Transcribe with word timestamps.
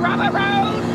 Rubber 0.00 0.30
road! 0.32 0.89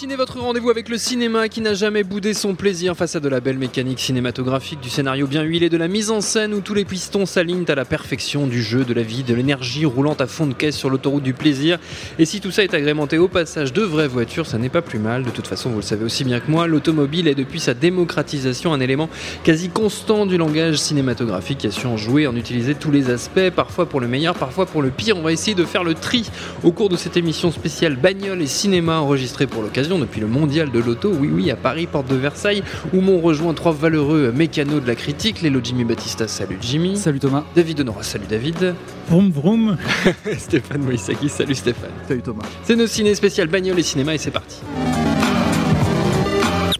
Ciné, 0.00 0.16
votre 0.16 0.40
rendez-vous 0.40 0.70
avec 0.70 0.88
le 0.88 0.96
cinéma 0.96 1.50
qui 1.50 1.60
n'a 1.60 1.74
jamais 1.74 2.04
boudé 2.04 2.32
son 2.32 2.54
plaisir 2.54 2.96
face 2.96 3.16
à 3.16 3.20
de 3.20 3.28
la 3.28 3.40
belle 3.40 3.58
mécanique 3.58 4.00
cinématographique, 4.00 4.80
du 4.80 4.88
scénario 4.88 5.26
bien 5.26 5.42
huilé, 5.42 5.68
de 5.68 5.76
la 5.76 5.88
mise 5.88 6.10
en 6.10 6.22
scène 6.22 6.54
où 6.54 6.62
tous 6.62 6.72
les 6.72 6.86
pistons 6.86 7.26
s'alignent 7.26 7.66
à 7.68 7.74
la 7.74 7.84
perfection 7.84 8.46
du 8.46 8.62
jeu, 8.62 8.84
de 8.84 8.94
la 8.94 9.02
vie, 9.02 9.24
de 9.24 9.34
l'énergie 9.34 9.84
roulant 9.84 10.14
à 10.14 10.26
fond 10.26 10.46
de 10.46 10.54
caisse 10.54 10.74
sur 10.74 10.88
l'autoroute 10.88 11.22
du 11.22 11.34
plaisir. 11.34 11.78
Et 12.18 12.24
si 12.24 12.40
tout 12.40 12.50
ça 12.50 12.64
est 12.64 12.72
agrémenté 12.72 13.18
au 13.18 13.28
passage 13.28 13.74
de 13.74 13.82
vraies 13.82 14.08
voitures, 14.08 14.46
ça 14.46 14.56
n'est 14.56 14.70
pas 14.70 14.80
plus 14.80 14.98
mal. 14.98 15.22
De 15.22 15.28
toute 15.28 15.46
façon, 15.46 15.68
vous 15.68 15.76
le 15.76 15.82
savez 15.82 16.06
aussi 16.06 16.24
bien 16.24 16.40
que 16.40 16.50
moi, 16.50 16.66
l'automobile 16.66 17.28
est 17.28 17.34
depuis 17.34 17.60
sa 17.60 17.74
démocratisation 17.74 18.72
un 18.72 18.80
élément 18.80 19.10
quasi 19.44 19.68
constant 19.68 20.24
du 20.24 20.38
langage 20.38 20.76
cinématographique 20.76 21.58
qui 21.58 21.66
a 21.66 21.70
su 21.70 21.86
en 21.86 21.98
jouer, 21.98 22.26
en 22.26 22.36
utiliser 22.36 22.74
tous 22.74 22.90
les 22.90 23.10
aspects, 23.10 23.50
parfois 23.54 23.84
pour 23.84 24.00
le 24.00 24.08
meilleur, 24.08 24.34
parfois 24.34 24.64
pour 24.64 24.80
le 24.80 24.88
pire. 24.88 25.18
On 25.18 25.22
va 25.22 25.32
essayer 25.32 25.54
de 25.54 25.64
faire 25.66 25.84
le 25.84 25.92
tri 25.92 26.30
au 26.64 26.72
cours 26.72 26.88
de 26.88 26.96
cette 26.96 27.18
émission 27.18 27.52
spéciale 27.52 27.96
bagnole 27.96 28.40
et 28.40 28.46
cinéma 28.46 29.00
enregistrée 29.00 29.46
pour 29.46 29.60
l'occasion 29.60 29.89
depuis 29.98 30.20
le 30.20 30.26
mondial 30.26 30.70
de 30.70 30.78
l'auto, 30.78 31.12
oui 31.18 31.28
oui, 31.32 31.50
à 31.50 31.56
Paris, 31.56 31.86
porte 31.86 32.08
de 32.08 32.14
Versailles, 32.14 32.62
où 32.92 33.00
m'ont 33.00 33.20
rejoint 33.20 33.54
trois 33.54 33.72
valeureux 33.72 34.32
mécanos 34.32 34.82
de 34.82 34.86
la 34.86 34.94
critique, 34.94 35.42
Lélo 35.42 35.60
Jimmy 35.62 35.84
Battista, 35.84 36.28
salut 36.28 36.58
Jimmy. 36.60 36.96
Salut 36.96 37.18
Thomas. 37.18 37.44
David 37.54 37.80
Honora, 37.80 38.02
salut 38.02 38.26
David. 38.28 38.74
Vroom 39.08 39.30
vroom. 39.30 39.76
Stéphane 40.38 40.82
Moïsaki, 40.82 41.28
salut 41.28 41.54
Stéphane. 41.54 41.90
Salut 42.06 42.22
Thomas. 42.22 42.44
C'est 42.64 42.76
nos 42.76 42.86
ciné 42.86 43.14
spécial 43.14 43.48
bagnole 43.48 43.78
et 43.78 43.82
cinéma 43.82 44.14
et 44.14 44.18
c'est 44.18 44.30
parti. 44.30 44.56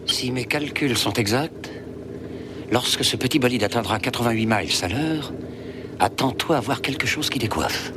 Si 0.05 0.31
mes 0.31 0.45
calculs 0.45 0.97
sont 0.97 1.13
exacts, 1.13 1.71
lorsque 2.71 3.03
ce 3.03 3.15
petit 3.15 3.39
bolide 3.39 3.63
atteindra 3.63 3.99
88 3.99 4.45
miles 4.45 4.69
à 4.83 4.87
l'heure, 4.87 5.33
attends-toi 5.99 6.57
à 6.57 6.59
voir 6.59 6.81
quelque 6.81 7.07
chose 7.07 7.29
qui 7.29 7.39
décoiffe. 7.39 7.93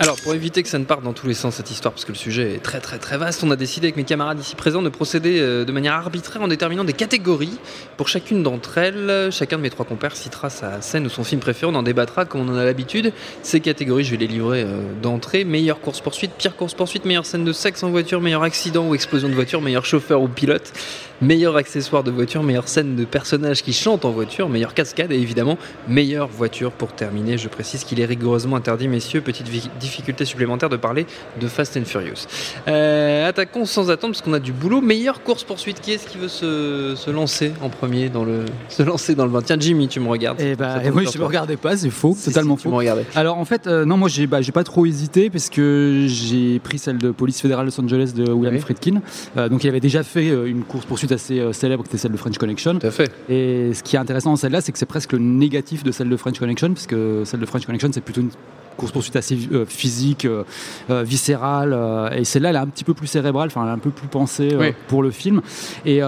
Alors, 0.00 0.16
pour 0.20 0.34
éviter 0.34 0.62
que 0.64 0.68
ça 0.68 0.78
ne 0.78 0.84
parte 0.84 1.02
dans 1.04 1.12
tous 1.12 1.28
les 1.28 1.34
sens 1.34 1.54
cette 1.56 1.70
histoire, 1.70 1.92
parce 1.92 2.04
que 2.04 2.10
le 2.12 2.18
sujet 2.18 2.54
est 2.54 2.58
très 2.62 2.80
très 2.80 2.98
très 2.98 3.18
vaste, 3.18 3.44
on 3.44 3.50
a 3.52 3.56
décidé 3.56 3.86
avec 3.86 3.96
mes 3.96 4.02
camarades 4.04 4.40
ici 4.40 4.56
présents 4.56 4.82
de 4.82 4.88
procéder 4.88 5.38
euh, 5.38 5.64
de 5.64 5.70
manière 5.70 5.92
arbitraire 5.94 6.42
en 6.42 6.48
déterminant 6.48 6.82
des 6.82 6.92
catégories. 6.92 7.56
Pour 7.96 8.08
chacune 8.08 8.42
d'entre 8.42 8.78
elles, 8.78 9.28
chacun 9.30 9.58
de 9.58 9.62
mes 9.62 9.70
trois 9.70 9.84
compères 9.84 10.16
citera 10.16 10.50
sa 10.50 10.80
scène 10.80 11.06
ou 11.06 11.08
son 11.08 11.22
film 11.22 11.40
préféré, 11.40 11.70
on 11.70 11.76
en 11.76 11.82
débattra 11.84 12.24
comme 12.24 12.40
on 12.40 12.48
en 12.52 12.56
a 12.56 12.64
l'habitude. 12.64 13.12
Ces 13.42 13.60
catégories, 13.60 14.02
je 14.04 14.10
vais 14.12 14.16
les 14.16 14.26
livrer 14.26 14.62
euh, 14.66 14.80
d'entrée. 15.00 15.44
Meilleure 15.44 15.80
course-poursuite, 15.80 16.32
pire 16.36 16.56
course-poursuite, 16.56 17.04
meilleure 17.04 17.26
scène 17.26 17.44
de 17.44 17.52
sexe 17.52 17.82
en 17.84 17.90
voiture, 17.90 18.20
meilleur 18.20 18.42
accident 18.42 18.88
ou 18.88 18.94
explosion 18.96 19.28
de 19.28 19.34
voiture, 19.34 19.60
meilleur 19.60 19.84
chauffeur 19.84 20.20
ou 20.22 20.26
pilote, 20.28 20.72
meilleur 21.20 21.56
accessoire 21.56 22.02
de 22.02 22.10
voiture, 22.10 22.42
meilleure 22.42 22.66
scène 22.66 22.96
de 22.96 23.04
personnage 23.04 23.62
qui 23.62 23.72
chante 23.72 24.04
en 24.04 24.10
voiture, 24.10 24.48
meilleure 24.48 24.74
cascade 24.74 25.12
et 25.12 25.16
évidemment 25.20 25.58
meilleure 25.86 26.26
voiture 26.28 26.72
pour 26.72 26.92
terminer. 26.92 27.38
Je 27.38 27.46
précise 27.48 27.84
qu'il 27.84 28.00
est 28.00 28.04
rigoureusement 28.04 28.56
interdit, 28.56 28.88
messieurs, 28.88 29.20
petite 29.20 29.48
vi- 29.48 29.70
difficulté 29.92 30.24
supplémentaire 30.24 30.70
de 30.70 30.76
parler 30.76 31.06
de 31.40 31.46
Fast 31.46 31.76
and 31.76 31.84
Furious. 31.84 32.26
Euh, 32.66 33.28
attaquons 33.28 33.66
sans 33.66 33.90
attendre 33.90 34.14
parce 34.14 34.22
qu'on 34.22 34.32
a 34.32 34.38
du 34.38 34.52
boulot. 34.52 34.80
Meilleure 34.80 35.22
course 35.22 35.44
poursuite, 35.44 35.80
qui 35.80 35.92
est-ce 35.92 36.06
qui 36.06 36.16
veut 36.16 36.28
se, 36.28 36.94
se 36.96 37.10
lancer 37.10 37.52
en 37.60 37.68
premier 37.68 38.08
dans 38.08 38.24
le 38.24 38.44
se 38.70 38.82
lancer 38.82 39.14
dans 39.14 39.26
le 39.26 39.30
bain? 39.30 39.42
Tiens 39.42 39.56
Jimmy, 39.60 39.88
tu 39.88 40.00
me 40.00 40.08
regardes. 40.08 40.40
Ça 40.40 40.54
bah, 40.56 40.78
oui, 40.94 41.06
je 41.12 41.18
me 41.18 41.24
regardais 41.24 41.56
pas, 41.56 41.76
c'est 41.76 41.90
faux, 41.90 42.14
Si, 42.16 42.24
totalement 42.30 42.56
si, 42.56 42.62
tu 42.62 42.68
faux. 42.70 42.76
regardais. 42.76 43.04
Alors 43.14 43.36
en 43.38 43.44
fait, 43.44 43.66
euh, 43.66 43.84
non, 43.84 43.96
moi 43.98 44.08
j'ai 44.08 44.26
bah, 44.26 44.38
pas 44.54 44.64
trop 44.64 44.86
hésité 44.86 45.28
parce 45.28 45.50
que 45.50 46.06
j'ai 46.08 46.58
pris 46.58 46.78
celle 46.78 46.98
de 46.98 47.10
Police 47.10 47.40
fédérale 47.40 47.66
Los 47.66 47.78
Angeles 47.80 48.12
de 48.14 48.30
William 48.30 48.54
Oui. 48.54 48.60
Friedkin. 48.60 49.02
Euh, 49.36 49.48
donc 49.50 49.62
il 49.64 49.68
avait 49.68 49.80
déjà 49.80 50.02
fait 50.02 50.28
une 50.28 50.62
course 50.62 50.86
poursuite 50.86 51.12
assez 51.12 51.52
célèbre 51.52 51.82
qui 51.84 51.90
était 51.90 51.98
celle 51.98 52.12
de 52.12 52.16
French 52.16 52.38
Connection. 52.38 52.78
Tout 52.78 52.86
à 52.86 52.90
fait. 52.90 53.10
Et 53.28 53.74
ce 53.74 53.82
qui 53.82 53.96
est 53.96 53.98
intéressant 53.98 54.30
dans 54.30 54.36
celle-là, 54.36 54.60
c'est 54.62 54.72
que 54.72 54.78
c'est 54.78 54.86
presque 54.86 55.12
le 55.12 55.18
négatif 55.18 55.82
de 55.84 55.92
celle 55.92 56.08
de 56.08 56.16
French 56.16 56.38
Connection, 56.38 56.72
puisque 56.72 56.96
celle 57.24 57.40
de 57.40 57.46
French 57.46 57.66
Connection, 57.66 57.90
c'est 57.92 58.00
plutôt 58.00 58.20
une 58.22 58.30
course-poursuite 58.76 59.16
assez 59.16 59.38
euh, 59.52 59.64
physique, 59.66 60.24
euh, 60.24 60.44
euh, 60.90 61.02
viscérale, 61.02 61.76
et 62.16 62.24
celle-là, 62.24 62.50
elle 62.50 62.56
est 62.56 62.60
un 62.60 62.66
petit 62.66 62.84
peu 62.84 62.94
plus 62.94 63.06
cérébrale, 63.06 63.48
enfin, 63.48 63.62
elle 63.64 63.68
est 63.70 63.74
un 63.74 63.78
peu 63.78 63.90
plus 63.90 64.08
pensée 64.08 64.56
Oui. 64.58 64.72
pour 64.88 65.02
le 65.02 65.10
film. 65.10 65.40
Et, 65.84 65.96
et 65.98 66.02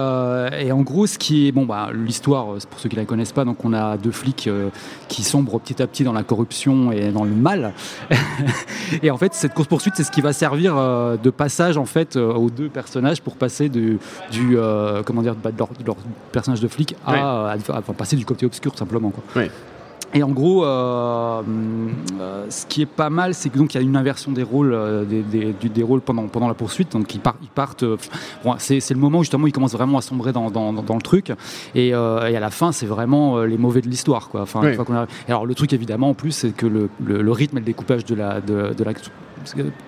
en 0.71 0.81
gros, 0.81 1.07
ce 1.07 1.17
qui 1.17 1.47
est, 1.47 1.51
bon, 1.51 1.65
bah, 1.65 1.89
l'histoire, 1.93 2.45
pour 2.69 2.79
ceux 2.79 2.89
qui 2.89 2.95
la 2.95 3.05
connaissent 3.05 3.31
pas, 3.31 3.45
donc 3.45 3.63
on 3.65 3.73
a 3.73 3.97
deux 3.97 4.11
flics 4.11 4.49
qui 5.07 5.23
sombrent 5.23 5.59
petit 5.59 5.81
à 5.81 5.87
petit 5.87 6.03
dans 6.03 6.13
la 6.13 6.23
corruption 6.23 6.91
et 6.91 7.11
dans 7.11 7.23
le 7.23 7.31
mal. 7.31 7.73
et 9.03 9.11
en 9.11 9.17
fait, 9.17 9.33
cette 9.33 9.53
course-poursuite, 9.53 9.95
c'est 9.95 10.03
ce 10.03 10.11
qui 10.11 10.21
va 10.21 10.33
servir 10.33 10.75
de 10.75 11.29
passage, 11.29 11.77
en 11.77 11.85
fait, 11.85 12.15
aux 12.15 12.49
deux 12.49 12.69
personnages 12.69 13.21
pour 13.21 13.35
passer 13.35 13.69
du, 13.69 13.99
du 14.31 14.57
comment 15.05 15.21
dire, 15.21 15.35
bah, 15.35 15.51
de 15.51 15.57
leur, 15.57 15.69
de 15.69 15.85
leur 15.85 15.97
personnage 16.31 16.59
de 16.61 16.67
flic 16.67 16.95
à, 17.05 17.11
Ouais. 17.11 17.19
à- 17.19 17.55
à- 17.73 17.77
à 17.77 17.81
passer 17.81 18.15
du 18.15 18.25
côté 18.25 18.45
obscur, 18.45 18.77
simplement, 18.77 19.09
quoi. 19.11 19.23
Ouais. 19.41 19.51
Et 20.15 20.23
en 20.23 20.29
gros, 20.29 20.63
euh, 20.65 21.41
euh, 22.21 22.45
ce 22.49 22.65
qui 22.65 22.81
est 22.81 22.85
pas 22.85 23.09
mal, 23.09 23.33
c'est 23.33 23.49
que 23.49 23.57
donc 23.57 23.73
il 23.73 23.77
y 23.77 23.79
a 23.79 23.83
une 23.83 23.97
inversion 23.97 24.31
des 24.31 24.43
rôles, 24.43 24.73
euh, 24.73 25.03
des, 25.03 25.21
des- 25.21 25.53
du- 25.53 25.69
des 25.69 25.83
rôles 25.83 26.01
pendant, 26.01 26.23
pendant 26.27 26.47
la 26.47 26.53
poursuite. 26.53 26.93
Donc 26.93 27.13
ils, 27.13 27.19
par- 27.19 27.35
ils 27.41 27.49
partent. 27.49 27.83
bon, 28.43 28.55
c'est 28.57 28.79
le 28.91 28.99
moment 28.99 29.19
où 29.19 29.23
justement 29.23 29.45
ils 29.47 29.51
commencent 29.51 29.73
vraiment 29.73 29.97
à 29.97 30.01
sombrer 30.01 30.31
dans, 30.31 30.49
dans, 30.49 30.71
dans- 30.73 30.83
dans 30.83 30.95
le 30.95 31.01
truc. 31.01 31.31
Et, 31.75 31.89
et 31.89 31.93
à 31.93 32.39
la 32.39 32.49
fin, 32.49 32.71
c'est 32.71 32.85
vraiment 32.85 33.39
les 33.43 33.57
mauvais 33.57 33.81
de 33.81 33.89
l'histoire, 33.89 34.29
quoi. 34.29 34.41
Enfin, 34.41 34.61
une 34.69 34.75
fois 34.75 34.85
alors 35.27 35.45
le 35.45 35.53
truc 35.53 35.73
évidemment 35.73 36.09
en 36.09 36.13
plus, 36.13 36.31
c'est 36.31 36.51
que 36.55 36.65
le, 36.65 36.89
le- 37.05 37.21
le 37.21 37.31
rythme 37.31 37.57
et 37.57 37.59
le 37.59 37.65
découpage 37.65 38.05
de 38.05 38.15
la 38.15 38.39
de, 38.41 38.73
de 38.73 38.83
la 38.83 38.93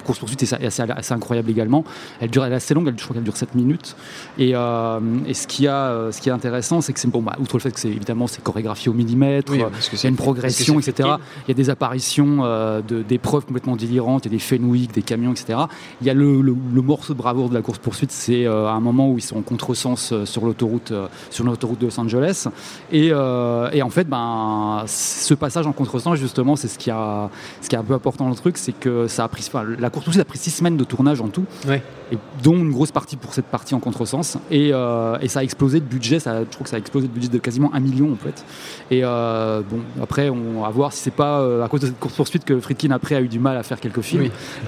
course 0.06 0.20
poursuite 0.20 0.44
est 0.44 0.54
assez, 0.54 0.82
assez 0.84 1.14
incroyable 1.14 1.50
également. 1.50 1.84
Elle 2.20 2.30
dure, 2.30 2.46
elle 2.46 2.54
est 2.54 2.58
assez 2.58 2.74
longue, 2.74 2.88
elle, 2.88 2.98
je 2.98 3.04
crois 3.04 3.14
qu'elle 3.16 3.24
dure 3.24 3.38
7 3.38 3.56
minutes. 3.56 3.96
Et, 4.38 4.52
euh, 4.56 5.00
et 5.26 5.34
ce 5.34 5.48
qui 5.48 5.68
a, 5.68 5.76
euh, 5.88 6.12
ce 6.12 6.22
qui 6.22 6.30
est 6.30 6.32
intéressant, 6.32 6.82
c'est 6.82 6.94
que 6.94 7.00
c'est 7.00 7.08
bon, 7.10 7.22
bah, 7.22 7.36
outre 7.40 7.56
le 7.58 7.62
fait 7.62 7.72
que 7.72 7.80
c'est 7.80 7.90
évidemment 7.90 8.28
c'est 8.28 8.44
chorégraphié 8.44 8.90
au 8.90 8.94
millimètre, 8.94 9.52
Oui, 9.52 9.62
euh, 9.62 9.70
parce 9.70 9.90
il 9.92 10.02
y 10.04 10.06
a 10.06 10.10
une 10.10 10.16
progression, 10.16 10.76
parce 10.76 10.88
etc. 10.88 11.10
Il 11.48 11.50
y 11.50 11.52
a 11.52 11.56
des 11.56 11.70
apparitions 11.70 12.40
euh, 12.44 12.82
d'épreuves 12.82 13.46
complètement 13.46 13.76
délirantes, 13.76 14.26
il 14.26 14.32
y 14.32 14.36
a 14.36 14.38
des 14.38 14.44
Fenwick, 14.44 14.94
des 14.94 15.02
camions, 15.02 15.32
etc. 15.32 15.60
Il 16.02 16.08
y 16.08 16.10
a 16.10 16.14
le, 16.14 16.42
le- 16.42 16.56
le 16.74 16.82
morceau 16.82 17.14
de 17.14 17.18
bravoure 17.18 17.50
de 17.50 17.54
la 17.54 17.62
course 17.62 17.80
poursuite, 17.80 18.12
c'est 18.12 18.46
euh, 18.46 18.68
un 18.70 18.80
moment 18.80 19.10
où 19.12 19.18
ils 19.18 19.22
sont 19.22 19.38
en 19.38 19.42
contresens 19.42 20.14
sur 20.26 20.46
l'autoroute, 20.46 20.94
sur 21.30 21.44
l'autoroute 21.44 21.80
de 21.80 21.86
Los 21.86 22.00
Angeles. 22.00 22.48
Et, 22.92 23.08
et 23.08 23.82
en 23.82 23.90
fait, 23.90 24.08
ben, 24.08 24.84
ce 24.88 25.34
passage 25.34 25.68
en 25.68 25.72
contresens, 25.74 26.16
justement, 26.18 26.56
c'est 26.56 26.68
ce 26.68 26.78
qui 26.78 26.92
a, 26.92 27.30
ce 27.62 27.70
qui 27.70 27.76
est 27.76 27.78
un 27.78 27.84
peu 27.84 27.94
important 27.94 28.24
dans 28.26 28.30
le 28.32 28.36
truc, 28.36 28.58
c'est 28.58 28.72
que 28.72 29.08
ça 29.08 29.24
a 29.24 29.28
pris, 29.28 29.42
enfin, 29.54 29.66
la 29.80 29.90
course 29.90 30.06
poursuite 30.06 30.22
a 30.22 30.26
pris 30.26 30.38
six 30.38 30.52
semaines 30.52 30.78
de 30.78 30.84
tournage 30.84 31.22
en 31.22 31.28
tout, 31.28 31.46
Ouais. 31.68 31.82
et 32.12 32.18
dont 32.44 32.56
une 32.56 32.72
grosse 32.72 32.92
partie 32.92 33.16
pour 33.18 33.34
cette 33.34 33.46
partie 33.46 33.76
en 33.76 33.80
contresens. 33.80 34.38
Et, 34.52 34.70
euh, 34.74 35.18
et 35.22 35.28
ça 35.28 35.40
a 35.40 35.44
explosé 35.44 35.80
de 35.80 35.86
budget, 35.86 36.20
ça, 36.20 36.40
je 36.42 36.46
trouve 36.50 36.64
que 36.64 36.70
ça 36.70 36.76
a 36.78 36.80
explosé 36.80 37.08
de 37.08 37.14
budget 37.14 37.28
de 37.30 37.38
quasiment 37.38 37.70
un 37.74 37.80
million 37.80 38.12
en 38.12 38.16
fait. 38.16 38.44
Et 38.92 39.02
euh, 39.04 39.62
bon, 39.70 39.80
après, 40.02 40.30
on 40.30 40.62
va 40.62 40.70
voir 40.70 40.94
si 40.94 41.00
c'est 41.04 41.12
pas 41.12 41.40
euh, 41.40 41.64
à 41.64 41.68
cause 41.70 41.82
de 41.82 41.88
cette 41.88 42.00
course 42.00 42.16
poursuite 42.16 42.46
que 42.46 42.60
Friedkin 42.60 42.92
après 42.92 43.16
a 43.16 43.22
eu 43.22 43.28
du 43.28 43.40
mal 43.40 43.58
à 43.58 43.64
faire 43.64 43.80
quelques 43.80 44.02
films. 44.02 44.24
Oui, 44.24 44.32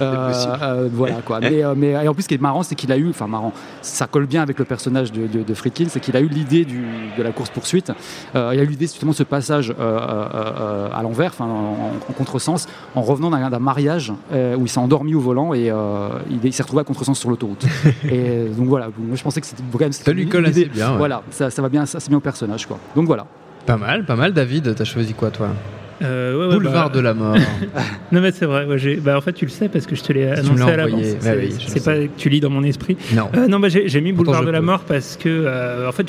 voilà 0.92 1.16
quoi. 1.24 1.40
Mais, 1.40 1.62
mais 1.76 1.90
et 1.90 2.08
en 2.08 2.14
plus, 2.14 2.24
ce 2.24 2.28
qui 2.28 2.34
est 2.34 2.40
marrant, 2.40 2.62
c'est 2.62 2.74
qu'il 2.74 2.92
a 2.92 2.96
eu, 2.96 3.08
enfin 3.10 3.26
marrant, 3.26 3.52
ça 3.82 4.06
colle 4.06 4.26
bien 4.26 4.42
avec 4.42 4.58
le 4.58 4.64
personnage 4.64 5.12
de, 5.12 5.26
de, 5.26 5.42
de 5.42 5.54
Friedkin, 5.54 5.86
c'est 5.88 6.00
qu'il 6.00 6.16
a 6.16 6.20
eu 6.20 6.28
l'idée 6.28 6.64
de 7.16 7.22
la 7.22 7.32
course 7.32 7.50
poursuite. 7.50 7.92
Il 8.34 8.38
a 8.40 8.54
eu 8.62 8.66
l'idée 8.66 8.86
justement 8.86 9.12
de 9.12 9.16
ce 9.16 9.22
passage 9.22 9.74
à 9.78 11.00
l'envers, 11.02 11.34
en, 11.40 11.44
en 12.08 12.12
contresens, 12.12 12.66
en 12.94 13.02
revenant 13.02 13.30
d'un 13.30 13.58
mariage 13.58 14.12
où 14.32 14.62
il 14.64 14.68
s'est 14.70 14.78
endormi 14.78 15.14
au 15.14 15.20
volant 15.20 15.52
et 15.54 15.70
euh, 15.70 16.08
il, 16.30 16.36
est- 16.36 16.48
il 16.48 16.52
s'est 16.52 16.62
retrouvé 16.62 16.80
à 16.80 16.84
contresens 16.84 17.18
sur 17.18 17.28
l'autoroute. 17.30 17.64
et 18.10 18.46
donc 18.56 18.66
voilà, 18.68 18.88
moi 18.98 19.16
je 19.16 19.22
pensais 19.22 19.40
que 19.40 19.46
c'était 19.46 19.62
quand 19.72 19.80
même 19.80 19.92
Ça 19.92 20.12
lui 20.12 20.28
colle 20.28 20.46
assez 20.46 20.64
bien, 20.66 20.92
ouais. 20.92 20.98
Voilà, 20.98 21.22
ça, 21.30 21.50
ça 21.50 21.60
va 21.62 21.68
bien, 21.68 21.84
ça 21.86 22.00
c'est 22.00 22.08
bien 22.08 22.18
au 22.18 22.22
personnage 22.22 22.66
quoi. 22.66 22.78
Donc 22.96 23.06
voilà. 23.06 23.26
Pas 23.66 23.76
mal, 23.76 24.04
pas 24.04 24.16
mal. 24.16 24.32
David, 24.32 24.74
t'as 24.74 24.84
choisi 24.84 25.12
quoi 25.14 25.30
toi? 25.30 25.48
Euh, 26.02 26.38
ouais, 26.38 26.46
ouais, 26.46 26.54
Boulevard 26.54 26.88
bah- 26.88 26.96
de 26.96 27.00
la 27.00 27.14
mort. 27.14 27.36
Non 28.12 28.20
mais 28.20 28.32
c'est 28.32 28.46
vrai, 28.46 28.64
ouais, 28.64 28.96
bah, 28.96 29.16
en 29.16 29.20
fait 29.20 29.32
tu 29.32 29.44
le 29.44 29.50
sais 29.50 29.68
parce 29.68 29.86
que 29.86 29.94
je 29.94 30.02
te 30.02 30.12
l'ai 30.12 30.26
annoncé 30.28 30.62
à 30.62 30.76
l'avance. 30.76 31.04
C'est 31.20 31.36
oui, 31.36 31.80
pas 31.84 31.94
que 31.94 32.08
tu 32.16 32.28
lis 32.28 32.40
dans 32.40 32.50
mon 32.50 32.62
esprit. 32.62 32.96
non. 33.14 33.28
Euh, 33.36 33.46
non, 33.46 33.60
bah, 33.60 33.68
j'ai 33.68 34.00
mis 34.00 34.12
Boulevard 34.12 34.44
de 34.44 34.50
la 34.50 34.60
peux. 34.60 34.64
mort 34.66 34.80
parce 34.80 35.16
que, 35.16 35.28
euh, 35.28 35.88
en 35.88 35.92
fait, 35.92 36.06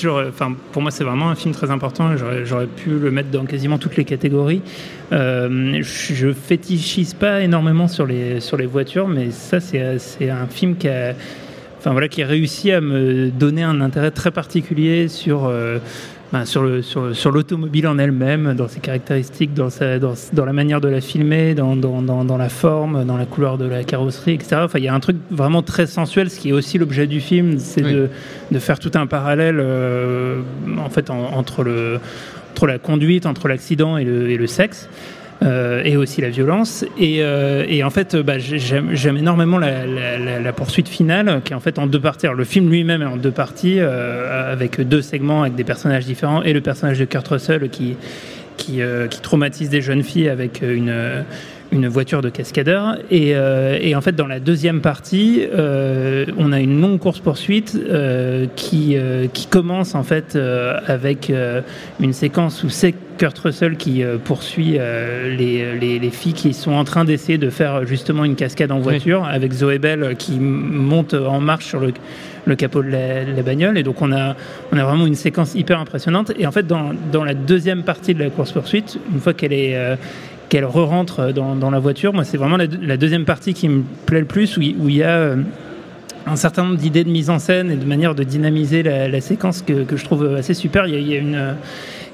pour 0.72 0.82
moi, 0.82 0.92
c'est 0.92 1.04
vraiment 1.04 1.30
un 1.30 1.36
film 1.36 1.54
très 1.54 1.70
important. 1.72 2.12
J'aurais 2.44 2.68
pu 2.68 2.92
le 2.92 3.12
mettre 3.12 3.30
dans 3.30 3.46
quasiment 3.46 3.78
toutes 3.78 3.98
les 3.98 4.06
catégories. 4.06 4.62
Euh, 5.12 5.80
je, 5.82 6.32
fétichise 6.32 7.14
pas 7.14 7.42
énormément 7.42 7.88
sur 7.88 8.06
les 8.06 8.40
sur 8.40 8.58
les 8.58 8.66
voitures, 8.66 9.08
mais 9.08 9.32
ça, 9.32 9.60
c'est 9.60 10.00
c'est 10.00 10.30
un 10.30 10.48
film 10.48 10.78
qui 10.78 10.88
a, 10.88 11.14
enfin 11.78 11.92
voilà, 11.92 12.08
qui 12.08 12.24
a 12.24 12.28
réussi 12.28 12.72
à 12.72 12.80
me 12.82 13.30
donner 13.30 13.64
un 13.64 13.82
intérêt 13.82 14.12
très 14.12 14.32
particulier 14.32 15.08
sur. 15.10 15.46
euh, 15.46 15.80
ben, 16.34 16.46
sur 16.46 16.64
le 16.64 16.82
sur, 16.82 17.14
sur 17.16 17.32
l'automobile 17.32 17.88
en 17.88 17.98
elle-même, 17.98 18.54
dans 18.54 18.68
ses 18.70 18.80
caractéristiques, 18.80 19.54
dans, 19.54 19.70
sa, 19.70 20.00
dans, 20.00 20.14
dans 20.32 20.46
la 20.46 20.54
manière 20.54 20.80
de 20.80 20.88
la 20.88 21.02
filmer, 21.02 21.54
dans, 21.56 21.76
dans, 21.76 22.02
dans, 22.02 22.24
dans 22.24 22.38
la 22.38 22.48
forme, 22.50 23.04
dans 23.06 23.18
la 23.18 23.26
couleur 23.26 23.58
de 23.58 23.66
la 23.66 23.84
carrosserie, 23.84 24.34
etc. 24.36 24.62
Enfin, 24.64 24.80
il 24.80 24.86
y 24.86 24.88
a 24.88 24.94
un 24.94 25.00
truc 25.02 25.18
vraiment 25.30 25.62
très 25.62 25.88
sensuel, 25.88 26.30
ce 26.30 26.40
qui 26.40 26.50
est 26.50 26.54
aussi 26.54 26.78
l'objet 26.78 27.06
du 27.08 27.20
film, 27.20 27.60
c'est 27.60 27.84
Oui. 27.84 27.94
de, 27.94 28.10
de 28.52 28.60
faire 28.60 28.80
tout 28.80 28.92
un 28.96 29.08
parallèle 29.08 29.58
euh, 29.60 30.40
en 30.78 30.90
fait 30.90 31.10
en- 31.10 31.34
entre 31.34 31.64
le 31.64 32.00
entre 32.52 32.68
la 32.68 32.80
conduite, 32.80 33.26
entre 33.26 33.48
l'accident 33.48 33.98
et 33.98 34.04
le, 34.04 34.30
et 34.30 34.38
le 34.38 34.46
sexe. 34.48 34.90
Euh, 35.44 35.82
et 35.84 35.98
aussi 35.98 36.22
la 36.22 36.30
violence. 36.30 36.86
Et, 37.00 37.18
euh, 37.24 37.66
et 37.68 37.84
en 37.84 37.90
fait, 37.90 38.16
bah, 38.16 38.38
j'ai- 38.38 38.60
j'aime 38.60 39.18
énormément 39.18 39.58
la, 39.58 39.86
la- 39.86 40.18
la- 40.18 40.40
la 40.40 40.54
poursuite 40.54 40.88
finale, 40.88 41.42
qui 41.44 41.54
est 41.54 41.56
en 41.56 41.60
fait 41.60 41.80
en 41.80 41.88
deux 41.88 42.00
parties. 42.00 42.28
Alors, 42.28 42.38
le 42.38 42.44
film 42.46 42.70
lui-même 42.70 43.02
est 43.02 43.06
en 43.06 43.18
deux 43.18 43.32
parties, 43.32 43.78
euh, 43.80 44.52
avec 44.54 44.80
deux 44.82 45.02
segments, 45.02 45.42
avec 45.42 45.56
des 45.56 45.64
personnages 45.64 46.06
différents, 46.06 46.44
et 46.44 46.54
le 46.54 46.62
personnage 46.62 47.00
de 47.00 47.06
Kurt 47.06 47.28
Russell 47.28 47.70
qui, 47.70 47.96
qui, 48.58 48.82
euh, 48.82 49.08
qui 49.08 49.22
traumatise 49.22 49.70
des 49.70 49.82
jeunes 49.82 50.04
filles 50.04 50.30
avec 50.30 50.62
une, 50.62 50.94
une 51.72 51.88
voiture 51.88 52.22
de 52.22 52.30
cascadeur. 52.30 52.98
Et, 53.10 53.36
euh, 53.36 53.78
et 53.80 53.96
en 53.96 54.02
fait, 54.02 54.14
dans 54.16 54.28
la 54.28 54.40
deuxième 54.40 54.82
partie, 54.82 55.48
euh, 55.54 56.26
on 56.38 56.52
a 56.52 56.60
une 56.60 56.82
longue 56.82 57.00
course-poursuite 57.00 57.78
euh, 57.78 58.46
qui, 58.56 58.98
qui 59.34 59.48
commence 59.48 59.96
en 59.96 60.04
fait 60.04 60.38
avec 60.88 61.32
une 62.00 62.14
séquence 62.14 62.64
où 62.64 62.70
c'est 62.70 62.94
Kurt 63.18 63.38
Russell 63.38 63.78
qui 63.78 64.04
poursuit 64.26 64.78
les, 65.38 65.78
les, 65.80 66.00
les 66.00 66.10
filles 66.10 66.34
qui 66.34 66.54
sont 66.54 66.72
en 66.72 66.84
train 66.84 67.06
d'essayer 67.06 67.38
de 67.38 67.50
faire 67.50 67.86
justement 67.86 68.26
une 68.26 68.36
cascade 68.36 68.72
en 68.72 68.80
voiture, 68.80 69.26
avec 69.26 69.54
Zoé 69.54 69.80
Bell 69.80 70.16
qui 70.18 70.40
monte 70.40 71.14
en 71.14 71.40
marche 71.40 71.68
sur 71.68 71.80
le, 71.80 71.94
le 72.46 72.56
capot 72.56 72.82
de 72.82 72.90
la, 72.90 73.24
de 73.24 73.32
la 73.36 73.44
bagnole. 73.44 73.78
Et 73.78 73.84
donc 73.84 74.02
on 74.02 74.12
a, 74.12 74.36
on 74.72 74.78
a 74.78 74.84
vraiment 74.84 75.06
une 75.06 75.16
séquence 75.16 75.56
hyper 75.56 75.80
impressionnante. 75.80 76.32
Et 76.38 76.48
en 76.48 76.52
fait, 76.52 76.66
dans, 76.68 76.92
dans 77.12 77.24
la 77.24 77.34
deuxième 77.34 77.84
partie 77.84 78.14
de 78.14 78.20
la 78.20 78.30
course-poursuite, 78.30 79.00
une 79.14 79.20
fois 79.20 79.34
qu'elle 79.34 79.54
est... 79.54 79.98
qu'elle 80.52 80.66
re-rentre 80.66 81.32
dans, 81.32 81.72
la 81.72 81.80
voiture. 81.80 82.12
Moi, 82.14 82.26
c'est 82.26 82.36
vraiment 82.36 82.58
la, 82.58 82.98
deuxième 82.98 83.24
partie 83.24 83.54
qui 83.54 83.70
me 83.70 83.84
plaît 84.06 84.20
le 84.20 84.26
plus, 84.26 84.58
où 84.58 84.62
il 84.62 84.96
y 84.96 85.02
a 85.02 85.16
euh, 85.16 85.38
un 86.28 86.36
certain 86.36 86.66
nombre 86.66 86.76
d'idées 86.76 87.06
de 87.06 87.10
mise 87.10 87.30
en 87.30 87.40
scène 87.40 87.72
et 87.72 87.78
de 87.78 87.86
manière 87.86 88.16
de 88.16 88.24
dynamiser 88.26 88.84
la, 88.84 89.22
séquence 89.22 89.62
que, 89.62 89.86
je 89.96 90.04
trouve 90.04 90.36
assez 90.36 90.54
super. 90.54 90.88
Il 90.88 91.08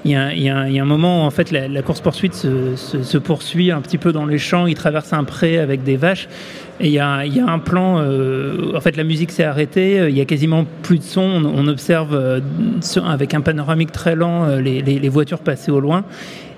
y 0.05 0.13
a, 0.13 0.21
un- 0.21 0.85
moment 0.85 1.23
où 1.23 1.25
en 1.25 1.31
fait 1.31 1.49
la, 1.49 1.81
course 1.81 1.99
poursuite 1.99 2.35
se, 2.35 3.17
poursuit 3.17 3.71
un 3.71 3.81
petit 3.81 3.97
peu 3.97 4.11
dans 4.11 4.27
les 4.27 4.37
champs. 4.37 4.67
Il 4.67 4.75
traverse 4.75 5.13
un 5.13 5.23
pré 5.23 5.57
avec 5.57 5.83
des 5.83 5.97
vaches 5.97 6.29
et 6.79 6.89
il 6.89 6.93
y 6.93 6.99
a, 6.99 7.17
un 7.17 7.57
plan. 7.59 8.03
euh, 8.03 8.71
en 8.75 8.81
fait, 8.81 8.97
la 8.97 9.03
musique 9.03 9.31
s'est 9.31 9.45
arrêtée. 9.45 9.99
euh, 9.99 10.11
Il 10.11 10.15
y 10.15 10.21
a 10.21 10.25
quasiment 10.25 10.63
plus 10.83 10.99
de 10.99 11.03
son. 11.03 11.23
On, 11.43 11.67
observe 11.67 12.39
avec 13.03 13.33
un 13.33 13.41
panoramique 13.41 13.91
très 13.91 14.15
lent 14.15 14.45
les, 14.57 14.83
les- 14.83 14.99
les 14.99 15.09
voitures 15.09 15.39
passer 15.39 15.71
au 15.71 15.79
loin. 15.79 16.05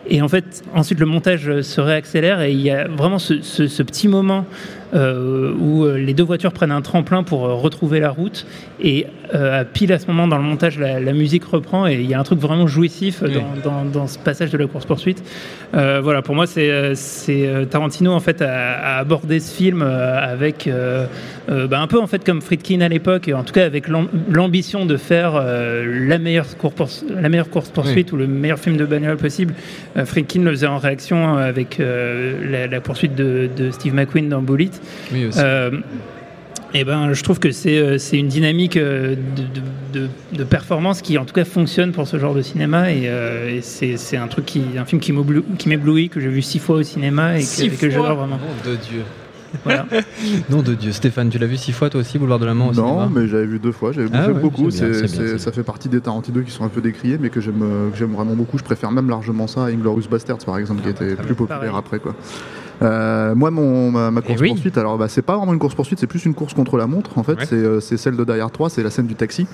Et 0.09 0.21
en 0.21 0.27
fait, 0.27 0.63
ensuite 0.73 0.99
le 0.99 1.05
montage 1.05 1.61
se 1.61 1.81
réaccélère 1.81 2.41
et 2.41 2.51
il 2.51 2.61
y 2.61 2.71
a 2.71 2.87
vraiment 2.87 3.19
ce, 3.19 3.83
petit 3.83 4.07
moment 4.07 4.45
où 4.93 5.85
euh, 5.85 5.97
les 5.97 6.13
deux 6.13 6.23
voitures 6.23 6.51
prennent 6.53 6.71
un 6.71 6.81
tremplin 6.81 7.23
pour 7.23 7.45
euh, 7.45 7.53
retrouver 7.53 7.99
la 7.99 8.09
route. 8.09 8.45
Et 8.81 9.05
euh, 9.35 9.61
à 9.61 9.65
pile 9.65 9.93
à 9.93 9.99
ce 9.99 10.07
moment 10.07 10.27
dans 10.27 10.37
le 10.37 10.43
montage, 10.43 10.79
la, 10.79 10.99
la 10.99 11.13
musique 11.13 11.43
reprend 11.45 11.85
et 11.87 11.95
il 11.95 12.09
y 12.09 12.13
a 12.13 12.19
un 12.19 12.23
truc 12.23 12.39
vraiment 12.39 12.65
jouissif 12.65 13.21
Oui. 13.23 13.31
dans, 13.63 13.69
dans- 13.71 13.85
dans 13.85 14.07
ce 14.07 14.17
passage 14.17 14.49
de 14.51 14.57
la 14.57 14.65
course 14.67 14.85
poursuite. 14.85 15.21
Euh, 15.75 15.99
voilà, 16.01 16.21
pour 16.23 16.33
moi, 16.33 16.47
c'est 16.47 16.71
euh, 16.71 16.95
euh, 17.29 17.65
Tarantino 17.65 18.11
en 18.13 18.19
fait 18.19 18.41
a, 18.41 18.73
a 18.95 18.97
abordé 18.99 19.39
ce 19.39 19.53
film 19.53 19.81
euh, 19.83 20.17
avec 20.19 20.65
euh, 20.67 21.05
euh, 21.51 21.67
bah, 21.67 21.79
un 21.79 21.87
peu 21.87 21.99
en 21.99 22.07
fait 22.07 22.23
comme 22.23 22.41
Friedkin 22.41 22.81
à 22.81 22.87
l'époque, 22.89 23.27
et 23.27 23.33
en 23.33 23.43
tout 23.43 23.53
cas 23.53 23.65
avec 23.65 23.87
l'am- 23.87 24.07
l'ambition 24.31 24.85
de 24.85 24.97
faire 24.97 25.33
euh, 25.35 26.07
la 26.07 26.17
meilleure 26.17 26.57
course 26.57 27.05
la 27.09 27.29
meilleure 27.29 27.49
course 27.49 27.69
poursuite 27.69 28.11
ou 28.11 28.17
le 28.17 28.25
meilleur 28.27 28.57
film 28.59 28.77
de 28.77 28.85
bagnole 28.85 29.17
possible. 29.17 29.53
Euh, 29.97 30.05
Friedkin 30.05 30.41
le 30.41 30.51
faisait 30.51 30.67
en 30.67 30.77
réaction 30.79 31.35
avec 31.37 31.79
euh, 31.79 32.33
la, 32.49 32.67
la 32.67 32.81
poursuite 32.81 33.13
de, 33.15 33.47
de 33.55 33.69
Steve 33.71 33.93
McQueen 33.93 34.29
dans 34.29 34.41
Bullet. 34.41 34.69
Oui, 35.11 35.25
aussi. 35.27 35.39
Euh, 35.41 35.71
et 36.73 36.83
ben, 36.83 37.13
je 37.13 37.23
trouve 37.23 37.39
que 37.39 37.51
c'est 37.51 37.79
euh, 37.79 37.97
c'est 37.97 38.17
une 38.17 38.27
dynamique 38.27 38.77
euh, 38.77 39.15
de, 39.35 39.99
de- 39.99 40.05
de- 40.05 40.37
de 40.37 40.43
performance 40.43 41.01
qui, 41.01 41.17
en 41.17 41.25
tout 41.25 41.33
cas, 41.33 41.43
fonctionne 41.45 41.91
pour 41.93 42.07
ce 42.07 42.19
genre 42.19 42.35
de 42.35 42.43
cinéma. 42.43 42.91
Et, 42.91 43.03
euh, 43.05 43.57
et 43.57 43.61
c'est 43.61 43.97
c'est 43.97 44.17
un 44.17 44.27
truc 44.27 44.45
qui, 44.45 44.61
un 44.77 44.85
film 44.85 45.01
qui 45.01 45.11
m'éblouit, 45.67 46.09
que 46.09 46.19
j'ai 46.19 46.27
vu 46.29 46.41
six 46.43 46.59
fois 46.59 46.75
au 46.77 46.83
cinéma 46.83 47.37
et 47.37 47.41
Six 47.41 47.69
que, 47.69 47.75
que 47.81 47.89
j'adore 47.89 48.15
vraiment. 48.17 48.37
Nom 48.37 48.71
de 48.71 48.75
Dieu. 48.75 49.01
Voilà. 49.63 49.87
Nom 50.51 50.61
de 50.61 50.75
Dieu. 50.75 50.91
Stéphane, 50.91 51.29
tu 51.31 51.39
l'as 51.39 51.47
vu 51.47 51.57
six 51.57 51.71
fois 51.71 51.89
toi 51.89 52.01
aussi, 52.01 52.19
Boulevard 52.19 52.37
de 52.37 52.45
la 52.45 52.53
Mort 52.53 52.67
au 52.67 52.73
Non, 52.75 52.87
cinéma 52.99 53.09
mais 53.15 53.27
j'avais 53.27 53.47
vu 53.47 53.57
deux 53.57 53.71
fois, 53.71 53.91
j'avais 53.91 54.07
Ah 54.13 54.27
ouais, 54.27 54.39
beaucoup. 54.39 54.67
bien, 54.67 54.93
ça 55.39 55.51
fait 55.51 55.63
partie 55.63 55.89
des 55.89 56.01
Tarantino 56.01 56.41
qui 56.43 56.51
sont 56.51 56.65
un 56.65 56.69
peu 56.69 56.81
décriés, 56.81 57.17
mais 57.19 57.31
que 57.31 57.41
j'aime 57.41 57.63
vraiment 58.13 58.35
beaucoup. 58.35 58.59
Je 58.59 58.63
préfère 58.63 58.91
même 58.91 59.09
largement 59.09 59.47
ça 59.47 59.61
à 59.65 59.67
Inglorious 59.69 60.03
Bastards, 60.07 60.37
par 60.45 60.59
exemple, 60.59 60.83
qui 60.83 60.89
était 60.89 61.15
plus 61.15 61.33
populaire 61.33 61.61
Pareil. 61.61 61.75
après. 61.79 61.97
Quoi. 61.97 62.15
Euh, 62.81 63.35
moi, 63.35 63.51
mon, 63.51 63.91
ma, 63.91 64.09
ma 64.11 64.21
Eh 64.23 64.27
course 64.27 64.41
oui. 64.41 64.49
poursuite, 64.49 64.77
alors 64.77 64.97
bah, 64.97 65.07
c'est 65.09 65.21
pas 65.21 65.35
vraiment 65.37 65.53
une 65.53 65.59
course 65.59 65.75
poursuite, 65.75 65.99
c'est 65.99 66.07
plus 66.07 66.25
une 66.25 66.33
course 66.33 66.53
contre 66.53 66.77
la 66.77 66.87
montre. 66.87 67.17
En 67.17 67.23
fait, 67.23 67.33
Ouais. 67.39 67.45
c'est 67.45 67.55
euh, 67.55 67.79
c'est 67.79 67.97
celle 67.97 68.15
de 68.15 68.23
Derrière 68.23 68.51
3, 68.51 68.69
c'est 68.69 68.83
la 68.83 68.89
scène 68.89 69.07
du 69.07 69.15
taxi. 69.15 69.47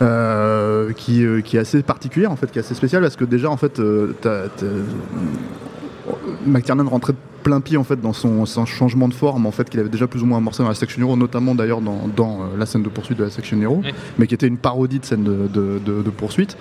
euh, 0.00 0.92
qui, 0.94 1.24
qui 1.44 1.56
est 1.56 1.60
assez 1.60 1.82
particulière 1.82 2.32
en 2.32 2.36
fait, 2.36 2.50
qui 2.50 2.58
est 2.58 2.62
assez 2.62 2.74
spéciale 2.74 3.02
parce 3.02 3.14
que 3.14 3.24
déjà 3.24 3.48
en 3.50 3.56
fait, 3.56 3.80
t'as- 4.20 4.48
t'as- 4.48 4.66
McTiernan 6.46 6.88
rentrait 6.88 7.12
plein 7.44 7.60
pied 7.60 7.76
en 7.76 7.84
fait 7.84 8.00
dans 8.00 8.12
son, 8.12 8.44
son 8.46 8.66
changement 8.66 9.06
de 9.08 9.14
forme 9.14 9.46
en 9.46 9.50
fait 9.52 9.68
qu'il 9.70 9.78
avait 9.80 9.88
déjà 9.88 10.06
plus 10.08 10.22
ou 10.22 10.26
moins 10.26 10.38
amorcé 10.38 10.62
dans 10.62 10.68
la 10.68 10.74
Section 10.74 11.00
Hero, 11.02 11.16
notamment 11.16 11.54
d'ailleurs 11.54 11.80
dans, 11.80 12.08
dans, 12.16 12.40
euh, 12.40 12.44
la 12.58 12.66
scène 12.66 12.82
de 12.82 12.88
poursuite 12.88 13.18
de 13.18 13.24
la 13.24 13.30
Section 13.30 13.60
Hero, 13.60 13.76
Ouais. 13.84 13.94
mais 14.18 14.26
qui 14.26 14.34
était 14.34 14.46
une 14.48 14.56
parodie 14.56 14.98
de 14.98 15.04
scène 15.04 15.22
de, 15.22 15.46
de- 15.52 15.78
de- 15.84 16.02
de 16.02 16.10
poursuite. 16.10 16.56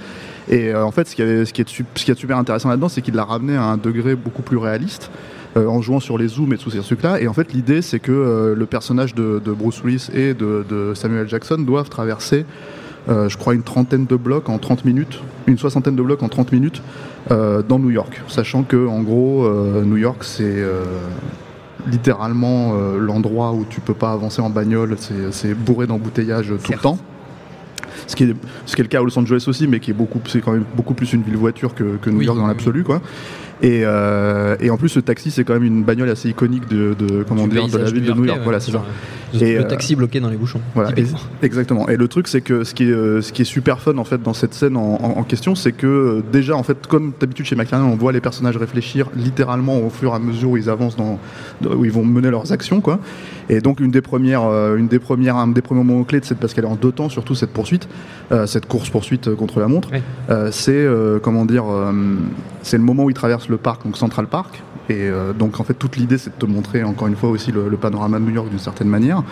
Et 0.50 0.69
euh, 0.69 0.83
en 0.86 0.92
fait, 0.92 1.07
ce 1.07 1.15
qui, 1.15 1.21
avait- 1.24 1.45
ce 1.45 1.53
qui 1.53 1.62
est, 1.62 1.69
ce 1.69 2.06
qui 2.06 2.12
est 2.12 2.15
super 2.15 2.38
intéressant 2.38 2.69
là-dedans, 2.69 2.89
c'est 2.89 3.01
qu'il 3.01 3.15
l'a 3.15 3.24
ramené 3.25 3.56
à 3.56 3.63
un 3.63 3.77
degré 3.77 4.15
beaucoup 4.15 4.42
plus 4.44 4.57
réaliste. 4.57 5.09
Euh, 5.57 5.68
en 5.68 5.81
jouant 5.81 6.00
sur 6.00 6.18
les 6.18 6.30
zooms 6.30 6.53
et 6.53 6.57
tous 6.57 6.69
ces 6.69 6.80
trucs-là. 6.80 7.19
Et 7.19 7.27
en 7.27 7.33
fait, 7.33 7.51
l'idée, 7.51 7.81
c'est 7.81 8.00
que 8.00 8.12
euh, 8.12 8.56
le 8.56 8.65
personnage 8.65 9.13
de, 9.13 9.42
de 9.44 9.51
Bruce 9.51 9.83
Willis 9.83 10.07
et 10.13 10.33
de, 10.33 10.65
de 10.69 10.94
Samuel 10.95 11.27
Jackson 11.27 11.57
doivent 11.57 11.89
traverser, 11.89 12.45
euh, 13.09 13.27
je 13.27 13.38
crois, 13.38 13.53
une 13.53 13.63
trentaine 13.63 14.06
de 14.06 14.15
blocs 14.15 14.48
en 14.48 14.57
30 14.59 14.86
minutes, 14.86 15.21
une 15.48 15.57
soixantaine 15.57 15.98
de 15.98 16.01
blocs 16.01 16.24
en 16.24 16.30
30 16.30 16.53
minutes 16.53 16.81
dans 17.30 17.80
New 17.80 17.92
York. 17.92 18.21
Sachant 18.27 18.63
que, 18.63 18.88
en 18.88 19.03
gros, 19.03 19.48
New 19.86 19.95
York, 19.95 20.24
c'est 20.24 20.65
littéralement 21.89 22.74
l'endroit 22.98 23.53
où 23.53 23.63
tu 23.69 23.80
peux 23.80 23.94
pas 23.94 24.12
avancer 24.12 24.42
en 24.42 24.50
bagnole, 24.50 24.98
c'est 25.29 25.53
bourré 25.53 25.86
d'embouteillages 25.88 26.51
tout 26.62 26.72
le 26.74 26.79
temps. 26.79 26.98
Ce 28.08 28.15
qui, 28.15 28.24
est, 28.24 28.36
ce 28.65 28.75
qui 28.75 28.81
est 28.81 28.84
le 28.84 28.89
cas 28.89 29.00
à 29.00 29.03
Los 29.03 29.17
Angeles 29.17 29.46
aussi, 29.48 29.67
mais 29.67 29.79
qui 29.79 29.91
est 29.91 29.93
beaucoup, 29.93 30.20
c'est 30.27 30.41
quand 30.41 30.51
même 30.51 30.65
beaucoup 30.75 30.93
plus 30.93 31.13
une 31.13 31.22
ville 31.22 31.38
voiture 31.38 31.74
que, 31.74 31.98
que 31.98 32.10
New 32.10 32.17
Oui, 32.17 32.25
York 32.25 32.38
dans 32.38 32.43
oui, 32.43 32.50
l'absolu, 32.50 32.84
quoi. 32.84 33.01
Et, 33.62 33.82
euh, 33.86 34.56
et 34.60 34.70
en 34.72 34.77
plus, 34.77 34.89
ce 34.89 35.00
taxi, 35.00 35.30
c'est 35.32 35.44
quand 35.44 35.53
même 35.53 35.63
une 35.63 35.84
bagnole 35.84 36.10
assez 36.10 36.30
iconique 36.30 36.68
de, 36.68 36.96
de 36.98 37.24
comment 37.24 37.48
dire, 37.48 37.68
de 37.68 37.77
la 37.77 37.91
ville 37.91 38.06
de 38.06 38.13
New 38.13 38.25
York. 38.25 38.41
Voilà, 38.44 38.60
c'est 38.60 38.72
ça. 38.72 38.84
Le, 39.33 39.41
Et, 39.43 39.53
le 39.55 39.61
euh, 39.61 39.63
taxi 39.67 39.95
bloqué 39.95 40.19
dans 40.19 40.29
les 40.29 40.38
bouchons. 40.38 40.61
Voilà, 40.75 40.91
et- 40.97 41.05
exactement. 41.43 41.88
Et 41.89 41.95
le 41.97 42.07
truc, 42.07 42.27
c'est 42.27 42.41
que 42.41 42.63
ce 42.63 42.73
qui 42.73 42.83
est, 42.83 42.91
euh, 42.91 43.21
ce 43.21 43.31
qui 43.31 43.43
est 43.43 43.45
super 43.45 43.79
fun 43.79 43.97
en 43.97 44.03
fait 44.03 44.21
dans 44.21 44.33
cette 44.33 44.53
scène 44.53 44.75
en, 44.77 44.95
en- 45.01 45.17
en 45.19 45.23
question, 45.23 45.55
c'est 45.55 45.71
que 45.71 45.88
euh, 45.88 46.23
déjà 46.31 46.55
en 46.55 46.63
fait, 46.63 46.88
comme 46.88 47.13
d'habitude 47.19 47.45
chez 47.45 47.55
McLaren, 47.55 47.85
on 47.85 47.95
voit 47.95 48.11
les 48.11 48.21
personnages 48.21 48.57
réfléchir 48.57 49.07
littéralement 49.15 49.79
au 49.79 49.89
fur 49.89 50.11
et 50.11 50.15
à 50.15 50.19
mesure 50.19 50.50
où 50.51 50.57
ils 50.57 50.69
avancent 50.69 50.95
dans, 50.97 51.19
où 51.75 51.85
ils 51.85 51.91
vont 51.91 52.03
mener 52.05 52.29
leurs 52.29 52.51
actions, 52.51 52.81
quoi. 52.81 53.00
Et 53.50 53.59
donc 53.61 53.79
une 53.79 53.91
des 53.91 54.01
premières, 54.01 54.43
une 54.75 54.88
des 54.88 55.00
premières, 55.00 55.35
un 55.35 55.47
des 55.47 55.61
premiers 55.61 55.83
moments 55.83 56.03
clés 56.03 56.19
de 56.19 56.25
cette, 56.25 56.38
parce 56.39 56.53
qu'elle 56.53 56.63
est 56.65 56.67
en 56.67 56.75
deux 56.75 56.91
temps, 56.91 57.09
surtout 57.09 57.35
cette 57.35 57.51
poursuite, 57.51 57.88
euh, 58.31 58.45
cette 58.47 58.65
course 58.65 58.89
poursuite 58.89 59.33
contre 59.35 59.59
la 59.59 59.67
montre, 59.67 59.89
euh, 60.29 60.50
c'est 60.51 60.71
euh, 60.73 61.19
comment 61.19 61.45
dire, 61.45 61.65
c'est 62.61 62.77
le 62.77 62.83
moment 62.83 63.03
où 63.05 63.09
ils 63.09 63.13
traversent 63.15 63.50
le 63.50 63.57
parc, 63.57 63.83
donc 63.83 63.97
Central 63.97 64.27
Park. 64.27 64.61
Et 64.91 65.10
euh, 65.10 65.31
donc 65.31 65.62
en 65.62 65.63
fait 65.63 65.74
toute 65.74 65.95
l'idée 65.95 66.17
c'est 66.17 66.31
de 66.31 66.36
te 66.36 66.45
montrer 66.45 66.83
encore 66.83 67.07
une 67.07 67.15
fois 67.15 67.29
aussi 67.29 67.53
le, 67.53 67.69
le 67.69 67.77
panorama 67.77 68.19
de 68.19 68.25
New 68.25 68.31
York 68.31 68.50
d'une 68.50 68.60
certaine 68.60 68.89
manière. 68.89 69.24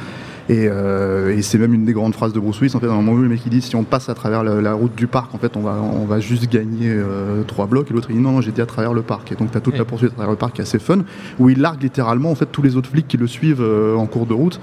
Et, 0.48 0.68
euh, 0.68 1.36
et 1.36 1.42
c'est 1.42 1.58
même 1.58 1.74
une 1.74 1.84
des 1.84 1.92
grandes 1.92 2.16
phrases 2.16 2.32
de 2.32 2.40
Bruce 2.40 2.60
Willis 2.62 2.76
en 2.76 2.80
fait 2.80 2.88
dans 2.88 2.96
le 2.96 3.04
moment 3.04 3.18
où 3.18 3.22
le 3.22 3.28
mec 3.28 3.42
il 3.46 3.50
dit 3.50 3.62
si 3.62 3.76
on 3.76 3.84
passe 3.84 4.08
à 4.08 4.14
travers 4.14 4.42
la, 4.44 4.62
la 4.62 4.74
route 4.74 4.96
du 4.96 5.06
parc 5.06 5.36
en 5.36 5.38
fait 5.38 5.58
on 5.58 5.62
va 5.62 5.76
on 5.82 6.06
va 6.06 6.22
juste 6.22 6.50
gagner 6.50 6.88
euh, 6.90 7.44
trois 7.44 7.68
blocs. 7.68 7.92
Et 7.92 7.94
l'autre 7.94 8.10
il 8.10 8.16
dit 8.16 8.22
non 8.22 8.32
non 8.32 8.40
j'ai 8.42 8.54
dit 8.54 8.62
à 8.62 8.66
travers 8.66 8.94
le 8.94 9.02
parc. 9.02 9.34
Et 9.34 9.36
donc 9.36 9.52
t'as 9.52 9.60
toute 9.60 9.78
la 9.78 9.84
poursuite 9.84 10.12
à 10.12 10.16
travers 10.16 10.32
le 10.32 10.38
parc 10.38 10.54
qui 10.54 10.62
est 10.62 10.64
assez 10.64 10.80
fun 10.80 11.00
où 11.40 11.50
il 11.50 11.60
largue 11.60 11.84
littéralement 11.84 12.32
en 12.32 12.36
fait 12.36 12.48
tous 12.50 12.62
les 12.62 12.78
autres 12.78 12.90
flics 12.90 13.08
qui 13.10 13.18
le 13.18 13.28
suivent 13.28 13.66
en 13.98 14.06
cours 14.06 14.28
de 14.28 14.34
route. 14.34 14.62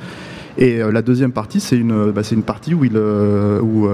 Et 0.56 0.78
la 0.78 1.02
deuxième 1.02 1.32
partie 1.32 1.60
c'est 1.60 1.76
une 1.76 2.10
bah, 2.10 2.22
une 2.32 2.42
partie 2.42 2.72
où 2.72 2.86
il 2.86 2.96
où 2.96 3.86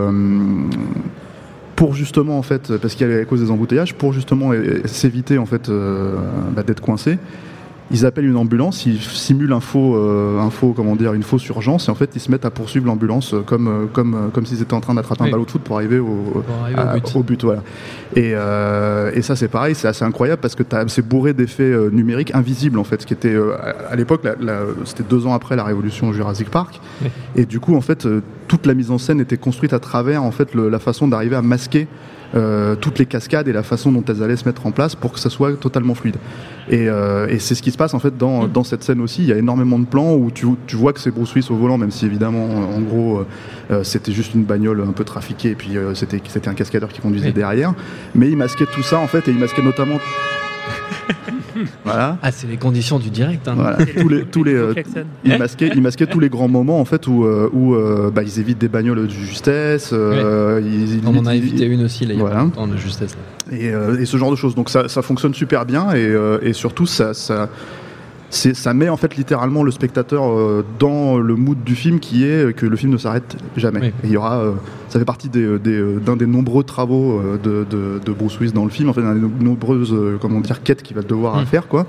pour 1.82 1.94
justement 1.94 2.38
en 2.38 2.42
fait, 2.42 2.76
parce 2.76 2.94
qu'il 2.94 3.08
y 3.08 3.10
avait 3.10 3.22
à 3.22 3.24
cause 3.24 3.40
des 3.40 3.50
embouteillages, 3.50 3.94
pour 3.94 4.12
justement 4.12 4.52
s'éviter 4.84 5.36
en 5.36 5.46
fait 5.46 5.68
euh, 5.68 6.14
bah, 6.54 6.62
d'être 6.62 6.80
coincé. 6.80 7.18
Ils 7.92 8.06
appellent 8.06 8.24
une 8.26 8.36
ambulance, 8.38 8.86
ils 8.86 9.00
simulent 9.00 9.52
un 9.52 9.60
faux, 9.60 9.96
euh, 9.96 10.38
un 10.40 10.48
faux, 10.48 10.72
comment 10.74 10.96
dire, 10.96 11.12
une 11.12 11.22
fausse 11.22 11.46
urgence 11.48 11.88
et 11.88 11.90
en 11.90 11.94
fait 11.94 12.10
ils 12.14 12.20
se 12.20 12.30
mettent 12.30 12.46
à 12.46 12.50
poursuivre 12.50 12.86
l'ambulance 12.86 13.34
euh, 13.34 13.40
comme, 13.42 13.68
euh, 13.68 13.84
comme, 13.92 14.30
comme 14.32 14.46
s'ils 14.46 14.62
étaient 14.62 14.72
en 14.72 14.80
train 14.80 14.94
d'attraper 14.94 15.24
Oui. 15.24 15.28
un 15.28 15.32
ballon 15.32 15.44
de 15.44 15.50
foot 15.50 15.60
pour 15.62 15.76
arriver 15.76 15.98
au, 15.98 16.06
Pour 16.06 16.44
arriver 16.62 16.78
au 16.80 16.82
à- 16.88 16.94
but. 16.94 17.12
au 17.16 17.22
but, 17.22 17.44
voilà. 17.44 17.62
Et, 18.16 18.32
euh, 18.34 19.10
et 19.14 19.20
ça 19.20 19.36
c'est 19.36 19.48
pareil, 19.48 19.74
c'est 19.74 19.88
assez 19.88 20.04
incroyable 20.04 20.40
parce 20.40 20.54
que 20.54 20.62
c'est 20.88 21.06
bourré 21.06 21.34
d'effets 21.34 21.74
numériques 21.92 22.34
invisibles 22.34 22.78
en 22.78 22.84
fait, 22.84 23.02
ce 23.02 23.06
qui 23.06 23.12
était 23.12 23.36
à 23.90 23.94
l'époque, 23.96 24.22
c'était 24.86 25.02
deux 25.08 25.26
ans 25.26 25.34
après 25.34 25.56
la 25.56 25.64
révolution 25.64 26.12
Jurassic 26.12 26.48
Park, 26.50 26.80
Oui. 27.02 27.08
et 27.36 27.44
du 27.46 27.60
coup 27.60 27.76
en 27.76 27.80
fait 27.82 28.08
toute 28.48 28.66
la 28.66 28.72
mise 28.74 28.90
en 28.90 28.98
scène 28.98 29.20
était 29.20 29.36
construite 29.36 29.72
à 29.74 29.78
travers 29.78 30.22
en 30.22 30.30
fait 30.30 30.54
le- 30.54 30.68
la 30.70 30.78
façon 30.78 31.08
d'arriver 31.08 31.36
à 31.36 31.42
masquer 31.42 31.88
euh, 32.34 32.74
toutes 32.76 32.98
les 32.98 33.06
cascades 33.06 33.48
et 33.48 33.52
la 33.52 33.62
façon 33.62 33.92
dont 33.92 34.04
elles 34.08 34.22
allaient 34.22 34.36
se 34.36 34.44
mettre 34.46 34.66
en 34.66 34.70
place 34.70 34.94
pour 34.94 35.12
que 35.12 35.18
ça 35.20 35.30
soit 35.30 35.52
totalement 35.58 35.94
fluide. 35.94 36.16
Et, 36.68 36.88
euh, 36.88 37.26
et 37.28 37.38
c'est 37.38 37.54
ce 37.54 37.62
qui 37.62 37.70
se 37.72 37.76
passe 37.76 37.92
en 37.92 37.98
fait 37.98 38.16
dans, 38.16 38.46
dans 38.48 38.64
cette 38.64 38.82
scène 38.84 39.00
aussi. 39.00 39.22
Il 39.22 39.28
y 39.28 39.32
a 39.32 39.36
énormément 39.36 39.78
de 39.78 39.84
plans 39.84 40.14
où 40.14 40.30
tu, 40.30 40.46
tu 40.66 40.76
vois 40.76 40.92
que 40.92 41.00
c'est 41.00 41.10
Bruce 41.10 41.34
Willis 41.34 41.48
au 41.50 41.56
volant, 41.56 41.76
même 41.76 41.90
si 41.90 42.06
évidemment, 42.06 42.46
en 42.46 42.80
gros, 42.80 43.18
euh, 43.18 43.26
euh, 43.70 43.84
c'était 43.84 44.12
juste 44.12 44.34
une 44.34 44.44
bagnole 44.44 44.80
un 44.80 44.92
peu 44.92 45.04
trafiquée 45.04 45.50
et 45.50 45.54
puis 45.54 45.76
euh, 45.76 45.94
c'était 45.94 46.20
c'était 46.28 46.48
un 46.48 46.54
cascadeur 46.54 46.88
qui 46.90 47.00
conduisait 47.00 47.28
Oui. 47.28 47.32
derrière. 47.32 47.74
Mais 48.14 48.28
il 48.30 48.36
masquait 48.36 48.66
tout 48.72 48.82
ça 48.82 48.98
en 48.98 49.06
fait 49.08 49.26
et 49.28 49.32
il 49.32 49.38
masquait 49.38 49.62
notamment. 49.62 49.98
Voilà. 51.84 52.18
Ah, 52.22 52.32
c'est 52.32 52.46
les 52.46 52.56
conditions 52.56 52.98
du 52.98 53.10
direct. 53.10 53.46
hein. 53.48 53.54
Voilà, 53.56 53.78
tous 53.84 54.08
les, 54.08 54.24
tous 54.24 54.44
les, 54.44 54.54
euh, 54.54 54.72
Klaxon. 54.72 55.04
il 55.24 55.38
masquait, 55.38 55.70
il 55.74 55.82
masquait 55.82 56.06
tous 56.06 56.20
les 56.20 56.28
grands 56.28 56.48
moments 56.48 56.80
en 56.80 56.84
fait 56.84 57.06
où, 57.06 57.24
euh, 57.24 57.48
où 57.52 57.74
euh, 57.74 58.10
bah, 58.14 58.22
ils 58.22 58.38
évitent 58.40 58.58
des 58.58 58.68
bagnoles 58.68 59.06
de 59.06 59.08
justesse. 59.12 59.90
euh, 59.92 60.60
ils- 60.64 60.96
ils- 60.98 61.06
On 61.06 61.16
en 61.16 61.26
a 61.26 61.34
ils- 61.34 61.38
évité 61.38 61.66
une 61.66 61.84
aussi, 61.84 62.04
là, 62.06 62.12
il 62.14 62.16
y 62.16 62.20
a 62.20 62.22
Voilà. 62.22 62.36
pas 62.36 62.42
longtemps, 62.44 62.66
de 62.66 62.76
justesse. 62.76 63.16
et, 63.50 63.70
euh, 63.70 63.98
et 64.00 64.04
ce 64.06 64.16
genre 64.16 64.30
de 64.30 64.36
choses. 64.36 64.54
Donc 64.54 64.70
ça, 64.70 64.88
ça 64.88 65.02
fonctionne 65.02 65.34
super 65.34 65.64
bien 65.66 65.92
et, 65.92 65.98
euh, 66.06 66.38
et 66.42 66.52
surtout 66.52 66.86
ça, 66.86 67.12
ça 68.34 68.72
met 68.72 68.88
en 68.88 68.96
fait 68.96 69.14
littéralement 69.16 69.62
le 69.62 69.70
spectateur 69.70 70.24
euh, 70.24 70.64
dans 70.78 71.18
le 71.18 71.34
mood 71.36 71.62
du 71.64 71.74
film 71.74 72.00
qui 72.00 72.24
est 72.24 72.56
que 72.56 72.64
le 72.64 72.76
film 72.76 72.90
ne 72.90 72.96
s'arrête 72.96 73.36
jamais. 73.58 73.80
Oui. 73.80 73.86
Et 74.04 74.06
il 74.06 74.10
y 74.12 74.16
aura, 74.16 74.38
euh, 74.38 74.52
ça 74.88 74.98
fait 74.98 75.04
partie 75.04 75.28
des, 75.28 75.58
des, 75.58 75.72
euh, 75.78 75.98
d'un 76.00 76.16
des 76.16 76.24
nombreux 76.26 76.64
travaux 76.64 77.18
euh, 77.20 77.36
de, 77.42 77.66
de, 77.68 78.00
de 78.04 78.12
Bruce 78.12 78.38
Willis 78.40 78.52
dans 78.52 78.64
le 78.64 78.70
film, 78.70 78.88
en 78.88 78.94
fait, 78.94 79.02
d'un 79.02 79.14
des 79.14 79.20
no- 79.20 79.30
nombreuses 79.40 79.92
euh, 79.92 80.16
comment 80.18 80.40
dire 80.40 80.62
quêtes 80.62 80.82
qu'il 80.82 80.96
va 80.96 81.02
devoir 81.02 81.36
Mm. 81.42 81.46
faire 81.46 81.68
quoi. 81.68 81.86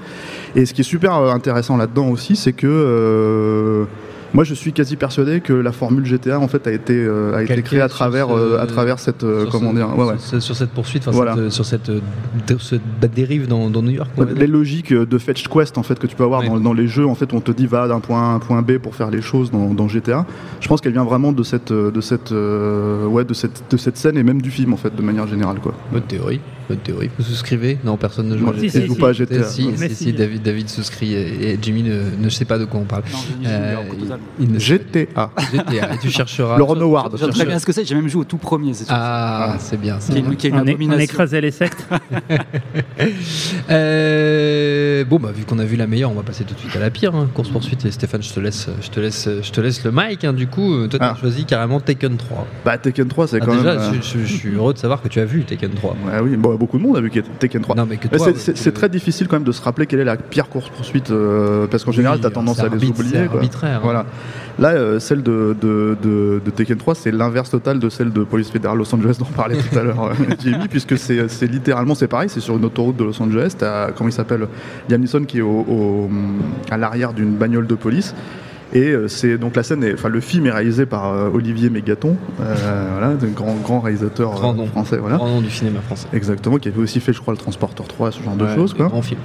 Et 0.56 0.66
ce 0.66 0.74
qui 0.74 0.82
est 0.82 0.84
super 0.84 1.16
euh, 1.16 1.32
intéressant 1.34 1.78
là-dedans 1.78 2.10
aussi, 2.10 2.36
c'est 2.36 2.54
que 2.54 2.68
euh, 2.68 3.86
moi, 4.34 4.44
je 4.44 4.54
suis 4.54 4.74
quasi 4.74 4.96
persuadé 4.96 5.42
que 5.42 5.54
la 5.54 5.72
formule 5.72 6.06
GTA 6.06 6.40
en 6.40 6.48
fait 6.48 6.66
a 6.68 6.72
été 6.72 6.94
euh, 6.96 7.36
a 7.36 7.44
été 7.44 7.62
créée 7.62 7.82
à 7.82 7.90
travers 7.90 8.28
ce- 8.30 8.34
euh, 8.34 8.62
à 8.62 8.66
travers 8.66 9.00
cette 9.00 9.24
euh, 9.24 9.42
Sur 9.42 9.52
comment 9.52 9.72
ce- 9.72 9.76
dire 9.76 9.98
ouais, 9.98 10.06
ouais. 10.06 10.16
Sur, 10.18 10.42
sur 10.42 10.56
cette 10.56 10.72
poursuite, 10.72 11.08
Voilà. 11.10 11.36
cette, 11.36 11.50
sur 11.52 11.66
cette, 11.66 11.92
dé- 11.92 12.56
cette 12.60 12.82
dérive 13.14 13.48
dans, 13.48 13.70
dans 13.70 13.82
New 13.82 13.92
York. 13.92 14.10
les 14.36 14.48
logiques 14.48 14.94
de 14.94 15.18
fetch 15.18 15.48
quest 15.48 15.78
en 15.78 15.84
fait 15.84 16.00
que 16.00 16.08
tu 16.08 16.16
peux 16.16 16.24
avoir 16.24 16.44
dans, 16.44 16.60
dans 16.60 16.74
les 16.74 16.88
jeux 16.88 17.06
en 17.06 17.16
fait 17.16 17.32
on 17.34 17.42
te 17.42 17.52
dit 17.52 17.68
va 17.68 17.88
d'un 17.88 18.00
point 18.00 18.22
A 18.22 18.32
à 18.32 18.36
un 18.36 18.40
point 18.40 18.62
B 18.62 18.78
pour 18.78 18.96
faire 18.96 19.10
les 19.12 19.22
choses 19.22 19.52
dans, 19.52 19.74
dans 19.74 19.88
GTA 19.88 20.26
je 20.62 20.68
pense 20.68 20.82
qu'elle 20.82 20.94
vient 20.94 21.04
vraiment 21.06 21.32
de 21.32 21.44
cette 21.44 21.72
de 21.72 22.02
cette 22.02 22.32
ouais 22.32 23.26
de 23.26 23.34
cette 23.34 23.64
de 23.70 23.78
cette 23.78 23.98
scène 23.98 24.18
et 24.18 24.24
même 24.24 24.42
du 24.42 24.52
film 24.52 24.74
en 24.74 24.78
fait 24.78 24.96
de 24.96 25.02
manière 25.02 25.28
générale 25.28 25.58
quoi 25.62 25.74
Bonne 25.92 26.02
théorie. 26.04 26.40
Bonne 26.70 26.78
théorie. 26.80 27.10
Vous 27.18 27.24
souscrivez 27.26 27.78
Non, 27.84 27.98
personne 27.98 28.30
ne 28.30 28.38
joue 28.38 28.46
Moi, 28.46 28.54
à 28.56 28.60
Si, 28.60 28.70
joue 28.86 28.94
si, 28.94 29.00
pas 29.00 29.10
à 29.10 29.14
si. 29.14 29.20
GTA 29.20 29.44
Si, 29.44 29.70
si, 29.76 29.90
si. 29.90 29.96
si, 29.96 30.14
David, 30.14 30.42
David 30.44 30.70
souscrit 30.70 31.14
et, 31.14 31.52
et 31.52 31.60
Jimmy 31.62 31.84
ne, 31.84 32.04
ne 32.20 32.30
sait 32.30 32.46
pas 32.46 32.58
de 32.58 32.66
quoi 32.66 32.80
on 32.80 32.86
parle. 32.86 33.04
Non, 33.12 33.20
Euh, 33.46 33.76
il 34.40 34.60
GTA. 34.60 35.32
GTA. 35.52 35.94
Et 35.94 35.98
tu 36.02 36.10
chercheras. 36.10 36.58
le 36.58 36.64
Ron 36.64 36.80
Howard 36.80 37.18
Je 37.18 37.26
sais 37.26 37.32
très 37.32 37.46
bien 37.46 37.60
ce 37.60 37.66
que 37.66 37.72
c'est, 37.74 37.84
j'ai 37.86 37.96
même 37.96 38.08
joué 38.08 38.22
au 38.22 38.26
tout 38.26 38.38
premier. 38.38 38.72
Ah, 38.90 39.56
c'est 39.60 39.80
bien. 39.80 40.00
ça. 40.00 40.14
Qui 40.14 40.20
est 40.20 40.22
une- 40.22 40.36
qui 40.36 40.48
est 40.48 40.50
une 40.52 40.92
On, 40.94 40.98
écrasait 41.00 41.42
les 41.42 41.52
sectes. 41.52 41.86
Euh, 43.70 45.04
bon, 45.06 45.18
bah, 45.20 45.32
vu 45.36 45.44
qu'on 45.46 45.60
a 45.60 45.64
vu 45.66 45.76
la 45.76 45.88
meilleure, 45.88 46.12
on 46.12 46.16
va 46.16 46.24
passer 46.24 46.44
tout 46.44 46.54
de 46.54 46.60
suite 46.60 46.76
à 46.76 46.80
la 46.80 46.90
pire. 46.90 47.16
hein. 47.16 47.30
Course 47.34 47.50
poursuite. 47.50 47.86
Et 47.86 47.92
Stéphane, 47.92 48.22
je 48.24 48.32
te 48.34 48.40
laisse, 48.40 48.68
je 48.82 48.90
te 48.90 49.00
laisse, 49.00 49.30
je 49.42 49.52
te 49.52 49.62
laisse 49.62 49.84
le 49.84 49.92
mic. 49.94 50.24
hein. 50.24 50.34
Du 50.34 50.48
coup, 50.48 50.74
euh, 50.74 50.88
toi, 50.88 51.00
tu 51.00 51.06
as 51.06 51.10
Ah. 51.12 51.18
choisi 51.20 51.46
carrément 51.46 51.80
Taken 51.80 52.18
3. 52.18 52.48
bah 52.66 52.78
Tekken 52.78 53.08
3 53.08 53.28
c'est 53.28 53.38
Ah, 53.42 53.46
quand 53.46 53.56
déjà, 53.56 53.76
même 53.76 53.80
euh, 53.80 53.94
je, 54.02 54.20
je- 54.20 54.26
je 54.26 54.34
suis 54.34 54.50
heureux 54.54 54.74
de 54.74 54.78
savoir 54.80 55.02
que 55.02 55.08
tu 55.08 55.20
as 55.20 55.26
vu 55.26 55.44
Taken 55.44 55.72
3. 55.72 55.96
ouais, 56.06 56.20
oui 56.24 56.36
bon, 56.38 56.53
beaucoup 56.58 56.78
de 56.78 56.84
monde 56.84 56.98
a 56.98 57.02
vu 57.02 57.12
Tekken 57.40 57.62
3 57.62 57.76
Non, 57.76 57.86
mais 57.90 57.98
que 57.98 58.08
Mais 58.12 58.18
toi, 58.18 58.28
c'est- 58.36 58.72
très 58.72 58.90
difficile 58.90 59.28
quand 59.28 59.36
même 59.38 59.44
de 59.44 59.52
se 59.52 59.62
rappeler 59.62 59.86
quelle 59.86 60.00
est 60.00 60.04
la 60.06 60.18
pire 60.18 60.50
course 60.50 60.70
poursuite 60.70 61.12
euh, 61.12 61.68
parce 61.68 61.84
qu'en 61.84 61.92
général 61.92 62.20
tu 62.20 62.26
as 62.26 62.32
tendance 62.32 62.60
à 62.60 62.68
les 62.70 62.90
oublier 62.90 63.26
quoi. 63.28 63.36
arbitraire, 63.36 63.78
hein. 63.78 63.82
voilà. 63.84 64.06
Là 64.60 64.70
euh, 64.70 65.00
celle 65.00 65.24
de, 65.24 65.56
de, 65.60 65.98
de, 66.02 66.42
de 66.44 66.52
Tekken 66.52 66.78
3 66.78 66.96
c'est 66.96 67.12
l'inverse 67.12 67.50
total 67.50 67.80
de 67.80 67.90
celle 67.90 68.12
de 68.12 68.24
Police 68.24 68.50
Fédérale 68.52 68.78
Los 68.78 68.94
Angeles 68.94 69.16
dont 69.20 69.26
on 69.30 69.34
parlait 69.36 69.58
tout 69.58 69.78
à 69.78 69.84
l'heure 69.84 70.04
euh, 70.12 70.14
Jimmy 70.40 70.68
puisque 70.70 70.98
c'est 70.98 71.28
c'est 71.28 71.48
littéralement 71.48 71.96
c'est 71.96 72.08
pareil 72.08 72.30
c'est 72.30 72.40
sur 72.40 72.56
une 72.58 72.66
autoroute 72.66 72.96
de 72.98 73.04
Los 73.04 73.22
Angeles. 73.22 73.56
T'as 73.58 73.92
comment 73.92 74.10
il 74.10 74.14
s'appelle? 74.14 74.48
Liam 74.90 75.02
Neeson 75.02 75.24
qui 75.26 75.40
est 75.40 75.42
au, 75.42 75.66
au- 75.68 76.10
à 76.72 76.78
l'arrière 76.78 77.14
d'une 77.14 77.36
bagnole 77.36 77.68
de 77.68 77.76
police 77.76 78.14
et 78.74 78.90
euh, 78.92 79.08
c'est 79.08 79.38
donc 79.38 79.56
la 79.56 79.64
scène, 79.64 79.84
est, 79.84 79.94
enfin 79.94 80.10
le 80.10 80.20
film 80.20 80.46
est 80.48 80.52
réalisé 80.52 80.86
par 80.86 81.12
euh, 81.14 81.30
Olivier 81.30 81.70
Mégaton, 81.70 82.18
euh, 82.42 82.88
voilà, 82.92 83.08
un 83.08 83.28
grand 83.28 83.56
grand 83.56 83.80
réalisateur 83.80 84.32
Grand 84.32 84.54
nom. 84.54 84.66
français, 84.68 84.98
voilà. 84.98 85.18
Grand 85.18 85.30
nom 85.30 85.42
du 85.42 85.50
cinéma 85.52 85.80
français. 85.82 86.08
Exactement, 86.14 86.58
qui 86.58 86.68
avait 86.70 86.82
aussi 86.82 87.00
fait, 87.00 87.14
je 87.14 87.22
crois, 87.22 87.34
le 87.34 87.38
Transporteur 87.38 87.88
3, 87.88 88.12
ce 88.12 88.24
genre 88.24 88.36
de 88.36 88.48
choses, 88.48 88.74
quoi. 88.74 88.88
grands 88.88 89.02
films. 89.02 89.22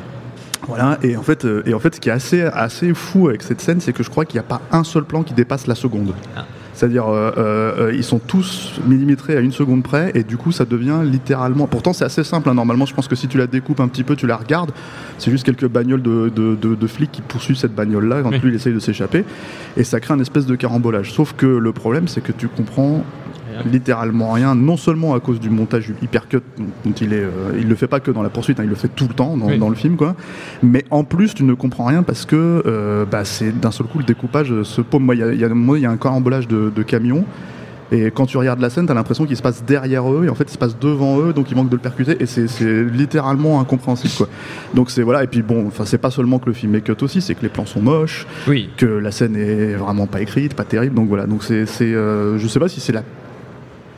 Voilà, 0.67 0.99
et 1.03 1.17
en 1.17 1.23
fait, 1.23 1.47
et 1.65 1.73
en 1.73 1.79
fait, 1.79 1.95
ce 1.95 2.01
qui 2.01 2.09
est 2.11 2.13
assez, 2.13 2.43
assez 2.43 2.93
fou 2.93 3.29
avec 3.29 3.43
cette 3.43 3.61
scène, 3.61 3.81
c'est 3.81 3.93
que 3.95 4.03
je 4.03 4.11
crois 4.11 4.25
qu'il 4.27 4.39
n'y 4.39 4.45
a 4.45 4.49
pas 4.49 4.61
un 4.71 4.85
seul 4.85 5.05
plan 5.05 5.23
qui 5.23 5.33
dépasse 5.33 5.67
la 5.67 5.75
seconde. 5.75 6.13
Ah. 6.37 6.45
C'est-à-dire, 6.79 7.09
euh, 7.09 7.33
euh, 7.37 7.89
euh, 7.89 7.93
ils 7.93 8.05
sont 8.05 8.21
tous 8.21 8.79
millimétrés 8.87 9.37
à 9.37 9.41
une 9.41 9.51
seconde 9.51 9.83
près, 9.83 10.13
et 10.15 10.23
du 10.23 10.37
coup, 10.37 10.53
ça 10.53 10.65
devient 10.65 11.01
littéralement. 11.03 11.67
Pourtant, 11.67 11.93
c'est 11.93 12.05
assez 12.05 12.23
simple. 12.23 12.49
hein. 12.49 12.55
Normalement, 12.55 12.87
je 12.87 12.95
pense 12.95 13.09
que 13.09 13.17
si 13.17 13.27
tu 13.27 13.37
la 13.37 13.49
découpes 13.49 13.81
un 13.81 13.89
petit 13.89 14.05
peu, 14.05 14.15
tu 14.15 14.29
la 14.29 14.37
regardes, 14.37 14.71
c'est 15.19 15.33
juste 15.33 15.45
quelques 15.45 15.67
bagnoles 15.67 16.03
de, 16.03 16.31
de, 16.33 16.55
de- 16.55 16.77
de 16.77 16.87
flics 16.87 17.11
qui 17.11 17.21
poursuivent 17.21 17.57
cette 17.57 17.75
bagnole-là 17.75 18.23
quand 18.23 18.31
Oui. 18.31 18.39
lui 18.39 18.51
il 18.53 18.55
essaye 18.55 18.73
de 18.75 18.79
s'échapper, 18.79 19.25
et 19.77 19.83
ça 19.83 19.99
crée 19.99 20.15
un 20.15 20.21
espèce 20.21 20.47
de 20.47 20.55
carambolage. 20.55 21.13
Sauf 21.13 21.33
que 21.37 21.47
le 21.47 21.73
problème, 21.73 22.07
c'est 22.07 22.21
que 22.21 22.31
tu 22.31 22.47
comprends 22.47 23.03
Rien. 23.63 23.71
littéralement 23.73 24.33
rien, 24.33 24.55
non 24.55 24.77
seulement 24.77 25.15
à 25.15 25.21
cause 25.21 25.41
du 25.41 25.51
montage 25.51 25.93
hyper 26.03 26.29
cut 26.29 26.39
dont 26.85 26.93
il 27.01 27.13
est, 27.13 27.17
euh, 27.23 27.53
il 27.59 27.69
le 27.69 27.75
fait 27.75 27.87
pas 27.87 28.01
que 28.01 28.11
dans 28.11 28.23
la 28.23 28.29
poursuite, 28.31 28.59
hein, 28.61 28.65
il 28.65 28.71
le 28.71 28.75
fait 28.77 28.89
tout 28.89 29.07
le 29.09 29.15
temps 29.15 29.37
dans, 29.37 29.47
Oui. 29.47 29.59
dans 29.59 29.69
le 29.69 29.75
film, 29.77 29.97
quoi. 29.97 30.15
Mais 30.63 30.85
en 30.91 31.05
plus, 31.05 31.35
tu 31.35 31.45
ne 31.45 31.55
comprends 31.55 31.85
rien 31.87 32.03
parce 32.03 32.25
que 32.27 32.63
euh, 32.67 33.05
bah, 33.05 33.25
c'est 33.25 33.59
d'un 33.59 33.71
seul 33.71 33.87
coup 33.87 33.99
le 33.99 34.05
découpage 34.05 34.63
se 34.63 34.81
paume. 34.81 35.05
Moi, 35.05 35.15
il 35.15 35.35
y 35.35 35.39
y 35.39 35.45
a 35.45 35.47
un 35.47 35.51
moment, 35.51 35.77
il 35.77 35.83
y 35.83 35.87
a 35.87 35.91
un 35.91 35.97
carambolage 35.97 36.49
de, 36.49 36.71
de 36.75 36.83
camions. 36.83 37.25
Et 37.91 38.11
quand 38.11 38.27
tu 38.27 38.37
regardes 38.37 38.61
la 38.61 38.69
scène, 38.69 38.85
t'as 38.87 38.93
l'impression 38.93 39.25
qu'il 39.25 39.35
se 39.39 39.41
passe 39.41 39.65
derrière 39.65 40.13
eux, 40.13 40.27
et 40.27 40.29
en 40.29 40.35
fait, 40.35 40.45
il 40.45 40.53
se 40.53 40.59
passe 40.59 40.79
devant 40.79 41.21
eux, 41.21 41.33
donc 41.33 41.51
il 41.51 41.57
manque 41.57 41.71
de 41.71 41.75
le 41.77 41.81
percuter, 41.81 42.19
et 42.21 42.27
c'est 42.27 42.85
littéralement 42.85 43.61
incompréhensible, 43.63 44.13
quoi. 44.15 44.29
Donc 44.75 44.91
c'est 44.91 45.01
voilà, 45.03 45.25
et 45.25 45.27
puis 45.27 45.41
bon, 45.41 45.67
enfin, 45.67 45.87
c'est 45.87 45.97
pas 45.97 46.11
seulement 46.11 46.39
que 46.39 46.45
le 46.47 46.53
film 46.53 46.75
est 46.75 46.83
cut 46.83 46.93
aussi, 47.01 47.23
c'est 47.23 47.35
que 47.35 47.41
les 47.41 47.49
plans 47.49 47.65
sont 47.65 47.81
moches, 47.81 48.27
Oui. 48.47 48.69
que 48.77 48.85
la 48.85 49.11
scène 49.11 49.37
est 49.37 49.73
vraiment 49.73 50.07
pas 50.07 50.21
écrite, 50.21 50.53
pas 50.53 50.65
terrible. 50.65 50.95
Donc 50.97 51.09
voilà, 51.09 51.27
donc 51.27 51.43
c'est, 51.43 51.65
c'est, 51.65 51.95
euh, 51.95 52.37
je 52.39 52.47
sais 52.47 52.61
pas 52.61 52.69
si 52.69 52.81
c'est 52.81 52.93
la 52.93 53.05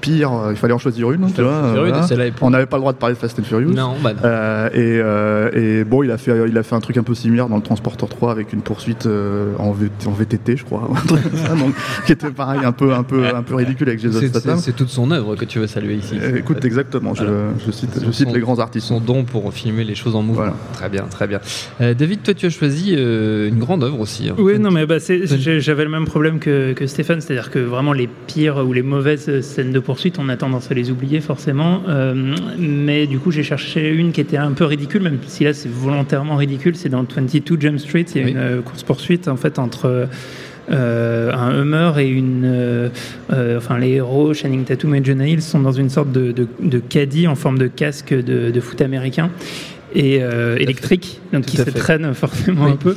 pire. 0.00 0.32
euh, 0.32 0.50
il 0.52 0.56
fallait 0.56 0.72
en 0.72 0.78
choisir 0.78 1.10
une, 1.12 1.32
tu 1.32 1.42
vois. 1.42 1.50
euh, 1.52 1.72
voilà. 1.88 2.06
On 2.40 2.50
n'avait 2.50 2.66
pas 2.66 2.76
le 2.76 2.80
droit 2.80 2.92
de 2.92 2.98
parler 2.98 3.14
de 3.14 3.20
Fast 3.20 3.38
and 3.38 3.42
Furious. 3.44 3.72
Non, 3.72 3.94
bah 4.02 4.12
non. 4.14 4.20
Euh, 4.24 4.68
et, 4.72 5.00
euh, 5.02 5.80
et 5.80 5.84
bon, 5.84 6.02
il 6.02 6.10
a 6.10 6.18
fait, 6.18 6.32
il 6.48 6.56
a 6.58 6.62
fait 6.62 6.74
un 6.74 6.80
truc 6.80 6.96
un 6.96 7.02
peu 7.02 7.14
similaire 7.14 7.48
dans 7.48 7.56
le 7.56 7.62
Transporteur 7.62 8.08
3 8.08 8.30
avec 8.32 8.52
une 8.52 8.62
poursuite 8.62 9.06
euh, 9.06 9.52
en, 9.58 9.72
V- 9.72 9.90
en 10.06 10.10
VTT, 10.12 10.56
je 10.56 10.64
crois, 10.64 10.88
donc, 11.08 11.18
qui 12.06 12.12
était 12.12 12.30
pareil, 12.30 12.60
un 12.64 12.72
peu, 12.72 12.92
un 12.94 13.02
peu, 13.02 13.24
un 13.26 13.42
peu 13.42 13.54
ridicule 13.56 13.88
avec 13.88 14.00
Jason 14.00 14.20
C'est- 14.20 14.28
Statham. 14.28 14.58
C'est 14.58 14.74
toute 14.76 14.88
son 14.90 15.10
œuvre 15.10 15.36
que 15.36 15.44
tu 15.44 15.58
veux 15.58 15.66
saluer 15.66 15.94
ici. 15.94 16.16
Euh, 16.20 16.36
Écoute, 16.36 16.64
exactement. 16.64 17.14
Je, 17.14 17.24
Voilà. 17.24 17.38
je 17.66 17.70
cite, 17.70 17.90
je 18.04 18.10
cite 18.10 18.28
son- 18.28 18.34
les 18.34 18.40
grands 18.40 18.58
artistes. 18.58 18.86
Son 18.88 19.00
don 19.00 19.24
pour 19.24 19.52
filmer 19.52 19.84
les 19.84 19.94
choses 19.94 20.16
en 20.16 20.22
mouvement. 20.22 20.42
Voilà. 20.42 20.56
Très 20.74 20.88
bien, 20.88 21.02
très 21.10 21.26
bien. 21.26 21.40
Euh, 21.80 21.94
David, 21.94 22.22
toi, 22.22 22.34
tu 22.34 22.46
as 22.46 22.50
choisi 22.50 22.94
euh, 22.96 23.48
une 23.48 23.58
grande 23.58 23.84
œuvre 23.84 24.00
aussi. 24.00 24.28
hein. 24.28 24.34
Oui, 24.38 24.58
non, 24.58 24.70
mais 24.70 24.86
bah, 24.86 24.96
j'avais 24.98 25.84
le 25.84 25.90
même 25.90 26.04
problème 26.06 26.38
que, 26.38 26.72
que 26.72 26.86
Stéphane, 26.86 27.20
c'est-à-dire 27.20 27.50
que 27.50 27.58
vraiment 27.58 27.92
les 27.92 28.08
pires 28.26 28.64
ou 28.66 28.72
les 28.72 28.82
mauvaises 28.82 29.40
scènes 29.42 29.72
de 29.72 29.80
poursuite, 29.90 30.20
on 30.20 30.28
a 30.28 30.36
tendance 30.36 30.70
à 30.70 30.74
les 30.74 30.92
oublier 30.92 31.20
forcément. 31.20 31.82
Euh, 31.88 32.14
mais 32.56 33.08
du 33.08 33.18
coup, 33.18 33.32
j'ai 33.32 33.42
cherché 33.42 33.88
une 33.90 34.12
qui 34.12 34.20
était 34.20 34.36
un 34.36 34.52
peu 34.52 34.64
ridicule, 34.64 35.02
même 35.02 35.18
si 35.26 35.42
là 35.42 35.52
c'est 35.52 35.68
volontairement 35.68 36.36
ridicule. 36.36 36.76
C'est 36.76 36.88
dans 36.90 37.02
22 37.02 37.60
Jump 37.60 37.78
Street, 37.80 38.06
il 38.14 38.20
y 38.20 38.22
a 38.22 38.26
Oui. 38.26 38.32
une 38.56 38.62
course-poursuite 38.62 39.26
en 39.26 39.36
fait 39.36 39.58
entre. 39.58 40.06
euh, 40.70 41.32
un 41.32 41.50
Hummer 41.60 41.90
et 41.98 42.08
une. 42.08 42.42
euh, 42.44 42.88
euh, 43.32 43.56
enfin, 43.58 43.78
les 43.78 43.90
héros, 43.94 44.32
Channing 44.34 44.62
Tatum 44.64 44.94
et 44.94 45.02
Jonah 45.04 45.26
Hill, 45.26 45.42
sont 45.42 45.58
dans 45.58 45.72
une 45.72 45.88
sorte 45.90 46.12
de, 46.12 46.30
de, 46.30 46.46
de 46.60 46.78
caddie 46.78 47.26
en 47.26 47.34
forme 47.34 47.58
de 47.58 47.66
casque 47.66 48.14
de, 48.14 48.52
de 48.52 48.60
foot 48.60 48.80
américain 48.80 49.30
et 49.94 50.18
euh, 50.22 50.56
électrique, 50.56 51.20
donc 51.32 51.44
Tout 51.44 51.50
qui 51.50 51.56
se 51.56 51.64
fait. 51.64 51.72
traîne 51.72 52.14
forcément 52.14 52.66
Oui. 52.66 52.72
un 52.72 52.76
peu. 52.76 52.96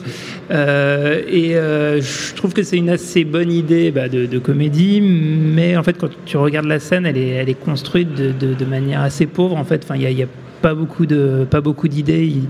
Euh, 0.52 1.22
et 1.28 1.56
euh, 1.56 2.02
je 2.02 2.34
trouve 2.36 2.54
que 2.54 2.64
c'est 2.64 2.78
une 2.78 2.90
assez 2.90 3.24
bonne 3.24 3.52
idée 3.52 3.92
bah, 3.92 4.10
de, 4.10 4.26
de 4.26 4.40
comédie, 4.40 5.02
mais 5.02 5.76
en 5.78 5.84
fait, 5.84 5.98
quand 5.98 6.10
tu 6.26 6.38
regardes 6.38 6.68
la 6.68 6.80
scène, 6.80 7.06
elle 7.06 7.18
est, 7.18 7.30
elle 7.30 7.50
est 7.50 7.60
construite 7.60 8.14
de, 8.14 8.32
de- 8.32 8.54
de 8.54 8.66
manière 8.66 9.02
assez 9.02 9.26
pauvre. 9.26 9.56
En 9.58 9.64
fait, 9.64 9.82
enfin, 9.84 9.96
il 9.96 10.04
y 10.04 10.06
a, 10.06 10.12
y 10.12 10.24
a 10.24 10.28
pas 10.62 10.74
beaucoup 10.76 11.06
de 11.06 11.46
pas 11.50 11.62
beaucoup 11.62 11.88
d'idées. 11.88 12.26
Il, 12.26 12.44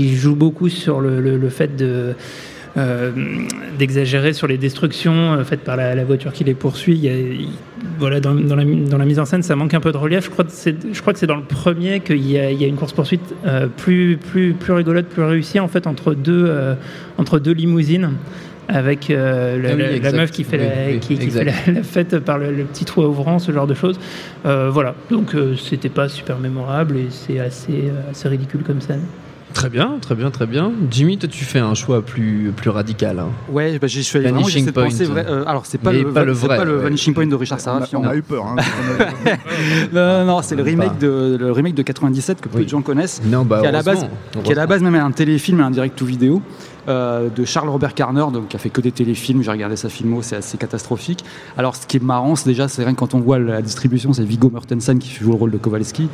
il 0.00 0.14
joue 0.14 0.34
beaucoup 0.36 0.68
sur 0.68 1.00
le, 1.00 1.20
le- 1.20 1.36
le 1.36 1.48
fait 1.48 1.74
de 1.76 2.14
d'exagérer 3.78 4.32
sur 4.32 4.46
les 4.46 4.58
destructions 4.58 5.34
euh, 5.34 5.44
faites 5.44 5.60
par 5.64 5.76
la, 5.76 5.94
la 5.94 6.04
voiture 6.04 6.32
qui 6.32 6.44
les 6.44 6.54
poursuit. 6.54 6.94
Il 6.94 7.04
y 7.04 7.08
a- 7.08 7.16
il- 7.16 7.48
voilà, 7.98 8.20
dans, 8.20 8.34
dans 8.34 8.54
la, 8.56 8.64
dans 8.64 8.98
la 8.98 9.04
mise 9.04 9.18
en 9.18 9.24
scène, 9.24 9.42
ça 9.42 9.56
manque 9.56 9.74
un 9.74 9.80
peu 9.80 9.90
de 9.92 9.96
relief. 9.96 10.24
Je 10.26 10.30
crois 10.30 10.44
que 10.44 10.52
c'est, 10.52 10.76
je 10.92 11.00
crois 11.00 11.12
que 11.12 11.18
c'est 11.18 11.26
dans 11.26 11.36
le 11.36 11.42
premier 11.42 12.00
qu'il 12.00 12.24
y 12.30 12.38
a, 12.38 12.50
il 12.50 12.60
y 12.60 12.64
a 12.64 12.68
une 12.68 12.76
course-poursuite 12.76 13.34
euh, 13.46 13.66
plus, 13.66 14.16
plus, 14.16 14.52
plus 14.52 14.72
rigolote, 14.72 15.06
plus 15.06 15.22
réussie, 15.22 15.58
en 15.60 15.68
fait, 15.68 15.86
entre 15.86 16.14
deux, 16.14 16.44
euh, 16.48 16.74
entre 17.18 17.38
deux 17.38 17.52
limousines. 17.52 18.10
Avec 18.70 19.08
euh, 19.10 19.56
la, 19.62 19.70
Ah 19.70 19.88
oui, 19.94 20.00
la 20.00 20.12
meuf 20.12 20.30
qui 20.30 20.44
fait, 20.44 20.58
Oui, 20.58 20.64
la, 20.66 20.92
oui, 20.92 20.98
qui, 21.00 21.16
qui 21.16 21.24
exact. 21.24 21.50
fait 21.50 21.70
la, 21.72 21.78
la 21.78 21.82
fête 21.82 22.18
par 22.18 22.36
le, 22.36 22.52
le 22.52 22.64
petit 22.64 22.84
trou 22.84 23.00
ouvrant, 23.02 23.38
ce 23.38 23.50
genre 23.50 23.66
de 23.66 23.72
choses. 23.72 23.98
Euh, 24.44 24.68
voilà, 24.70 24.94
donc 25.10 25.34
euh, 25.34 25.56
c'était 25.56 25.88
pas 25.88 26.10
super 26.10 26.38
mémorable 26.38 26.98
et 26.98 27.06
c'est 27.08 27.38
assez, 27.40 27.72
euh, 27.72 28.10
assez 28.10 28.28
ridicule 28.28 28.60
comme 28.64 28.82
scène. 28.82 29.00
Très 29.54 29.70
bien, 29.70 29.98
très 30.00 30.14
bien, 30.14 30.30
très 30.30 30.46
bien. 30.46 30.70
Jimmy, 30.90 31.18
toi, 31.18 31.28
tu 31.28 31.44
fais 31.44 31.58
un 31.58 31.74
choix 31.74 32.02
plus, 32.02 32.52
plus 32.54 32.70
radical. 32.70 33.18
hein. 33.18 33.28
Ouais, 33.50 33.78
bah, 33.78 33.88
suis 34.02 34.18
allé 34.18 34.30
Vanishing 34.30 34.32
vraiment, 34.32 34.48
j'essaie 34.48 34.66
de 34.66 34.70
Point. 34.72 34.84
penser 34.84 35.04
vrai- 35.04 35.26
euh, 35.28 35.44
alors 35.46 35.66
c'est 35.66 35.78
pas, 35.78 35.90
pas 36.14 36.24
le 36.24 36.32
vrai, 36.32 36.56
pas 36.58 36.64
le. 36.64 36.76
Vanishing 36.76 37.14
Point 37.14 37.26
de 37.26 37.34
Richard 37.34 37.58
Sarafian. 37.58 38.02
on 38.04 38.08
a 38.08 38.14
eu 38.14 38.22
peur. 38.22 38.46
hein, 38.46 38.56
Non, 39.92 40.18
non, 40.20 40.24
non, 40.26 40.42
c'est 40.42 40.54
le 40.54 40.62
remake 40.62 40.90
pas. 40.92 41.06
de 41.06 41.36
le 41.40 41.50
remake 41.52 41.74
de 41.74 41.82
97 41.82 42.40
que 42.40 42.48
peu 42.48 42.58
Oui. 42.58 42.64
de 42.64 42.68
gens 42.68 42.82
connaissent. 42.82 43.20
Non, 43.24 43.44
bah, 43.44 43.60
qui 43.60 43.66
à 43.66 43.72
la 43.72 43.82
base, 43.82 44.06
qui 44.44 44.52
à 44.52 44.54
la 44.54 44.66
base 44.66 44.82
même 44.82 44.94
est 44.94 44.98
un 45.00 45.10
téléfilm 45.10 45.60
et 45.60 45.62
un 45.62 45.70
direct 45.70 45.96
to 45.98 46.04
vidéo 46.04 46.40
euh, 46.88 47.28
de 47.34 47.44
Charles 47.44 47.68
Robert 47.68 47.94
Carner, 47.94 48.24
donc 48.32 48.48
qui 48.48 48.56
a 48.56 48.58
fait 48.58 48.70
que 48.70 48.80
des 48.80 48.92
téléfilms. 48.92 49.42
J'ai 49.42 49.50
regardé 49.50 49.76
sa 49.76 49.88
filmo, 49.88 50.22
c'est 50.22 50.36
assez 50.36 50.56
catastrophique. 50.58 51.24
Alors, 51.56 51.74
ce 51.76 51.86
qui 51.86 51.96
est 51.96 52.02
marrant, 52.02 52.36
c'est 52.36 52.48
déjà, 52.48 52.68
c'est 52.68 52.82
rien 52.84 52.94
que 52.94 52.98
quand 52.98 53.14
on 53.14 53.20
voit 53.20 53.38
la 53.38 53.60
distribution, 53.62 54.12
c'est 54.12 54.24
Viggo 54.24 54.50
Mortensen 54.50 54.98
qui 54.98 55.10
joue 55.20 55.30
le 55.32 55.36
rôle 55.36 55.50
de 55.50 55.58
Kowalski 55.58 56.08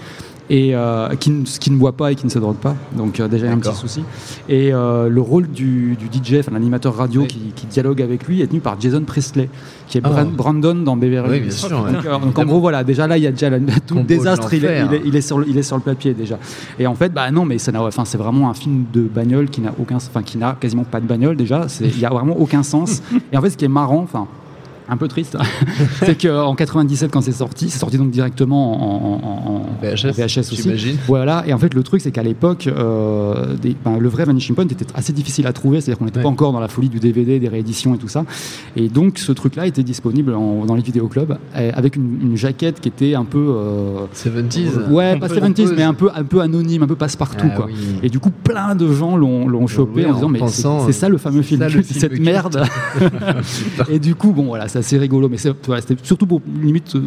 et 0.50 0.74
euh, 0.74 1.08
qui, 1.16 1.30
ne- 1.30 1.44
qui 1.44 1.70
ne 1.70 1.76
boit 1.78 1.92
pas 1.92 2.12
et 2.12 2.14
qui 2.14 2.24
ne 2.26 2.30
se 2.30 2.38
drogue 2.38 2.56
pas. 2.56 2.76
Donc 2.96 3.18
euh, 3.20 3.28
déjà 3.28 3.46
il 3.46 3.48
y 3.48 3.52
a 3.52 3.54
un 3.54 3.58
petit 3.58 3.74
souci. 3.74 4.04
Et 4.48 4.74
euh, 4.74 5.08
le 5.08 5.20
rôle 5.20 5.48
du, 5.48 5.96
du 5.96 6.06
DJ, 6.06 6.40
enfin 6.40 6.52
l'animateur 6.52 6.94
radio 6.96 7.22
Oui. 7.22 7.26
qui, 7.28 7.38
qui 7.54 7.66
dialogue 7.66 8.02
avec 8.02 8.26
lui, 8.26 8.42
est 8.42 8.46
tenu 8.46 8.60
par 8.60 8.78
Jason 8.80 9.02
Presley, 9.06 9.48
qui 9.88 9.98
est 9.98 10.02
Ah. 10.04 10.10
Bran- 10.10 10.24
Brandon 10.36 10.74
dans 10.74 10.96
Beverly 10.96 11.30
Oui, 11.30 11.40
bien 11.40 11.50
sûr, 11.50 11.70
ouais. 11.82 11.90
Euh, 12.06 12.18
donc, 12.18 12.38
en 12.38 12.44
gros 12.44 12.60
voilà, 12.60 12.84
déjà 12.84 13.06
là 13.06 13.16
il 13.16 13.24
y 13.24 13.26
a 13.26 13.30
déjà 13.30 13.48
la- 13.50 13.58
tout 13.86 13.94
le 13.94 14.02
désastre, 14.02 14.52
il 14.52 14.64
est, 14.64 14.82
l'enfer. 14.82 14.98
il 15.02 15.06
est- 15.06 15.08
il 15.08 15.16
est 15.16 15.20
sur 15.22 15.38
le, 15.38 15.48
il 15.48 15.56
est 15.56 15.62
sur 15.62 15.76
le 15.76 15.82
papier 15.82 16.12
déjà. 16.14 16.38
Et 16.78 16.86
en 16.86 16.94
fait, 16.94 17.12
bah 17.12 17.30
non, 17.30 17.44
mais 17.44 17.58
ça 17.58 17.72
n'a- 17.72 17.82
enfin, 17.82 18.04
c'est 18.04 18.18
vraiment 18.18 18.50
un 18.50 18.54
film 18.54 18.84
de 18.92 19.02
bagnole 19.02 19.48
qui 19.48 19.60
n'a 19.62 19.72
aucun, 19.80 19.96
enfin 19.96 20.22
qui 20.22 20.36
n'a 20.38 20.56
quasiment 20.60 20.84
pas 20.84 21.00
de 21.00 21.06
bagnole 21.06 21.36
déjà. 21.36 21.66
Il 21.80 21.98
y 21.98 22.04
a 22.04 22.10
vraiment 22.10 22.36
aucun 22.38 22.62
sens. 22.62 23.02
Et 23.32 23.36
en 23.36 23.40
fait, 23.40 23.50
ce 23.50 23.56
qui 23.56 23.64
est 23.64 23.68
marrant, 23.68 24.00
enfin 24.02 24.26
un 24.88 24.96
peu 24.96 25.08
triste, 25.08 25.36
c'est 26.04 26.20
qu'en 26.20 26.54
97 26.54 27.10
quand 27.10 27.20
c'est 27.22 27.32
sorti, 27.32 27.70
c'est 27.70 27.78
sorti 27.78 27.96
donc 27.98 28.10
directement 28.10 28.74
en, 28.74 29.14
en- 29.14 29.50
en- 29.50 29.66
VHS, 29.82 30.12
VHS 30.12 30.52
aussi. 30.52 30.98
Voilà, 31.06 31.42
et 31.46 31.52
en 31.52 31.58
fait 31.58 31.72
le 31.74 31.82
truc 31.82 32.00
c'est 32.00 32.10
qu'à 32.10 32.22
l'époque, 32.22 32.66
euh, 32.68 33.54
ben, 33.84 33.98
le 33.98 34.08
vrai 34.08 34.24
Vanishing 34.24 34.54
Point 34.54 34.64
était 34.66 34.86
assez 34.94 35.12
difficile 35.12 35.46
à 35.46 35.52
trouver, 35.52 35.80
c'est-à-dire 35.80 35.98
qu'on 35.98 36.04
n'était 36.04 36.18
Ouais. 36.18 36.22
pas 36.22 36.28
encore 36.28 36.52
dans 36.52 36.60
la 36.60 36.68
folie 36.68 36.88
du 36.88 37.00
DVD, 37.00 37.38
des 37.40 37.48
rééditions 37.48 37.94
et 37.94 37.98
tout 37.98 38.08
ça. 38.08 38.24
Et 38.76 38.88
donc 38.88 39.18
ce 39.18 39.32
truc-là 39.32 39.66
était 39.66 39.82
disponible 39.82 40.34
en- 40.34 40.64
dans 40.64 40.74
les 40.74 40.82
vidéoclubs 40.82 41.36
euh, 41.56 41.70
avec 41.74 41.96
une, 41.96 42.18
une 42.22 42.36
jaquette 42.36 42.80
qui 42.80 42.88
était 42.88 43.14
un 43.14 43.24
peu... 43.24 43.38
euh, 43.56 44.06
70s. 44.14 44.90
ouais, 44.90 45.18
pas 45.18 45.28
Pompeuse. 45.28 45.70
70s, 45.70 45.74
mais 45.76 45.82
un 45.82 45.94
peu, 45.94 46.10
un 46.14 46.24
peu 46.24 46.40
anonyme, 46.40 46.82
un 46.82 46.86
peu 46.86 46.96
passe-partout. 46.96 47.46
Ah 47.50 47.56
quoi. 47.56 47.66
oui. 47.66 47.74
Et 48.02 48.08
du 48.08 48.18
coup, 48.20 48.30
plein 48.30 48.74
de 48.74 48.92
gens 48.92 49.16
l'ont 49.16 49.66
chopé 49.66 50.04
Oui, 50.04 50.10
en 50.10 50.14
disant 50.14 50.28
mais 50.28 50.40
c'est 50.48 50.92
ça 50.92 51.08
le 51.08 51.18
fameux 51.18 51.42
film, 51.42 51.66
c'est 51.82 51.98
cette 51.98 52.18
merde. 52.20 52.62
et 53.88 53.98
du 53.98 54.14
coup, 54.14 54.32
bon 54.32 54.44
voilà, 54.44 54.68
c'est 54.74 54.80
assez 54.80 54.98
rigolo, 54.98 55.28
mais 55.28 55.36
c'est 55.36 55.52
voilà, 55.66 55.80
surtout 56.02 56.26
pour 56.26 56.42
limite 56.60 56.96
euh, 56.96 57.02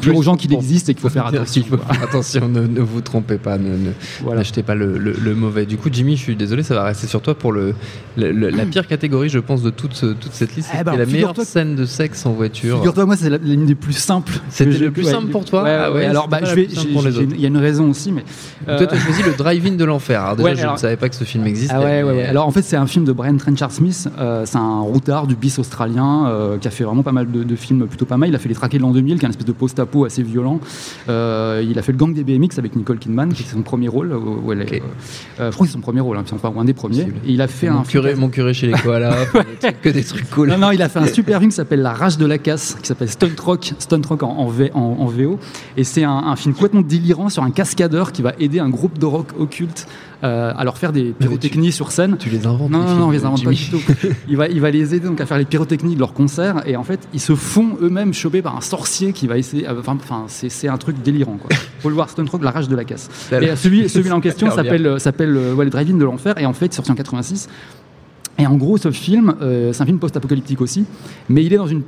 dire 0.00 0.14
aux 0.16 0.22
gens 0.22 0.36
qu'il 0.36 0.52
existe 0.54 0.88
et 0.88 0.94
qu'il 0.94 1.00
faut 1.02 1.08
faire 1.08 1.26
attention. 1.26 1.64
faut 1.68 1.76
faire 1.76 2.02
attention, 2.04 2.48
ne, 2.48 2.60
ne 2.60 2.80
vous 2.80 3.00
trompez 3.00 3.38
pas, 3.38 3.58
ne, 3.58 3.70
ne- 3.70 3.90
Voilà. 4.22 4.38
n'achetez 4.38 4.62
pas 4.62 4.76
le, 4.76 4.96
le- 4.98 5.12
le 5.20 5.34
mauvais. 5.34 5.66
Du 5.66 5.76
coup, 5.78 5.88
Jimmy, 5.90 6.16
je 6.16 6.22
suis 6.22 6.36
désolé, 6.36 6.62
ça 6.62 6.74
va 6.76 6.84
rester 6.84 7.08
sur 7.08 7.20
toi 7.20 7.34
pour 7.34 7.50
le, 7.50 7.74
le- 8.16 8.30
le- 8.30 8.50
la 8.50 8.64
pire 8.66 8.86
catégorie, 8.86 9.28
je 9.28 9.40
pense, 9.40 9.62
de 9.62 9.70
toute, 9.70 9.98
toute 9.98 10.32
cette 10.32 10.54
liste. 10.54 10.70
Eh 10.78 10.84
ben, 10.84 10.94
la 10.96 11.04
meilleure 11.06 11.34
scène 11.40 11.74
de 11.74 11.84
sexe 11.86 12.24
en 12.24 12.32
voiture. 12.34 12.76
Figure-toi, 12.76 13.04
moi, 13.06 13.16
c'est 13.16 13.30
la- 13.30 13.38
l'une 13.38 13.66
des 13.66 13.74
plus 13.74 13.94
simples. 13.94 14.34
C'était 14.48 14.70
le 14.78 14.92
plus 14.92 15.02
simple 15.04 15.28
pour 15.32 15.44
toi 15.44 15.64
Ouais, 15.64 15.76
Ah 15.76 15.92
ouais, 15.92 16.04
alors, 16.06 16.28
bah, 16.28 16.38
je 16.44 16.54
vais. 16.54 16.68
Il 16.70 17.40
y 17.40 17.44
a 17.44 17.48
une 17.48 17.56
raison 17.56 17.90
aussi, 17.90 18.12
mais. 18.12 18.22
Toi, 18.64 18.74
euh, 18.74 18.86
tu 18.86 18.94
as 18.94 18.98
choisi 18.98 19.22
le 19.24 19.32
drive-in 19.32 19.72
de 19.72 19.84
l'enfer. 19.84 20.22
Alors 20.22 20.36
déjà, 20.36 20.54
je 20.54 20.72
ne 20.72 20.76
savais 20.76 20.96
pas 20.96 21.08
que 21.08 21.16
ce 21.16 21.24
film 21.24 21.46
existait. 21.46 21.74
Ah 21.76 21.80
mais-. 21.84 22.22
Alors 22.26 22.46
en 22.46 22.52
fait, 22.52 22.62
c'est 22.62 22.76
un 22.76 22.86
film 22.86 23.04
de 23.04 23.12
Brian 23.12 23.36
Trenchard 23.36 23.72
Smith. 23.72 24.08
Euh, 24.20 24.44
c'est 24.46 24.58
un 24.58 24.80
routard 24.80 25.26
du 25.26 25.34
bis 25.34 25.58
australien 25.58 26.26
euh, 26.28 26.58
qui 26.58 26.68
a 26.68 26.70
fait 26.70 26.84
vraiment 26.92 27.02
pas 27.02 27.12
mal 27.12 27.30
de, 27.30 27.42
de 27.42 27.56
films 27.56 27.86
plutôt 27.86 28.04
pas 28.06 28.16
mal. 28.16 28.28
Il 28.28 28.34
a 28.34 28.38
fait 28.38 28.48
Les 28.48 28.54
Traqués 28.54 28.78
de 28.78 28.82
l'an 28.82 28.90
2000, 28.92 29.18
qui 29.18 29.24
est 29.24 29.26
un 29.26 29.30
espèce 29.30 29.46
de 29.46 29.52
post-apo 29.52 30.04
assez 30.04 30.22
violent. 30.22 30.60
Euh, 31.08 31.64
il 31.68 31.78
a 31.78 31.82
fait 31.82 31.92
Le 31.92 31.98
Gang 31.98 32.12
des 32.14 32.24
BMX 32.24 32.58
avec 32.58 32.76
Nicole 32.76 32.98
Kidman, 32.98 33.32
qui 33.32 33.42
est 33.42 33.46
son 33.46 33.62
premier 33.62 33.88
rôle. 33.88 34.12
où- 34.12 34.42
où 34.44 34.52
elle 34.52 34.62
est, 34.62 34.64
Ok. 34.64 34.72
euh, 34.74 35.42
euh, 35.42 35.50
je 35.50 35.54
crois 35.54 35.66
que 35.66 35.70
c'est 35.72 35.76
son 35.78 35.80
premier 35.80 36.00
rôle, 36.00 36.16
hein, 36.16 36.24
enfin, 36.32 36.52
ou 36.54 36.60
un 36.60 36.64
des 36.64 36.74
premiers. 36.74 37.02
Et 37.02 37.32
il 37.32 37.40
a 37.40 37.48
fait 37.48 37.70
mon, 37.70 37.80
un 37.80 37.82
curé, 37.84 38.14
mon 38.14 38.28
curé 38.28 38.54
chez 38.54 38.66
les 38.66 38.72
koalas, 38.74 39.14
que 39.82 39.88
des 39.88 40.04
trucs 40.04 40.28
cool. 40.30 40.48
non, 40.50 40.58
non, 40.58 40.70
il 40.70 40.82
a 40.82 40.88
fait 40.88 40.98
un 40.98 41.06
super 41.06 41.38
film 41.38 41.50
qui 41.50 41.56
s'appelle 41.56 41.80
La 41.82 41.92
Rage 41.92 42.18
de 42.18 42.26
la 42.26 42.38
Casse, 42.38 42.76
qui 42.80 42.86
s'appelle 42.86 43.08
Stunt 43.08 43.28
Rock, 43.42 43.72
Stunt 43.78 44.02
Rock 44.08 44.22
en, 44.22 44.28
en, 44.30 44.46
V- 44.48 44.70
en- 44.74 44.80
en 45.00 45.06
VO. 45.06 45.38
Et 45.76 45.84
c'est 45.84 46.04
un, 46.04 46.10
un 46.12 46.36
film 46.36 46.54
complètement 46.54 46.82
délirant 46.82 47.28
sur 47.28 47.42
un 47.42 47.50
cascadeur 47.50 48.12
qui 48.12 48.22
va 48.22 48.32
aider 48.38 48.58
un 48.58 48.68
groupe 48.68 48.98
de 48.98 49.06
rock 49.06 49.28
occulte 49.38 49.86
euh, 50.24 50.52
à 50.56 50.64
leur 50.64 50.78
faire 50.78 50.92
des 50.92 51.12
pyrotechnies 51.18 51.72
sur 51.72 51.90
scène. 51.92 52.16
Tu 52.18 52.28
les 52.28 52.46
inventes 52.46 52.70
Non, 52.70 52.84
non, 52.84 52.94
non, 52.96 53.12
ils 53.12 53.16
les 53.18 53.24
inventent 53.24 53.44
pas 53.44 53.50
du 53.50 53.68
tout. 53.70 53.80
Il 54.28 54.36
va, 54.36 54.48
il 54.48 54.60
va 54.60 54.70
les 54.70 54.94
aider 54.94 55.06
donc 55.06 55.20
à 55.20 55.26
faire 55.26 55.38
les 55.38 55.44
pyrotechnies 55.44 55.94
de 55.94 56.00
leur 56.00 56.12
concert 56.12 56.62
et 56.66 56.76
en 56.76 56.84
fait 56.84 57.00
ils 57.12 57.20
se 57.20 57.34
font 57.34 57.76
eux-mêmes 57.80 58.14
choper 58.14 58.42
par 58.42 58.56
un 58.56 58.60
sorcier 58.60 59.12
qui 59.12 59.26
va 59.26 59.38
essayer. 59.38 59.68
euh, 59.68 59.80
Enfin, 59.80 59.96
enfin 60.00 60.24
c'est, 60.28 60.48
c'est 60.48 60.68
un 60.68 60.78
truc 60.78 61.02
délirant 61.02 61.36
quoi. 61.38 61.50
Faut 61.80 61.88
le 61.88 61.94
voir, 61.94 62.08
Stone 62.10 62.28
Rock, 62.28 62.42
la 62.44 62.50
rage 62.52 62.68
de 62.68 62.76
la 62.76 62.84
casse. 62.84 63.08
Et 63.32 63.34
euh, 63.34 63.56
celui, 63.56 63.88
celui 63.88 64.10
en 64.12 64.20
question 64.22 64.50
s'appelle, 64.50 64.86
euh, 64.86 64.98
s'appelle 64.98 65.32
le 65.32 65.70
Drive-In 65.70 65.96
de 65.96 66.04
l'enfer 66.04 66.38
et 66.38 66.46
en 66.46 66.52
fait 66.52 66.72
sorti 66.72 66.90
en 66.92 66.94
86. 66.94 67.48
Et 68.38 68.46
en 68.46 68.56
gros, 68.56 68.76
ce 68.78 68.90
film, 68.90 69.34
euh, 69.42 69.72
c'est 69.72 69.82
un 69.82 69.86
film 69.86 69.98
post-apocalyptique 69.98 70.60
aussi, 70.62 70.84
mais 71.28 71.44
il 71.44 71.52
est 71.52 71.58
dans 71.58 71.66
une, 71.66 71.82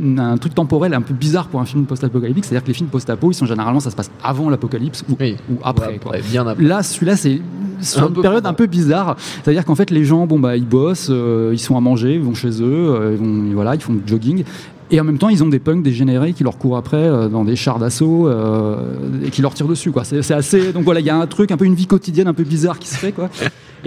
une- 0.00 0.20
un 0.20 0.36
truc 0.36 0.54
temporel 0.54 0.92
un 0.94 1.00
peu 1.00 1.14
bizarre 1.14 1.48
pour 1.48 1.58
un 1.60 1.64
film 1.64 1.84
post-apocalyptique. 1.86 2.44
C'est-à-dire 2.44 2.62
que 2.62 2.68
les 2.68 2.74
films 2.74 2.90
post-apo, 2.90 3.30
ils 3.30 3.34
sont 3.34 3.46
généralement, 3.46 3.80
ça 3.80 3.90
se 3.90 3.96
passe 3.96 4.10
avant 4.22 4.50
l'apocalypse 4.50 5.04
ou, 5.08 5.16
Oui. 5.18 5.36
ou 5.50 5.54
après. 5.64 5.86
Ouais, 5.88 5.98
quoi. 6.00 6.12
ouais, 6.12 6.22
bien 6.30 6.46
après. 6.46 6.62
Là, 6.62 6.82
celui-là, 6.82 7.16
c'est 7.16 7.40
sur 7.80 8.04
Un 8.04 8.08
une 8.08 8.20
période 8.20 8.46
un 8.46 8.52
peu 8.52 8.66
bizarre. 8.66 9.16
C'est-à-dire 9.42 9.64
qu'en 9.64 9.74
fait, 9.74 9.90
les 9.90 10.04
gens, 10.04 10.26
bon, 10.26 10.38
bah, 10.38 10.56
ils 10.56 10.68
bossent, 10.68 11.08
euh, 11.10 11.50
ils 11.54 11.58
sont 11.58 11.76
à 11.76 11.80
manger, 11.80 12.14
ils 12.14 12.22
vont 12.22 12.34
chez 12.34 12.62
eux, 12.62 12.64
euh, 12.94 13.16
ils, 13.18 13.18
vont, 13.26 13.54
voilà, 13.54 13.74
ils 13.74 13.80
font 13.80 13.94
du 13.94 14.02
jogging. 14.06 14.44
Et 14.90 15.00
en 15.00 15.04
même 15.04 15.18
temps, 15.18 15.28
ils 15.30 15.42
ont 15.42 15.48
des 15.48 15.58
punks 15.58 15.82
dégénérés 15.82 16.32
qui 16.32 16.44
leur 16.44 16.58
courent 16.58 16.76
après 16.76 16.96
euh, 17.02 17.28
dans 17.28 17.42
des 17.44 17.56
chars 17.56 17.78
d'assaut 17.80 18.28
euh, 18.28 18.76
et 19.24 19.30
qui 19.30 19.42
leur 19.42 19.52
tirent 19.52 19.66
dessus. 19.66 19.90
Quoi. 19.90 20.04
C'est 20.04 20.30
assez. 20.32 20.72
Donc 20.72 20.84
voilà, 20.84 21.00
il 21.00 21.06
y 21.06 21.10
a 21.10 21.16
un 21.16 21.26
truc, 21.26 21.50
un 21.50 21.56
peu 21.56 21.64
une 21.64 21.74
vie 21.74 21.86
quotidienne 21.88 22.28
un 22.28 22.34
peu 22.34 22.44
bizarre 22.44 22.78
qui 22.78 22.86
se 22.88 22.94
fait. 22.96 23.10
Quoi. 23.12 23.28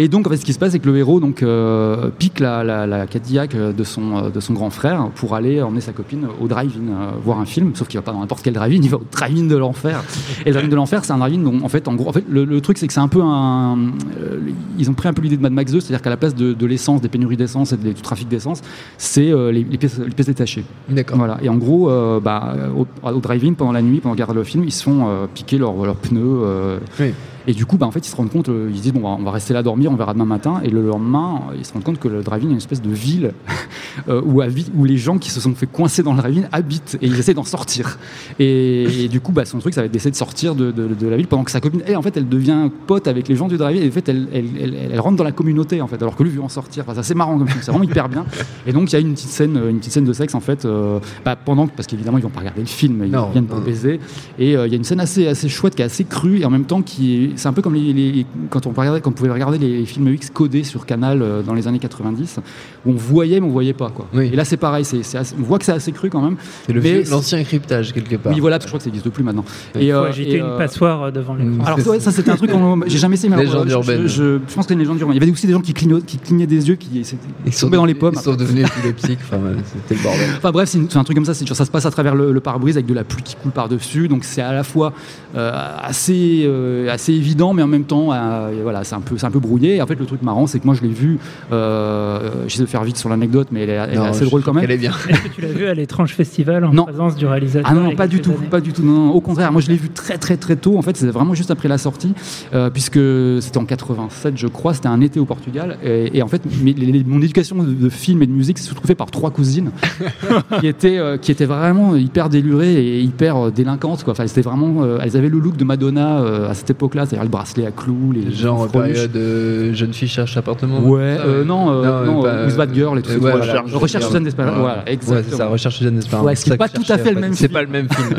Et 0.01 0.07
donc, 0.07 0.25
en 0.25 0.29
fait, 0.29 0.37
ce 0.37 0.45
qui 0.45 0.53
se 0.53 0.59
passe, 0.59 0.71
c'est 0.71 0.79
que 0.79 0.89
le 0.89 0.97
héros 0.97 1.19
donc, 1.19 1.43
euh, 1.43 2.09
pique 2.17 2.39
la, 2.39 2.63
la, 2.63 2.87
la 2.87 3.05
Cadillac 3.05 3.53
de 3.55 3.83
son, 3.83 4.15
euh, 4.15 4.29
de 4.29 4.39
son 4.39 4.53
grand 4.53 4.69
frère 4.69 5.09
pour 5.15 5.35
aller 5.35 5.61
emmener 5.61 5.81
sa 5.81 5.91
copine 5.91 6.25
au 6.41 6.47
drive-in 6.47 6.87
euh, 6.89 7.11
voir 7.21 7.37
un 7.39 7.45
film. 7.45 7.71
Sauf 7.75 7.89
qu'il 7.89 7.99
va 7.99 8.01
pas 8.01 8.13
dans 8.13 8.21
n'importe 8.21 8.41
quel 8.41 8.53
drive-in, 8.53 8.79
il 8.81 8.89
va 8.89 8.95
au 8.95 9.03
drive-in 9.11 9.43
de 9.47 9.57
l'enfer. 9.57 10.01
Et 10.45 10.49
le 10.49 10.53
drive-in 10.53 10.69
de 10.69 10.75
l'enfer, 10.77 11.03
c'est 11.03 11.11
un 11.11 11.17
drive-in 11.17 11.39
dont, 11.43 11.59
en 11.63 11.67
fait, 11.67 11.89
en 11.89 11.95
gros, 11.95 12.07
en 12.07 12.13
fait, 12.13 12.23
le, 12.29 12.45
le 12.45 12.61
truc, 12.61 12.77
c'est 12.77 12.87
que 12.87 12.93
c'est 12.93 13.01
un 13.01 13.09
peu 13.09 13.21
un. 13.21 13.77
euh, 14.21 14.39
ils 14.77 14.89
ont 14.89 14.93
pris 14.93 15.09
un 15.09 15.13
peu 15.13 15.21
l'idée 15.21 15.35
de 15.35 15.41
Mad 15.41 15.51
Max 15.51 15.71
2, 15.73 15.81
c'est-à-dire 15.81 16.01
qu'à 16.01 16.09
la 16.09 16.17
place 16.17 16.33
de, 16.33 16.53
de 16.53 16.65
l'essence, 16.65 17.01
des 17.01 17.09
pénuries 17.09 17.35
d'essence 17.35 17.73
et 17.73 17.77
de- 17.77 17.91
du 17.91 18.01
trafic 18.01 18.29
d'essence, 18.29 18.61
c'est 18.97 19.29
euh, 19.31 19.51
les, 19.51 19.65
les 19.69 19.77
pièces, 19.77 19.99
les 19.99 20.11
pièces 20.11 20.27
détachées. 20.27 20.63
D'accord. 20.87 21.17
Voilà. 21.17 21.39
Et 21.43 21.49
en 21.49 21.57
gros, 21.57 21.89
euh, 21.89 22.21
bah, 22.21 22.55
au, 22.77 22.87
au 23.09 23.19
drive-in, 23.19 23.51
pendant 23.51 23.73
la 23.73 23.81
nuit, 23.81 23.99
pendant 23.99 24.15
qu'ils 24.15 24.23
regardent 24.23 24.37
le 24.37 24.45
film, 24.45 24.63
ils 24.63 24.71
se 24.71 24.83
font 24.83 25.09
euh, 25.09 25.25
piquer 25.33 25.57
leurs 25.57 25.75
pneus. 25.95 26.21
euh, 26.23 26.79
Oui. 27.01 27.11
Et 27.49 27.53
du 27.53 27.65
coup, 27.65 27.77
bah, 27.77 27.87
en 27.87 27.91
fait, 27.91 28.05
ils 28.05 28.09
se 28.11 28.15
rendent 28.15 28.29
compte, 28.29 28.47
euh, 28.49 28.67
ils 28.71 28.77
se 28.77 28.83
disent, 28.83 28.93
bon, 28.93 29.01
bah, 29.01 29.15
on 29.19 29.23
va 29.23 29.31
rester 29.31 29.55
là 29.55 29.63
dormir, 29.63 29.91
on 29.91 29.95
verra 29.95 30.13
demain 30.13 30.25
matin. 30.25 30.61
Et 30.63 30.69
le 30.69 30.85
lendemain, 30.85 31.41
ils 31.57 31.65
se 31.65 31.73
rendent 31.73 31.83
compte 31.83 31.97
que 31.99 32.07
le 32.07 32.21
drive-in 32.21 32.47
est 32.49 32.51
une 32.51 32.57
espèce 32.57 32.81
de 32.81 32.91
ville 32.91 33.31
euh, 34.07 34.21
où, 34.23 34.85
les 34.85 34.97
gens 34.97 35.17
qui 35.17 35.31
se 35.31 35.39
sont 35.41 35.55
fait 35.55 35.65
coincer 35.65 36.03
dans 36.03 36.13
le 36.13 36.19
drive-in 36.19 36.47
habitent 36.51 36.97
et 37.01 37.07
ils 37.07 37.17
essaient 37.17 37.33
d'en 37.33 37.43
sortir. 37.43 37.97
Et, 38.37 39.05
et 39.05 39.07
du 39.07 39.19
coup, 39.19 39.31
bah, 39.31 39.45
son 39.45 39.57
truc, 39.59 39.73
ça 39.73 39.81
va 39.81 39.85
être 39.85 39.91
d'essayer 39.91 40.11
de 40.11 40.15
sortir 40.15 40.53
de, 40.53 40.71
de- 40.71 40.93
de 40.93 41.07
la 41.07 41.17
ville 41.17 41.25
pendant 41.27 41.43
que 41.43 41.49
sa 41.51 41.59
copine, 41.59 41.81
elle, 41.87 41.97
en 41.97 42.01
fait, 42.03 42.15
elle 42.17 42.29
devient 42.29 42.69
pote 42.87 43.07
avec 43.07 43.27
les 43.27 43.35
gens 43.35 43.47
du 43.47 43.57
drive-in. 43.57 43.81
Et 43.81 43.87
en 43.87 43.91
fait, 43.91 44.07
elle, 44.09 44.27
elle, 44.31 44.45
elle- 44.61 44.75
elle 44.91 44.99
rentre 44.99 45.17
dans 45.17 45.23
la 45.23 45.31
communauté, 45.31 45.81
en 45.81 45.87
fait, 45.87 45.99
alors 46.01 46.15
que 46.15 46.21
lui 46.23 46.29
veut 46.29 46.41
en 46.43 46.49
sortir. 46.49 46.83
Enfin, 46.83 46.93
c'est 46.93 46.99
assez 46.99 47.15
marrant 47.15 47.37
comme 47.37 47.47
film, 47.47 47.61
c'est 47.63 47.71
vraiment 47.71 47.83
hyper 47.85 48.09
bien. 48.09 48.25
Et 48.67 48.73
donc, 48.73 48.91
il 48.91 48.93
y 48.93 48.95
a 48.97 48.99
une 48.99 49.13
petite 49.13 49.29
scène, 49.29 49.59
une 49.69 49.79
petite 49.79 49.93
scène 49.93 50.05
de 50.05 50.13
sexe, 50.13 50.35
en 50.35 50.39
fait, 50.39 50.65
euh, 50.65 50.99
bah, 51.25 51.35
pendant 51.35 51.65
que- 51.67 51.73
parce 51.75 51.87
qu'évidemment, 51.87 52.19
ils 52.19 52.23
vont 52.23 52.29
pas 52.29 52.41
regarder 52.41 52.61
le 52.61 52.67
film, 52.67 53.01
ils 53.05 53.11
Non, 53.11 53.29
viennent 53.31 53.45
pour 53.45 53.59
baiser. 53.61 53.99
Et 54.37 54.55
euh, 54.55 54.67
il 54.67 54.71
y 54.71 54.75
a 54.75 54.77
une 54.77 54.83
scène 54.83 54.99
assez, 54.99 55.27
assez 55.27 55.49
chouette 55.49 55.75
qui 55.75 55.81
est 55.81 55.85
assez 55.85 56.03
crue 56.03 56.39
et 56.39 56.45
en 56.45 56.49
même 56.51 56.65
temps 56.65 56.81
qui 56.81 57.15
est. 57.25 57.37
C'est 57.39 57.47
un 57.47 57.53
peu 57.53 57.61
comme 57.61 57.73
les, 57.75 57.93
les- 57.93 58.25
quand, 58.49 58.67
on 58.67 58.71
regardait, 58.71 59.01
quand 59.01 59.09
on 59.09 59.13
pouvait 59.13 59.31
regarder 59.31 59.57
les 59.57 59.85
films 59.85 60.09
X 60.09 60.29
codés 60.29 60.63
sur 60.63 60.85
Canal 60.85 61.21
euh, 61.21 61.41
dans 61.41 61.53
les 61.53 61.67
années 61.67 61.79
90, 61.79 62.39
où 62.85 62.91
on 62.91 62.93
voyait 62.93 63.39
mais 63.39 63.47
on 63.47 63.51
voyait 63.51 63.73
pas. 63.73 63.89
Quoi. 63.89 64.07
Oui. 64.13 64.29
Et 64.31 64.35
là, 64.35 64.45
c'est 64.45 64.57
pareil, 64.57 64.83
c'est, 64.85 65.03
c'est 65.03 65.17
assez- 65.17 65.35
on 65.39 65.43
voit 65.43 65.57
que 65.57 65.65
c'est 65.65 65.71
assez 65.71 65.91
cru 65.91 66.09
quand 66.09 66.21
même. 66.21 66.35
C'est 66.67 66.73
le 66.73 66.81
Mais 66.81 67.01
vieux- 67.01 67.11
l'ancien 67.11 67.43
cryptage, 67.43 67.93
quelque 67.93 68.15
part. 68.17 68.33
Oui, 68.33 68.39
voilà, 68.39 68.57
parce 68.57 68.65
que 68.65 68.69
je 68.69 68.71
crois 68.71 68.79
que 68.79 68.83
ça 68.83 68.89
n'existe 68.89 69.09
plus 69.09 69.23
maintenant. 69.23 69.45
Il 69.75 69.89
faut 69.89 69.97
euh, 69.97 70.09
agiter 70.09 70.31
et, 70.33 70.37
une 70.37 70.43
euh, 70.43 70.57
passoire 70.57 71.11
devant 71.11 71.35
l'écran. 71.35 71.65
alors 71.65 71.87
ouais, 71.87 71.99
ça 71.99 72.11
c'était 72.11 72.31
un 72.31 72.35
truc 72.35 72.51
qu'on 72.51 72.79
j'ai 72.87 72.97
jamais 72.97 73.13
essayé 73.15 73.29
mais 73.33 73.41
alors, 73.41 73.63
Légende 73.63 73.67
euh, 73.67 73.69
je- 73.69 73.73
urbaine. 73.91 74.01
Je, 74.03 74.07
je- 74.07 74.39
je 74.47 74.53
pense 74.55 74.65
que 74.65 74.69
c'est 74.69 74.73
une 74.73 74.79
légende 74.79 74.99
urbaine. 74.99 75.15
Il 75.15 75.19
y 75.19 75.23
avait 75.23 75.31
aussi 75.31 75.47
des 75.47 75.53
gens 75.53 75.61
qui 75.61 75.73
clignaient, 75.73 76.01
qui 76.01 76.17
clignaient 76.17 76.45
des 76.47 76.67
yeux 76.67 76.75
qui 76.75 77.05
Ils 77.45 77.53
sont 77.53 77.67
tombés 77.67 77.77
dans 77.77 77.85
les 77.85 77.93
pommes. 77.95 78.15
Ils 78.15 78.21
sont 78.21 78.35
devenus 78.35 78.65
épileptiques. 78.67 79.19
Enfin, 79.23 79.39
c'était 79.65 79.95
le 79.95 80.03
bordel. 80.03 80.29
Enfin 80.37 80.51
bref, 80.51 80.69
c'est 80.69 80.77
une- 80.77 80.89
c'est 80.89 80.97
un 80.97 81.03
truc 81.05 81.15
comme 81.15 81.25
ça, 81.25 81.33
c'est- 81.33 81.47
ça 81.53 81.65
se 81.65 81.71
passe 81.71 81.85
à 81.85 81.91
travers 81.91 82.15
le, 82.15 82.31
le 82.33 82.39
pare-brise 82.41 82.75
avec 82.75 82.85
de 82.87 82.93
la 82.93 83.03
pluie 83.03 83.23
qui 83.23 83.35
coule 83.35 83.51
par-dessus, 83.51 84.07
donc 84.07 84.23
c'est 84.25 84.41
à 84.41 84.51
la 84.53 84.63
fois 84.63 84.93
euh, 85.35 85.51
assez, 85.81 86.43
euh, 86.45 86.89
assez 86.91 87.13
évident, 87.13 87.28
mais 87.53 87.61
en 87.63 87.67
même 87.67 87.83
temps, 87.85 88.09
euh, 88.13 88.51
voilà, 88.63 88.83
c'est 88.83 88.95
un 88.95 89.01
peu, 89.01 89.17
c'est 89.17 89.25
un 89.25 89.31
peu 89.31 89.39
brouillé. 89.39 89.75
Et 89.77 89.81
en 89.81 89.87
fait, 89.87 89.99
le 89.99 90.05
truc 90.05 90.21
marrant, 90.21 90.47
c'est 90.47 90.59
que 90.59 90.65
moi, 90.65 90.73
je 90.75 90.81
l'ai 90.81 90.89
vu. 90.93 91.17
Euh, 91.51 92.19
J'essaie 92.47 92.63
de 92.63 92.67
faire 92.67 92.83
vite 92.83 92.97
sur 92.97 93.09
l'anecdote, 93.09 93.47
mais 93.51 93.63
elle 93.63 93.69
est, 93.69 93.73
elle 93.93 93.99
assez 93.99 94.25
drôle 94.25 94.41
quand 94.43 94.53
même. 94.53 94.61
qu'elle 94.63 94.71
est 94.71 94.77
bien. 94.77 94.91
Est-ce 95.09 95.21
que 95.21 95.27
tu 95.29 95.41
l'as 95.41 95.47
vu 95.49 95.65
à 95.67 95.73
l'étrange 95.73 96.13
festival 96.13 96.65
en 96.65 96.73
Non. 96.73 96.85
présence 96.85 97.15
du 97.15 97.25
réalisateur 97.25 97.69
Ah 97.69 97.73
non, 97.73 97.95
pas 97.95 98.07
du 98.07 98.21
tout, 98.21 98.31
années 98.31 98.47
pas 98.49 98.61
du 98.61 98.73
tout. 98.73 98.83
Non, 98.83 98.93
non, 99.07 99.11
au 99.11 99.21
contraire, 99.21 99.51
moi 99.51 99.61
je 99.61 99.67
l'ai 99.69 99.75
vu 99.77 99.89
très 99.89 100.17
très 100.17 100.37
très 100.37 100.55
tôt. 100.55 100.77
En 100.77 100.81
fait, 100.81 100.95
c'était 100.97 101.11
vraiment 101.11 101.33
juste 101.33 101.51
après 101.51 101.67
la 101.67 101.77
sortie, 101.77 102.13
euh, 102.53 102.69
puisque 102.69 102.99
c'était 103.41 103.57
en 103.57 103.65
87, 103.65 104.37
je 104.37 104.47
crois. 104.47 104.73
C'était 104.73 104.87
un 104.87 105.01
été 105.01 105.19
au 105.19 105.25
Portugal, 105.25 105.77
et, 105.83 106.17
et 106.17 106.21
en 106.23 106.27
fait, 106.27 106.41
mes- 106.63 106.73
les- 106.73 106.91
les- 106.91 107.03
mon 107.03 107.21
éducation 107.21 107.57
de, 107.57 107.71
de 107.73 107.89
film 107.89 108.21
et 108.21 108.27
de 108.27 108.31
musique 108.31 108.57
se 108.57 108.73
trouvait 108.73 108.95
par 108.95 109.11
trois 109.11 109.31
cousines 109.31 109.71
qui 110.59 110.67
étaient 110.67 110.97
euh, 110.97 111.17
qui 111.17 111.31
étaient 111.31 111.45
vraiment 111.45 111.95
hyper 111.95 112.29
délurées 112.29 112.73
et 112.73 113.01
hyper 113.01 113.37
euh, 113.37 113.51
délinquantes. 113.51 114.03
Quoi. 114.03 114.11
Enfin, 114.13 114.27
c'était 114.27 114.41
vraiment, 114.41 114.83
euh, 114.83 114.99
elles 115.01 115.17
avaient 115.17 115.29
le 115.29 115.39
look 115.39 115.57
de 115.57 115.63
Madonna 115.63 116.19
euh, 116.19 116.49
à 116.49 116.53
cette 116.53 116.69
époque-là, 116.69 117.05
c'est-à-dire 117.09 117.23
le 117.23 117.29
bracelet 117.29 117.65
à 117.65 117.71
clous, 117.71 118.11
les 118.11 118.31
Genre 118.31 118.67
période 118.69 119.15
euh, 119.15 119.73
jeune 119.73 119.93
fille 119.93 120.07
cherche 120.07 120.37
appartement. 120.37 120.79
Ouais, 120.81 121.17
ça, 121.17 121.23
euh, 121.23 121.43
non, 121.43 121.71
euh, 121.71 122.05
non, 122.05 122.21
With 122.45 122.55
Bad 122.55 122.73
Girl 122.73 122.99
et 122.99 123.01
tout 123.01 123.09
ça. 123.09 123.17
ouais, 123.17 123.31
Voilà. 123.31 123.63
recherche, 123.73 124.05
Suzanne 124.05 124.25
Ouais. 124.25 124.31
voilà, 124.35 124.63
Ouais, 124.63 124.83
c'est 124.85 124.93
exactement. 124.93 125.37
ça, 125.37 125.47
recherche 125.47 125.75
Suzanne. 125.77 125.99
Ouais, 126.23 126.35
C'est 126.35 126.57
pas 126.57 126.69
tout 126.69 126.83
à 126.87 126.97
fait 126.97 127.11
le 127.13 127.19
même 127.19 127.33
C'est 127.33 127.47
film. 127.47 127.53
pas 127.53 127.61
le 127.63 127.67
même 127.67 127.87
film. 127.89 128.09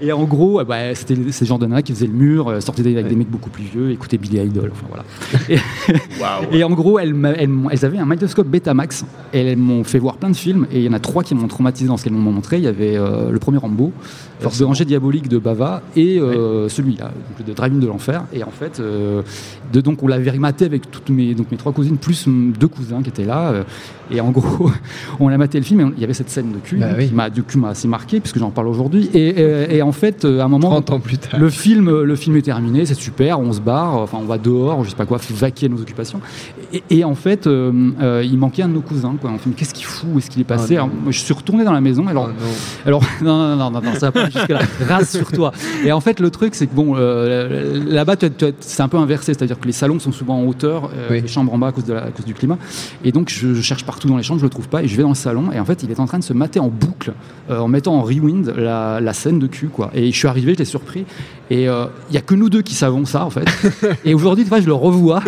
Et 0.00 0.12
en 0.12 0.24
gros, 0.24 0.60
euh, 0.60 0.64
bah, 0.64 0.94
c'était 0.94 1.16
ces 1.30 1.44
gens 1.46 1.58
de 1.58 1.66
nana 1.66 1.82
qui 1.82 1.92
faisaient 1.92 2.06
le 2.06 2.12
mur, 2.12 2.48
euh, 2.48 2.60
sortaient 2.60 2.82
avec 2.86 3.06
des 3.06 3.14
mecs 3.16 3.30
beaucoup 3.30 3.50
plus 3.50 3.64
vieux, 3.64 3.90
écoutaient 3.90 4.18
Billy 4.18 4.38
Idol, 4.38 4.70
enfin 4.72 4.86
voilà. 4.88 5.04
Et, 6.52 6.62
en 6.64 6.70
gros, 6.70 6.98
elles, 6.98 7.14
avaient 7.82 7.98
un 7.98 8.04
magnétoscope 8.04 8.48
Betamax 8.48 9.04
et 9.32 9.40
elles 9.40 9.56
m'ont 9.56 9.84
fait 9.84 9.98
voir 9.98 10.16
plein 10.16 10.30
de 10.30 10.36
films. 10.36 10.66
Et 10.72 10.78
il 10.78 10.84
y 10.84 10.88
en 10.88 10.92
a 10.92 10.98
trois 11.00 11.22
qui 11.22 11.34
m'ont 11.34 11.48
traumatisé 11.48 11.88
dans 11.88 11.96
ce 11.96 12.04
qu'elles 12.04 12.12
m'ont 12.12 12.32
montré. 12.32 12.58
Il 12.58 12.64
y 12.64 12.68
avait 12.68 12.96
euh, 12.96 13.30
le 13.30 13.38
premier 13.38 13.58
Rambo, 13.58 13.92
Force 14.40 14.58
de 14.58 14.64
rangée 14.64 14.84
diabolique 14.84 15.28
de 15.28 15.38
Bava 15.38 15.82
et 15.94 16.18
celui-là, 16.68 17.04
donc, 17.38 17.46
de 17.46 17.52
Driving 17.52 17.78
de 17.78 17.86
l'enfer. 17.86 18.11
Et 18.32 18.42
en 18.44 18.50
fait, 18.50 18.80
euh, 18.80 19.22
de, 19.72 19.80
donc 19.80 20.02
on 20.02 20.06
l'avait 20.08 20.32
maté 20.38 20.64
avec 20.64 20.90
toutes 20.90 21.10
mes, 21.10 21.34
donc 21.34 21.50
mes 21.50 21.56
trois 21.58 21.72
cousines 21.72 21.96
plus 21.96 22.26
deux 22.28 22.68
cousins 22.68 23.02
qui 23.02 23.08
étaient 23.10 23.24
là. 23.24 23.50
euh, 23.50 23.62
et 24.10 24.20
en 24.20 24.30
gros, 24.30 24.70
on 25.20 25.28
a 25.28 25.36
maté 25.38 25.58
le 25.58 25.64
film 25.64 25.80
et 25.80 25.84
on- 25.84 25.92
il 25.96 26.00
y 26.00 26.04
avait 26.04 26.12
cette 26.14 26.28
scène 26.30 26.52
de 26.52 26.58
cul 26.58 26.76
Bah 26.76 26.88
oui. 26.98 27.08
qui 27.08 27.14
m'a 27.14 27.30
du 27.30 27.42
m'a 27.56 27.70
assez 27.70 27.88
marqué 27.88 28.20
puisque 28.20 28.38
j'en 28.38 28.50
parle 28.50 28.68
aujourd'hui. 28.68 29.08
Et, 29.14 29.28
et- 29.28 29.76
et 29.76 29.82
en 29.82 29.92
fait, 29.92 30.24
euh, 30.24 30.40
à 30.40 30.44
un 30.44 30.48
moment, 30.48 30.70
30 30.70 30.90
ans 30.90 31.00
plus 31.00 31.18
tard. 31.18 31.38
le 31.40 31.50
film, 31.50 32.02
le 32.02 32.16
film 32.16 32.36
est 32.36 32.42
terminé, 32.42 32.84
c'est 32.86 32.94
super, 32.94 33.40
on 33.40 33.52
se 33.52 33.60
barre, 33.60 33.94
enfin 33.96 34.18
on 34.20 34.26
va 34.26 34.38
dehors, 34.38 34.84
je 34.84 34.90
sais 34.90 34.96
pas 34.96 35.06
quoi, 35.06 35.18
vaquer 35.30 35.66
à 35.66 35.68
nos 35.68 35.80
occupations. 35.80 36.20
Et, 36.72 36.82
et 36.90 37.04
en 37.04 37.14
fait, 37.14 37.46
euh, 37.46 37.90
euh, 38.00 38.22
il 38.24 38.38
manquait 38.38 38.62
un 38.62 38.68
de 38.68 38.74
nos 38.74 38.80
cousins. 38.80 39.14
Quoi. 39.20 39.30
On 39.34 39.38
fait, 39.38 39.50
qu'est-ce 39.50 39.74
qu'il 39.74 39.84
fout 39.84 40.08
est-ce 40.18 40.30
qu'il 40.30 40.40
est 40.40 40.44
passé 40.44 40.74
Oh 40.74 40.80
non. 40.80 40.84
Alors, 40.84 40.88
moi, 41.04 41.12
Je 41.12 41.18
suis 41.18 41.34
retourné 41.34 41.64
dans 41.64 41.72
la 41.72 41.80
maison. 41.80 42.06
Alors, 42.06 42.30
Oh 42.30 42.32
non. 42.40 42.46
alors 42.86 43.00
non, 43.22 43.56
non, 43.56 43.70
non, 43.70 43.80
non, 43.80 43.92
ça 43.94 44.10
va 44.10 44.12
pas 44.12 44.30
jusque 44.30 44.48
là. 44.48 44.60
Rase 44.88 45.10
sur 45.16 45.30
toi. 45.32 45.52
Et 45.84 45.92
en 45.92 46.00
fait, 46.00 46.20
le 46.20 46.30
truc, 46.30 46.54
c'est 46.54 46.66
que 46.66 46.74
bon, 46.74 46.94
euh, 46.96 47.84
as- 48.10 48.16
tu 48.16 48.44
as- 48.44 48.50
c'est 48.60 48.82
un 48.82 48.88
peu 48.88 48.96
inversé, 48.96 49.34
c'est-à-dire 49.34 49.58
que 49.60 49.66
les 49.66 49.72
salons 49.72 49.98
sont 49.98 50.12
souvent 50.12 50.38
en 50.40 50.44
hauteur, 50.46 50.90
euh, 50.94 51.08
Oui. 51.10 51.20
les 51.22 51.28
chambres 51.28 51.52
en 51.54 51.58
bas 51.58 51.68
à 51.68 51.72
cause, 51.72 51.84
de 51.84 51.92
la- 51.92 52.04
à 52.04 52.10
cause 52.10 52.24
du 52.24 52.34
climat. 52.34 52.58
Et 53.04 53.12
donc, 53.12 53.28
je, 53.30 53.54
je 53.54 53.60
cherche 53.62 53.84
partout 53.84 54.08
dans 54.08 54.16
les 54.16 54.22
chambres, 54.22 54.40
je 54.40 54.44
le 54.46 54.50
trouve 54.50 54.68
pas, 54.68 54.82
et 54.82 54.88
je 54.88 54.96
vais 54.96 55.02
dans 55.02 55.08
le 55.10 55.14
salon, 55.14 55.52
et 55.52 55.58
en 55.60 55.64
fait, 55.64 55.82
il 55.82 55.90
est 55.90 56.00
en 56.00 56.06
train 56.06 56.18
de 56.18 56.24
se 56.24 56.32
mater 56.32 56.60
en 56.60 56.68
boucle, 56.68 57.12
euh, 57.50 57.58
en 57.60 57.68
mettant 57.68 57.94
en 57.94 58.02
rewind 58.02 58.52
la, 58.56 59.00
la 59.00 59.12
scène 59.12 59.38
de 59.38 59.46
cul, 59.46 59.68
quoi. 59.68 59.90
Et 59.94 60.10
je 60.10 60.16
suis 60.16 60.28
arrivé, 60.28 60.54
je 60.54 60.58
l'ai 60.58 60.64
surpris, 60.64 61.04
et 61.50 61.68
euh, 61.68 61.86
il 62.10 62.14
y 62.14 62.18
a 62.18 62.22
que 62.22 62.34
nous 62.34 62.48
deux 62.50 62.62
qui 62.62 62.74
savons 62.74 63.04
ça, 63.04 63.24
en 63.24 63.30
fait. 63.30 63.44
et 64.04 64.14
aujourd'hui, 64.14 64.44
tu 64.44 64.48
vois, 64.50 64.60
je 64.60 64.66
le 64.66 64.72
revois. 64.74 65.22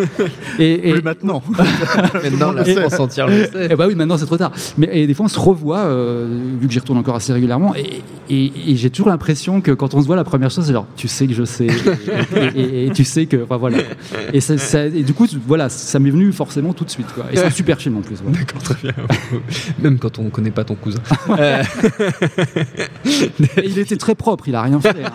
Et, 0.58 0.88
et- 0.88 0.92
Plus 0.94 1.02
maintenant. 1.02 1.42
Maintenant, 2.22 2.52
la 2.52 2.66
Et- 2.66 2.74
le 2.74 2.88
sait. 2.88 3.74
bah 3.76 3.86
oui, 3.86 3.94
maintenant 3.94 4.16
c'est 4.16 4.26
trop 4.26 4.36
tard. 4.36 4.52
Mais 4.78 4.88
et 4.92 5.06
des 5.06 5.14
fois 5.14 5.26
on 5.26 5.28
se 5.28 5.38
revoit, 5.38 5.78
euh, 5.80 6.26
vu 6.60 6.66
que 6.66 6.72
j'y 6.72 6.78
retourne 6.78 6.98
encore 6.98 7.16
assez 7.16 7.32
régulièrement, 7.32 7.74
et, 7.74 8.02
et- 8.30 8.52
et 8.72 8.76
j'ai 8.76 8.90
toujours 8.90 9.08
l'impression 9.08 9.60
que 9.60 9.70
quand 9.72 9.94
on 9.94 10.00
se 10.02 10.06
voit 10.06 10.16
la 10.16 10.24
première 10.24 10.50
chose, 10.50 10.64
c'est 10.66 10.72
genre 10.72 10.86
tu 10.96 11.08
sais 11.08 11.26
que 11.26 11.34
je 11.34 11.44
sais, 11.44 11.66
et, 12.56 12.63
et- 12.64 12.86
et 12.86 12.90
tu 12.90 13.04
sais 13.04 13.26
que, 13.26 13.42
enfin 13.44 13.56
voilà. 13.56 13.78
Et, 14.32 14.40
ça- 14.40 14.58
ça- 14.58 14.86
et 14.86 15.02
du 15.02 15.12
coup, 15.14 15.26
voilà, 15.46 15.68
ça 15.68 15.98
m'est 15.98 16.10
venu 16.10 16.32
forcément 16.32 16.72
tout 16.72 16.84
de 16.84 16.90
suite. 16.90 17.06
Quoi. 17.14 17.24
Et 17.32 17.36
c'est 17.36 17.46
un 17.46 17.50
super 17.50 17.78
film 17.78 17.96
en 17.98 18.00
plus. 18.02 18.16
voilà. 18.22 18.38
D'accord, 18.38 18.62
très 18.62 18.74
bien. 18.82 18.94
Même 19.82 19.98
quand 19.98 20.18
on 20.18 20.30
connaît 20.30 20.50
pas 20.50 20.64
ton 20.64 20.74
cousin. 20.74 21.00
Euh, 21.38 21.62
il 23.64 23.78
était 23.78 23.96
très 23.96 24.14
propre, 24.14 24.48
il 24.48 24.54
a 24.54 24.62
rien 24.62 24.80
fait. 24.80 24.94
hein. 25.04 25.12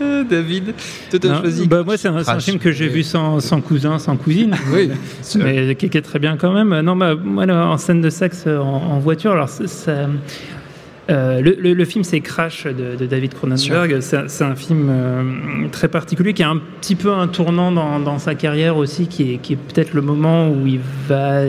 euh, 0.00 0.24
David, 0.24 0.72
toi 1.10 1.18
t'as 1.18 1.40
choisi. 1.40 1.66
bah, 1.66 1.82
moi, 1.84 1.96
c'est 1.96 2.08
un, 2.08 2.38
film 2.40 2.58
que 2.58 2.72
j'ai 2.72 2.88
vu 2.88 3.02
sans, 3.02 3.40
sans 3.40 3.60
cousin, 3.60 3.98
sans 3.98 4.16
cousine. 4.16 4.54
Oui. 4.72 4.90
mais 5.36 5.74
qui, 5.74 5.90
qui 5.90 5.98
est 5.98 6.02
très 6.02 6.18
bien 6.18 6.36
quand 6.36 6.52
même. 6.52 6.80
Non, 6.80 6.96
bah, 6.96 7.14
moi, 7.14 7.44
en 7.46 7.76
scène 7.78 8.00
de 8.00 8.10
sexe 8.10 8.46
en, 8.46 8.60
en 8.60 8.98
voiture, 9.00 9.32
alors 9.32 9.48
ça. 9.48 10.08
Euh, 11.10 11.40
le, 11.40 11.56
le- 11.60 11.74
le 11.74 11.84
film 11.84 12.02
c'est 12.04 12.20
Crash 12.20 12.64
de, 12.66 12.96
de 12.96 13.06
David 13.06 13.34
Cronenberg. 13.34 14.00
C'est 14.00 14.44
un- 14.44 14.54
film 14.56 14.88
euh, 14.90 15.22
très 15.72 15.88
particulier 15.88 16.32
qui 16.32 16.42
a 16.42 16.48
un 16.50 16.58
petit 16.80 16.94
peu 16.94 17.12
un 17.12 17.28
tournant 17.28 17.70
dans, 17.72 17.98
dans 18.00 18.18
sa 18.18 18.34
carrière 18.34 18.76
aussi, 18.76 19.06
qui 19.08 19.32
est, 19.34 19.36
qui 19.38 19.52
est 19.54 19.56
peut-être 19.56 19.92
le 19.94 20.00
moment 20.02 20.48
où 20.50 20.66
il 20.66 20.80
va 21.08 21.42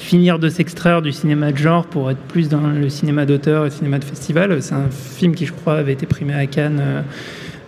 finir 0.00 0.38
de 0.38 0.48
s'extraire 0.48 1.00
du 1.02 1.12
cinéma 1.12 1.50
de 1.52 1.56
genre 1.56 1.86
pour 1.86 2.10
être 2.10 2.18
plus 2.28 2.48
dans 2.48 2.60
le 2.66 2.88
cinéma 2.88 3.24
d'auteur 3.26 3.62
et 3.62 3.68
le 3.68 3.70
cinéma 3.74 3.98
de 3.98 4.04
festival. 4.04 4.62
C'est 4.62 4.74
un 4.74 4.90
film 4.90 5.34
qui, 5.34 5.46
je 5.46 5.52
crois, 5.52 5.74
avait 5.76 5.92
été 5.94 6.06
primé 6.06 6.34
à 6.34 6.46
Cannes. 6.46 6.80
euh, 6.80 7.00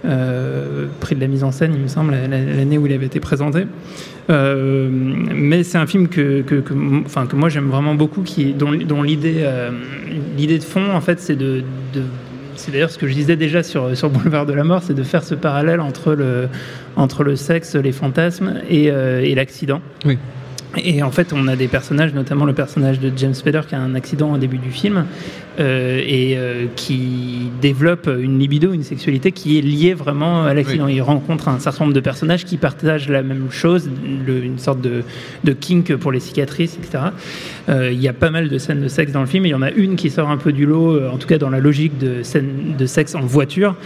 euh, 0.07 0.87
prix 1.01 1.14
de 1.16 1.21
la 1.21 1.27
mise 1.27 1.45
en 1.45 1.51
scène, 1.53 1.73
il 1.75 1.81
me 1.83 1.88
semble, 1.88 2.12
la- 2.12 2.27
la- 2.29 2.45
l'année 2.57 2.79
où 2.79 2.87
il 2.87 2.92
avait 2.92 3.07
été 3.07 3.21
présenté. 3.21 3.64
Euh, 4.31 4.88
mais 4.90 5.62
c'est 5.62 5.79
un 5.79 5.87
film 5.87 6.09
que, 6.09 6.42
enfin, 7.05 7.27
que 7.27 7.37
moi 7.37 7.49
j'aime 7.49 7.69
vraiment 7.69 7.95
beaucoup, 7.95 8.25
dont, 8.55 8.71
l'idée, 9.03 9.37
euh, 9.38 9.71
l'idée 10.37 10.59
de 10.59 10.64
fond, 10.64 10.90
en 10.92 11.01
fait, 11.01 11.21
c'est 11.21 11.37
de, 11.37 11.62
c'est 12.57 12.73
d'ailleurs 12.73 12.90
ce 12.90 12.99
que 12.99 13.07
je 13.07 13.14
disais 13.14 13.37
déjà 13.37 13.62
sur, 13.62 13.95
Boulevard 14.11 14.47
de 14.47 14.53
la 14.53 14.64
Mort, 14.64 14.83
c'est 14.83 14.95
de 14.95 15.03
faire 15.03 15.23
ce 15.23 15.35
parallèle 15.35 15.81
entre 15.81 16.14
le, 16.14 16.49
entre 16.97 17.23
le 17.23 17.37
sexe, 17.37 17.75
les 17.77 17.92
fantasmes 17.92 18.55
et, 18.69 18.90
euh, 18.90 19.21
et 19.23 19.35
l'accident. 19.35 19.81
Oui. 20.05 20.19
Et 20.76 21.02
en 21.02 21.11
fait, 21.11 21.33
on 21.33 21.48
a 21.48 21.57
des 21.57 21.68
personnages, 21.68 22.12
notamment 22.12 22.44
le 22.44 22.52
personnage 22.52 23.00
de 23.00 23.11
James 23.16 23.33
Spader 23.35 23.62
qui 23.68 23.74
a 23.74 23.81
un 23.81 23.94
accident 23.94 24.33
au 24.33 24.37
début 24.38 24.59
du 24.59 24.70
film 24.70 25.07
euh, 25.59 26.02
et 26.07 26.35
euh, 26.37 26.66
qui 26.76 27.50
développe 27.62 28.11
une 28.20 28.38
libido, 28.38 28.72
une 28.74 28.83
sexualité 28.83 29.33
qui 29.33 29.57
est 29.59 29.62
liée 29.62 29.94
vraiment 29.94 30.44
à 30.44 30.52
l'accident. 30.52 30.87
Il 30.88 31.00
rencontre 31.00 31.48
un 31.48 31.59
certain 31.61 31.85
nombre 31.85 31.94
de 31.94 32.00
personnages 32.00 32.44
qui 32.44 32.59
partagent 32.59 33.09
la 33.09 33.22
même 33.22 33.46
chose, 33.50 33.88
le- 34.26 34.44
une 34.44 34.59
sorte 34.59 34.83
de, 34.83 35.02
de 35.44 35.52
kink 35.52 35.96
pour 35.96 36.12
les 36.12 36.20
cicatrices, 36.20 36.76
etc. 36.76 37.05
Euh, 37.70 37.90
il 37.90 38.00
y 38.00 38.09
a 38.09 38.12
pas 38.12 38.31
mal 38.31 38.48
de 38.50 38.59
scènes 38.59 38.83
de 38.83 38.88
sexe 38.88 39.12
dans 39.12 39.20
le 39.22 39.26
film. 39.26 39.46
et 39.46 39.48
Il 39.48 39.52
y 39.52 39.55
en 39.55 39.62
a 39.62 39.70
une 39.70 39.96
qui 39.96 40.11
sort 40.11 40.29
un 40.31 40.37
peu 40.37 40.52
du 40.52 40.66
lot, 40.66 41.00
en 41.09 41.16
tout 41.16 41.26
cas 41.26 41.38
dans 41.38 41.50
la 41.50 41.59
logique 41.61 41.96
de 41.98 42.22
scène 42.22 42.74
de 42.79 42.87
sexe 42.87 43.14
en 43.14 43.20
voiture. 43.22 43.76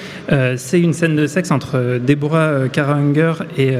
C'est 0.56 0.80
une 0.80 0.92
scène 0.92 1.14
de 1.14 1.26
sexe 1.28 1.50
entre 1.52 2.00
Deborah 2.04 2.68
Karanger 2.72 3.34
et, 3.56 3.74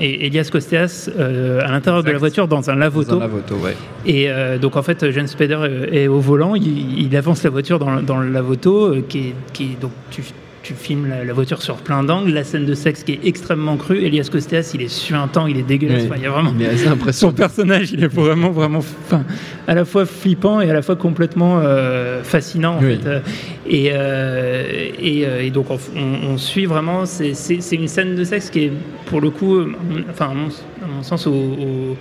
et 0.00 0.26
Elias 0.26 0.50
Kosteas 0.52 1.08
euh, 1.18 1.60
à 1.64 1.70
l'intérieur 1.72 2.02
de 2.02 2.08
la 2.08 2.14
Exact. 2.18 2.26
Voiture 2.40 2.48
dans 2.48 2.70
un 2.70 2.76
lavoto. 2.76 3.10
Dans 3.12 3.20
la 3.20 3.26
voto, 3.26 3.54
ouais. 3.56 3.76
Et 4.06 4.30
euh, 4.30 4.58
donc 4.58 4.76
en 4.76 4.82
fait, 4.82 5.10
James 5.10 5.26
Spader 5.26 5.58
est, 5.92 6.08
au 6.08 6.20
volant, 6.20 6.54
il, 6.54 7.00
il 7.06 7.16
avance 7.16 7.42
la 7.42 7.50
voiture 7.50 7.78
dans, 7.78 7.90
le- 7.96 8.02
dans 8.02 8.18
le 8.18 8.30
lavoto, 8.30 8.86
euh, 8.94 9.04
qui 9.08 9.18
est, 9.28 9.34
qui 9.52 9.64
est- 9.64 9.80
donc 9.80 9.92
tu, 10.10 10.22
tu 10.62 10.74
filmes 10.74 11.08
la, 11.08 11.24
la 11.24 11.32
voiture 11.32 11.62
sur 11.62 11.76
plein 11.76 12.02
d'angles, 12.04 12.32
la 12.32 12.44
scène 12.44 12.66
de 12.66 12.74
sexe 12.74 13.02
qui 13.02 13.12
est 13.12 13.20
extrêmement 13.24 13.76
crue. 13.78 13.98
Elias 14.04 14.28
Kosteas, 14.30 14.72
il 14.74 14.82
est 14.82 14.88
suintant, 14.88 15.46
il 15.46 15.56
est 15.56 15.62
dégueulasse. 15.62 16.02
Oui. 16.02 16.06
Enfin, 16.06 16.16
il 16.18 16.22
y 16.22 16.26
a 16.26 16.30
vraiment 16.30 16.52
Il 17.06 17.12
son 17.14 17.32
personnage, 17.32 17.92
il 17.92 18.04
est 18.04 18.12
vraiment, 18.12 18.50
vraiment, 18.50 18.78
enfin, 18.78 19.24
à 19.66 19.74
la 19.74 19.84
fois 19.86 20.04
flippant 20.04 20.60
et 20.60 20.70
à 20.70 20.74
la 20.74 20.82
fois 20.82 20.96
complètement 20.96 21.60
euh, 21.62 22.22
fascinant. 22.22 22.76
En 22.76 22.82
Oui. 22.82 22.98
fait. 23.02 23.22
Et, 23.66 23.90
euh, 23.92 24.64
et, 25.00 25.24
euh, 25.24 25.42
et 25.42 25.50
donc 25.50 25.70
on, 25.70 25.78
on- 25.96 26.32
on 26.32 26.38
suit 26.38 26.66
vraiment. 26.66 27.04
C'est 27.06 27.32
une 27.74 27.88
scène 27.88 28.14
de 28.14 28.24
sexe 28.24 28.50
qui 28.50 28.64
est, 28.64 28.72
pour 29.06 29.20
le 29.22 29.30
coup, 29.30 29.60
enfin, 30.10 30.26
à 30.30 30.34
mon, 30.34 30.48
à 30.48 30.88
mon 30.94 31.02
sens, 31.02 31.26
au, 31.26 31.32
au- 31.32 31.96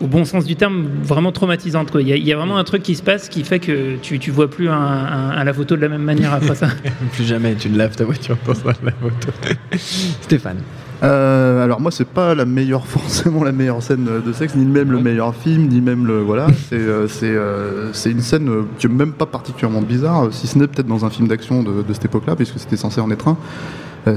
au 0.00 0.06
bon 0.06 0.24
sens 0.24 0.44
du 0.44 0.54
terme, 0.56 0.86
vraiment 1.02 1.32
traumatisante. 1.32 1.90
Il 1.98 2.08
y, 2.08 2.12
a, 2.12 2.16
il 2.16 2.26
y 2.26 2.32
a 2.32 2.36
vraiment 2.36 2.56
un 2.58 2.64
truc 2.64 2.82
qui 2.82 2.94
se 2.94 3.02
passe 3.02 3.28
qui 3.28 3.42
fait 3.44 3.58
que 3.58 3.96
tu, 4.00 4.18
tu 4.18 4.30
vois 4.30 4.48
plus 4.48 4.68
un, 4.68 4.72
un- 4.74 5.30
un 5.30 5.44
lavoto 5.44 5.76
de 5.76 5.80
la 5.80 5.88
même 5.88 6.02
manière 6.02 6.32
après 6.32 6.54
ça. 6.54 6.68
Plus 7.12 7.24
jamais 7.24 7.54
tu 7.54 7.68
ne 7.70 7.76
laves 7.78 7.96
ta 7.96 8.04
voiture 8.04 8.36
dans 8.46 8.52
la 8.84 8.92
voto. 9.00 9.28
Stéphane. 10.22 10.58
Euh, 11.04 11.62
alors 11.62 11.80
moi 11.80 11.92
c'est 11.92 12.08
pas 12.08 12.34
la 12.34 12.44
meilleure 12.44 12.84
forcément 12.88 13.44
la 13.44 13.52
meilleure 13.52 13.80
scène 13.84 14.08
de 14.26 14.32
sexe 14.32 14.56
ni 14.56 14.64
même 14.64 14.90
le 14.90 14.98
meilleur 14.98 15.32
film 15.32 15.68
ni 15.68 15.80
même 15.80 16.04
le 16.08 16.22
voilà 16.22 16.48
c'est 16.68 16.74
euh, 16.74 17.06
c'est 17.06 17.30
euh, 17.30 17.92
c'est 17.92 18.10
une 18.10 18.20
scène 18.20 18.50
qui 18.80 18.86
est 18.88 18.90
même 18.90 19.12
pas 19.12 19.26
particulièrement 19.26 19.80
bizarre 19.80 20.26
si 20.32 20.48
ce 20.48 20.58
n'est 20.58 20.66
peut-être 20.66 20.88
dans 20.88 21.04
un 21.04 21.10
film 21.10 21.28
d'action 21.28 21.62
de, 21.62 21.84
de 21.86 21.92
cette 21.92 22.06
époque-là 22.06 22.34
puisque 22.34 22.58
c'était 22.58 22.76
censé 22.76 23.00
en 23.00 23.12
être 23.12 23.28
un 23.28 23.36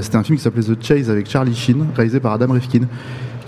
c'était 0.00 0.16
un 0.16 0.24
film 0.24 0.36
qui 0.38 0.42
s'appelait 0.42 0.62
The 0.62 0.82
Chase 0.82 1.08
avec 1.08 1.30
Charlie 1.30 1.54
Sheen 1.54 1.86
réalisé 1.94 2.18
par 2.18 2.32
Adam 2.32 2.50
Rifkin 2.52 2.80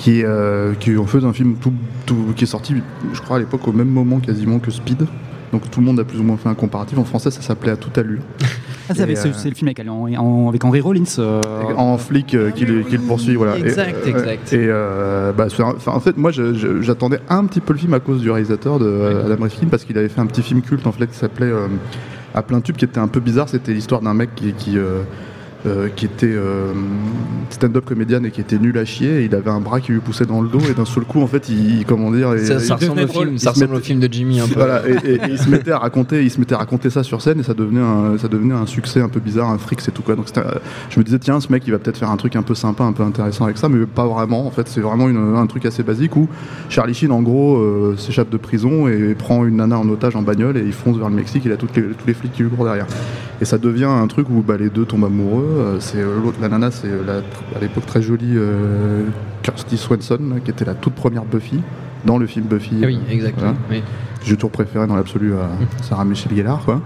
qui 0.04 0.22
euh, 0.22 0.74
qui 0.74 0.94
en 0.98 1.06
fait 1.06 1.24
un 1.24 1.32
film 1.32 1.54
tout, 1.58 1.72
tout 2.04 2.16
qui 2.36 2.44
est 2.44 2.46
sorti 2.46 2.74
je 3.14 3.20
crois 3.22 3.36
à 3.36 3.40
l'époque 3.40 3.66
au 3.66 3.72
même 3.72 3.88
moment 3.88 4.20
quasiment 4.20 4.58
que 4.58 4.70
Speed 4.70 5.06
donc 5.50 5.70
tout 5.70 5.80
le 5.80 5.86
monde 5.86 5.98
a 5.98 6.04
plus 6.04 6.18
ou 6.20 6.22
moins 6.22 6.36
fait 6.36 6.50
un 6.50 6.54
comparatif 6.54 6.98
en 6.98 7.04
français 7.04 7.30
ça 7.30 7.40
s'appelait 7.40 7.72
à 7.72 7.76
toute 7.76 7.96
allure 7.96 8.20
Ah, 8.90 8.92
c'est 8.94 9.08
euh, 9.08 9.32
c'est 9.32 9.48
le 9.48 9.54
film 9.54 9.68
avec, 9.68 9.80
en- 9.88 10.48
avec 10.50 10.62
Henry 10.62 10.82
Rollins. 10.82 11.04
euh, 11.18 11.40
en 11.78 11.96
flic 11.96 12.34
euh, 12.34 12.50
qui, 12.50 12.66
le, 12.66 12.82
poursuit 13.06 13.34
voilà 13.34 13.56
Exact, 13.56 13.96
et, 14.06 14.10
euh, 14.14 14.18
exact. 14.18 14.52
et 14.52 14.66
euh, 14.68 15.32
bah, 15.32 15.46
un- 15.58 15.90
en 15.90 16.00
fait 16.00 16.18
moi 16.18 16.32
j'attendais 16.82 17.20
un 17.30 17.46
petit 17.46 17.60
peu 17.60 17.72
le 17.72 17.78
film 17.78 17.94
à 17.94 18.00
cause 18.00 18.20
du 18.20 18.30
réalisateur 18.30 18.78
de 18.78 18.84
euh, 18.86 19.24
Adam 19.32 19.44
Rifkin 19.44 19.68
parce 19.70 19.84
qu'il 19.84 19.96
avait 19.96 20.10
fait 20.10 20.20
un 20.20 20.26
petit 20.26 20.42
film 20.42 20.60
culte 20.60 20.86
en 20.86 20.92
fait 20.92 21.06
qui 21.06 21.16
s'appelait 21.16 21.46
euh, 21.46 21.68
à 22.34 22.42
plein 22.42 22.60
tube 22.60 22.76
qui 22.76 22.84
était 22.84 22.98
un 23.00 23.08
peu 23.08 23.20
bizarre 23.20 23.48
c'était 23.48 23.72
l'histoire 23.72 24.02
d'un 24.02 24.12
mec 24.12 24.34
qui, 24.34 24.52
qui, 24.52 24.76
euh, 25.66 25.88
qui 25.94 26.04
était 26.04 26.26
euh, 26.30 26.72
stand-up 27.50 27.84
comédienne 27.84 28.26
et 28.26 28.30
qui 28.30 28.40
était 28.40 28.58
nul 28.58 28.76
à 28.78 28.84
chier. 28.84 29.20
Et 29.22 29.24
il 29.24 29.34
avait 29.34 29.50
un 29.50 29.60
bras 29.60 29.80
qui 29.80 29.92
lui 29.92 30.00
poussait 30.00 30.26
dans 30.26 30.40
le 30.40 30.48
dos 30.48 30.60
et 30.70 30.74
d'un 30.74 30.84
seul 30.84 31.04
coup, 31.04 31.20
en 31.20 31.26
fait, 31.26 31.48
il, 31.48 31.78
il- 31.80 31.84
comment 31.86 32.10
dire, 32.10 32.30
Ça, 32.44 32.54
il- 32.54 32.60
ça 32.60 32.74
ressemble, 32.76 33.00
au 33.02 33.06
film, 33.08 33.30
il 33.32 33.38
ça 33.40 33.44
se 33.44 33.60
ressemble 33.60 33.72
met- 33.72 33.78
au 33.78 33.82
film 33.82 34.00
de 34.00 34.08
Jimmy 34.12 34.40
un 34.40 34.46
peu. 34.46 34.54
voilà, 34.54 34.82
et, 34.88 34.92
et- 35.08 35.14
et 35.14 35.20
il 35.30 35.38
se 35.38 35.48
mettait 35.48 35.70
à 35.72 35.78
raconter, 35.78 36.22
il 36.22 36.30
se 36.30 36.38
mettait 36.38 36.54
à 36.54 36.58
raconter 36.58 36.90
ça 36.90 37.02
sur 37.02 37.22
scène 37.22 37.40
et 37.40 37.42
ça 37.42 37.54
devenait 37.54 37.80
un, 37.80 38.18
ça 38.18 38.28
devenait 38.28 38.54
un 38.54 38.66
succès 38.66 39.00
un 39.00 39.08
peu 39.08 39.20
bizarre, 39.20 39.50
un 39.50 39.58
fric, 39.58 39.80
c'est 39.80 39.92
tout 39.92 40.02
quoi. 40.02 40.16
Donc 40.16 40.26
euh, 40.36 40.42
je 40.90 40.98
me 40.98 41.04
disais 41.04 41.18
tiens, 41.18 41.40
ce 41.40 41.50
mec 41.52 41.62
il 41.66 41.70
va 41.70 41.78
peut-être 41.78 41.98
faire 41.98 42.10
un 42.10 42.16
truc 42.16 42.36
un 42.36 42.42
peu 42.42 42.54
sympa, 42.54 42.84
un 42.84 42.92
peu 42.92 43.02
intéressant 43.02 43.44
avec 43.44 43.58
ça, 43.58 43.68
mais 43.68 43.84
pas 43.86 44.06
vraiment. 44.06 44.46
En 44.46 44.50
fait, 44.50 44.68
c'est 44.68 44.80
vraiment 44.80 45.08
une- 45.08 45.36
un 45.36 45.46
truc 45.46 45.64
assez 45.66 45.82
basique 45.82 46.16
où 46.16 46.28
Charlie 46.68 46.94
Sheen 46.94 47.10
en 47.12 47.22
gros 47.22 47.56
euh, 47.58 47.94
s'échappe 47.98 48.30
de 48.30 48.36
prison 48.36 48.86
et 48.88 49.14
prend 49.14 49.44
une 49.44 49.56
nana 49.56 49.78
en 49.78 49.88
otage 49.88 50.16
en 50.16 50.22
bagnole 50.22 50.56
et 50.56 50.62
il 50.62 50.72
fonce 50.72 50.96
vers 50.98 51.08
le 51.08 51.14
Mexique. 51.16 51.42
Il 51.46 51.52
a 51.52 51.56
toutes 51.56 51.76
les, 51.76 51.82
tous 51.82 52.06
les 52.06 52.14
flics 52.14 52.32
qui 52.32 52.42
lui 52.42 52.50
courent 52.50 52.64
derrière. 52.66 52.86
Et 53.40 53.44
ça 53.44 53.58
devient 53.58 53.84
un 53.86 54.06
truc 54.06 54.28
où 54.30 54.42
bah, 54.46 54.56
les 54.58 54.70
deux 54.70 54.84
tombent 54.84 55.04
amoureux. 55.06 55.53
Euh, 55.54 55.76
C'est 55.80 55.98
euh, 55.98 56.20
l'autre, 56.22 56.38
la 56.40 56.48
nana, 56.48 56.70
c'est 56.70 56.88
euh, 56.88 57.20
à 57.56 57.60
l'époque 57.60 57.86
très 57.86 58.02
jolie 58.02 58.36
Kirsty 59.42 59.76
Swanson, 59.76 60.18
là, 60.34 60.40
qui 60.44 60.50
était 60.50 60.64
la 60.64 60.74
toute 60.74 60.94
première 60.94 61.24
Buffy 61.24 61.60
dans 62.04 62.18
le 62.18 62.26
film 62.26 62.46
Buffy. 62.46 62.76
Oui, 62.84 62.98
exactement. 63.10 63.54
voilà. 63.68 63.82
oui. 63.82 63.82
j'ai 64.24 64.34
toujours 64.34 64.50
préféré 64.50 64.86
dans 64.86 64.94
l'absolu 64.96 65.32
à 65.34 65.48
Sarah 65.82 66.04
Michel 66.04 66.36
Gellar 66.36 66.62
quoi. 66.62 66.82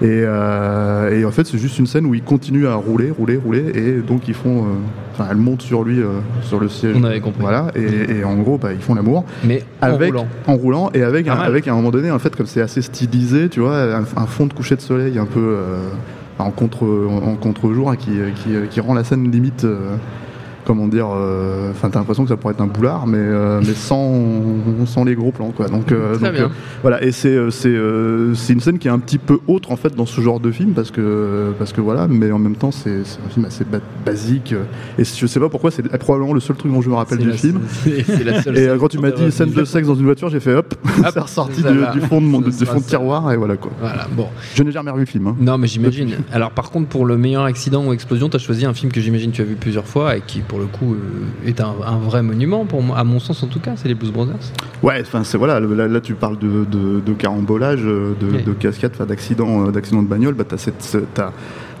Et, 0.00 0.06
euh, 0.08 1.10
et 1.18 1.24
en 1.26 1.30
fait 1.30 1.46
c'est 1.46 1.58
juste 1.58 1.78
une 1.78 1.86
scène 1.86 2.06
où 2.06 2.14
il 2.14 2.22
continue 2.22 2.66
à 2.66 2.74
rouler, 2.74 3.10
rouler, 3.10 3.36
rouler 3.36 3.70
et 3.74 3.92
donc 4.00 4.28
ils 4.28 4.34
font, 4.34 4.62
euh, 4.62 4.68
enfin 5.12 5.26
elle 5.30 5.36
monte 5.36 5.60
sur 5.60 5.84
lui 5.84 6.00
euh, 6.00 6.20
sur 6.42 6.58
le 6.58 6.68
siège. 6.68 6.96
On 6.98 7.04
avait 7.04 7.20
compris. 7.20 7.42
Voilà 7.42 7.66
et, 7.74 8.18
et 8.20 8.24
en 8.24 8.36
gros 8.36 8.56
bah, 8.56 8.72
ils 8.72 8.80
font 8.80 8.94
l'amour 8.94 9.24
Mais 9.44 9.62
en 9.82 9.94
roulant. 9.94 10.26
en 10.46 10.54
roulant 10.56 10.90
et 10.94 11.02
avec 11.02 11.28
un, 11.28 11.34
avec 11.34 11.68
à 11.68 11.72
un 11.72 11.74
moment 11.76 11.90
donné 11.90 12.10
en 12.10 12.18
fait 12.18 12.34
comme 12.34 12.46
c'est 12.46 12.62
assez 12.62 12.80
stylisé 12.80 13.50
tu 13.50 13.60
vois 13.60 13.76
un, 13.94 14.04
un 14.16 14.26
fond 14.26 14.46
de 14.46 14.54
coucher 14.54 14.76
de 14.76 14.80
soleil 14.80 15.18
un 15.18 15.26
peu 15.26 15.56
en 16.38 16.50
contre 16.50 16.84
contre-jour 17.40 17.90
hein, 17.90 17.96
qui, 17.96 18.12
qui, 18.36 18.50
qui 18.70 18.80
rend 18.80 18.94
la 18.94 19.04
scène 19.04 19.30
limite 19.30 19.64
euh, 19.64 19.96
comment 20.72 20.88
dire 20.88 21.08
euh, 21.14 21.70
enfin 21.70 21.90
t'as 21.90 21.98
l'impression 21.98 22.22
que 22.22 22.30
ça 22.30 22.36
pourrait 22.38 22.54
être 22.54 22.62
un 22.62 22.66
boulard 22.66 23.06
mais 23.06 23.18
euh, 23.18 23.60
mais 23.60 23.74
sans 23.74 24.22
sans 24.86 25.04
les 25.04 25.14
gros 25.14 25.30
plans 25.32 25.50
quoi 25.50 25.68
donc, 25.68 25.92
euh, 25.92 26.14
Très 26.16 26.28
donc, 26.28 26.34
bien. 26.34 26.44
euh, 26.44 26.48
voilà 26.80 27.02
et 27.04 27.12
c'est 27.12 27.50
c'est 27.50 27.76
c'est 28.34 28.52
une 28.54 28.60
scène 28.60 28.78
qui 28.78 28.88
est 28.88 28.90
un 28.90 28.98
petit 28.98 29.18
peu 29.18 29.38
autre 29.48 29.70
en 29.70 29.76
fait 29.76 29.94
dans 29.94 30.06
ce 30.06 30.20
genre 30.22 30.40
de 30.40 30.50
film 30.50 30.70
parce 30.72 30.90
que 30.90 31.52
parce 31.58 31.74
que 31.74 31.82
voilà 31.82 32.08
mais 32.08 32.30
en 32.32 32.38
même 32.38 32.56
temps 32.56 32.70
c'est 32.70 33.04
c'est 33.04 33.18
un 33.26 33.28
film 33.28 33.44
assez 33.44 33.64
ba- 33.64 33.80
basique 34.06 34.54
et 34.98 35.04
je 35.04 35.26
sais 35.26 35.40
pas 35.40 35.50
pourquoi 35.50 35.70
c'est 35.70 35.82
probablement 35.98 36.32
le 36.32 36.40
seul 36.40 36.56
truc 36.56 36.72
dont 36.72 36.80
je 36.80 36.88
me 36.88 36.94
rappelle 36.94 37.18
C'est 37.18 37.24
du 37.24 37.30
la- 37.30 37.36
film 37.36 37.60
c'est- 37.84 38.02
c'est 38.04 38.24
la 38.24 38.42
seule 38.42 38.56
et 38.56 38.64
scène 38.64 38.78
quand 38.78 38.88
tu 38.88 38.98
m'as 38.98 39.10
dit 39.10 39.30
scène 39.30 39.50
de 39.52 39.64
sexe 39.64 39.86
dans 39.86 39.94
une 39.94 40.04
voiture, 40.06 40.30
j'ai 40.30 40.40
fait 40.40 40.54
hop, 40.54 40.74
c'est 41.12 41.18
ressorti 41.20 41.60
ça 41.60 41.72
du, 41.92 42.00
fond 42.00 42.20
de 42.20 42.26
mon 42.26 42.40
du 42.40 42.50
fond 42.52 42.78
de 42.78 42.84
tiroir 42.84 43.30
et 43.32 43.36
voilà 43.36 43.56
quoi. 43.56 43.70
Voilà, 43.80 44.06
bon. 44.16 44.26
Je 44.54 44.62
n'ai 44.62 44.70
jamais 44.72 44.90
revu 44.90 45.02
le 45.02 45.06
film. 45.10 45.26
hein. 45.26 45.36
Non, 45.40 45.58
mais 45.58 45.66
j'imagine. 45.66 46.10
Alors, 46.32 46.50
par 46.52 46.70
contre, 46.70 46.88
pour 46.88 47.04
le 47.06 47.16
meilleur 47.16 47.44
accident 47.44 47.84
ou 47.86 47.92
explosion, 47.92 48.28
tu 48.28 48.36
as 48.36 48.38
choisi 48.38 48.64
un 48.66 48.74
film 48.74 48.90
que 48.92 49.00
j'imagine 49.00 49.30
tu 49.32 49.42
as 49.42 49.44
vu 49.44 49.54
plusieurs 49.56 49.86
fois 49.86 50.16
et 50.16 50.20
qui, 50.20 50.40
pour 50.40 50.58
le 50.62 50.66
coup, 50.68 50.94
euh, 50.94 51.48
est 51.48 51.60
un, 51.60 51.74
un 51.86 51.98
vrai 51.98 52.22
monument, 52.22 52.64
pour 52.64 52.82
moi, 52.82 52.96
à 52.98 53.04
mon 53.04 53.18
sens 53.20 53.42
en 53.42 53.46
tout 53.48 53.60
cas, 53.60 53.72
c'est 53.76 53.88
les 53.88 53.94
Blues 53.94 54.12
Brothers. 54.12 54.36
Ouais, 54.82 54.98
enfin 55.02 55.24
c'est 55.24 55.36
voilà, 55.38 55.60
là, 55.60 55.88
là, 55.88 56.00
tu 56.00 56.14
parles 56.14 56.38
de, 56.38 56.64
de, 56.64 57.00
de 57.00 57.12
carambolage, 57.12 57.80
euh, 57.84 58.14
de, 58.20 58.26
Oui. 58.36 58.42
de 58.42 58.52
cascade, 58.52 58.92
d'accident, 59.06 59.66
euh, 59.66 59.70
d'accident 59.70 60.02
de 60.02 60.08
bagnole, 60.08 60.34
bah 60.34 60.44
t'as 60.48 60.56
cette, 60.58 60.82
ce- 60.82 60.98
t'as- 61.14 61.32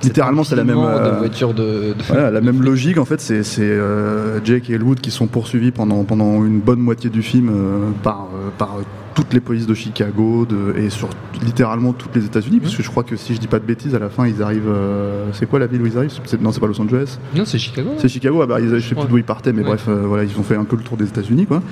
littéralement 0.02 0.42
c'est 0.44 0.56
la 0.56 0.64
même. 0.64 0.78
Euh, 0.78 1.28
de 1.28 1.94
Voilà, 2.08 2.30
la 2.30 2.40
même 2.40 2.62
logique 2.70 2.98
en 2.98 3.04
fait, 3.04 3.20
c'est 3.20 3.42
euh, 3.60 4.40
Jake 4.44 4.68
et 4.70 4.74
Elwood 4.74 5.00
qui 5.00 5.10
sont 5.10 5.26
poursuivis 5.26 5.70
pendant, 5.70 6.04
pendant 6.04 6.44
une 6.44 6.60
bonne 6.60 6.80
moitié 6.80 7.08
du 7.10 7.22
film 7.22 7.48
euh, 7.50 7.90
par, 8.02 8.26
par 8.58 8.76
toutes 9.14 9.32
les 9.34 9.40
polices 9.40 9.66
de 9.66 9.74
Chicago 9.74 10.46
de, 10.46 10.74
et 10.78 10.90
sur 10.90 11.08
littéralement 11.44 11.92
toutes 11.92 12.14
les 12.16 12.24
États-Unis, 12.24 12.60
parce 12.60 12.74
que 12.76 12.82
je 12.82 12.88
crois 12.90 13.02
que 13.02 13.16
si 13.16 13.34
je 13.34 13.40
dis 13.40 13.46
pas 13.46 13.58
de 13.58 13.64
bêtises, 13.64 13.94
à 13.94 13.98
la 13.98 14.08
fin 14.08 14.26
ils 14.26 14.42
arrivent. 14.42 14.68
euh, 14.68 15.26
c'est 15.32 15.46
quoi 15.48 15.58
la 15.58 15.66
ville 15.66 15.82
où 15.82 15.86
ils 15.86 15.96
arrivent? 15.98 16.12
C'est- 16.24 16.40
Non, 16.40 16.52
c'est 16.52 16.60
pas 16.60 16.66
Los 16.66 16.80
Angeles. 16.80 17.18
Non, 17.36 17.44
c'est 17.44 17.58
Chicago. 17.58 17.90
C'est 17.98 18.08
Chicago, 18.08 18.40
ah 18.42 18.46
bah, 18.46 18.60
ils, 18.60 18.68
je 18.78 18.88
sais 18.88 18.94
plus 18.94 19.08
d'où 19.08 19.18
ils 19.18 19.24
partaient, 19.24 19.52
mais 19.52 19.60
Ouais. 19.62 19.68
bref, 19.68 19.84
euh, 19.88 20.02
voilà, 20.06 20.24
ils 20.24 20.38
ont 20.38 20.42
fait 20.42 20.56
un 20.56 20.64
peu 20.64 20.76
le 20.76 20.82
tour 20.82 20.96
des 20.96 21.06
États-Unis, 21.06 21.46
quoi. 21.46 21.62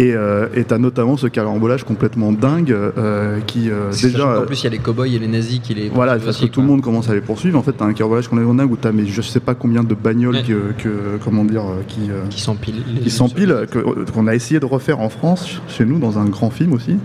Et 0.00 0.14
euh, 0.14 0.46
et 0.54 0.62
t'as 0.62 0.78
notamment 0.78 1.16
ce 1.16 1.26
carambolage 1.26 1.82
complètement 1.82 2.30
dingue 2.30 2.70
euh, 2.70 3.40
qui 3.40 3.68
euh, 3.68 3.90
déjà. 3.90 4.42
En 4.42 4.46
plus, 4.46 4.60
il 4.60 4.64
y 4.64 4.66
a 4.68 4.70
les 4.70 4.78
cow-boys 4.78 5.08
et 5.08 5.18
les 5.18 5.26
nazis 5.26 5.58
qui 5.58 5.74
les. 5.74 5.88
Voilà, 5.88 6.16
parce 6.18 6.38
que 6.40 6.46
tout 6.46 6.60
le 6.60 6.68
monde 6.68 6.82
commence 6.82 7.10
à 7.10 7.14
les 7.14 7.20
poursuivre. 7.20 7.58
En 7.58 7.62
fait, 7.62 7.72
t'as 7.72 7.84
un 7.84 7.92
carambolage 7.92 8.28
complètement 8.28 8.54
dingue 8.54 8.70
où 8.70 8.76
t'as, 8.76 8.92
mais 8.92 9.06
je 9.06 9.20
sais 9.20 9.40
pas 9.40 9.56
combien 9.56 9.82
de 9.82 9.94
bagnoles 9.94 10.42
que, 10.44 10.72
que- 10.80 11.18
comment 11.24 11.44
dire, 11.44 11.64
qui, 11.88 12.10
Qui 12.30 12.40
s'empilent. 12.40 12.84
qui 13.02 13.10
s'empilent, 13.10 13.66
qu'on 14.14 14.26
a 14.28 14.34
essayé 14.36 14.60
de 14.60 14.66
refaire 14.66 15.00
en 15.00 15.08
France, 15.08 15.60
chez 15.68 15.84
nous, 15.84 15.98
dans 15.98 16.18
un 16.20 16.26
grand 16.26 16.50
film 16.50 16.72
aussi. 16.74 16.96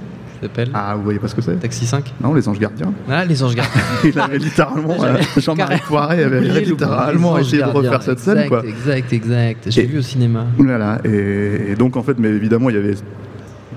S'appelle 0.43 0.69
Ah, 0.73 0.93
vous 0.95 1.03
voyez 1.03 1.19
pas 1.19 1.27
ce 1.27 1.35
que 1.35 1.41
c'est 1.41 1.55
Taxi 1.55 1.85
5 1.85 2.13
Non, 2.21 2.33
Les 2.33 2.47
Anges 2.47 2.59
Gardiens. 2.59 2.93
Ah, 3.09 3.23
les 3.25 3.41
anges 3.41 3.55
gardiens. 3.55 3.81
Il 4.03 4.19
avait 4.19 4.37
littéralement, 4.37 4.95
euh, 5.03 5.17
Jean-Marie. 5.37 5.79
Poiré 5.87 6.23
avait 6.23 6.41
littéralement 6.41 7.37
essayé 7.37 7.63
de 7.63 7.69
refaire 7.69 8.01
cette 8.03 8.19
scène, 8.19 8.37
Exact, 8.39 8.49
quoi. 8.49 8.63
Exact, 8.65 9.13
exact. 9.13 9.63
J'ai 9.69 9.85
vu 9.85 9.99
au 9.99 10.01
cinéma. 10.01 10.45
Voilà, 10.57 10.99
et, 11.05 11.71
et 11.71 11.75
donc 11.75 11.95
en 11.97 12.03
fait, 12.03 12.19
mais 12.19 12.27
évidemment, 12.29 12.69
il 12.69 12.75
y 12.75 12.79
avait 12.79 12.95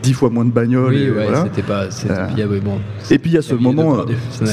dix 0.06 0.12
fois 0.14 0.30
moins 0.30 0.44
de 0.44 0.50
bagnoles. 0.50 0.92
Oui, 0.92 1.02
et, 1.02 1.10
ouais, 1.10 1.22
voilà. 1.24 1.44
c'était 1.44 1.62
pas. 1.62 1.82
Euh, 1.84 2.26
puis, 2.34 2.42
ah, 2.42 2.46
bon, 2.62 2.78
Et 3.10 3.18
puis 3.18 3.30
il 3.30 3.34
y 3.34 3.38
a 3.38 3.42
ce 3.42 3.54
moment, 3.54 3.98
euh, 4.00 4.04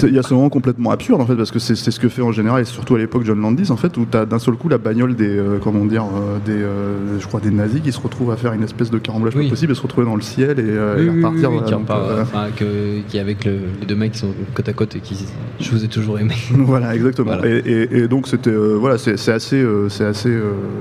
il 0.03 0.13
y 0.13 0.19
a 0.19 0.23
ce 0.23 0.33
moment 0.33 0.49
complètement 0.49 0.91
absurde 0.91 1.21
en 1.21 1.25
fait 1.25 1.35
parce 1.35 1.51
que 1.51 1.59
c'est 1.59 1.75
ce 1.75 1.99
que 1.99 2.09
fait 2.09 2.21
en 2.21 2.31
général 2.31 2.61
et 2.61 2.65
surtout 2.65 2.95
à 2.95 2.97
l'époque 2.99 3.23
John 3.25 3.39
Landis 3.41 3.71
en 3.71 3.77
fait 3.77 3.95
où 3.97 4.05
t'as 4.09 4.25
d'un 4.25 4.39
seul 4.39 4.55
coup 4.55 4.69
la 4.69 4.77
bagnole 4.77 5.15
des 5.15 5.37
euh, 5.37 5.57
comment 5.63 5.85
dire 5.85 6.03
euh, 6.05 6.37
des 6.45 7.19
je 7.21 7.25
crois 7.27 7.39
des 7.39 7.51
nazis 7.51 7.81
qui 7.81 7.91
se 7.91 7.99
retrouvent 7.99 8.31
à 8.31 8.35
faire 8.37 8.53
une 8.53 8.63
espèce 8.63 8.89
de 8.89 8.97
carambolage 8.97 9.35
Oui. 9.35 9.45
pas 9.45 9.49
possible 9.51 9.71
et 9.71 9.75
se 9.75 9.81
retrouver 9.81 10.05
dans 10.05 10.15
le 10.15 10.21
ciel 10.21 10.59
et, 10.59 10.63
et 10.63 11.09
repartir. 11.09 11.51
qui, 11.65 11.73
enfin, 11.73 12.47
que- 12.55 13.01
qui 13.07 13.19
avec 13.19 13.45
le- 13.45 13.59
les 13.79 13.85
deux 13.85 13.95
mecs 13.95 14.13
qui 14.13 14.19
sont 14.19 14.33
côte 14.53 14.69
à 14.69 14.73
côte 14.73 14.95
et 14.95 14.99
qui 14.99 15.25
je 15.59 15.69
vous 15.71 15.83
ai 15.83 15.87
toujours 15.87 16.19
aimé. 16.19 16.35
Voilà, 16.57 16.95
exactement. 16.95 17.35
Voilà. 17.37 17.47
Et, 17.65 18.07
donc 18.07 18.27
c'était 18.27 18.53
voilà, 18.53 18.97
c'est 18.97 19.13
assez, 19.31 19.65
c'est 19.89 20.05
assez, 20.05 20.35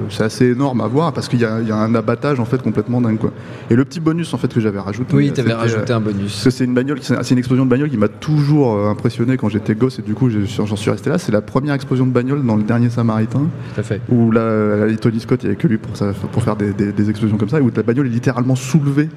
c'est 0.08 0.22
assez 0.24 0.46
énorme 0.50 0.80
à 0.80 0.86
voir 0.86 1.12
parce 1.12 1.28
qu'il 1.28 1.38
y, 1.38 1.42
y 1.42 1.44
a 1.46 1.76
un 1.76 1.94
abattage 1.94 2.40
en 2.40 2.44
fait 2.44 2.62
complètement 2.62 3.00
dingue 3.00 3.18
quoi. 3.18 3.32
Et 3.70 3.74
le 3.74 3.84
petit 3.84 4.00
bonus 4.00 4.32
en 4.34 4.38
fait 4.38 4.52
que 4.52 4.60
j'avais 4.62 4.78
rajouté. 4.78 5.14
Oui, 5.14 5.28
euh, 5.28 5.32
t'avais 5.32 5.50
c'était, 5.50 5.60
rajouté 5.60 5.92
euh, 5.92 5.96
un 5.96 6.00
Parce 6.00 6.14
bonus. 6.14 6.44
que 6.44 6.50
c'est 6.50 6.64
une 6.64 6.74
bagnole, 6.74 6.98
c'est 7.02 7.30
une 7.30 7.38
explosion 7.38 7.64
de 7.66 7.70
bagnole 7.70 7.90
qui 7.90 7.96
m'a 7.98 8.08
toujours 8.08 8.74
euh, 8.74 8.88
impressionné 8.90 9.36
quand 9.36 9.48
j'étais 9.48 9.74
gosse 9.74 9.98
et 9.98 10.02
du 10.02 10.14
coup 10.14 10.30
j'en 10.30 10.76
suis 10.76 10.90
resté 10.90 11.10
là. 11.10 11.18
C'est 11.18 11.32
la 11.32 11.42
première 11.42 11.74
explosion 11.74 12.06
de 12.06 12.12
bagnole 12.12 12.44
dans 12.46 12.56
le 12.56 12.62
dernier 12.62 12.88
Samaritain 12.90 13.46
Tout 13.74 13.80
à 13.80 13.82
fait. 13.82 14.00
où 14.08 14.30
là, 14.30 14.86
Tony 15.00 15.20
Scott 15.20 15.40
il 15.42 15.46
n'y 15.46 15.52
avait 15.52 15.60
que 15.60 15.68
lui 15.68 15.78
pour, 15.78 15.96
ça- 15.96 16.12
pour 16.32 16.42
faire 16.42 16.56
des, 16.56 16.72
des- 16.72 16.92
des 16.92 17.10
explosions 17.10 17.36
comme 17.36 17.48
ça 17.48 17.58
et 17.58 17.62
où 17.62 17.70
la 17.74 17.82
bagnole 17.82 18.06
est 18.06 18.10
littéralement 18.10 18.56
soulevée. 18.56 19.08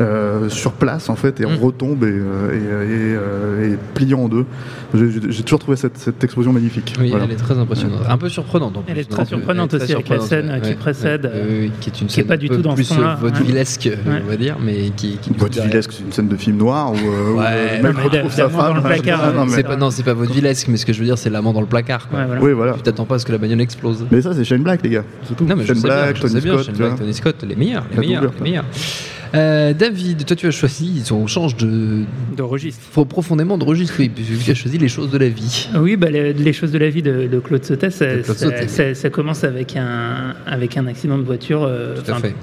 Euh, 0.00 0.48
sur 0.48 0.72
place 0.72 1.08
en 1.08 1.14
fait 1.16 1.40
et 1.40 1.44
Mm. 1.46 1.56
retombe 1.62 2.02
et, 2.04 2.06
euh, 2.08 2.50
et, 2.50 2.56
euh, 2.66 2.84
et, 2.84 3.68
euh, 3.70 3.74
et 3.74 3.78
pliée 3.94 4.14
en 4.14 4.28
deux. 4.28 4.44
J'ai 4.94 5.42
toujours 5.42 5.58
trouvé 5.58 5.76
cette, 5.76 5.98
cette 5.98 6.22
explosion 6.22 6.52
magnifique. 6.52 6.94
Oui, 7.00 7.10
Voilà. 7.10 7.24
elle 7.24 7.32
est 7.32 7.36
très 7.36 7.56
impressionnante. 7.58 8.00
Un 8.08 8.16
peu 8.18 8.28
surprenante 8.28 8.76
en 8.76 8.82
plus. 8.82 8.92
Elle 8.92 8.98
est 9.00 9.10
très 9.10 9.24
surprenante 9.24 9.74
est 9.74 9.82
aussi, 9.82 9.92
avec 9.92 10.08
la 10.08 10.20
scène 10.20 10.60
qui 10.62 10.74
précède, 10.74 11.24
ouais, 11.24 11.30
ouais, 11.64 11.70
qui 11.80 11.90
est 11.90 12.00
une 12.00 12.06
qui 12.06 12.14
est 12.14 12.22
scène 12.22 12.26
pas 12.26 12.36
du 12.36 12.48
tout 12.48 12.62
dans 12.62 12.70
ce 12.76 12.82
plus 12.82 12.92
euh, 12.92 13.14
vaudevillesque, 13.20 13.88
ouais. 13.92 14.22
on 14.24 14.28
va 14.30 14.36
dire, 14.36 14.56
mais 14.64 14.90
qui. 14.96 15.16
qui 15.20 15.30
Vaudevillesque, 15.36 15.92
c'est 15.92 16.02
une 16.04 16.12
scène 16.12 16.28
de 16.28 16.36
film 16.36 16.56
noir 16.58 16.92
où, 16.92 16.96
euh, 16.96 17.32
où, 17.32 17.38
Ouais, 17.38 17.44
euh, 17.48 17.76
le 17.78 17.82
non, 17.82 17.88
mec 17.88 17.96
mais 17.96 18.02
retrouve 18.18 18.32
sa 18.32 18.48
femme. 18.48 18.76
le 18.76 18.82
placard, 18.82 19.20
Ah, 19.24 19.32
non, 19.32 19.46
mais- 19.46 19.52
C'est 19.52 19.62
pas, 19.64 19.76
non, 19.76 19.90
c'est 19.90 20.02
pas 20.04 20.14
vaudevillesque, 20.14 20.68
mais 20.68 20.76
ce 20.76 20.86
que 20.86 20.92
je 20.92 20.98
veux 21.00 21.06
dire, 21.06 21.18
c'est 21.18 21.30
l'amant 21.30 21.52
dans 21.52 21.60
le 21.60 21.66
placard. 21.66 22.08
Quoi. 22.08 22.20
Ouais, 22.20 22.26
voilà. 22.26 22.42
Oui, 22.42 22.52
voilà. 22.52 22.72
Tu 22.74 22.82
t'attends 22.82 23.04
pas 23.04 23.16
à 23.16 23.18
ce 23.18 23.26
que 23.26 23.32
la 23.32 23.38
bagnole 23.38 23.60
explose. 23.60 24.06
Mais 24.10 24.22
ça, 24.22 24.32
c'est 24.32 24.44
Shane 24.44 24.62
Black, 24.62 24.82
les 24.84 24.90
gars. 24.90 25.04
C'est 25.24 25.34
tout. 25.36 25.44
Non, 25.44 25.56
mais 25.56 25.66
Shane 25.66 25.80
Black, 25.80 26.20
Tony 26.20 26.40
Scott. 26.40 26.62
Shane 26.64 26.74
tu 26.74 26.78
vois. 26.80 26.86
Black, 26.88 26.98
Tony 27.00 27.14
Scott, 27.14 27.44
les 27.48 27.56
meilleurs, 27.56 27.84
les 27.92 27.98
meilleurs, 27.98 28.22
les 28.38 28.42
meilleurs. 28.42 28.64
Euh, 29.34 29.72
David, 29.74 30.24
toi 30.24 30.36
tu 30.36 30.46
as 30.46 30.50
choisi, 30.50 31.02
on 31.10 31.26
change 31.26 31.56
de, 31.56 32.04
De 32.36 32.42
registre. 32.42 32.80
faut 32.90 33.04
profondément 33.04 33.58
de 33.58 33.64
registre, 33.64 33.94
oui, 33.98 34.08
puisque 34.08 34.44
tu 34.44 34.50
as 34.50 34.54
choisi 34.54 34.78
les 34.78 34.88
choses 34.88 35.10
de 35.10 35.18
la 35.18 35.28
vie. 35.28 35.68
Oui, 35.76 35.96
bah, 35.96 36.10
les, 36.10 36.32
les 36.32 36.52
choses 36.52 36.70
de 36.72 36.78
la 36.78 36.88
vie 36.90 37.02
de, 37.02 37.26
de 37.26 37.38
Claude 37.40 37.64
Sautet, 37.64 37.90
ça, 37.90 38.22
ça- 38.22 38.68
ça- 38.68 38.94
ça 38.94 39.10
commence 39.10 39.42
avec 39.44 39.76
un, 39.76 40.34
avec 40.46 40.76
un 40.76 40.86
accident 40.86 41.18
de 41.18 41.24
voiture 41.24 41.62
euh, 41.64 41.96
Tout 42.00 42.10
à 42.12 42.14
fait. 42.20 42.34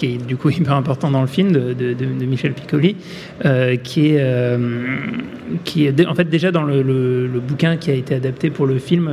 Qui 0.00 0.14
est 0.14 0.26
du 0.26 0.36
coup 0.36 0.50
hyper 0.58 0.74
important 0.74 1.10
dans 1.10 1.20
le 1.20 1.26
film 1.26 1.52
de, 1.52 2.24
Michel 2.24 2.52
Piccoli, 2.52 2.96
euh, 3.44 3.76
qui 3.76 4.08
est, 4.08 4.18
euh, 4.20 4.96
qui 5.64 5.84
est 5.86 6.06
en 6.06 6.14
fait 6.14 6.24
déjà 6.24 6.50
dans 6.50 6.62
le, 6.62 7.40
bouquin 7.46 7.76
qui 7.76 7.90
a 7.90 7.94
été 7.94 8.14
adapté 8.14 8.50
pour 8.50 8.66
le 8.66 8.78
film, 8.78 9.10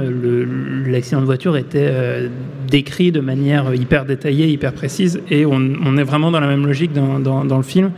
l'accident 0.87 1.21
de 1.21 1.25
voiture 1.25 1.57
était 1.57 1.89
euh, 1.89 2.29
décrit 2.69 3.11
de 3.11 3.19
manière 3.19 3.73
hyper 3.73 4.05
détaillée, 4.05 4.47
hyper 4.47 4.73
précise, 4.73 5.21
et 5.29 5.45
on, 5.45 5.97
est 5.97 6.03
vraiment 6.03 6.31
dans 6.31 6.39
la 6.39 6.47
même 6.47 6.65
logique 6.65 6.93
dans, 6.93 7.19
dans- 7.19 7.57
le 7.57 7.63
film. 7.63 7.91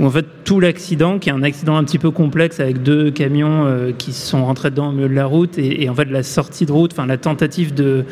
Où 0.00 0.06
en 0.06 0.10
fait 0.10 0.26
tout 0.44 0.60
l'accident, 0.60 1.18
qui 1.18 1.28
est 1.28 1.32
un 1.32 1.42
accident 1.42 1.76
un 1.76 1.82
petit 1.82 1.98
peu 1.98 2.12
complexe 2.12 2.60
avec 2.60 2.84
deux 2.84 3.10
camions 3.10 3.66
euh, 3.66 3.90
qui 3.90 4.12
sont 4.12 4.44
rentrés 4.44 4.70
dedans 4.70 4.90
au 4.90 4.92
milieu 4.92 5.08
de 5.08 5.14
la 5.14 5.26
route, 5.26 5.58
et, 5.58 5.82
et 5.82 5.88
en 5.88 5.94
fait 5.94 6.04
la 6.04 6.22
sortie 6.22 6.66
de 6.66 6.72
route, 6.72 6.92
enfin 6.92 7.06
la 7.06 7.16
tentative 7.16 7.74
de, 7.74 8.04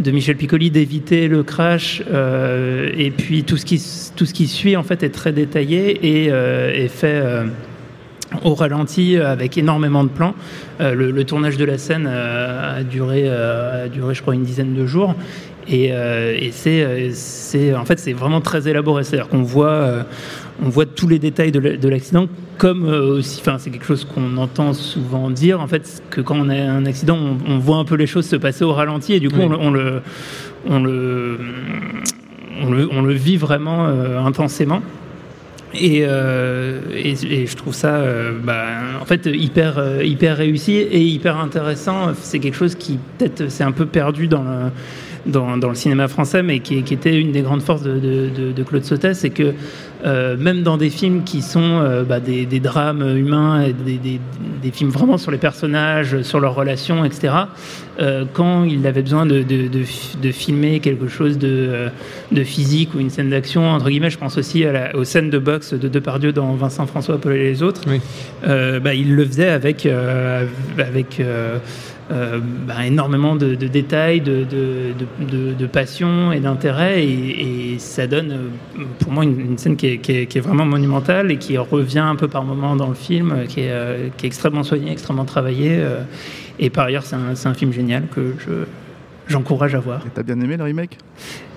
de 0.00 0.10
Michel 0.10 0.36
Piccoli 0.36 0.70
d'éviter 0.70 1.28
le 1.28 1.42
crash 1.42 2.02
euh, 2.10 2.90
et 2.96 3.10
puis 3.10 3.44
tout 3.44 3.56
ce 3.56 3.64
qui 3.64 4.46
suit 4.46 4.76
en 4.76 4.82
fait 4.82 5.02
est 5.02 5.10
très 5.10 5.32
détaillé 5.32 6.24
et 6.24 6.28
euh, 6.30 6.72
est 6.72 6.88
fait 6.88 7.20
euh, 7.22 7.44
au 8.44 8.54
ralenti 8.54 9.16
avec 9.16 9.58
énormément 9.58 10.04
de 10.04 10.08
plans. 10.08 10.34
Le, 10.78 11.22
tournage 11.24 11.56
de 11.56 11.64
la 11.64 11.78
scène 11.78 12.06
a 12.06 12.82
duré 12.84 13.28
a 13.28 13.88
duré 13.88 14.14
je 14.14 14.22
crois 14.22 14.34
une 14.34 14.44
dizaine 14.44 14.72
de 14.72 14.86
jours. 14.86 15.16
Et, 15.70 15.90
euh, 15.92 16.36
et 16.36 16.50
c'est, 16.52 16.82
euh, 16.82 17.10
c'est, 17.12 17.74
en 17.74 17.84
fait, 17.84 17.98
c'est 18.00 18.12
vraiment 18.12 18.40
très 18.40 18.66
élaboré. 18.68 19.04
C'est-à-dire 19.04 19.28
qu'on 19.28 19.42
voit, 19.42 19.68
euh, 19.70 20.02
on 20.64 20.68
voit 20.68 20.84
tous 20.86 21.06
les 21.06 21.18
détails 21.20 21.52
de 21.52 21.60
la- 21.60 21.76
de 21.76 21.88
l'accident, 21.88 22.26
comme 22.58 22.84
aussi, 22.88 23.40
enfin, 23.40 23.56
c'est 23.58 23.70
quelque 23.70 23.86
chose 23.86 24.04
qu'on 24.04 24.36
entend 24.36 24.72
souvent 24.72 25.30
dire, 25.30 25.60
en 25.60 25.68
fait, 25.68 26.02
que 26.10 26.20
quand 26.20 26.36
on 26.38 26.48
a 26.48 26.56
un 26.56 26.86
accident, 26.86 27.16
on, 27.16 27.52
on 27.52 27.58
voit 27.58 27.76
un 27.76 27.84
peu 27.84 27.94
les 27.94 28.06
choses 28.08 28.26
se 28.26 28.36
passer 28.36 28.64
au 28.64 28.72
ralenti, 28.72 29.12
et 29.12 29.20
du 29.20 29.30
coup, 29.30 29.36
Oui. 29.38 29.44
on, 29.44 29.48
le- 29.48 29.58
on 29.60 29.70
le, 29.70 30.02
on 30.68 30.82
le, 30.82 31.38
on 32.62 32.70
le, 32.70 32.88
on 32.92 33.02
le 33.02 33.14
vit 33.14 33.36
vraiment 33.36 33.86
euh, 33.86 34.18
intensément. 34.18 34.82
Et, 35.72 36.00
euh, 36.02 36.80
et, 36.92 37.12
et 37.42 37.46
je 37.46 37.56
trouve 37.56 37.74
ça, 37.74 37.94
euh, 37.94 38.32
bah, 38.42 38.64
en 39.00 39.04
fait, 39.04 39.26
hyper, 39.32 39.78
euh, 39.78 40.02
hyper 40.02 40.36
réussi 40.36 40.72
et 40.72 41.00
hyper 41.00 41.38
intéressant. 41.38 42.08
C'est 42.20 42.40
quelque 42.40 42.56
chose 42.56 42.74
qui 42.74 42.98
peut-être 43.18 43.48
s'est 43.52 43.62
un 43.62 43.70
peu 43.70 43.86
perdu 43.86 44.26
dans 44.26 44.42
le, 44.42 44.70
dans, 45.26 45.56
dans 45.56 45.68
le 45.68 45.74
cinéma 45.74 46.08
français, 46.08 46.42
mais 46.42 46.60
qui, 46.60 46.82
qui 46.82 46.94
était 46.94 47.18
une 47.20 47.32
des 47.32 47.42
grandes 47.42 47.62
forces 47.62 47.82
de, 47.82 47.92
de, 47.98 48.28
de- 48.36 48.52
de 48.52 48.62
Claude 48.62 48.84
Sautet, 48.84 49.14
c'est 49.14 49.30
que 49.30 49.52
euh, 50.06 50.36
même 50.38 50.62
dans 50.62 50.78
des 50.78 50.88
films 50.88 51.24
qui 51.24 51.42
sont 51.42 51.60
euh, 51.62 52.04
bah, 52.04 52.20
des, 52.20 52.46
des 52.46 52.58
drames 52.60 53.02
humains, 53.16 53.62
et 53.64 53.72
des, 53.74 53.98
des, 53.98 54.18
des 54.62 54.70
films 54.70 54.88
vraiment 54.90 55.18
sur 55.18 55.30
les 55.30 55.36
personnages, 55.38 56.22
sur 56.22 56.40
leurs 56.40 56.54
relations, 56.54 57.04
etc., 57.04 57.34
euh, 58.00 58.24
quand 58.32 58.64
il 58.64 58.86
avait 58.86 59.02
besoin 59.02 59.26
de, 59.26 59.44
filmer 60.32 60.80
quelque 60.80 61.08
chose 61.08 61.36
de, 61.36 61.90
physique 62.44 62.94
ou 62.94 63.00
une 63.00 63.10
scène 63.10 63.28
d'action, 63.28 63.68
entre 63.70 63.90
guillemets, 63.90 64.08
je 64.10 64.16
pense 64.18 64.38
aussi 64.38 64.64
à 64.64 64.72
la- 64.72 64.96
aux 64.96 65.04
scènes 65.04 65.28
de 65.28 65.38
boxe 65.38 65.74
de 65.74 65.88
Depardieu 65.88 66.32
dans 66.32 66.54
Vincent 66.54 66.86
François, 66.86 67.18
Paul 67.18 67.32
et 67.34 67.44
les 67.50 67.62
autres, 67.62 67.82
Oui. 67.86 68.00
bah, 68.42 68.94
il 68.94 69.14
le 69.14 69.24
faisait 69.26 69.48
avec, 69.50 69.86
avec 70.78 71.20
euh, 72.10 72.40
bah, 72.42 72.86
énormément 72.86 73.36
de, 73.36 73.54
détails, 73.54 74.20
de, 74.20 75.66
passion 75.72 76.32
et 76.32 76.40
d'intérêt, 76.40 77.04
et, 77.04 77.76
ça 77.78 78.06
donne 78.06 78.32
euh, 78.32 78.82
pour 78.98 79.12
moi 79.12 79.24
une, 79.24 79.56
scène 79.58 79.76
qui 79.76 79.86
est, 79.86 80.40
vraiment 80.40 80.64
monumentale 80.64 81.30
et 81.30 81.36
qui 81.36 81.56
revient 81.56 82.00
un 82.00 82.16
peu 82.16 82.28
par 82.28 82.42
moment 82.42 82.74
dans 82.74 82.88
le 82.88 82.94
film, 82.94 83.32
euh, 83.32 83.46
qui 83.46 83.60
est, 83.60 84.24
extrêmement 84.24 84.62
soigné, 84.64 84.90
extrêmement 84.90 85.24
travaillé. 85.24 85.76
euh, 85.78 86.02
et 86.58 86.68
par 86.68 86.86
ailleurs, 86.86 87.04
c'est 87.04 87.16
un, 87.16 87.34
c'est 87.34 87.48
un 87.48 87.54
film 87.54 87.72
génial 87.72 88.04
que 88.08 88.34
je, 88.38 88.64
j'encourage 89.28 89.74
à 89.74 89.80
voir. 89.80 90.02
Et 90.06 90.10
T'as 90.12 90.22
bien 90.22 90.38
aimé 90.40 90.56
le 90.56 90.64
remake? 90.64 90.98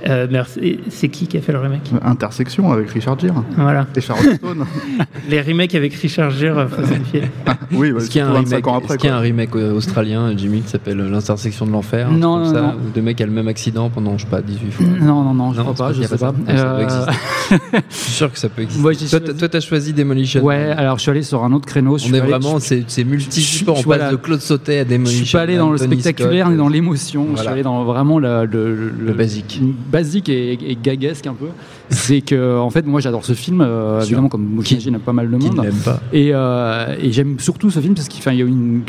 Euh, 0.07 0.27
merci. 0.29 0.79
C'est 0.89 1.07
qui 1.09 1.27
qui 1.27 1.37
a 1.37 1.41
fait 1.41 1.51
le 1.53 1.59
remake 1.59 1.89
Intersection 2.03 2.71
avec 2.71 2.89
Richard 2.91 3.17
Gere 3.19 3.43
Voilà. 3.55 3.87
et 3.95 4.01
Charlotte 4.01 4.35
Stone. 4.35 4.65
Les 5.29 5.41
remakes 5.41 5.75
avec 5.75 5.93
Richard 5.93 6.31
Gere, 6.31 6.57
euh, 6.57 6.67
faut 6.67 6.85
signifier. 6.85 7.23
oui, 7.71 7.91
bah, 7.91 7.99
Est-ce 7.99 8.09
qu'il 8.09 8.19
y 8.19 8.21
a 8.21 8.27
un 8.27 8.33
surtout 8.33 8.49
25 8.49 8.55
remake, 8.55 8.67
ans 8.67 8.77
est-ce 8.79 8.83
après. 8.85 8.97
qu'il 8.97 9.09
y 9.09 9.13
a 9.13 9.15
un 9.15 9.19
remake 9.19 9.55
euh, 9.55 9.73
australien, 9.73 10.33
Jimmy, 10.35 10.61
qui 10.61 10.69
s'appelle 10.69 10.97
L'intersection 10.97 11.65
de 11.65 11.71
l'enfer 11.71 12.11
Non, 12.11 12.39
non, 12.39 12.53
ça, 12.53 12.61
non. 12.61 12.73
Où 12.75 12.89
deux 12.93 13.01
mecs 13.01 13.21
ont 13.21 13.25
le 13.25 13.31
même 13.31 13.47
accident 13.47 13.89
pendant, 13.89 14.17
je 14.17 14.25
sais 14.25 14.29
pas, 14.29 14.41
18 14.41 14.71
fois? 14.71 14.85
Non, 14.99 15.23
non, 15.23 15.33
non, 15.33 15.53
je 15.53 15.61
Non, 15.61 15.67
c'est 15.73 15.77
pas, 15.77 15.93
je 15.93 16.01
a 16.01 16.07
sais 16.07 16.17
pas 16.17 16.33
pas. 16.33 16.57
ça. 16.57 16.79
Non, 16.81 16.89
ça 16.89 17.07
Euh, 17.53 17.79
Je 17.89 17.95
suis 17.95 18.11
sûr 18.11 18.31
que 18.31 18.39
ça 18.39 18.49
peut 18.49 18.61
exister. 18.91 19.19
Toi, 19.21 19.33
toi, 19.33 19.47
t'as 19.49 19.59
choisi 19.61 19.93
Demolition. 19.93 20.43
Ouais, 20.43 20.71
alors 20.75 20.97
je 20.97 21.03
suis 21.03 21.11
allé 21.11 21.23
sur 21.23 21.43
un 21.43 21.53
autre 21.53 21.65
créneau. 21.65 21.97
On 21.97 22.13
est 22.13 22.19
vraiment, 22.19 22.59
c'est 22.59 23.03
multi-support. 23.05 23.77
je- 23.77 23.87
On 23.87 23.89
passe 23.89 24.11
de 24.11 24.17
Claude 24.17 24.41
Sautet 24.41 24.79
à 24.79 24.85
Demolition. 24.85 25.19
Je 25.21 25.25
suis 25.29 25.37
pas 25.37 25.43
allé 25.43 25.55
dans 25.57 25.71
le 25.71 25.77
spectaculaire 25.77 26.49
ni 26.49 26.57
dans 26.57 26.67
l'émotion. 26.69 27.27
Je 27.35 27.39
suis 27.39 27.47
allé 27.47 27.63
dans 27.63 27.83
vraiment 27.85 28.19
Le 28.19 29.13
basique. 29.15 29.61
Basique 29.93 30.27
et, 30.27 30.53
et 30.53 30.75
gaguesque 30.81 31.25
un 31.27 31.33
peu. 31.35 31.45
C'est 31.89 32.21
que 32.21 32.57
en 32.57 32.69
fait, 32.71 32.85
moi, 32.85 32.99
j'adore 32.99 33.23
ce 33.23 33.33
film. 33.33 33.61
euh, 33.61 34.01
évidemment, 34.01 34.27
comme 34.27 34.59
j'imagine 34.63 34.97
pas 34.99 35.13
mal 35.13 35.29
de 35.31 35.37
monde. 35.37 35.63
l'aime 35.63 35.73
pas 35.85 36.01
Et, 36.11 36.31
euh, 36.33 36.95
et 36.99 37.11
j'aime 37.11 37.39
surtout 37.39 37.69
ce 37.69 37.79
film 37.79 37.93
parce 37.93 38.07
qu'il 38.09 38.21
y 38.33 38.41
a 38.41 38.45
une, 38.45 38.81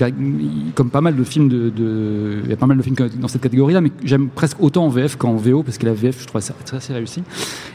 comme 0.74 0.90
pas 0.90 1.00
mal 1.02 1.14
de 1.14 1.22
films 1.22 1.48
de, 1.48 1.68
de- 1.68 2.38
il 2.44 2.50
y 2.50 2.52
a 2.52 2.56
pas 2.56 2.66
mal 2.66 2.76
de 2.78 2.82
films 2.82 2.96
dans 3.20 3.28
cette 3.28 3.42
catégorie-là, 3.42 3.80
mais 3.82 3.92
j'aime 4.02 4.28
presque 4.28 4.56
autant 4.60 4.86
en 4.86 4.88
VF 4.88 5.16
qu'en 5.16 5.36
VO 5.36 5.62
parce 5.62 5.76
que 5.78 5.86
la 5.86 5.92
VF, 5.92 6.22
je 6.22 6.26
trouve 6.26 6.40
ça 6.40 6.54
très, 6.64 6.78
assez 6.78 6.92
réussi. 6.94 7.22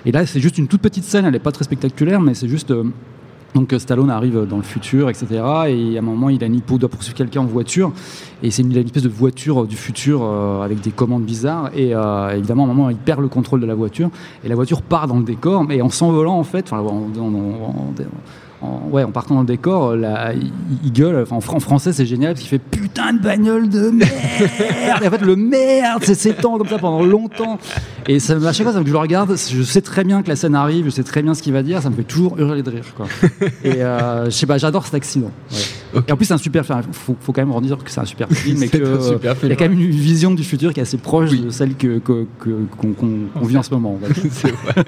Et 0.05 0.11
là, 0.11 0.25
c'est 0.25 0.39
juste 0.39 0.57
une 0.57 0.67
toute 0.67 0.81
petite 0.81 1.03
scène, 1.03 1.25
elle 1.25 1.35
est 1.35 1.39
pas 1.39 1.51
très 1.51 1.63
spectaculaire, 1.65 2.19
mais 2.19 2.33
c'est 2.33 2.47
juste. 2.49 2.73
Euh, 3.55 3.59
donc 3.59 3.73
euh, 3.73 3.79
Stallone 3.79 4.09
arrive 4.09 4.45
dans 4.49 4.57
le 4.57 4.63
futur, 4.63 5.09
etc. 5.09 5.27
Et 5.67 5.95
à 5.97 5.99
un 5.99 6.03
moment, 6.03 6.29
il 6.29 6.43
a 6.43 6.47
une, 6.47 6.59
doit 6.59 6.89
poursuivre 6.89 7.15
quelqu'un 7.17 7.41
en 7.41 7.45
voiture. 7.45 7.91
Et 8.43 8.51
c'est 8.51 8.61
une, 8.61 8.71
une 8.71 8.85
espèce 8.85 9.03
de 9.03 9.09
voiture 9.09 9.65
du 9.67 9.75
futur 9.75 10.21
euh, 10.23 10.61
avec 10.61 10.81
des 10.81 10.91
commandes 10.91 11.23
bizarres. 11.23 11.71
Et 11.75 11.93
euh, 11.95 12.29
évidemment, 12.37 12.63
à 12.63 12.65
un 12.69 12.73
moment, 12.73 12.89
il 12.89 12.97
perd 12.97 13.21
le 13.21 13.27
contrôle 13.27 13.59
de 13.59 13.65
la 13.65 13.75
voiture. 13.75 14.09
Et 14.43 14.49
la 14.49 14.55
voiture 14.55 14.81
part 14.81 15.07
dans 15.07 15.17
le 15.17 15.23
décor. 15.23 15.63
Mais 15.63 15.81
en 15.81 15.89
s'envolant, 15.89 16.37
en 16.37 16.43
fait, 16.43 16.71
enfin, 16.71 16.79
en, 16.79 17.09
en- 17.19 17.33
en- 17.35 17.93
en- 18.61 18.81
ouais, 18.91 19.03
en 19.03 19.11
partant 19.11 19.35
dans 19.35 19.41
le 19.41 19.47
décor, 19.47 19.95
là, 19.95 20.33
il, 20.33 20.51
il 20.83 20.91
gueule. 20.91 21.21
Enfin, 21.23 21.35
en, 21.37 21.41
fran- 21.41 21.57
en 21.57 21.59
français, 21.59 21.93
c'est 21.93 22.05
génial 22.05 22.33
parce 22.33 22.41
qu'il 22.41 22.49
fait 22.49 22.59
putain 22.59 23.13
de 23.13 23.19
bagnole 23.19 23.69
de 23.69 23.89
merde. 23.89 24.11
et 25.03 25.07
en 25.07 25.11
fait, 25.11 25.21
le 25.21 25.35
merde, 25.35 26.03
c'est 26.03 26.15
s'étend 26.15 26.57
comme 26.57 26.67
ça 26.67 26.77
pendant 26.77 27.03
longtemps. 27.03 27.57
Et 28.07 28.19
ça, 28.19 28.35
à 28.35 28.53
chaque 28.53 28.65
fois, 28.65 28.73
ça, 28.73 28.81
je 28.85 28.91
le 28.91 28.97
regarde, 28.97 29.35
je 29.37 29.61
sais 29.63 29.81
très 29.81 30.03
bien 30.03 30.23
que 30.23 30.29
la 30.29 30.35
scène 30.35 30.55
arrive, 30.55 30.85
je 30.85 30.89
sais 30.89 31.03
très 31.03 31.21
bien 31.21 31.33
ce 31.33 31.43
qu'il 31.43 31.53
va 31.53 31.63
dire. 31.63 31.81
Ça 31.81 31.89
me 31.89 31.95
fait 31.95 32.03
toujours 32.03 32.37
hurler 32.39 32.63
de 32.63 32.69
rire. 32.71 32.83
Quoi. 32.97 33.05
Et 33.63 33.83
euh, 33.83 34.25
je 34.25 34.29
sais 34.31 34.45
pas, 34.47 34.57
j'adore 34.57 34.85
cet 34.85 34.95
accident. 34.95 35.31
Ouais. 35.51 36.01
Et 36.07 36.11
en 36.11 36.15
plus, 36.17 36.25
c'est 36.25 36.33
un 36.33 36.37
super 36.37 36.65
film. 36.65 36.81
Faut, 36.91 37.15
faut 37.19 37.31
quand 37.31 37.41
même 37.41 37.51
redire 37.51 37.77
que 37.83 37.89
c'est 37.91 37.99
un 38.01 38.05
super 38.05 38.27
film 38.29 38.61
et 38.63 38.67
C'est 38.67 38.79
que 38.79 38.97
un 38.97 39.01
super 39.01 39.31
euh, 39.31 39.35
film. 39.35 39.43
il 39.43 39.49
y 39.49 39.51
a 39.53 39.55
quand 39.55 39.69
même 39.69 39.79
une 39.79 39.89
vision 39.89 40.31
du 40.31 40.43
futur 40.43 40.73
qui 40.73 40.79
est 40.79 40.83
assez 40.83 40.97
proche 40.97 41.31
de 41.31 41.49
celle 41.49 41.75
que 41.75 41.99
que- 41.99 42.25
que- 42.39 42.65
qu'on 42.77 42.93
qu'on- 42.93 43.19
qu'on 43.39 43.45
vit 43.45 43.57
en 43.57 43.63
ce 43.63 43.71
moment. 43.73 43.97
vrai. 44.01 44.83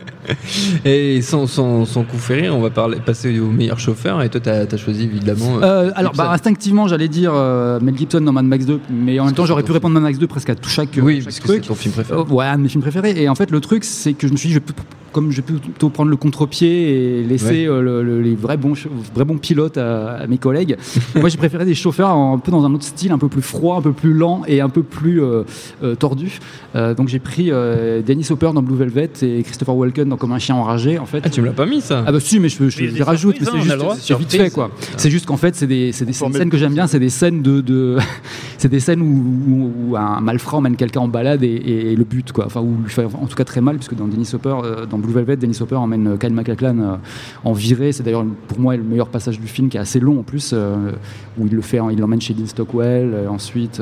Et 0.86 1.22
sans, 1.22 1.48
sans, 1.48 1.86
sans 1.86 2.04
coup 2.04 2.18
on 2.52 2.62
va 2.62 2.70
parler, 2.70 2.98
passer 3.04 3.40
au 3.40 3.48
meilleur 3.62 3.80
chauffeur. 3.80 4.22
Et 4.22 4.30
toi, 4.30 4.42
t'as 4.42 4.66
as 4.72 4.78
choisi 4.78 5.04
évidemment. 5.04 5.60
Euh, 5.62 5.92
alors, 5.96 6.14
Gibson. 6.14 6.24
bah, 6.24 6.32
instinctivement, 6.32 6.88
j'allais 6.88 7.08
dire 7.08 7.32
euh, 7.34 7.80
Mel 7.80 7.98
Gibson 7.98 8.22
dans 8.22 8.32
Mad 8.32 8.46
Max 8.46 8.66
2, 8.66 8.80
mais 8.90 9.20
en 9.20 9.26
même 9.26 9.34
temps, 9.36 9.46
j'aurais 9.46 9.64
pu 9.64 9.72
répondre 9.72 9.94
Mad 9.94 10.04
Max 10.04 10.18
2 10.20 10.28
presque 10.28 10.50
à 10.50 10.56
tout 10.56 10.70
chaque, 10.70 10.90
oui, 11.02 11.18
chaque 11.18 11.26
parce 11.26 11.40
que 11.40 11.48
c'est 11.48 11.62
ton 11.62 11.76
film 11.76 11.94
préféré. 11.94 12.20
Euh, 12.20 12.24
ouais, 12.24 12.46
un 12.46 12.58
de 12.58 12.64
mes 12.64 12.70
films 12.70 12.82
préférés. 12.82 13.14
Et 13.22 13.30
en 13.30 13.36
fait, 13.36 13.52
le 13.52 13.60
truc, 13.62 13.84
c'est 13.84 14.14
que 14.14 14.28
je 14.28 14.32
me 14.34 14.38
suis 14.38 14.48
dit, 14.48 14.54
je 14.54 14.60
vais 14.60 14.66
plutôt- 14.66 14.84
comme 15.12 15.32
je 15.32 15.38
vais 15.38 15.42
plutôt 15.44 15.90
prendre 15.90 16.10
le 16.10 16.18
contre-pied 16.18 17.20
et 17.20 17.24
laisser 17.24 17.68
Ouais. 17.68 17.76
euh, 17.76 17.82
le- 17.82 18.04
le- 18.04 18.22
les 18.22 18.36
vrais 18.36 18.58
bons, 18.58 18.76
ch- 18.76 18.88
vrais 19.14 19.26
bons 19.26 19.38
pilotes 19.38 19.78
à, 19.78 20.14
à 20.14 20.28
mes 20.28 20.38
collègues, 20.38 20.78
moi 21.16 21.30
j'ai 21.30 21.38
préféré 21.38 21.66
des 21.66 21.76
chauffeurs 21.76 22.10
un 22.12 22.38
peu 22.40 22.52
dans 22.52 22.66
un 22.66 22.74
autre 22.74 22.84
style, 22.84 23.12
un 23.12 23.18
peu 23.18 23.28
plus 23.28 23.42
froid, 23.42 23.78
un 23.78 23.82
peu 23.82 23.92
plus 23.94 24.14
lent 24.14 24.44
et 24.48 24.62
un 24.62 24.70
peu 24.70 24.84
plus 24.84 25.22
euh, 25.22 25.44
euh, 25.84 25.96
tordu. 25.96 26.40
Euh, 26.76 26.94
donc 26.94 27.08
j'ai 27.10 27.20
pris 27.20 27.52
euh, 27.52 28.02
Dennis 28.02 28.28
Hopper 28.30 28.52
dans 28.54 28.62
Blue 28.64 28.76
Velvet 28.76 29.10
et 29.22 29.44
Christopher 29.44 29.76
Walken 29.76 30.10
dans 30.10 30.18
Comme 30.18 30.32
un 30.32 30.40
chien 30.40 30.56
enragé. 30.56 31.00
En 31.00 31.06
fait, 31.06 31.22
Ah, 31.26 31.30
tu 31.30 31.42
me 31.42 31.48
l'as 31.48 31.52
pas 31.54 31.66
mis 31.66 31.82
ça 31.82 32.04
ah 32.08 32.12
bah 32.12 32.20
si, 32.20 32.40
mais 32.40 32.50
je, 32.50 32.70
je, 32.70 32.82
Mais 32.84 32.88
les 32.92 33.04
rajoute, 33.04 33.36
mais 33.40 33.46
c'est 33.46 33.52
hein, 33.52 33.62
on 33.66 33.70
a 33.70 33.74
le 33.76 33.80
droit. 33.80 33.96
juste 33.96 34.08
c'est 34.08 34.18
vite 34.18 34.32
fait 34.32 34.50
quoi. 34.52 34.72
C'est 34.98 35.10
juste 35.10 35.26
qu'en 35.26 35.38
fait, 35.38 35.56
c'est 35.56 35.68
des, 35.68 35.92
c'est 35.92 36.06
des, 36.06 36.14
scènes 36.14 36.50
que 36.50 36.58
j'aime 36.58 36.74
bien, 36.74 36.88
c'est 36.88 37.00
des 37.00 37.10
scènes 37.10 37.42
de, 37.42 37.62
de 37.62 37.98
c'est 38.58 38.70
des 38.70 38.80
scènes 38.80 39.02
où, 39.02 39.06
où- 39.50 39.72
où 39.92 39.98
un 39.98 40.22
malfrat 40.22 40.58
emmène 40.58 40.76
quelqu'un 40.76 41.02
en 41.02 41.08
balade 41.08 41.44
et, 41.44 41.48
et 41.92 41.96
le 41.96 42.04
but 42.04 42.32
quoi. 42.32 42.46
Enfin, 42.46 42.62
où 42.62 42.76
il 42.86 42.90
fait 42.90 43.06
en 43.06 43.26
tout 43.28 43.36
cas 43.36 43.44
très 43.44 43.62
mal, 43.62 43.76
puisque 43.78 43.96
dans 43.96 44.08
Dennis 44.08 44.30
Hopper, 44.34 44.56
euh, 44.64 44.86
dans 44.86 44.98
Blue 45.02 45.14
Velvet, 45.14 45.36
Dennis 45.38 45.58
Hopper 45.62 45.76
emmène 45.76 46.08
euh, 46.08 46.18
Kyle 46.18 46.34
MacLachlan 46.34 46.78
euh, 46.80 46.96
en 47.44 47.54
virée. 47.54 47.92
C'est 47.92 48.04
d'ailleurs 48.04 48.26
pour 48.48 48.60
moi 48.60 48.76
le 48.76 48.84
meilleur 48.84 49.08
passage 49.10 49.40
du 49.40 49.48
film, 49.48 49.70
qui 49.70 49.78
est 49.78 49.80
assez 49.80 50.00
long 50.00 50.20
en 50.20 50.24
plus, 50.24 50.52
euh, 50.54 50.92
où 51.38 51.46
il 51.48 51.54
le 51.54 51.62
fait, 51.62 51.80
il 51.92 52.00
l'emmène 52.00 52.22
chez 52.22 52.34
Dean 52.34 52.46
Stockwell. 52.46 53.14
ensuite, 53.30 53.82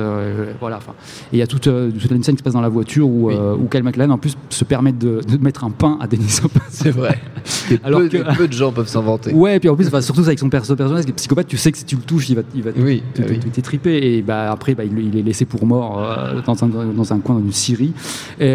voilà. 0.59 0.77
Enfin, 0.77 0.93
et 1.31 1.37
il 1.37 1.39
y 1.39 1.41
a 1.41 1.47
toute, 1.47 1.63
toute 1.63 2.11
une 2.11 2.23
scène 2.23 2.35
qui 2.35 2.39
se 2.39 2.43
passe 2.43 2.53
dans 2.53 2.61
la 2.61 2.69
voiture 2.69 3.07
où, 3.07 3.27
Oui. 3.29 3.35
où 3.35 3.67
Kyle 3.67 3.83
MacLachlan 3.83 4.13
en 4.13 4.17
plus 4.17 4.35
se 4.49 4.63
permet 4.63 4.91
de, 4.91 5.21
de 5.27 5.37
mettre 5.43 5.63
un 5.63 5.71
pain 5.71 5.97
à 6.01 6.07
Dennis 6.07 6.39
Hopper. 6.43 6.59
C'est 6.69 6.91
vrai. 6.91 7.19
Alors 7.83 8.01
peu, 8.01 8.09
que- 8.09 8.37
peu 8.37 8.47
de 8.47 8.53
gens 8.53 8.71
peuvent 8.71 8.87
s'inventer. 8.87 9.33
Ouais, 9.33 9.55
et 9.57 9.59
puis 9.59 9.69
en 9.69 9.75
plus, 9.75 9.87
enfin, 9.87 10.01
surtout 10.01 10.21
avec 10.21 10.39
son 10.39 10.49
perso 10.49 10.75
personnage, 10.75 11.05
qui 11.05 11.11
est 11.11 11.13
psychopathe, 11.13 11.47
tu 11.47 11.57
sais 11.57 11.71
que 11.71 11.77
si 11.77 11.85
tu 11.85 11.95
le 11.95 12.01
touches, 12.01 12.29
il 12.29 12.35
va, 12.35 12.41
il 12.55 12.63
va 12.63 12.71
Oui, 12.77 13.03
te- 13.13 13.21
oui. 13.21 13.39
t'étriper. 13.39 14.15
Et 14.17 14.21
bah, 14.21 14.51
après, 14.51 14.75
bah, 14.75 14.83
il, 14.83 14.97
il 14.99 15.17
est 15.17 15.21
laissé 15.23 15.45
pour 15.45 15.65
mort 15.65 16.01
dans, 16.45 16.63
un, 16.63 16.67
dans 16.67 17.13
un 17.13 17.19
coin 17.19 17.35
d'une 17.39 17.51
Syrie. 17.51 17.93
Et, 18.39 18.45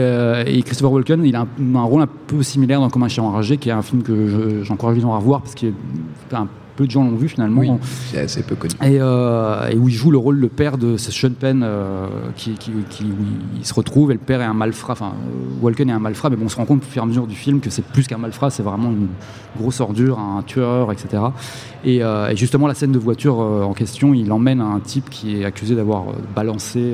et 0.46 0.62
Christopher 0.62 0.92
Walken, 0.92 1.24
il 1.24 1.34
a 1.36 1.42
un, 1.42 1.74
un 1.76 1.82
rôle 1.82 2.02
un 2.02 2.08
peu 2.26 2.42
similaire 2.54 2.80
dans 2.80 2.88
Comme 2.90 3.02
un 3.02 3.08
chien 3.08 3.24
enragé, 3.24 3.56
qui 3.58 3.68
est 3.68 3.72
un 3.72 3.82
film 3.82 4.02
que 4.02 4.14
je- 4.28 4.62
j'encourage 4.64 4.94
les 4.96 5.02
gens 5.02 5.12
à 5.12 5.18
revoir 5.18 5.42
parce 5.42 5.54
que 5.56 5.66
enfin, 6.30 6.46
peu 6.76 6.86
de 6.86 6.90
gens 6.90 7.04
l'ont 7.04 7.14
vu 7.16 7.28
finalement. 7.28 7.60
Oui, 7.60 7.70
c'est 8.10 8.18
assez 8.20 8.42
peu 8.42 8.54
connu. 8.56 8.74
Et, 8.82 8.98
euh, 9.00 9.68
et 9.70 9.76
où 9.76 9.88
il 9.88 9.94
joue 9.94 10.10
le 10.10 10.18
rôle 10.18 10.40
de 10.40 10.46
père 10.48 10.76
de 10.78 10.96
Sean 10.96 11.30
Penn 11.38 11.62
euh, 11.64 12.06
qui, 12.36 12.52
qui, 12.54 12.72
qui- 12.90 13.04
où 13.04 13.24
il 13.56 13.64
se 13.64 13.72
retrouve 13.74 14.10
et 14.10 14.14
le 14.14 14.20
père 14.20 14.40
est 14.40 14.44
un 14.44 14.54
malfrat, 14.54 14.92
enfin 14.94 15.12
Walken 15.62 15.88
est 15.88 15.92
un 15.92 15.98
malfrat, 16.00 16.30
mais 16.30 16.36
bon, 16.36 16.46
on 16.46 16.48
se 16.48 16.56
rend 16.56 16.64
compte 16.64 16.82
au 16.82 16.86
fur 16.86 17.02
et 17.02 17.04
à 17.04 17.06
mesure 17.06 17.26
du 17.28 17.36
film 17.36 17.60
que 17.60 17.70
c'est 17.70 17.84
plus 17.84 18.06
qu'un 18.08 18.18
malfrat, 18.18 18.50
c'est 18.50 18.62
vraiment 18.64 18.90
une 18.90 19.06
grosse 19.60 19.80
ordure, 19.80 20.18
un 20.18 20.42
tueur, 20.42 20.90
etc. 20.90 21.22
Et, 21.84 22.02
euh, 22.02 22.28
et 22.30 22.36
justement, 22.36 22.66
la 22.66 22.74
scène 22.74 22.90
de 22.92 22.98
voiture 22.98 23.40
euh, 23.40 23.62
en 23.62 23.72
question, 23.72 24.12
il 24.14 24.32
emmène 24.32 24.60
un 24.60 24.80
type 24.80 25.10
qui 25.10 25.40
est 25.40 25.44
accusé 25.44 25.76
d'avoir 25.76 26.04
balancé, 26.34 26.92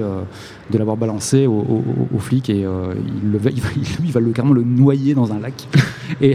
de 0.71 0.79
l'avoir 0.79 0.97
balancé 0.97 1.47
au, 1.47 1.53
au, 1.53 1.85
au- 2.13 2.17
au 2.17 2.19
flic 2.19 2.49
et 2.51 2.65
euh, 2.65 2.95
il, 3.25 3.31
le 3.31 3.39
va, 3.39 3.51
il, 3.55 3.61
va, 3.61 3.69
lui, 3.71 3.83
il 4.05 4.13
va 4.13 4.21
le, 4.21 4.31
carrément 4.31 4.55
le 4.55 4.63
noyer 4.63 5.15
dans 5.15 5.33
un 5.33 5.39
lac. 5.41 5.55
et 6.21 6.35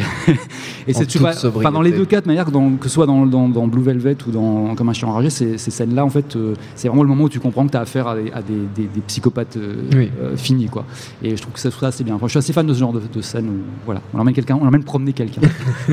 et 0.87 0.93
c'est 0.93 1.05
tu 1.07 1.17
vois, 1.17 1.31
enfin, 1.47 1.71
dans 1.71 1.81
les 1.81 1.91
deux 1.91 2.05
cas, 2.05 2.21
de 2.21 2.27
manière 2.27 2.45
que, 2.45 2.51
dans- 2.51 2.71
que 2.71 2.87
ce 2.87 2.93
soit 2.93 3.05
dans, 3.05 3.25
dans, 3.25 3.49
dans 3.49 3.67
Blue 3.67 3.81
Velvet 3.81 4.17
ou 4.27 4.31
dans 4.31 4.75
Comme 4.75 4.89
un 4.89 4.93
chien 4.93 5.07
enragé, 5.07 5.29
ces, 5.29 5.57
ces 5.57 5.71
scènes-là, 5.71 6.05
en 6.05 6.09
fait, 6.09 6.35
euh, 6.35 6.53
c'est 6.75 6.87
vraiment 6.87 7.03
le 7.03 7.09
moment 7.09 7.23
où 7.25 7.29
tu 7.29 7.39
comprends 7.39 7.65
que 7.65 7.71
tu 7.71 7.77
as 7.77 7.81
affaire 7.81 8.07
à 8.07 8.15
des, 8.15 8.31
à 8.31 8.41
des, 8.41 8.53
des- 8.75 8.87
des 8.93 9.01
psychopathes 9.07 9.57
euh, 9.57 9.75
Oui. 9.95 10.09
finis, 10.37 10.67
quoi. 10.67 10.85
Et 11.23 11.35
je 11.35 11.41
trouve 11.41 11.53
que 11.53 11.59
ça, 11.59 11.71
ça 11.71 11.91
c'est 11.91 12.03
bien. 12.03 12.15
Enfin, 12.15 12.27
je 12.27 12.31
suis 12.31 12.39
assez 12.39 12.53
fan 12.53 12.65
de 12.67 12.73
ce 12.73 12.79
genre 12.79 12.93
de, 12.93 13.01
de 13.13 13.21
scène 13.21 13.47
où, 13.47 13.53
voilà, 13.85 14.01
on 14.13 14.19
emmène 14.19 14.33
quelqu'un, 14.33 14.57
on 14.61 14.67
emmène 14.67 14.83
promener 14.83 15.13
quelqu'un. 15.13 15.41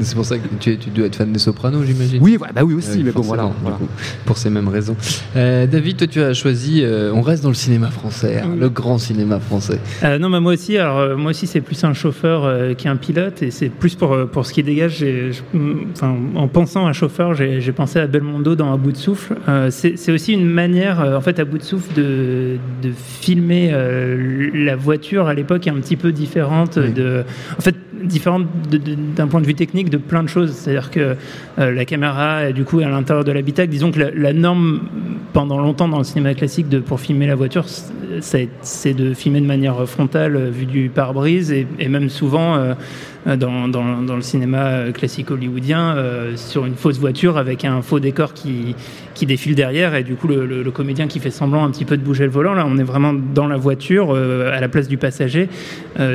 C'est 0.00 0.14
pour 0.14 0.24
ça 0.24 0.38
que 0.38 0.48
tu, 0.60 0.76
tu 0.78 0.90
dois 0.90 1.06
être 1.06 1.16
fan 1.16 1.32
des 1.32 1.38
Sopranos, 1.38 1.84
j'imagine. 1.84 2.22
oui, 2.22 2.38
bah 2.38 2.62
oui 2.64 2.74
aussi, 2.74 2.98
Oui, 2.98 3.02
mais 3.04 3.12
bon, 3.12 3.22
voilà. 3.22 3.50
voilà. 3.62 3.78
pour 4.24 4.36
ces 4.36 4.50
mêmes 4.50 4.68
raisons. 4.68 4.96
David, 5.34 5.96
toi, 5.96 6.06
tu 6.06 6.20
as 6.20 6.34
choisi. 6.34 6.82
on 7.12 7.20
reste 7.22 7.41
dans 7.42 7.48
le 7.48 7.54
cinéma 7.54 7.88
français, 7.90 8.40
hein, 8.42 8.56
le 8.58 8.68
grand 8.68 8.98
cinéma 8.98 9.38
français. 9.40 9.78
Euh, 10.04 10.18
non, 10.18 10.28
mais 10.28 10.40
moi 10.40 10.52
aussi. 10.54 10.78
Alors 10.78 10.98
euh, 10.98 11.16
moi 11.16 11.30
aussi, 11.30 11.46
c'est 11.46 11.60
plus 11.60 11.82
un 11.84 11.92
chauffeur 11.94 12.44
euh, 12.44 12.74
qu'un 12.74 12.96
pilote, 12.96 13.42
et 13.42 13.50
c'est 13.50 13.68
plus 13.68 13.94
pour 13.94 14.16
pour 14.30 14.46
ce 14.46 14.52
qui 14.52 14.62
dégage. 14.62 14.96
j'ai- 14.98 15.30
mm, 15.52 15.72
Enfin, 15.94 16.14
en 16.34 16.48
pensant 16.48 16.86
à 16.86 16.92
chauffeur, 16.92 17.34
j'ai 17.34 17.60
j'ai 17.60 17.72
pensé 17.72 17.98
à 17.98 18.06
Belmondo 18.06 18.54
dans 18.54 18.72
À 18.72 18.76
bout 18.76 18.92
de 18.92 18.96
souffle. 18.96 19.34
C'est 19.70 19.96
c'est 19.98 20.12
aussi 20.12 20.32
une 20.32 20.46
manière, 20.48 21.00
en 21.00 21.20
fait, 21.20 21.38
à 21.38 21.44
bout 21.44 21.58
de 21.58 21.62
souffle, 21.62 21.92
de 21.94 22.56
de 22.82 22.90
filmer 22.96 23.72
la 24.54 24.76
voiture 24.76 25.26
à 25.26 25.34
l'époque 25.34 25.66
est 25.66 25.70
un 25.70 25.74
petit 25.80 25.96
peu 25.96 26.12
différente 26.12 26.78
Oui. 26.82 26.92
de, 26.92 27.24
en 27.58 27.60
fait, 27.60 27.74
différente 28.04 28.46
de- 28.70 28.78
de- 28.78 28.96
d'un 29.16 29.26
point 29.28 29.40
de 29.40 29.46
vue 29.46 29.54
technique 29.54 29.90
de 29.90 29.96
plein 29.96 30.22
de 30.22 30.28
choses. 30.28 30.52
C'est-à-dire 30.52 30.90
que 30.90 31.16
la 31.58 31.84
caméra, 31.84 32.44
est, 32.48 32.52
du 32.52 32.64
coup, 32.64 32.80
à 32.80 32.88
l'intérieur 32.88 33.24
de 33.24 33.32
l'habitacle. 33.32 33.70
Disons 33.70 33.90
que 33.92 34.00
la, 34.00 34.10
la 34.10 34.32
norme 34.32 34.80
pendant 35.32 35.58
longtemps 35.60 35.88
dans 35.88 35.98
le 35.98 36.04
cinéma 36.04 36.34
classique 36.34 36.68
de, 36.68 36.78
pour 36.78 37.00
filmer 37.00 37.26
la 37.32 37.36
voiture, 37.36 37.64
c'est 38.20 38.94
de 38.94 39.14
filmer 39.14 39.40
de 39.40 39.46
manière 39.46 39.88
frontale, 39.88 40.36
euh, 40.36 40.50
vue 40.50 40.66
du 40.66 40.90
pare-brise, 40.90 41.50
et, 41.50 41.88
même 41.88 42.10
souvent 42.10 42.56
euh, 42.56 42.74
euh, 43.26 43.36
dans, 43.36 44.16
le 44.16 44.20
cinéma 44.20 44.92
classique 44.92 45.30
hollywoodien, 45.30 45.96
sur 46.36 46.66
une 46.66 46.74
fausse 46.74 46.98
voiture 46.98 47.38
avec 47.38 47.64
un 47.64 47.80
faux 47.80 48.00
décor 48.00 48.34
qui, 48.34 48.76
qui 49.14 49.24
défile 49.24 49.54
derrière, 49.54 49.94
et 49.94 50.02
du 50.02 50.14
coup 50.14 50.28
le, 50.28 50.70
comédien 50.70 51.06
qui 51.06 51.20
fait 51.20 51.30
semblant 51.30 51.64
un 51.64 51.70
petit 51.70 51.86
peu 51.86 51.96
de 51.96 52.02
bouger 52.02 52.24
le 52.24 52.30
volant. 52.30 52.52
Là, 52.52 52.66
on 52.68 52.76
est 52.76 52.82
vraiment 52.82 53.14
dans 53.14 53.46
la 53.46 53.56
voiture, 53.56 54.14
à 54.14 54.60
la 54.60 54.68
place 54.68 54.88
du 54.88 54.98
passager. 54.98 55.48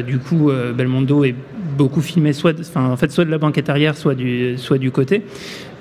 Du 0.05 0.19
coup, 0.19 0.51
Belmondo 0.75 1.23
est 1.23 1.35
beaucoup 1.77 2.01
filmé 2.01 2.33
soit 2.33 2.59
enfin, 2.59 2.85
en 2.89 2.97
fait 2.97 3.11
soit 3.11 3.25
de 3.25 3.31
la 3.31 3.37
banquette 3.37 3.69
arrière 3.69 3.95
soit 3.95 4.15
du 4.15 4.57
soit 4.57 4.79
du 4.79 4.91
côté 4.91 5.23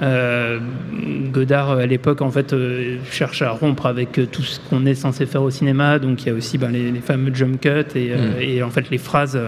euh, 0.02 0.58
Godard 1.32 1.70
à 1.70 1.86
l'époque 1.86 2.20
en 2.22 2.30
fait 2.30 2.52
euh, 2.52 2.98
cherche 3.10 3.42
à 3.42 3.50
rompre 3.50 3.86
avec 3.86 4.18
euh, 4.18 4.26
tout 4.30 4.42
ce 4.42 4.60
qu'on 4.68 4.86
est 4.86 4.94
censé 4.94 5.26
faire 5.26 5.42
au 5.42 5.50
cinéma 5.50 5.98
donc 5.98 6.22
il 6.22 6.28
y 6.28 6.30
a 6.30 6.34
aussi 6.34 6.58
ben, 6.58 6.70
les, 6.70 6.92
les 6.92 7.00
fameux 7.00 7.34
jump 7.34 7.60
cuts 7.60 7.68
et, 7.94 8.06
Mm. 8.16 8.40
et 8.40 8.62
en 8.62 8.70
fait 8.70 8.88
les 8.90 8.98
phrases 8.98 9.38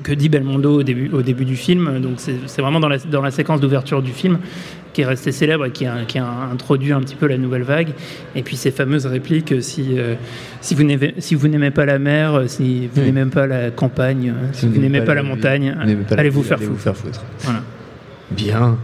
que 0.00 0.12
dit 0.12 0.28
Belmondo 0.28 0.80
au 0.80 0.82
début, 0.82 1.10
au 1.12 1.22
début 1.22 1.44
du 1.44 1.56
film. 1.56 2.00
Donc 2.00 2.14
c'est 2.16 2.60
vraiment 2.62 2.80
dans 2.80 2.88
la, 2.88 2.98
dans 2.98 3.22
la 3.22 3.30
séquence 3.30 3.60
d'ouverture 3.60 4.02
du 4.02 4.12
film 4.12 4.38
qui 4.92 5.00
est 5.02 5.06
resté 5.06 5.32
célèbre 5.32 5.64
et 5.66 5.70
qui 5.70 5.86
a, 5.86 6.04
qui 6.06 6.18
a 6.18 6.26
introduit 6.52 6.92
un 6.92 7.00
petit 7.00 7.14
peu 7.16 7.26
la 7.26 7.38
nouvelle 7.38 7.62
vague. 7.62 7.94
Et 8.34 8.42
puis 8.42 8.56
ces 8.56 8.70
fameuses 8.70 9.06
répliques, 9.06 9.52
euh, 9.52 9.60
si, 9.60 9.98
euh, 9.98 10.14
si 10.60 10.74
vous 10.74 10.82
n'aimez 10.84 11.14
si 11.18 11.36
pas 11.70 11.86
la 11.86 11.98
mer, 11.98 12.34
euh, 12.34 12.46
si 12.46 12.88
vous 12.88 13.00
Oui. 13.00 13.10
n'aimez 13.12 13.30
pas 13.30 13.46
la 13.46 13.70
campagne, 13.70 14.34
si 14.52 14.66
vous 14.66 14.80
n'aimez 14.80 15.00
pas 15.00 15.14
la 15.14 15.22
montagne, 15.22 15.74
vous 15.80 15.86
n'aimez 15.86 16.04
pas 16.04 16.16
la 16.16 16.20
allez 16.20 16.28
vous 16.30 16.40
ville, 16.42 16.48
faire 16.48 16.58
allez 16.58 16.66
foutre. 16.66 16.76
vous 16.76 16.82
faire 16.82 16.96
foutre. 16.96 17.24
Voilà. 17.40 17.62
Bien. 18.30 18.76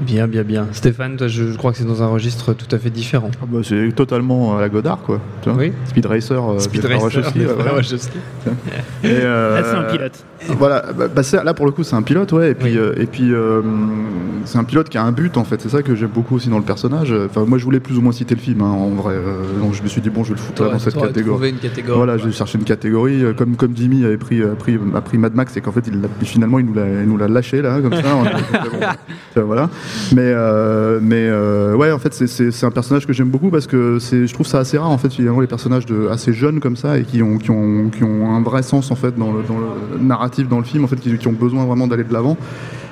Bien, 0.00 0.26
bien, 0.26 0.42
bien. 0.42 0.66
Stéphane, 0.72 1.16
toi, 1.16 1.28
je, 1.28 1.52
je 1.52 1.56
crois 1.58 1.72
que 1.72 1.78
c'est 1.78 1.84
dans 1.84 2.02
un 2.02 2.06
registre 2.08 2.54
tout 2.54 2.74
à 2.74 2.78
fait 2.78 2.90
différent. 2.90 3.30
Ah 3.42 3.46
bah, 3.46 3.60
c'est 3.62 3.92
totalement 3.94 4.56
à 4.56 4.60
la 4.60 4.68
Godard, 4.68 4.98
quoi. 5.04 5.20
Tu 5.42 5.50
vois 5.50 5.58
Oui. 5.58 5.72
Speed 5.84 6.06
Racer, 6.06 6.50
euh, 6.52 6.58
Speed 6.58 6.84
Racer, 6.84 7.22
euh, 7.36 7.80
Là, 9.02 9.62
c'est 9.62 9.76
un 9.76 9.82
pilote. 9.84 10.24
Voilà, 10.58 10.84
bah, 10.96 11.06
bah, 11.14 11.22
là 11.44 11.52
pour 11.54 11.66
le 11.66 11.72
coup 11.72 11.82
c'est 11.84 11.96
un 11.96 12.00
pilote, 12.02 12.32
ouais, 12.32 12.52
et 12.52 12.54
puis, 12.54 12.70
Oui. 12.72 12.78
euh, 12.78 12.94
et 12.96 13.04
puis 13.04 13.30
euh, 13.30 13.60
c'est 14.46 14.56
un 14.56 14.64
pilote 14.64 14.88
qui 14.88 14.96
a 14.96 15.04
un 15.04 15.12
but 15.12 15.36
en 15.36 15.44
fait, 15.44 15.60
c'est 15.60 15.68
ça 15.68 15.82
que 15.82 15.94
j'aime 15.94 16.08
beaucoup 16.08 16.34
aussi 16.36 16.48
dans 16.48 16.56
le 16.56 16.64
personnage. 16.64 17.12
Enfin, 17.26 17.44
moi 17.44 17.58
je 17.58 17.64
voulais 17.64 17.78
plus 17.80 17.98
ou 17.98 18.00
moins 18.00 18.12
citer 18.12 18.34
le 18.34 18.40
film 18.40 18.62
hein, 18.62 18.70
en 18.70 18.88
vrai, 18.88 19.16
donc 19.60 19.74
je 19.74 19.82
me 19.82 19.88
suis 19.88 20.00
dit 20.00 20.08
bon 20.08 20.24
je 20.24 20.30
vais 20.30 20.36
le 20.36 20.40
foutre 20.40 20.62
là, 20.62 20.68
Toi, 20.68 20.74
dans 20.76 20.82
cette 20.82 20.94
toi, 20.94 21.08
catégorie. 21.08 21.30
trouver 21.34 21.48
une 21.50 21.58
catégorie. 21.58 21.96
Voilà, 21.98 22.16
j'ai 22.16 22.32
cherché 22.32 22.56
une 22.56 22.64
catégorie, 22.64 23.22
comme, 23.36 23.56
comme 23.56 23.76
Jimmy 23.76 24.02
avait 24.06 24.16
pris, 24.16 24.42
a 24.42 24.46
pris, 24.54 24.78
a 24.94 25.00
pris 25.02 25.18
Mad 25.18 25.34
Max, 25.34 25.54
et 25.58 25.60
qu'en 25.60 25.72
fait, 25.72 25.84
il 25.88 26.00
finalement, 26.26 26.58
il 26.58 26.64
nous 26.66 27.16
l'a 27.18 27.28
lâché, 27.28 27.60
là, 27.60 27.78
comme 27.82 27.92
ça. 27.94 28.00
on 28.16 28.24
a- 28.24 28.30
bon, 28.64 28.78
euh, 29.36 29.42
voilà. 29.42 29.68
Mais, 30.14 30.22
euh, 30.34 30.98
mais 31.02 31.26
euh, 31.28 31.74
ouais, 31.74 31.92
en 31.92 31.98
fait, 31.98 32.12
c'est- 32.14 32.64
un 32.64 32.70
personnage 32.70 33.06
que 33.06 33.12
j'aime 33.12 33.28
beaucoup 33.30 33.50
parce 33.50 33.66
que 33.66 33.98
c'est- 33.98 34.26
je 34.26 34.34
trouve 34.34 34.46
ça 34.46 34.58
assez 34.58 34.76
rare, 34.78 34.90
en 34.90 34.98
fait, 34.98 35.12
finalement, 35.12 35.40
les 35.40 35.46
personnages 35.46 35.86
de, 35.86 36.08
assez 36.08 36.32
jeunes 36.32 36.60
comme 36.60 36.76
ça 36.76 36.98
et 36.98 37.04
qui 37.04 37.22
ont, 37.22 37.38
qui, 37.38 37.50
ont, 37.50 37.88
qui 37.90 38.04
ont 38.04 38.30
un 38.34 38.42
vrai 38.42 38.62
sens, 38.62 38.90
en 38.90 38.96
fait, 38.96 39.16
dans 39.16 39.32
le, 39.32 39.42
dans 39.42 39.58
le 39.58 39.98
narratif, 40.04 40.48
dans 40.48 40.58
le 40.58 40.64
film, 40.64 40.84
en 40.84 40.86
fait, 40.88 40.96
qui, 40.96 41.16
qui 41.16 41.28
ont 41.28 41.32
besoin 41.32 41.64
vraiment 41.64 41.86
d'aller 41.86 42.04
de 42.04 42.12
l'avant. 42.12 42.36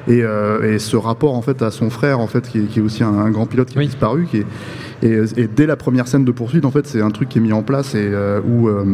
Et, 0.06 0.22
euh, 0.22 0.72
et 0.74 0.78
ce 0.78 0.96
rapport, 0.96 1.34
en 1.34 1.42
fait, 1.42 1.60
à 1.60 1.70
son 1.70 1.90
frère, 1.90 2.18
en 2.20 2.26
fait, 2.26 2.48
qui 2.48 2.58
est, 2.60 2.62
qui 2.62 2.78
est 2.78 2.82
aussi 2.82 3.02
un, 3.04 3.08
un 3.18 3.30
grand 3.30 3.44
pilote 3.46 3.68
qui 3.68 3.76
a 3.76 3.80
Oui. 3.80 3.86
disparu, 3.86 4.26
qui 4.30 4.38
est, 4.38 4.46
et, 5.02 5.20
et 5.36 5.46
dès 5.48 5.66
la 5.66 5.76
première 5.76 6.08
scène 6.08 6.24
de 6.24 6.32
poursuite, 6.32 6.64
en 6.64 6.70
fait, 6.70 6.86
c'est 6.86 7.00
un 7.00 7.10
truc 7.10 7.28
qui 7.28 7.38
est 7.38 7.40
mis 7.40 7.52
en 7.52 7.62
place 7.62 7.94
et 7.94 7.98
euh, 8.12 8.40
où, 8.46 8.68
euh, 8.68 8.84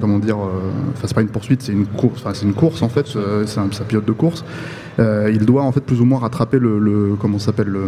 comment 0.00 0.18
dire, 0.18 0.36
euh, 0.38 0.48
enfin, 0.92 1.06
c'est 1.06 1.14
pas 1.14 1.22
une 1.22 1.28
poursuite, 1.28 1.62
c'est 1.62 1.72
une 1.72 1.86
course, 1.86 2.20
enfin, 2.20 2.34
c'est 2.34 2.46
une 2.46 2.54
course 2.54 2.82
en 2.82 2.88
fait, 2.88 3.06
euh, 3.16 3.44
c'est 3.46 3.60
un, 3.60 3.64
un 3.64 3.84
pilote 3.86 4.04
de 4.06 4.12
course. 4.12 4.44
Euh, 5.00 5.30
il 5.32 5.44
doit 5.46 5.62
en 5.62 5.70
fait 5.70 5.80
plus 5.80 6.00
ou 6.00 6.04
moins 6.04 6.18
rattraper 6.18 6.58
le, 6.58 6.78
le 6.80 7.14
comment 7.20 7.38
s'appelle 7.38 7.68
le, 7.68 7.82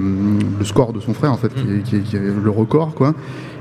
le 0.58 0.64
score 0.64 0.92
de 0.92 1.00
son 1.00 1.12
frère 1.12 1.32
en 1.32 1.36
fait, 1.36 1.52
qui, 1.54 1.62
est, 1.72 1.82
qui 1.82 1.96
est- 1.96 2.00
qui 2.00 2.16
est 2.16 2.20
le 2.20 2.50
record 2.50 2.94
quoi, 2.94 3.14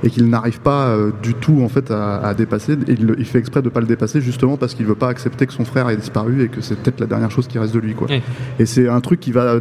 et 0.03 0.09
qu'il 0.09 0.29
n'arrive 0.29 0.59
pas 0.61 0.87
euh, 0.87 1.11
du 1.21 1.33
tout 1.33 1.61
en 1.63 1.69
fait 1.69 1.91
à, 1.91 2.17
à 2.17 2.33
dépasser. 2.33 2.73
Et 2.87 2.93
il, 2.93 3.15
il 3.17 3.25
fait 3.25 3.39
exprès 3.39 3.61
de 3.61 3.69
pas 3.69 3.79
le 3.79 3.85
dépasser 3.87 4.21
justement 4.21 4.57
parce 4.57 4.73
qu'il 4.73 4.85
veut 4.85 4.95
pas 4.95 5.09
accepter 5.09 5.45
que 5.47 5.53
son 5.53 5.65
frère 5.65 5.89
ait 5.89 5.97
disparu 5.97 6.43
et 6.43 6.47
que 6.49 6.61
c'est 6.61 6.75
peut-être 6.79 6.99
la 6.99 7.05
dernière 7.07 7.31
chose 7.31 7.47
qui 7.47 7.57
reste 7.59 7.73
de 7.73 7.79
lui 7.79 7.93
quoi. 7.93 8.07
Oui. 8.09 8.21
Et 8.59 8.65
c'est 8.65 8.87
un 8.87 9.01
truc 9.01 9.19
qui 9.19 9.31
va, 9.31 9.41
euh, 9.43 9.59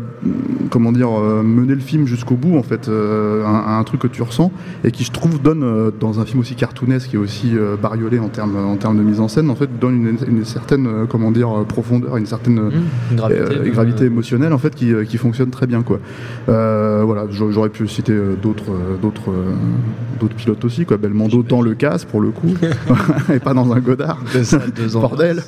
comment 0.70 0.92
dire, 0.92 1.10
euh, 1.18 1.42
mener 1.42 1.74
le 1.74 1.80
film 1.80 2.06
jusqu'au 2.06 2.34
bout, 2.36 2.56
en 2.58 2.62
fait, 2.62 2.88
un, 2.88 3.78
un 3.78 3.84
truc 3.84 4.00
que 4.00 4.06
tu 4.08 4.22
ressens 4.22 4.52
et 4.84 4.90
qui, 4.90 5.04
je 5.04 5.12
trouve, 5.12 5.40
donne, 5.40 5.90
dans 6.00 6.20
un 6.20 6.24
film 6.24 6.40
aussi 6.40 6.54
cartoonesque 6.54 7.14
et 7.14 7.16
aussi 7.18 7.52
bariolé 7.80 8.18
en 8.18 8.28
termes, 8.28 8.56
en 8.56 8.76
termes 8.76 8.98
de 8.98 9.02
mise 9.02 9.20
en 9.20 9.28
scène, 9.28 9.48
en 9.50 9.54
fait, 9.54 9.68
donne 9.78 9.94
une, 10.06 10.18
une 10.38 10.44
certaine, 10.44 10.88
comment 11.08 11.30
dire, 11.30 11.50
profondeur, 11.66 12.16
une 12.16 12.26
certaine 12.26 12.58
Mmh, 12.58 12.72
une 13.12 13.16
gravité, 13.16 13.40
euh, 13.40 14.04
euh, 14.04 14.06
émotionnelle, 14.06 14.52
en 14.52 14.58
fait, 14.58 14.74
qui, 14.74 14.92
qui 15.06 15.16
fonctionne 15.16 15.50
très 15.50 15.66
bien, 15.66 15.82
quoi. 15.82 16.00
Euh, 16.48 17.02
voilà, 17.04 17.26
j'a- 17.30 17.50
j'aurais 17.50 17.68
pu 17.68 17.86
citer 17.86 18.16
d'autres, 18.42 18.72
d'autres, 19.00 19.30
d'autres 20.28 20.36
pilotes 20.40 20.64
aussi, 20.64 20.84
quoi. 20.84 20.96
Belmondo 20.96 21.42
dans 21.42 21.60
le 21.62 21.74
casse, 21.74 22.04
pour 22.04 22.20
le 22.20 22.30
coup, 22.30 22.54
et 23.32 23.38
pas 23.38 23.54
dans 23.54 23.72
un 23.72 23.80
Godard. 23.80 24.18
De 24.34 24.42
ça, 24.42 24.58
deux 24.74 24.96
ans. 24.96 25.00
Bordel. 25.08 25.42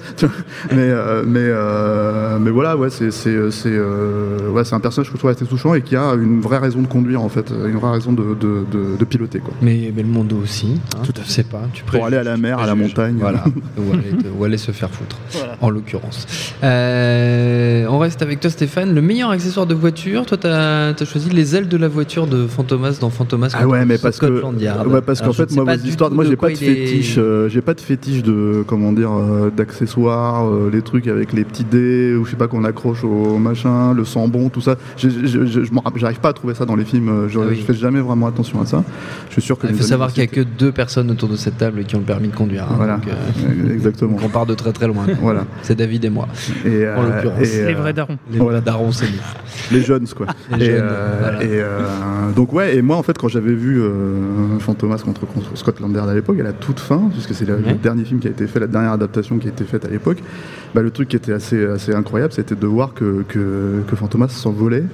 Mais 0.72 0.78
euh, 0.78 1.22
mais 1.26 1.40
euh, 1.42 2.38
mais 2.40 2.50
voilà, 2.50 2.76
ouais, 2.76 2.90
c'est 2.90 3.10
c'est 3.10 3.50
c'est 3.50 3.68
euh, 3.72 4.48
ouais, 4.50 4.64
c'est 4.64 4.74
un 4.74 4.80
personnage 4.80 5.08
que 5.08 5.14
je 5.14 5.18
trouve 5.18 5.30
assez 5.30 5.46
touchant 5.46 5.74
et 5.74 5.82
qui 5.82 5.96
a 5.96 6.14
une 6.14 6.40
vraie 6.40 6.58
raison 6.58 6.80
de 6.82 6.86
conduire 6.86 7.22
en 7.22 7.28
fait, 7.28 7.50
une 7.50 7.78
vraie 7.78 7.92
raison 7.92 8.12
de 8.12 8.34
de, 8.34 8.64
de, 8.70 8.96
de 8.98 9.04
piloter 9.04 9.38
quoi. 9.40 9.52
Mais, 9.62 9.92
monde 10.04 10.32
aussi. 10.32 10.80
hein, 10.96 11.02
Tout 11.04 11.10
à 11.10 11.20
tu 11.20 11.20
fait. 11.22 11.30
sais 11.30 11.42
pas. 11.44 11.62
Tu 11.72 11.84
Pour 11.84 12.04
aller 12.06 12.16
à 12.16 12.22
la 12.22 12.36
mer, 12.36 12.58
à 12.58 12.66
la 12.66 12.74
montagne. 12.74 13.16
Voilà. 13.18 13.44
ou, 13.76 13.92
aller, 13.92 14.12
ou 14.38 14.44
aller 14.44 14.58
se 14.58 14.72
faire 14.72 14.90
foutre. 14.90 15.16
En 15.60 15.70
l'occurrence. 15.70 16.26
Euh, 16.62 17.86
on 17.88 17.98
reste 17.98 18.22
avec 18.22 18.40
toi, 18.40 18.50
Stéphane. 18.50 18.94
Le 18.94 19.02
meilleur 19.02 19.30
accessoire 19.30 19.66
de 19.66 19.74
voiture, 19.74 20.26
toi, 20.26 20.38
tu 20.38 20.46
as, 20.46 20.94
choisi 21.04 21.30
les 21.30 21.56
ailes 21.56 21.68
de 21.68 21.76
la 21.76 21.88
voiture 21.88 22.26
de 22.26 22.46
Fantomas 22.46 22.98
dans 23.00 23.10
Fantomas. 23.10 23.50
Ah 23.54 23.66
ouais, 23.66 23.84
mais 23.84 23.98
parce 23.98 24.18
que 24.18 24.42
Ouais, 24.86 25.00
parce 25.00 25.20
qu'en 25.20 25.32
fait 25.32 25.50
moi 25.54 25.64
vos 25.64 25.70
histoires, 25.86 26.10
j'ai 26.24 26.36
pas 26.36 26.48
de 26.48 26.52
il 26.54 26.62
est- 26.64 26.74
fétiche, 26.86 27.14
euh, 27.18 27.48
j'ai 27.48 27.60
pas 27.60 27.74
de 27.74 27.80
fétiche 27.80 28.22
de 28.22 28.64
comment 28.66 28.92
dire 28.92 29.10
euh, 29.12 29.50
d'accessoires, 29.50 30.46
euh, 30.46 30.70
les 30.72 30.82
trucs 30.82 31.06
avec 31.06 31.32
les 31.32 31.44
petits 31.44 31.64
dés 31.64 32.14
ou 32.14 32.24
je 32.24 32.30
sais 32.30 32.36
pas 32.36 32.48
qu'on 32.48 32.64
accroche 32.64 33.04
au 33.04 33.38
machin, 33.38 33.92
le 33.94 34.04
sambon, 34.04 34.48
tout 34.48 34.60
ça. 34.60 34.76
J'arrive 34.96 36.20
pas 36.20 36.28
à 36.30 36.32
trouver 36.32 36.54
ça 36.54 36.64
dans 36.64 36.76
les 36.76 36.84
films. 36.84 37.28
Je, 37.28 37.38
Ah 37.38 37.44
oui. 37.48 37.56
je 37.56 37.62
fais 37.62 37.74
jamais 37.74 38.00
vraiment 38.00 38.26
attention 38.26 38.60
à 38.60 38.66
ça. 38.66 38.82
Je 39.28 39.32
suis 39.34 39.42
sûr 39.42 39.58
que 39.58 39.66
Il 39.66 39.72
mes 39.72 39.78
faut 39.78 39.84
savoir 39.84 40.12
qu'il 40.12 40.22
n'y 40.22 40.28
a 40.28 40.32
que 40.32 40.40
deux 40.42 40.72
personnes 40.72 41.10
autour 41.10 41.28
de 41.28 41.36
cette 41.36 41.58
table 41.58 41.84
qui 41.84 41.96
ont 41.96 42.00
le 42.00 42.04
permis 42.04 42.28
de 42.28 42.36
conduire. 42.36 42.64
hein, 42.64 42.74
Voilà, 42.76 42.94
donc, 42.96 43.08
euh, 43.08 43.72
exactement. 43.74 44.16
on 44.22 44.28
part 44.28 44.46
de 44.46 44.54
très 44.54 44.72
très 44.72 44.86
loin. 44.86 45.04
Voilà. 45.20 45.44
C'est 45.62 45.74
David 45.76 46.04
et 46.04 46.10
moi. 46.10 46.28
Et, 46.64 46.86
En 46.88 47.02
l'occurrence. 47.02 47.40
Les 47.40 47.74
vrais 47.74 47.92
darons. 47.92 48.18
Les 48.30 48.38
Voilà. 48.38 48.60
darons, 48.60 48.92
c'est 48.92 49.06
nous. 49.06 49.76
les 49.76 49.82
jeunes 49.82 50.06
quoi. 50.16 50.26
Les 50.56 50.64
et, 50.66 50.70
jeunes, 50.70 50.80
euh, 50.82 51.16
voilà. 51.20 51.42
et, 51.44 51.48
euh, 51.52 51.80
donc 52.34 52.52
ouais, 52.52 52.76
et 52.76 52.82
moi 52.82 52.96
en 52.96 53.02
fait 53.02 53.16
quand 53.18 53.28
j'avais 53.28 53.52
vu 53.54 53.80
Fantomas 54.60 55.02
contre, 55.04 55.26
contre 55.26 55.56
Scotland 55.56 55.94
Yard 55.94 56.08
à 56.08 56.14
l'époque, 56.14 56.38
à 56.40 56.42
la 56.42 56.52
toute 56.52 56.80
fin, 56.80 57.10
puisque 57.12 57.34
c'est 57.34 57.46
le, 57.46 57.58
dernier 57.82 58.04
film 58.04 58.20
qui 58.20 58.28
a 58.28 58.30
été 58.30 58.46
fait, 58.46 58.60
la 58.60 58.66
dernière 58.66 58.92
adaptation 58.92 59.38
qui 59.38 59.48
a 59.48 59.50
été 59.50 59.64
faite 59.64 59.84
à 59.84 59.88
l'époque, 59.88 60.18
bah, 60.74 60.82
le 60.82 60.90
truc 60.90 61.08
qui 61.08 61.16
était 61.16 61.32
assez, 61.32 61.64
assez 61.64 61.94
incroyable, 61.94 62.32
c'était 62.32 62.54
de 62.54 62.66
voir 62.66 62.94
que, 62.94 63.24
que, 63.28 63.82
que 63.86 63.96
Fantomas 63.96 64.28
s'envolait. 64.28 64.84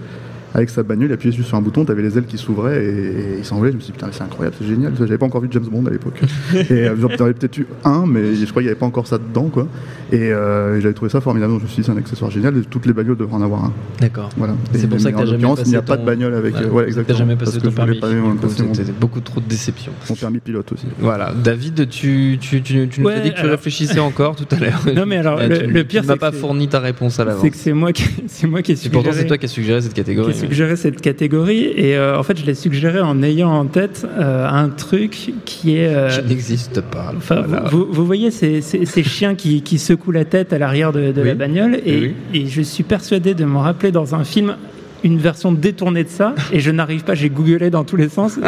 Avec 0.56 0.70
sa 0.70 0.82
bagnole, 0.82 1.10
il 1.10 1.12
appuyait 1.12 1.36
juste 1.36 1.48
sur 1.48 1.58
un 1.58 1.60
bouton, 1.60 1.84
t'avais 1.84 2.00
les 2.00 2.16
ailes 2.16 2.24
qui 2.24 2.38
s'ouvraient 2.38 2.82
et, 2.82 2.88
et 2.88 3.38
il 3.40 3.44
s'envolait. 3.44 3.72
Je 3.72 3.76
me 3.76 3.80
suis 3.82 3.92
dit, 3.92 3.98
putain, 3.98 4.08
c'est 4.10 4.22
incroyable, 4.22 4.56
c'est 4.58 4.66
génial. 4.66 4.94
J'avais 4.98 5.18
pas 5.18 5.26
encore 5.26 5.42
vu 5.42 5.48
James 5.50 5.66
Bond 5.70 5.84
à 5.84 5.90
l'époque. 5.90 6.18
et 6.54 6.72
euh, 6.72 6.96
j'en 6.98 7.08
avais 7.08 7.34
peut-être 7.34 7.58
eu 7.58 7.66
un, 7.84 8.06
mais 8.06 8.34
je 8.34 8.42
crois 8.46 8.62
qu'il 8.62 8.68
n'y 8.68 8.68
avait 8.70 8.78
pas 8.80 8.86
encore 8.86 9.06
ça 9.06 9.18
dedans, 9.18 9.50
quoi. 9.52 9.68
Et 10.12 10.32
euh, 10.32 10.80
j'avais 10.80 10.94
trouvé 10.94 11.10
ça 11.10 11.20
formidable. 11.20 11.52
Donc, 11.52 11.60
Je 11.60 11.64
me 11.66 11.68
suis 11.70 11.82
dit, 11.82 11.86
c'est 11.86 11.92
un 11.92 11.98
accessoire 11.98 12.30
génial. 12.30 12.56
et 12.56 12.62
Toutes 12.62 12.86
les 12.86 12.94
bagnoles 12.94 13.18
devraient 13.18 13.34
en 13.36 13.42
avoir 13.42 13.64
un. 13.66 13.72
D'accord. 14.00 14.30
Voilà. 14.38 14.54
C'est 14.72 14.84
Et- 14.84 14.86
pour 14.86 14.98
ça 14.98 15.12
que 15.12 15.16
t'as 15.18 15.24
jamais 15.26 15.32
l'occurrence, 15.42 15.60
il 15.66 15.68
n'y 15.68 15.76
a 15.76 15.82
passé 15.82 15.88
pas 15.88 15.96
de 15.98 16.06
bagnole 16.06 16.34
avec. 16.34 16.54
Ouais, 16.54 16.62
euh, 16.64 16.70
ouais, 16.70 16.84
exactement. 16.86 17.18
jamais 17.18 17.36
Parce 17.36 17.50
passé 17.50 17.60
que 17.60 17.66
ton 17.68 17.72
permis. 17.72 18.00
pas- 18.00 18.08
du 18.10 18.16
coup, 18.20 18.34
passer 18.36 18.62
mon- 18.62 18.72
C'était 18.74 18.92
beaucoup 18.92 19.20
trop 19.20 19.40
de 19.40 19.46
déception. 19.46 19.92
mon 20.08 20.16
permis 20.16 20.38
pilote 20.38 20.72
aussi. 20.72 20.86
Voilà, 21.00 21.34
David, 21.34 21.86
tu, 21.90 22.38
tu, 22.40 22.62
tu, 22.62 22.88
tu 22.88 23.00
nous 23.02 23.08
as 23.08 23.20
dit 23.20 23.34
que 23.34 23.40
tu 23.40 23.46
réfléchissais 23.46 24.00
encore 24.00 24.36
tout 24.36 24.46
à 24.52 24.58
l'heure. 24.58 24.80
Non, 24.96 25.04
mais 25.04 25.18
alors, 25.18 25.38
Euh, 25.38 25.48
le- 25.48 25.84
pire, 25.84 26.00
tu 26.00 26.06
m'as 26.06 26.14
c'est 26.14 26.18
pas 26.18 26.32
c'est- 26.32 26.38
fourni 26.38 26.66
ta 26.68 26.80
réponse 26.80 27.20
à 27.20 27.24
l'avance. 27.26 27.42
C'est 27.42 27.50
que 27.50 27.56
c'est 27.58 27.74
moi 27.74 27.92
qui, 27.92 28.04
c'est 28.28 28.46
ai 28.46 28.48
Et 28.48 28.88
pourtant, 28.90 29.10
c'est 29.12 29.18
suggéré- 29.18 29.26
toi 29.26 29.36
qui 29.38 29.44
as 29.44 29.48
suggéré 29.48 29.80
cette 29.82 29.92
catégorie. 29.92 30.32
Suggéré 30.48 30.76
cette 30.76 31.00
catégorie 31.00 31.64
et 31.76 31.96
euh, 31.96 32.18
en 32.18 32.22
fait, 32.22 32.38
je 32.38 32.46
l'ai 32.46 32.54
suggéré 32.54 33.00
en 33.00 33.22
ayant 33.22 33.50
en 33.52 33.64
tête 33.66 34.06
euh, 34.18 34.46
un 34.48 34.68
truc 34.68 35.32
qui 35.44 35.76
est. 35.76 35.86
euh, 35.88 36.08
Je 36.10 36.20
n'existe 36.20 36.80
pas. 36.80 37.12
Enfin, 37.16 37.42
Voilà. 37.46 37.68
vous, 37.68 37.86
vous 37.90 38.04
voyez 38.06 38.30
ces, 38.30 38.60
ces- 38.60 38.86
ces 38.86 39.02
chiens 39.02 39.34
qui, 39.34 39.62
qui 39.62 39.78
secouent 39.78 40.12
la 40.12 40.24
tête 40.24 40.52
à 40.52 40.58
l'arrière 40.58 40.92
de, 40.92 41.12
de 41.12 41.20
Oui. 41.22 41.28
la 41.28 41.34
bagnole 41.34 41.76
et, 41.84 41.98
Oui. 41.98 42.14
et 42.34 42.46
je 42.46 42.62
suis 42.62 42.84
persuadé 42.84 43.34
de 43.34 43.44
me 43.44 43.58
rappeler 43.58 43.92
dans 43.92 44.14
un 44.14 44.24
film 44.24 44.56
une 45.04 45.18
version 45.18 45.52
détournée 45.52 46.04
de 46.04 46.08
ça 46.08 46.34
et 46.52 46.60
je 46.60 46.70
n'arrive 46.70 47.04
pas, 47.04 47.14
j'ai 47.14 47.30
googlé 47.30 47.70
dans 47.70 47.84
tous 47.84 47.96
les 47.96 48.08
sens, 48.08 48.38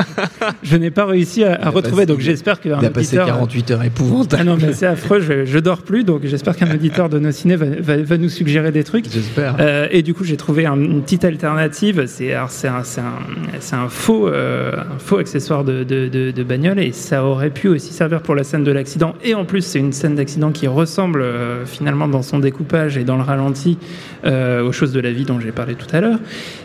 je 0.62 0.76
n'ai 0.76 0.90
pas 0.90 1.04
réussi 1.06 1.44
à, 1.44 1.58
à 1.62 1.70
retrouver 1.70 2.06
donc 2.06 2.20
j'espère 2.20 2.60
qu'un 2.60 2.78
Il 2.80 2.86
a 2.86 2.90
passé 2.90 3.16
auditeur... 3.18 3.26
48 3.26 3.70
heures 3.72 3.84
épouvantables. 3.84 4.42
Ah 4.42 4.44
non 4.44 4.56
mais 4.60 4.72
c'est 4.72 4.86
affreux, 4.86 5.20
je, 5.20 5.44
je 5.44 5.58
dors 5.58 5.82
plus 5.82 6.04
donc 6.04 6.22
j'espère 6.24 6.56
qu'un 6.56 6.72
auditeur 6.74 7.08
de 7.08 7.18
nos 7.18 7.30
ciné 7.32 7.56
va, 7.56 7.66
va- 7.80 8.02
va 8.02 8.18
nous 8.18 8.28
suggérer 8.28 8.72
des 8.72 8.84
trucs. 8.84 9.10
J'espère. 9.10 9.56
Euh, 9.60 9.86
et 9.90 10.02
du 10.02 10.14
coup, 10.14 10.24
j'ai 10.24 10.36
trouvé 10.36 10.66
un- 10.66 10.76
une 10.80 11.02
petite 11.02 11.24
alternative. 11.24 12.04
C'est 12.06 12.34
un, 12.34 12.46
un, 12.66 13.76
un 13.76 13.88
faux, 13.88 14.28
euh, 14.28 14.72
un 14.76 14.98
faux 14.98 15.18
accessoire 15.18 15.64
de, 15.64 15.84
de, 15.84 16.08
de- 16.08 16.30
de 16.30 16.42
bagnole 16.42 16.78
et 16.80 16.92
ça 16.92 17.24
aurait 17.24 17.50
pu 17.50 17.68
aussi 17.68 17.92
servir 17.92 18.22
pour 18.22 18.34
la 18.34 18.44
scène 18.44 18.64
de 18.64 18.72
l'accident. 18.72 19.14
Et 19.24 19.34
en 19.34 19.44
plus, 19.44 19.62
c'est 19.62 19.78
une 19.78 19.92
scène 19.92 20.14
d'accident 20.14 20.50
qui 20.50 20.66
ressemble 20.66 21.20
euh, 21.22 21.64
finalement 21.66 22.08
dans 22.08 22.22
son 22.22 22.38
découpage 22.38 22.96
et 22.96 23.04
dans 23.04 23.16
le 23.16 23.22
ralenti 23.22 23.78
euh, 24.24 24.62
aux 24.66 24.72
choses 24.72 24.92
de 24.92 25.00
la 25.00 25.12
vie 25.12 25.24
dont 25.24 25.40
j'ai 25.40 25.52
parlé 25.52 25.74
tout 25.74 25.86
à 25.94 26.00
l'heure. 26.00 26.18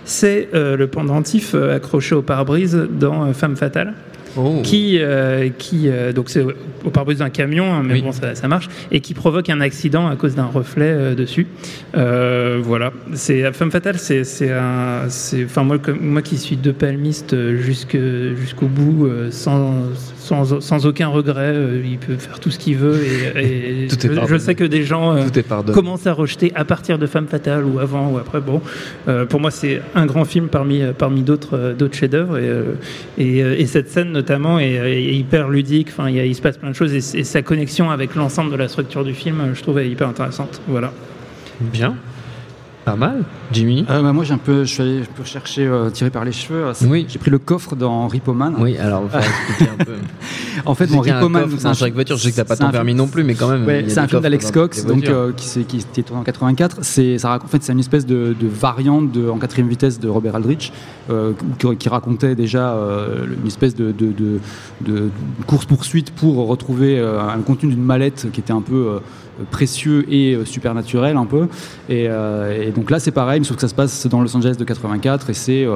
C'est 0.06 0.50
euh, 0.54 0.76
le 0.78 0.88
pendentif 0.88 1.52
euh, 1.56 1.76
accroché 1.76 2.16
au 2.16 2.22
pare-brise 2.22 2.88
dans 2.92 3.26
euh, 3.26 3.34
Femme 3.34 3.56
fatale 3.56 3.94
Oh. 4.36 4.62
qui, 4.64 4.98
euh, 5.00 5.50
qui 5.60 5.90
euh, 5.90 6.12
donc 6.12 6.28
c'est 6.32 6.42
au 6.84 6.90
pare-brise 6.90 7.20
d'un 7.20 7.30
camion, 7.30 7.72
hein, 7.72 7.84
mais 7.86 7.94
Oui. 7.94 8.02
bon 8.02 8.12
ça, 8.12 8.34
ça 8.34 8.48
marche, 8.48 8.68
et 8.92 9.00
qui 9.00 9.14
provoque 9.14 9.48
un 9.52 9.62
accident 9.62 10.08
à 10.08 10.16
cause 10.16 10.34
d'un 10.34 10.48
reflet 10.48 10.88
euh, 10.90 11.14
dessus. 11.14 11.46
Voilà, 11.94 12.92
c'est 13.14 13.52
Femme 13.54 13.70
fatale, 13.70 14.00
c'est 14.00 14.24
c'est 14.24 14.52
enfin 15.46 15.64
moi 15.64 15.78
comme 15.78 16.00
moi 16.02 16.24
qui 16.24 16.38
suis 16.40 16.58
de 16.58 16.72
palmiste 16.72 17.34
euh, 17.36 17.58
jusque 17.58 17.96
jusqu'au 18.36 18.66
bout 18.66 19.08
sans, 19.30 19.74
sans 20.24 20.60
sans 20.62 20.86
aucun 20.86 21.08
regret, 21.08 21.52
euh, 21.54 21.82
il 21.86 21.98
peut 21.98 22.16
faire 22.16 22.40
tout 22.40 22.50
ce 22.50 22.58
qu'il 22.58 22.78
veut 22.78 23.00
et, 23.36 23.84
et 23.86 23.88
Tout 23.90 24.06
est 24.08 24.28
je, 24.28 24.38
sais 24.38 24.56
que 24.56 24.64
des 24.64 24.84
gens 24.84 25.16
euh, 25.16 25.26
est 25.28 25.72
commencent 25.72 26.08
à 26.08 26.14
rejeter 26.14 26.52
à 26.56 26.66
partir 26.66 26.98
de 26.98 27.06
Femme 27.06 27.28
fatale 27.28 27.66
ou 27.66 27.80
avant 27.80 28.12
ou 28.12 28.18
après. 28.18 28.42
Bon, 28.42 28.62
euh, 29.08 29.26
pour 29.26 29.40
moi 29.40 29.52
c'est 29.52 29.82
un 29.96 30.06
grand 30.06 30.26
film 30.26 30.48
parmi 30.48 30.82
parmi 30.98 31.22
d'autres 31.22 31.76
chefs-d'œuvre 31.92 32.38
et, 32.40 32.50
et, 33.18 33.38
et 33.40 33.66
cette 33.68 33.90
scène 33.90 34.12
notamment 34.12 34.60
est, 34.60 34.74
est 34.74 35.14
hyper 35.14 35.50
ludique. 35.50 35.90
Enfin, 35.92 36.10
il, 36.10 36.16
y 36.16 36.20
a- 36.20 36.26
il 36.26 36.36
se 36.36 36.42
passe 36.42 36.58
plein 36.58 36.70
de 36.70 36.76
choses 36.76 36.94
et, 36.94 37.20
et 37.20 37.24
sa 37.24 37.42
connexion 37.42 37.92
avec 37.92 38.16
l'ensemble 38.16 38.52
de 38.52 38.58
la 38.58 38.68
structure 38.68 39.04
du 39.04 39.14
film, 39.14 39.52
je 39.54 39.62
trouvais 39.62 39.90
hyper 39.90 40.08
intéressante. 40.08 40.62
Voilà. 40.68 40.92
Bien. 41.62 41.96
Pas 42.86 42.96
mal. 42.98 43.24
Jimmy 43.52 43.86
Euh, 43.90 44.02
bah, 44.02 44.12
moi, 44.12 44.24
j'ai 44.26 44.34
un 44.34 44.38
peu, 44.38 44.66
je 44.66 44.74
suis 44.74 44.82
allé 44.82 45.00
un 45.02 45.16
peu 45.16 45.24
chercher, 45.24 45.66
euh, 45.66 45.90
tiré 45.90 46.10
par 46.10 46.26
les 46.26 46.34
cheveux. 46.34 46.72
Oui. 46.86 47.06
J'ai 47.08 47.18
pris 47.18 47.32
le 47.32 47.40
coffre 47.40 47.76
dans 47.76 48.08
Ripoman. 48.08 48.56
Oui, 48.60 48.78
alors, 48.78 49.04
il 49.06 49.10
faut 49.10 49.18
expliquer 49.20 49.72
un 49.72 49.84
peu. 49.84 49.94
En 50.66 50.76
fait, 50.76 50.90
mon 50.92 51.00
Ripoman, 51.00 51.50
c'est 51.58 51.66
un 51.66 51.74
chaque 51.74 51.94
voiture. 51.94 52.16
Je 52.16 52.24
sais 52.24 52.32
que 52.32 52.36
t'as 52.36 52.46
pas 52.46 52.56
ton 52.56 52.70
permis 52.70 52.94
non 52.94 53.08
plus, 53.08 53.24
mais 53.24 53.34
quand 53.34 53.50
même. 53.50 53.66
Ouais, 53.66 53.86
c'est 53.88 54.00
un 54.00 54.08
film 54.08 54.22
d'Alex 54.22 54.52
Cox, 54.52 54.86
donc 54.86 55.08
euh, 55.08 55.32
qui, 55.34 55.78
était 55.78 56.04
tourné 56.04 56.22
en 56.22 56.24
84. 56.24 56.78
C'est, 56.82 57.18
ça 57.18 57.30
raconte, 57.30 57.48
en 57.48 57.52
fait, 57.52 57.64
c'est 57.64 57.74
une 57.74 57.80
espèce 57.80 58.06
de, 58.06 58.36
de 58.40 58.48
variante 58.48 59.12
de, 59.12 59.30
en 59.30 59.38
quatrième 59.40 59.68
vitesse 59.68 60.00
de 60.00 60.08
Robert 60.10 60.36
Aldrich, 60.36 60.72
qui, 61.60 61.78
qui 61.78 61.90
racontait 61.90 62.36
déjà 62.36 62.76
une 63.42 63.48
espèce 63.48 63.76
de, 63.76 63.92
de, 63.92 65.10
course 65.48 65.66
poursuite 65.66 66.12
pour 66.12 66.48
retrouver 66.48 67.00
un 67.00 67.40
contenu 67.42 67.72
d'une 67.72 67.84
mallette 67.84 68.28
qui 68.32 68.40
était 68.40 68.54
un 68.54 68.62
peu 68.62 69.00
précieux 69.52 70.06
et 70.14 70.34
euh, 70.34 70.46
supernaturel 70.46 71.18
un 71.18 71.26
peu. 71.26 71.48
Et, 71.90 72.08
euh, 72.08 72.68
et 72.68 72.72
donc 72.72 72.90
là, 72.90 73.00
c'est 73.00 73.12
pareil, 73.12 73.44
sauf 73.44 73.56
que 73.56 73.62
ça 73.62 73.68
se 73.68 73.76
passe 73.76 74.08
dans 74.08 74.22
Los 74.22 74.36
Angeles 74.36 74.56
de 74.58 74.64
84 74.64 75.30
et 75.30 75.34
c'est 75.34 75.68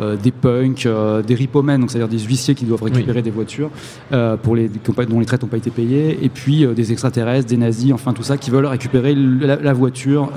euh, 0.00 0.16
des 0.16 0.30
punks, 0.30 0.86
euh, 0.86 1.22
des 1.22 1.34
ripomen, 1.34 1.80
donc 1.80 1.90
c'est-à-dire 1.90 2.08
des 2.08 2.24
huissiers 2.24 2.54
qui 2.54 2.64
doivent 2.64 2.82
récupérer 2.82 3.22
des 3.22 3.30
voitures 3.30 3.70
euh, 4.12 4.36
pour 4.36 4.56
les, 4.56 4.70
dont 5.08 5.20
les 5.20 5.26
traites 5.26 5.42
n'ont 5.42 5.48
pas 5.48 5.58
été 5.58 5.70
payées, 5.70 6.18
et 6.22 6.28
puis 6.28 6.66
des 6.74 6.92
extraterrestres, 6.92 7.48
des 7.48 7.56
nazis, 7.56 7.92
enfin 7.92 8.12
tout 8.12 8.22
ça, 8.22 8.36
qui 8.36 8.50
veulent 8.50 8.66
récupérer 8.66 9.14
la, 9.14 9.56
la 9.56 9.72
voiture. 9.72 10.30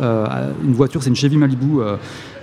une 0.63 0.73
voiture, 0.73 1.01
c'est 1.03 1.09
une 1.09 1.15
Chevy 1.15 1.37
Malibu 1.37 1.79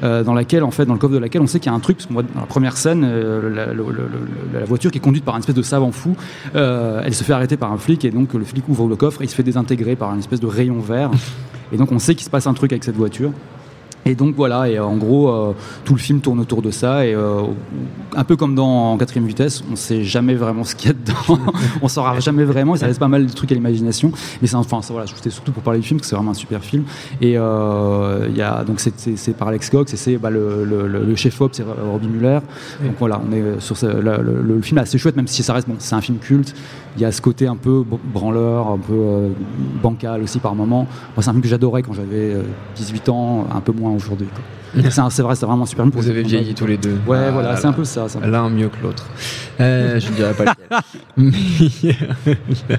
dans 0.03 0.35
laquelle, 0.35 0.65
en 0.65 0.71
fait, 0.71 0.87
dans 0.87 0.95
le 0.95 0.99
coffre 0.99 1.15
de 1.15 1.19
laquelle 1.19 1.43
on 1.43 1.47
sait 1.47 1.61
qu'il 1.61 1.71
y 1.71 1.75
a 1.75 1.77
un 1.77 1.81
truc, 1.81 1.99
parce 1.99 2.07
qu'on 2.07 2.15
voit 2.15 2.23
dans 2.23 2.41
la 2.41 2.47
première 2.47 2.77
scène, 2.77 3.03
la, 3.03 3.67
la 3.67 4.65
voiture 4.65 4.91
qui 4.91 4.99
est 4.99 5.03
conduite 5.03 5.25
par 5.25 5.35
un 5.35 5.39
espèce 5.39 5.55
de 5.55 5.63
savant 5.63 5.93
fou, 5.93 6.17
elle 6.55 7.15
se 7.15 7.25
fait 7.25 7.33
arrêter 7.33 7.57
par 7.57 7.73
un 7.73 7.79
flic, 7.79 8.05
et 8.05 8.11
donc 8.11 8.35
le 8.35 8.45
flic 8.45 8.69
ouvre 8.69 8.89
le 8.89 8.97
coffre 8.97 9.23
et 9.23 9.25
il 9.25 9.29
se 9.29 9.35
fait 9.35 9.43
désintégrer 9.43 9.97
par 9.97 10.11
un 10.11 10.19
espèce 10.19 10.41
de 10.41 10.47
rayon 10.47 10.81
vert. 10.81 11.11
Et 11.73 11.77
donc 11.77 11.93
on 11.93 11.99
sait 11.99 12.15
qu'il 12.15 12.25
se 12.25 12.31
passe 12.31 12.47
un 12.47 12.55
truc 12.55 12.73
avec 12.73 12.85
cette 12.85 12.97
voiture. 12.97 13.33
Et 14.05 14.17
donc 14.17 14.35
voilà, 14.35 14.69
et 14.69 14.81
en 14.81 14.97
gros, 14.97 15.29
euh, 15.31 15.53
tout 15.85 15.95
le 15.95 16.01
film 16.01 16.21
tourne 16.21 16.41
autour 16.41 16.61
de 16.61 16.73
ça, 16.73 17.07
et 17.07 17.15
euh, 17.15 17.43
un 18.17 18.25
peu 18.25 18.35
comme 18.35 18.57
dans 18.57 18.93
en 18.93 18.99
quatrième 18.99 19.29
vitesse, 19.29 19.63
on 19.71 19.77
sait 19.77 20.03
jamais 20.03 20.35
vraiment 20.35 20.65
ce 20.65 20.75
qu'il 20.75 20.89
y 20.89 20.91
a 20.91 20.95
dedans, 20.95 21.39
on 21.83 21.87
saura 21.87 22.19
jamais 22.19 22.43
vraiment, 22.45 22.75
et 22.75 22.79
ça 22.79 22.89
laisse 22.89 22.99
pas 22.99 23.07
mal 23.07 23.25
de 23.27 23.33
trucs 23.33 23.53
à 23.53 23.55
l'imagination. 23.55 24.11
Mais 24.41 24.49
c'est 24.49 24.57
enfin, 24.57 24.83
ça, 24.83 24.93
voilà, 24.93 25.07
c'était 25.07 25.31
surtout 25.31 25.53
pour 25.53 25.63
parler 25.63 25.79
du 25.79 25.87
film, 25.87 25.99
parce 26.01 26.07
que 26.07 26.11
c'est 26.11 26.17
vraiment 26.17 26.33
un 26.33 26.35
super 26.35 26.63
film. 26.65 26.83
Et 27.21 27.39
euh, 27.39 28.29
y 28.35 28.43
a 28.43 28.65
donc 28.65 28.81
c'est- 28.81 29.37
par 29.37 29.47
Alex 29.49 29.71
Cox, 29.71 29.95
et 29.95 29.97
c'est 29.97 30.17
bah, 30.17 30.31
le, 30.31 30.65
le, 30.65 30.89
le- 30.89 31.05
le 31.05 31.15
chef 31.15 31.41
op, 31.41 31.51
c'est 31.55 31.63
Robbie 31.63 32.09
Muller. 32.09 32.41
Donc 32.85 32.95
voilà, 32.99 33.21
on 33.25 33.33
est 33.33 33.61
sur 33.61 33.77
ce- 33.77 33.87
le, 33.87 34.61
film 34.63 34.79
est 34.79 34.83
assez 34.83 34.99
chouette, 34.99 35.15
même 35.15 35.29
si 35.29 35.45
ça 35.45 35.53
reste 35.55 35.69
bon, 35.69 35.77
c'est 35.79 35.95
un 35.95 36.01
film 36.01 36.19
culte. 36.19 36.55
Il 36.97 37.01
y 37.01 37.07
a 37.07 37.13
ce 37.13 37.23
côté 37.23 37.47
un 37.47 37.57
peu 37.57 37.81
br- 37.91 37.99
branleur, 38.13 38.67
un 38.69 38.77
peu 38.77 38.93
euh, 38.93 39.29
bancal 39.83 40.23
aussi 40.23 40.41
par 40.41 40.55
moment. 40.55 40.87
Moi, 41.17 41.23
c'est 41.23 41.29
un 41.31 41.33
film 41.33 41.43
que 41.43 41.49
j'adorais 41.49 41.83
quand 41.83 41.95
j'avais 41.95 42.35
euh, 42.35 42.43
18 42.77 43.09
ans, 43.09 43.47
un 43.51 43.61
peu 43.61 43.73
moins 43.73 43.92
aujourd'hui. 43.95 44.29
C'est 45.11 45.23
vrai, 45.23 45.35
c'est 45.35 45.47
vraiment 45.47 45.67
super 45.67 45.85
Vous 45.87 46.09
avez 46.09 46.23
vieilli 46.23 46.55
tous 46.55 46.67
les 46.67 46.79
deux. 46.79 46.97
Ouais, 47.07 47.19
Ah 47.29 47.31
voilà, 47.31 47.51
là 47.53 47.57
c'est 47.57 47.67
un 47.67 47.73
peu 47.73 47.85
ça. 47.85 48.07
L'un 48.25 48.49
mieux 48.49 48.69
que 48.69 48.83
l'autre. 48.83 49.07
Euh, 49.61 50.01
je 50.01 50.09
ne 50.09 50.15
dirais 50.15 50.35
pas 50.35 50.45
la 50.47 50.55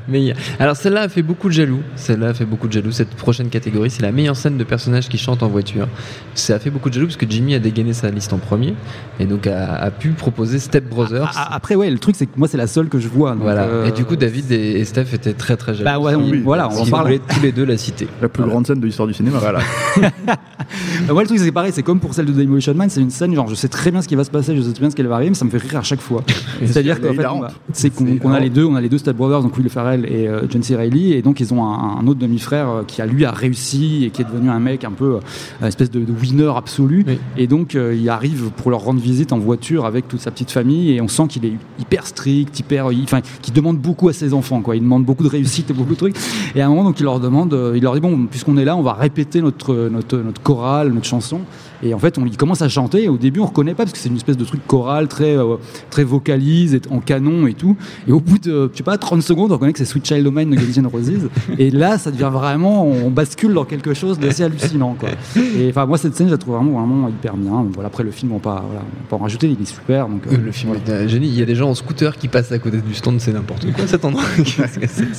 meilleure. 0.08 0.38
Alors 0.60 0.76
celle-là 0.76 1.02
a 1.04 1.10
fait 1.10 1.22
beaucoup 1.22 1.48
de 1.48 1.54
jaloux. 1.54 1.82
Celle-là 1.96 2.30
a 2.30 2.34
fait 2.34 2.46
beaucoup 2.46 2.68
de 2.68 2.74
jaloux. 2.74 2.92
Cette 2.92 3.10
prochaine 3.16 3.50
catégorie, 3.50 3.90
c'est 3.90 4.02
la 4.02 4.12
meilleure 4.12 4.36
scène 4.36 4.58
de 4.58 4.64
personnages 4.64 5.10
qui 5.10 5.18
chantent 5.18 5.44
en 5.44 5.48
voiture. 5.48 5.88
Ça 6.34 6.56
a 6.56 6.60
fait 6.60 6.70
beaucoup 6.70 6.90
de 6.90 6.96
jaloux 6.96 7.08
parce 7.08 7.18
que 7.18 7.26
Jimmy 7.30 7.56
a 7.56 7.60
dégainé 7.60 7.94
sa 7.94 8.10
liste 8.10 8.34
en 8.34 8.38
premier 8.38 8.74
et 9.20 9.26
donc 9.26 9.48
a, 9.48 9.74
a 9.76 9.92
pu 9.92 10.10
proposer 10.10 10.60
Step 10.60 10.90
Brothers. 10.90 11.32
Ah, 11.36 11.48
ah, 11.52 11.56
Après, 11.56 11.76
ouais, 11.76 11.90
le 11.90 12.00
truc, 12.00 12.16
c'est 12.16 12.26
que 12.26 12.38
moi, 12.38 12.48
c'est 12.48 12.58
la 12.58 12.68
seule 12.68 12.90
que 12.90 13.00
je 13.00 13.08
vois. 13.08 13.32
donc, 13.34 13.42
voilà. 13.44 13.64
euh, 13.64 13.86
Et 13.88 13.92
du 13.92 14.06
coup, 14.06 14.16
David 14.16 14.52
et, 14.52 14.80
et 14.80 14.86
Steph 14.86 15.08
étaient 15.14 15.34
très 15.34 15.58
très 15.58 15.74
jaloux. 15.74 15.86
Bah 15.86 16.00
ouais, 16.00 16.16
on- 16.16 16.30
Oui, 16.30 16.42
voilà, 16.44 16.70
on 16.70 16.84
voulaient 16.84 17.20
tous 17.20 17.42
les 17.42 17.52
deux 17.52 17.66
la 17.66 17.78
citer. 17.78 18.08
La 18.22 18.30
plus 18.30 18.44
grande 18.44 18.66
scène 18.66 18.80
de 18.80 18.86
l'histoire 18.86 19.08
du 19.08 19.14
cinéma. 19.14 19.38
Voilà. 19.40 19.60
Bah, 20.02 20.36
ouais, 21.14 21.22
le 21.24 21.28
truc, 21.28 21.40
c'est 21.40 21.52
pareil, 21.52 21.72
c'est 21.74 21.83
comme 21.84 22.00
pour 22.00 22.14
celle 22.14 22.26
de 22.26 22.32
Demolition 22.34 22.74
Man, 22.74 22.90
c'est 22.90 23.02
une 23.02 23.10
scène, 23.10 23.34
genre, 23.36 23.48
je 23.48 23.56
sais 23.56 23.68
très 23.68 23.92
bien 23.92 24.02
ce 24.02 24.08
qui 24.08 24.16
va 24.16 24.24
se 24.24 24.32
passer, 24.32 24.56
je 24.56 24.62
sais 24.62 24.72
très 24.72 24.82
bien 24.82 24.90
ce 24.90 24.96
qui 24.96 25.04
va 25.04 25.16
arriver, 25.16 25.30
mais 25.30 25.36
ça 25.36 25.46
me 25.46 25.50
fait 25.50 25.58
rire 25.58 25.78
à 25.78 25.84
chaque 25.84 26.02
fois. 26.02 26.24
C'est-à-dire 26.66 27.00
qu'en 27.02 27.14
fait, 27.14 27.22
va- 27.24 27.52
c'est 27.74 27.90
qu'on 27.92 28.32
a 28.32 28.40
les 28.40 28.50
deux, 28.50 28.66
on 28.66 28.76
a 28.76 28.82
les 28.82 28.90
deux 28.90 28.98
Step 28.98 29.16
Brothers, 29.16 29.44
donc 29.44 29.56
Will 29.58 29.70
Ferrell 29.70 30.06
et 30.06 30.28
euh, 30.28 30.42
John 30.50 30.64
C. 30.64 30.76
Reilly, 30.76 31.14
et 31.14 31.22
donc 31.22 31.40
ils 31.40 31.54
ont 31.54 31.64
un, 31.64 31.98
un 32.00 32.08
autre 32.08 32.20
demi-frère 32.20 32.70
euh, 32.70 32.84
qui 32.86 33.02
a 33.02 33.06
lui 33.06 33.26
a 33.26 33.32
réussi 33.32 34.06
et 34.06 34.10
qui 34.10 34.22
est 34.22 34.26
devenu 34.26 34.50
un 34.50 34.60
mec 34.60 34.84
un 34.84 34.92
peu, 34.92 35.16
euh, 35.16 35.20
une 35.62 35.68
espèce 35.68 35.92
de, 35.92 36.00
de 36.00 36.12
winner 36.14 36.52
absolu, 36.56 37.04
Oui. 37.08 37.18
et 37.38 37.48
donc 37.48 37.76
euh, 37.76 37.96
il 37.96 38.08
arrive 38.10 38.50
pour 38.58 38.72
leur 38.72 38.82
rendre 38.82 39.00
visite 39.00 39.34
en 39.34 39.40
voiture 39.40 39.86
avec 39.86 40.08
toute 40.08 40.22
sa 40.22 40.32
petite 40.32 40.52
famille, 40.52 40.92
et 40.92 41.02
on 41.02 41.08
sent 41.08 41.24
qu'il 41.30 41.46
est 41.46 41.54
hyper 41.80 42.08
strict, 42.08 42.60
hyper, 42.60 42.88
enfin, 43.04 43.22
qu'il 43.42 43.54
demande 43.54 43.78
beaucoup 43.78 44.10
à 44.10 44.14
ses 44.14 44.34
enfants, 44.34 44.62
quoi. 44.62 44.76
Il 44.76 44.82
demande 44.84 45.06
beaucoup 45.06 45.24
de 45.24 45.30
réussite 45.30 45.70
et 45.70 45.74
beaucoup 45.74 45.94
de 45.94 45.98
trucs. 45.98 46.16
Et 46.56 46.62
à 46.62 46.66
un 46.66 46.70
moment, 46.70 46.84
donc, 46.84 47.00
il 47.00 47.04
leur 47.04 47.20
demande, 47.20 47.54
euh, 47.54 47.74
il 47.76 47.84
leur 47.84 47.94
dit 47.94 48.00
bon, 48.00 48.26
puisqu'on 48.30 48.58
est 48.58 48.66
là, 48.66 48.76
on 48.76 48.82
va 48.82 48.94
répéter 48.94 49.42
notre 49.42 49.90
notre 49.92 50.18
notre 50.18 50.42
chorale, 50.42 50.92
notre 50.94 51.06
chanson. 51.06 51.42
Et 51.84 51.94
en 51.94 52.00
fait, 52.00 52.18
on 52.18 52.26
il 52.26 52.38
commence 52.38 52.62
à 52.62 52.70
chanter. 52.70 53.04
Et 53.04 53.10
au 53.10 53.18
début, 53.18 53.40
on 53.42 53.46
reconnaît 53.46 53.74
pas 53.76 53.84
parce 53.84 53.92
que 53.94 53.98
c'est 54.00 54.10
une 54.10 54.16
espèce 54.16 54.38
de 54.38 54.46
truc 54.46 54.62
choral 54.68 55.08
très 55.08 55.38
euh, 55.38 55.56
très 55.90 56.04
vocalise, 56.04 56.80
en 56.90 57.00
canon 57.00 57.46
et 57.48 57.54
tout. 57.54 57.76
Et 58.08 58.12
au 58.12 58.20
bout 58.20 58.38
de, 58.40 58.70
je 58.72 58.78
sais 58.78 58.84
pas, 58.84 58.98
30 58.98 59.22
secondes, 59.22 59.52
on 59.52 59.56
reconnaît 59.56 59.74
que 59.74 59.80
c'est 59.80 59.86
Sweet 59.86 60.06
Child 60.08 60.26
O' 60.28 60.32
Mine 60.32 60.50
de 60.52 60.56
Guns 60.56 60.82
N' 60.82 60.88
Roses. 60.88 61.12
Et 61.58 61.70
là, 61.72 61.98
ça 61.98 62.12
devient 62.12 62.30
vraiment, 62.32 62.86
on 62.88 63.10
bascule 63.10 63.54
dans 63.54 63.66
quelque 63.66 63.94
chose 63.94 64.18
d'assez 64.20 64.44
hallucinant, 64.44 64.96
quoi. 65.00 65.10
Et 65.36 65.70
enfin, 65.70 65.86
moi, 65.86 65.98
cette 65.98 66.16
scène, 66.16 66.28
je 66.28 66.32
la 66.32 66.38
trouve 66.38 66.56
vraiment 66.56 66.80
vraiment 66.80 67.10
hyper 67.10 67.36
bien. 67.36 67.66
Voilà, 67.74 67.88
après 67.88 68.04
le 68.04 68.12
film, 68.12 68.32
on 68.32 68.40
pas, 68.40 68.64
voilà, 68.66 68.82
on 68.82 69.04
va 69.04 69.10
pas 69.10 69.16
en 69.18 69.20
rajouter, 69.20 69.48
il 69.48 69.62
est 69.62 69.66
super. 69.66 70.08
Donc, 70.08 70.22
euh, 70.32 70.38
Le 70.44 70.52
film 70.52 70.74
est 70.74 70.92
un 70.92 71.08
génie. 71.08 71.28
Il 71.28 71.38
y 71.38 71.42
a 71.42 71.46
des 71.46 71.56
gens 71.56 71.70
en 71.70 71.76
scooter 71.76 72.18
qui 72.18 72.28
passent 72.28 72.52
à 72.52 72.60
côté 72.60 72.78
du 72.78 72.94
stand, 72.94 73.20
c'est 73.20 73.34
n'importe 73.34 73.72
quoi 73.74 73.86
cet 73.88 74.06
endroit. 74.06 74.24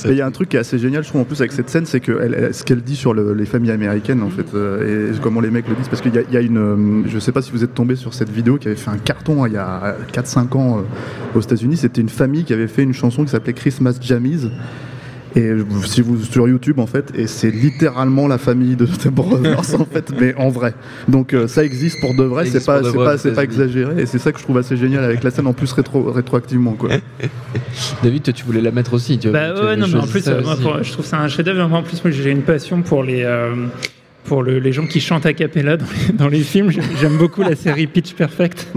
Il 0.09 0.15
y 0.17 0.21
a 0.21 0.25
un 0.25 0.31
truc 0.31 0.49
qui 0.49 0.55
est 0.57 0.59
assez 0.59 0.79
génial, 0.79 1.03
je 1.03 1.09
trouve, 1.09 1.21
en 1.21 1.25
plus, 1.25 1.39
avec 1.41 1.51
cette 1.51 1.69
scène, 1.69 1.85
c'est 1.85 1.99
que 1.99 2.19
elle- 2.21 2.53
ce 2.53 2.63
qu'elle 2.63 2.81
dit 2.81 2.95
sur 2.95 3.13
le- 3.13 3.33
les 3.33 3.45
familles 3.45 3.71
américaines, 3.71 4.21
en 4.23 4.29
fait, 4.29 4.45
euh, 4.53 5.13
et 5.13 5.19
comment 5.19 5.41
les 5.41 5.51
mecs 5.51 5.67
le 5.67 5.75
disent, 5.75 5.87
parce 5.87 6.01
qu'il 6.01 6.11
y 6.13 6.37
a 6.37 6.41
une. 6.41 6.54
Euh, 6.57 7.03
Je 7.07 7.19
sais 7.19 7.31
pas 7.31 7.41
si 7.41 7.51
vous 7.51 7.63
êtes 7.63 7.73
tombé 7.73 7.95
sur 7.95 8.13
cette 8.13 8.29
vidéo 8.29 8.57
qui 8.57 8.67
avait 8.67 8.75
fait 8.77 8.91
un 8.91 8.97
carton 8.97 9.43
hein, 9.43 9.47
il 9.47 9.53
y 9.53 9.57
a 9.57 9.95
4-5 10.13 10.55
ans 10.57 10.77
euh, 10.79 11.37
aux 11.37 11.41
États-Unis. 11.41 11.77
C'était 11.77 12.01
une 12.01 12.09
famille 12.09 12.43
qui 12.43 12.53
avait 12.53 12.67
fait 12.67 12.83
une 12.83 12.93
chanson 12.93 13.23
qui 13.23 13.31
s'appelait 13.31 13.53
Christmas 13.53 13.97
Jammies. 14.01 14.49
Et 15.37 15.51
si 15.83 15.99
vous 16.01 16.17
sur 16.23 16.47
YouTube 16.47 16.79
en 16.79 16.85
fait, 16.87 17.11
et 17.13 17.27
c'est 17.27 17.51
littéralement 17.51 18.25
la 18.29 18.37
famille 18.37 18.77
de 18.77 18.85
The 18.85 19.09
Brothers 19.09 19.75
en 19.81 19.83
fait, 19.83 20.13
mais 20.17 20.33
en 20.35 20.47
vrai. 20.47 20.73
Donc 21.09 21.33
euh, 21.33 21.49
ça 21.49 21.65
existe 21.65 21.99
pour 21.99 22.15
de 22.15 22.23
vrai, 22.23 22.45
c'est 22.45 22.65
pas 22.65 22.79
pas 22.81 23.43
exagéré, 23.43 24.01
et 24.01 24.05
c'est 24.05 24.17
ça 24.17 24.31
que 24.31 24.39
je 24.39 24.43
trouve 24.45 24.57
assez 24.59 24.77
génial 24.77 25.03
avec 25.03 25.25
la 25.25 25.31
scène 25.31 25.47
en 25.47 25.51
plus 25.51 25.73
rétro 25.73 26.09
rétroactivement 26.09 26.71
quoi. 26.71 26.91
David, 28.03 28.23
toi, 28.23 28.31
tu 28.33 28.45
voulais 28.45 28.61
la 28.61 28.71
mettre 28.71 28.93
aussi. 28.93 29.17
Tu 29.19 29.29
Bah 29.29 29.51
tu 29.53 29.65
ouais, 29.65 29.75
non, 29.75 29.87
mais 29.91 29.99
en 29.99 30.07
plus, 30.07 30.21
ça 30.21 30.39
moi, 30.39 30.55
pour- 30.55 30.81
je 30.81 30.91
trouve 30.93 31.05
ça 31.05 31.19
un 31.19 31.27
chef-d'œuvre. 31.27 31.69
En 31.73 31.83
plus, 31.83 32.01
moi, 32.01 32.11
j'ai 32.11 32.31
une 32.31 32.43
passion 32.43 32.81
pour 32.81 33.03
les. 33.03 33.23
euh, 33.23 33.55
pour 34.25 34.43
le- 34.43 34.59
les 34.59 34.71
gens 34.71 34.85
qui 34.85 34.99
chantent 34.99 35.25
a 35.25 35.33
cappella 35.33 35.77
dans 35.77 35.85
les, 35.85 36.13
dans 36.13 36.27
les 36.27 36.39
films. 36.41 36.71
J'ai- 36.71 36.81
J'aime 36.99 37.17
beaucoup 37.17 37.41
la 37.41 37.55
série 37.55 37.87
Pitch 37.87 38.13
Perfect 38.13 38.67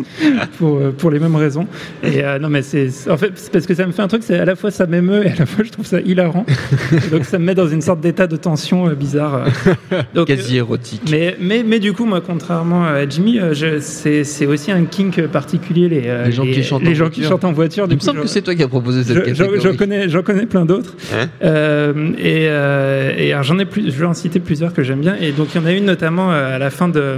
pour, 0.58 0.76
euh, 0.76 0.90
pour 0.96 1.10
les 1.10 1.18
mêmes 1.18 1.36
raisons. 1.36 1.66
Et 2.02 2.22
euh, 2.24 2.38
non, 2.38 2.48
mais 2.48 2.62
c'est 2.62 2.88
en 3.10 3.16
fait 3.16 3.32
parce 3.52 3.66
que 3.66 3.74
ça 3.74 3.86
me 3.86 3.92
fait 3.92 4.02
un 4.02 4.08
truc, 4.08 4.22
c'est 4.22 4.38
à 4.38 4.44
la 4.44 4.56
fois 4.56 4.70
ça 4.70 4.86
m'émeut 4.86 5.26
et 5.26 5.30
à 5.30 5.34
la 5.36 5.46
fois 5.46 5.64
je 5.64 5.70
trouve 5.70 5.86
ça 5.86 6.00
hilarant. 6.00 6.44
Et 6.92 7.10
donc 7.10 7.24
ça 7.24 7.38
me 7.38 7.44
met 7.44 7.54
dans 7.54 7.68
une 7.68 7.80
sorte 7.82 8.00
d'état 8.00 8.26
de 8.26 8.36
tension 8.36 8.88
euh, 8.88 8.94
bizarre. 8.94 9.46
euh. 9.92 10.02
Donc, 10.14 10.28
Quasi 10.28 10.56
érotique. 10.56 11.02
mais, 11.10 11.36
mais, 11.40 11.62
mais 11.66 11.78
du 11.78 11.92
coup, 11.92 12.04
moi, 12.04 12.20
contrairement 12.20 12.84
à 12.84 13.08
Jimmy, 13.08 13.38
euh, 13.40 13.54
c'est 13.80 14.46
aussi 14.46 14.70
un 14.70 14.84
kink 14.84 15.26
particulier, 15.28 15.88
les, 15.88 16.02
euh, 16.06 16.26
Les 16.26 16.32
gens 16.32 16.44
qui 16.44 16.62
chantent 16.62 16.82
en 16.82 16.84
les 16.88 16.94
gens 16.94 17.08
qui 17.08 17.20
voiture. 17.20 17.28
chantent 17.36 17.44
en 17.44 17.52
voiture. 17.52 17.86
Il 17.90 17.94
me 17.96 18.00
semble 18.00 18.20
que 18.22 18.26
c'est 18.28 18.42
toi 18.42 18.54
qui 18.54 18.62
as 18.62 18.68
proposé 18.68 19.04
cette 19.04 19.16
je- 19.16 19.20
catégorie. 19.22 19.60
J'en 19.60 19.74
connais, 19.76 20.08
j'en 20.08 20.22
connais 20.22 20.46
plein 20.46 20.64
d'autres. 20.64 20.94
Hein 21.14 21.28
Euh, 21.42 22.12
et 22.18 22.48
euh, 22.48 23.42
j'en 23.42 23.58
ai 23.58 23.64
plus, 23.64 23.84
je 23.86 23.98
vais 23.98 24.06
en 24.06 24.14
citer 24.14 24.40
plusieurs 24.40 24.72
que 24.72 24.82
j'aime 24.82 25.00
bien. 25.00 25.16
Et 25.20 25.32
donc, 25.38 25.54
il 25.54 25.60
y 25.60 25.64
en 25.64 25.66
a 25.66 25.72
une 25.72 25.84
notamment 25.84 26.32
euh, 26.32 26.56
à 26.56 26.58
la 26.58 26.68
fin 26.70 26.88
de 26.88 27.16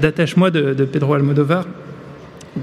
d'Attache-moi 0.00 0.50
de, 0.50 0.84
Pedro 0.84 1.14
Almodovar. 1.14 1.66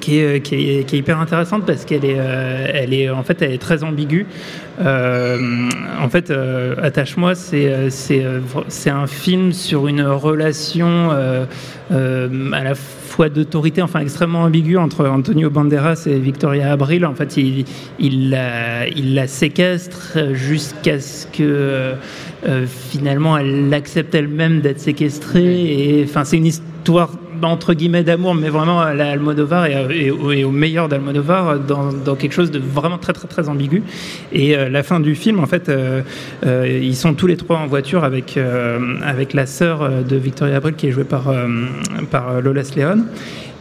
Qui 0.01 0.19
est, 0.19 0.41
qui, 0.41 0.69
est, 0.69 0.83
qui 0.83 0.97
hyper 0.97 1.17
intéressante 1.17 1.65
parce 1.65 1.85
qu'elle 1.85 2.03
est, 2.03 2.17
euh, 2.19 3.15
en 3.15 3.23
fait, 3.23 3.41
est 3.41 3.57
très 3.57 3.83
ambiguë. 3.85 4.25
Euh, 4.79 5.69
en 5.99 6.09
fait, 6.09 6.29
euh, 6.29 6.75
Attache-moi, 6.81 7.35
c'est, 7.35 7.71
euh, 7.71 7.89
c'est, 7.89 8.89
un 8.89 9.07
film 9.07 9.51
sur 9.51 9.87
une 9.87 10.01
relation 10.01 11.11
à 11.89 12.63
la 12.63 12.75
fois 12.75 13.29
d'autorité, 13.29 13.81
enfin 13.81 14.01
extrêmement 14.01 14.43
ambiguë 14.43 14.77
entre 14.77 15.07
Antonio 15.07 15.49
Banderas 15.49 16.03
et 16.05 16.19
Victoria 16.19 16.71
Abril. 16.71 17.05
En 17.05 17.15
fait, 17.15 17.37
il, 17.37 17.65
il, 17.99 18.29
la, 18.29 18.87
il 18.87 19.15
la 19.15 19.27
séquestre 19.27 20.33
jusqu'à 20.33 20.99
ce 20.99 21.25
que 21.27 21.93
finalement 22.67 23.37
elle 23.37 23.73
accepte 23.73 24.13
elle-même 24.15 24.61
d'être 24.61 24.79
séquestrée. 24.79 25.99
Et 25.99 26.03
enfin, 26.03 26.23
c'est 26.23 26.37
une 26.37 26.45
histoire 26.45 27.11
entre 27.43 27.73
guillemets 27.73 28.03
d'amour, 28.03 28.35
mais 28.35 28.49
vraiment 28.49 28.79
à 28.81 28.93
la 28.93 29.11
Almodovar 29.11 29.65
et, 29.67 30.11
au- 30.11 30.51
meilleur 30.51 30.87
d'Almodovar 30.89 31.59
dans, 31.59 31.91
dans 31.93 32.15
quelque 32.15 32.33
chose 32.33 32.51
de 32.51 32.59
vraiment 32.59 32.97
très 32.97 33.13
très 33.13 33.27
très 33.27 33.49
ambigu. 33.49 33.83
Et 34.31 34.55
euh, 34.57 34.69
la 34.69 34.83
fin 34.83 34.99
du 34.99 35.15
film, 35.15 35.39
en 35.39 35.45
fait, 35.45 35.69
euh, 35.69 36.01
euh, 36.45 36.79
ils 36.81 36.95
sont 36.95 37.13
tous 37.13 37.27
les 37.27 37.37
trois 37.37 37.57
en 37.57 37.67
voiture 37.67 38.03
avec 38.03 38.39
avec 39.03 39.33
la 39.33 39.45
sœur 39.45 39.89
de 40.07 40.15
Victoria 40.15 40.57
Abril 40.57 40.75
qui 40.75 40.87
est 40.87 40.91
jouée 40.91 41.03
par 41.03 41.33
par 42.11 42.41
Lola 42.41 42.61
Leon. 42.75 43.05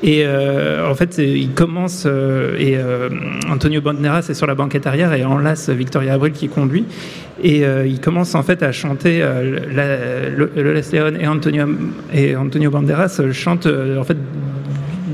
Et 0.03 0.25
euh, 0.27 0.89
en 0.91 0.95
fait, 0.95 1.17
il 1.19 1.51
commence 1.53 2.05
euh, 2.07 2.57
et 2.59 2.77
euh, 2.77 3.09
Antonio 3.51 3.81
Banderas 3.81 4.27
est 4.29 4.35
sur 4.35 4.47
la 4.47 4.55
banquette 4.55 4.87
arrière 4.87 5.13
et 5.15 5.25
enlace 5.25 5.71
Victoria 5.71 6.15
Abril 6.15 6.33
qui 6.33 6.49
conduit. 6.49 6.85
Et 7.43 7.65
il 7.87 8.01
commence 8.01 8.35
en 8.35 8.43
fait 8.43 8.63
à 8.63 8.73
chanter. 8.73 9.19
la- 9.19 10.31
Lola 10.31 10.81
Leon 10.81 11.15
et 11.21 11.27
Antonio 11.27 11.67
et 12.13 12.35
Antonio 12.35 12.71
Banderas 12.71 13.21
chantent 13.33 13.67
en 13.67 14.05
fait 14.05 14.17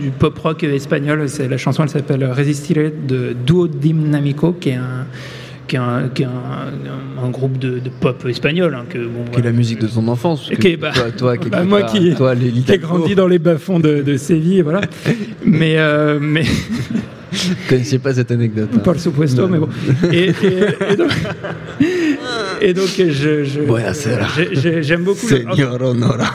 du 0.01 0.11
pop 0.11 0.39
rock 0.39 0.63
espagnol. 0.63 1.27
La 1.51 1.59
chanson, 1.59 1.83
elle 1.83 1.89
s'appelle 1.89 2.25
Resistiré 2.25 2.93
de 3.09 3.35
Duo 3.45 3.67
Dinamico, 3.67 4.53
qui 4.53 4.69
est 4.71 4.75
un 4.75 5.07
qui 5.73 5.77
est 5.77 5.79
un, 5.79 6.09
qui 6.15 6.23
est 6.23 6.27
un- 6.27 7.23
un- 7.23 7.25
un 7.25 7.31
groupe 7.31 7.57
de, 7.59 7.79
de 7.79 7.89
pop 7.89 8.27
espagnol. 8.29 8.75
hein, 8.75 8.85
que, 8.91 8.99
bon, 8.99 9.25
Qui 9.33 9.41
est 9.41 9.43
la 9.43 9.53
musique 9.53 9.81
de 9.81 9.87
ton 9.87 10.07
enfance. 10.09 10.51
bah, 10.77 10.91
toi, 10.93 11.11
toi, 11.17 11.37
quelque 11.39 11.49
bah, 11.51 11.65
moi 11.65 11.85
qui- 11.85 12.15
toi, 12.15 12.35
les 12.35 12.51
qui 12.53 12.73
ai 12.73 12.77
grandi 12.77 13.15
dans 13.15 13.27
les 13.27 13.39
bas-fonds 13.39 13.81
de, 13.81 14.03
de 14.03 14.17
Séville, 14.19 14.61
voilà. 14.61 14.83
mais, 15.47 15.77
euh, 15.79 16.19
mais 16.21 16.43
Je 17.33 17.69
connaissais 17.69 17.99
pas 17.99 18.13
cette 18.15 18.31
anecdote. 18.31 18.69
hein. 18.75 18.79
par 18.81 18.95
le 18.95 19.01
supuesto, 19.01 19.49
mais 19.49 19.59
bon. 19.59 19.69
Et, 20.13 20.29
et- 20.29 20.93
et 20.93 20.97
donc, 20.97 21.11
et 22.61 22.75
donc, 22.75 22.89
je, 22.97 23.45
je- 23.45 24.83
j'aime 24.83 25.03
beaucoup. 25.03 25.27
le- 25.29 25.37
Señor 25.39 25.81
Honora. 25.83 26.31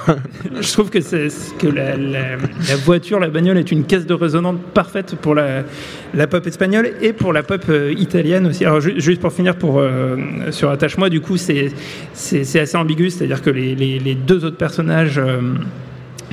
je 0.59 0.71
trouve 0.73 0.89
que, 0.89 1.01
c'est- 1.01 1.27
que 1.59 1.67
la, 1.67 1.95
la- 1.95 2.35
la 2.37 2.75
voiture, 2.83 3.19
la 3.19 3.29
bagnole 3.29 3.57
est 3.57 3.71
une 3.71 3.83
caisse 3.85 4.05
de 4.05 4.13
résonance 4.13 4.57
parfaite 4.73 5.15
pour 5.21 5.35
la, 5.35 5.63
la 6.13 6.27
pop 6.27 6.45
espagnole 6.47 6.89
et 7.01 7.13
pour 7.13 7.31
la 7.33 7.43
pop 7.43 7.63
euh, 7.69 7.93
italienne 7.97 8.47
aussi. 8.47 8.65
Alors 8.65 8.81
ju- 8.81 8.95
juste 8.99 9.21
pour 9.21 9.31
finir 9.31 9.55
pour, 9.55 9.79
euh, 9.79 10.15
sur 10.51 10.69
Attache-moi, 10.69 11.09
du 11.09 11.21
coup 11.21 11.37
c'est 11.37 11.71
c'est 12.13 12.43
c'est 12.43 12.59
assez 12.59 12.75
ambigu, 12.77 13.09
c'est-à-dire 13.09 13.41
que 13.41 13.49
les, 13.51 13.75
les- 13.75 13.99
les 13.99 14.15
deux 14.15 14.43
autres 14.45 14.57
personnages... 14.57 15.17
euh, 15.19 15.39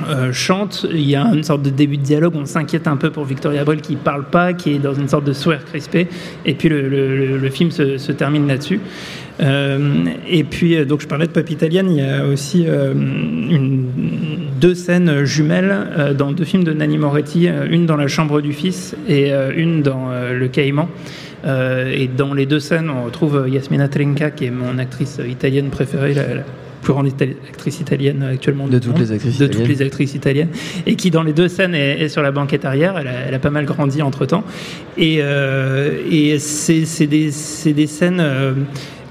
euh, 0.08 0.32
chantent, 0.32 0.86
il 0.90 1.08
y 1.08 1.16
a 1.16 1.24
une 1.24 1.42
sorte 1.42 1.62
de 1.62 1.70
début 1.70 1.96
de 1.96 2.02
dialogue, 2.02 2.34
on 2.36 2.46
s'inquiète 2.46 2.86
un 2.86 2.96
peu 2.96 3.10
pour 3.10 3.24
Victoria 3.24 3.62
Abril 3.62 3.80
qui 3.80 3.96
parle 3.96 4.24
pas, 4.24 4.52
qui 4.52 4.72
est 4.72 4.78
dans 4.78 4.94
une 4.94 5.08
sorte 5.08 5.24
de 5.24 5.32
sourire 5.32 5.64
crispé, 5.64 6.08
et 6.44 6.54
puis 6.54 6.68
le, 6.68 7.48
film 7.50 7.70
se, 7.70 8.12
termine 8.12 8.46
là-dessus. 8.46 8.80
Euh, 9.40 10.04
et 10.28 10.44
puis, 10.44 10.76
euh, 10.76 10.84
donc 10.84 11.00
je 11.00 11.06
parlais 11.06 11.26
de 11.26 11.32
pop 11.32 11.48
italienne, 11.50 11.90
il 11.90 11.96
y 11.96 12.02
a 12.02 12.24
aussi 12.26 12.66
deux 14.60 14.74
scènes 14.74 15.24
jumelles 15.24 16.14
dans 16.16 16.32
deux 16.32 16.44
films 16.44 16.64
de 16.64 16.72
Nanni 16.72 16.98
Moretti, 16.98 17.48
une 17.70 17.86
dans 17.86 17.96
La 17.96 18.08
chambre 18.08 18.40
du 18.40 18.52
fils 18.52 18.96
et 19.08 19.32
une 19.56 19.82
dans 19.82 20.10
Le 20.32 20.48
Caïman. 20.48 20.88
Et 21.46 22.08
dans 22.08 22.32
les 22.32 22.46
deux 22.46 22.60
scènes, 22.60 22.90
on 22.90 23.04
retrouve 23.04 23.46
Yasmina 23.48 23.88
Trinca, 23.88 24.30
qui 24.30 24.46
est 24.46 24.50
mon 24.50 24.78
actrice 24.78 25.20
italienne 25.28 25.68
préférée, 25.70 26.14
plus 26.84 26.92
grande 26.92 27.08
Itali- 27.08 27.34
actrice 27.48 27.80
italienne 27.80 28.22
actuellement 28.22 28.68
De 28.68 28.78
toutes 28.78 28.92
monde, 28.92 29.00
les 29.00 29.10
actrices 29.12 29.38
de 29.38 29.44
italiennes. 29.46 29.66
toutes 29.66 29.76
les 29.78 29.82
actrices 29.84 30.14
italiennes, 30.14 30.48
et 30.86 30.94
qui 30.94 31.10
dans 31.10 31.22
les 31.24 31.32
deux 31.32 31.48
scènes 31.48 31.74
est, 31.74 32.02
est 32.02 32.08
sur 32.08 32.22
la 32.22 32.30
banquette 32.30 32.64
arrière. 32.64 32.96
Elle 32.98 33.08
a, 33.08 33.12
elle 33.28 33.34
a 33.34 33.38
pas 33.40 33.50
mal 33.50 33.64
grandi 33.64 34.00
entre 34.02 34.26
temps, 34.26 34.44
et, 34.96 35.18
euh, 35.20 35.98
et 36.10 36.38
c'est 36.38 37.06
des, 37.06 37.30
des 37.72 37.86
scènes. 37.86 38.20
euh, 38.20 38.52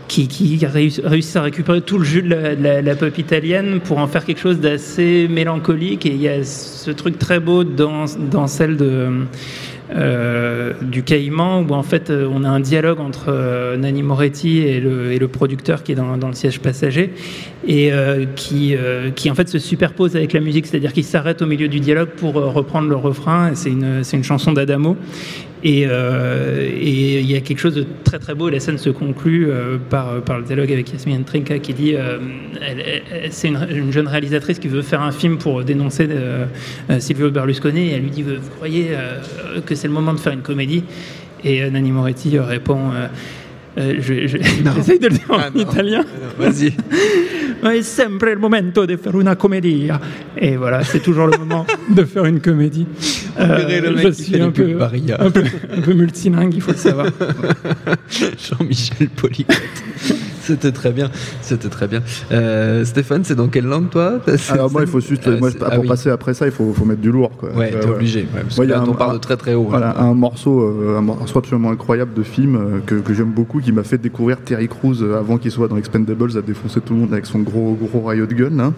qui, 0.10 0.28
qui 0.28 0.58
réuss- 0.58 1.02
réussissent 1.04 1.38
à 1.38 1.42
récupérer 1.42 1.82
tout 1.82 1.98
le 1.98 2.04
jus 2.04 2.22
de 2.22 2.30
la, 2.30 2.56
de 2.56 2.62
la- 2.64 2.82
la 2.84 2.96
pop 2.96 3.18
italienne 3.18 3.80
pour 3.84 3.98
en 3.98 4.06
faire 4.06 4.26
quelque 4.26 4.40
chose 4.42 4.60
d'assez 4.60 5.28
mélancolique. 5.28 6.06
Et 6.06 6.10
il 6.10 6.22
y 6.22 6.28
a 6.28 6.44
ce 6.44 6.92
truc 6.92 7.18
très 7.18 7.40
beau 7.40 7.64
dans, 7.64 8.06
dans 8.30 8.46
celle 8.46 8.78
de, 8.78 9.08
euh, 9.96 10.74
du 10.82 11.04
Caïman, 11.04 11.66
où 11.68 11.74
en 11.74 11.84
fait 11.84 12.10
euh, 12.10 12.28
on 12.32 12.44
a 12.44 12.50
un 12.50 12.60
dialogue 12.60 13.00
entre 13.00 13.26
euh, 13.30 13.78
Nanni 13.78 14.04
Moretti 14.04 14.60
et 14.60 14.80
le, 14.80 15.28
producteur 15.28 15.84
qui 15.84 15.92
est 15.92 15.96
dans, 15.96 16.16
le 16.16 16.34
siège 16.34 16.60
passager, 16.60 17.14
et 17.68 17.92
euh, 17.92 18.26
qui, 18.36 18.76
en 19.30 19.36
fait 19.36 19.50
se 19.50 19.60
superpose 19.60 20.16
avec 20.16 20.34
la 20.34 20.40
musique, 20.40 20.68
c'est-à-dire 20.68 20.94
qu'il 20.94 21.04
s'arrête 21.04 21.42
au 21.42 21.46
milieu 21.46 21.68
du 21.68 21.80
dialogue 21.80 22.10
pour 22.10 22.34
reprendre 22.34 22.90
le 22.90 22.96
refrain. 22.96 23.52
C'est 23.56 23.72
une 23.72 24.24
chanson 24.24 24.52
d'Adamo. 24.54 24.98
Et 25.66 25.86
euh, 25.88 26.70
et 26.70 27.20
il 27.22 27.32
y 27.32 27.38
a 27.38 27.40
quelque 27.42 27.60
chose 27.60 27.76
de 27.76 27.86
très 28.04 28.20
très 28.20 28.36
beau. 28.36 28.50
La 28.50 28.60
scène 28.60 28.78
se 28.78 28.90
conclut 28.90 29.50
euh, 29.50 29.78
par, 29.90 30.22
par 30.22 30.40
le 30.40 30.44
dialogue 30.44 30.72
avec 30.72 30.92
Yasmine 30.92 31.24
Trinka 31.24 31.60
qui 31.60 31.74
dit 31.74 31.96
euh, 31.96 32.20
c'est 33.30 33.48
une, 33.48 33.66
une 33.72 33.92
jeune 33.92 34.08
réalisatrice 34.08 34.60
qui 34.60 34.68
veut 34.68 34.82
faire 34.82 35.02
un 35.02 35.14
film 35.14 35.38
pour 35.38 35.64
dénoncer 35.64 36.08
euh, 36.10 36.46
euh, 36.90 37.00
Silvio 37.00 37.32
Berlusconi. 37.32 37.88
Et 37.88 37.92
elle 37.94 38.02
lui 38.02 38.10
dit 38.10 38.24
Vous 38.24 38.50
croyez 38.58 38.90
euh, 38.92 39.62
que 39.66 39.74
c'est 39.74 39.88
le 39.88 39.94
moment 39.94 40.14
de 40.14 40.20
faire 40.20 40.34
une 40.34 40.42
comédie? 40.42 40.84
Et 41.46 41.64
euh, 41.64 41.70
Nanni 41.70 41.92
Moretti 41.92 42.38
euh, 42.38 42.44
répond 42.44 42.92
euh, 43.78 43.94
euh, 43.94 43.96
je- 44.00 44.28
je- 44.28 44.38
de 45.00 45.08
le 45.08 45.14
dire 45.14 45.26
en 45.30 45.38
Ah, 45.40 45.50
non. 45.54 45.62
italien. 45.62 46.06
Vas-y. 46.38 46.74
Ma 47.64 47.72
È 47.74 47.82
sempre 47.82 48.32
il 48.32 48.38
momento 48.40 48.86
di 48.86 48.98
fare 48.98 49.16
una 49.16 49.36
commedia. 49.38 50.00
Et 50.36 50.58
voilà, 50.58 50.84
c'est 50.84 51.00
toujours 51.02 51.28
le 51.28 51.38
moment 51.38 51.66
de 51.90 52.04
faire 52.04 52.26
une 52.26 52.42
comédie. 52.42 52.86
le 53.38 53.92
mec 53.96 54.08
je 54.08 54.12
suis 54.12 54.42
un 54.42 54.52
peu, 54.52 54.78
un, 54.82 55.32
peu, 55.32 55.44
un 55.72 55.82
peu 55.82 55.94
multilingue, 55.94 56.54
il 56.56 56.62
faut 56.62 56.72
le 56.72 56.78
savoir. 56.78 57.08
Jean-Michel 58.10 59.08
Poliquette. 59.10 59.62
C'était 60.44 60.72
très 60.72 60.92
bien. 60.92 61.10
C'était 61.42 61.70
très 61.70 61.88
bien. 61.88 62.02
Euh, 62.32 62.84
Stéphane, 62.86 63.24
c'est 63.24 63.36
dans 63.36 63.48
quelle 63.48 63.66
langue 63.66 63.90
toi? 63.90 64.20
Alors 64.50 64.72
moi, 64.72 64.82
il 64.82 64.88
faut 64.88 65.00
juste, 65.00 65.28
Euh, 65.28 65.40
moi, 65.40 65.50
pour 65.52 65.68
ah 65.72 65.80
oui. 65.80 65.88
passer 65.88 66.10
après 66.10 66.34
ça, 66.34 66.46
il 66.46 66.52
faut, 66.52 66.74
faut 66.74 66.86
mettre 66.86 67.02
du 67.02 67.12
lourd. 67.12 67.32
Quoi. 67.38 67.50
Ouais, 67.54 67.72
Euh, 67.74 67.80
t'es 67.82 67.90
obligé. 67.90 68.22
ouais, 68.22 68.28
parce 68.44 68.58
Ouais, 68.58 68.66
que 68.66 68.72
il 68.72 68.74
y 68.74 68.74
a 68.74 68.78
là, 68.78 68.84
un- 68.84 68.88
on 68.90 68.94
part 68.94 69.14
de 69.14 69.18
très 69.20 69.38
très 69.38 69.54
haut. 69.54 69.68
Voilà, 69.70 69.92
hein. 69.98 70.06
un 70.10 70.14
morceau, 70.14 70.96
un 70.98 71.02
morceau 71.02 71.40
absolument 71.40 71.72
incroyable 71.72 72.14
de 72.14 72.24
film 72.24 72.82
que, 72.86 72.96
que 72.96 73.14
j'aime 73.14 73.32
beaucoup, 73.32 73.60
qui 73.62 73.72
m'a 73.72 73.84
fait 73.84 73.98
découvrir 73.98 74.38
Terry 74.42 74.68
Crews 74.68 75.02
avant 75.18 75.38
qu'il 75.38 75.52
soit 75.52 75.68
dans 75.68 75.78
Expendables, 75.78 76.38
à 76.38 76.42
défoncer 76.42 76.82
tout 76.82 76.94
le 76.94 77.00
monde 77.02 77.14
avec 77.14 77.26
son 77.26 77.40
gros 77.40 77.78
gros 77.80 78.06
riot 78.08 78.28
gun. 78.28 78.50
là. 78.58 78.74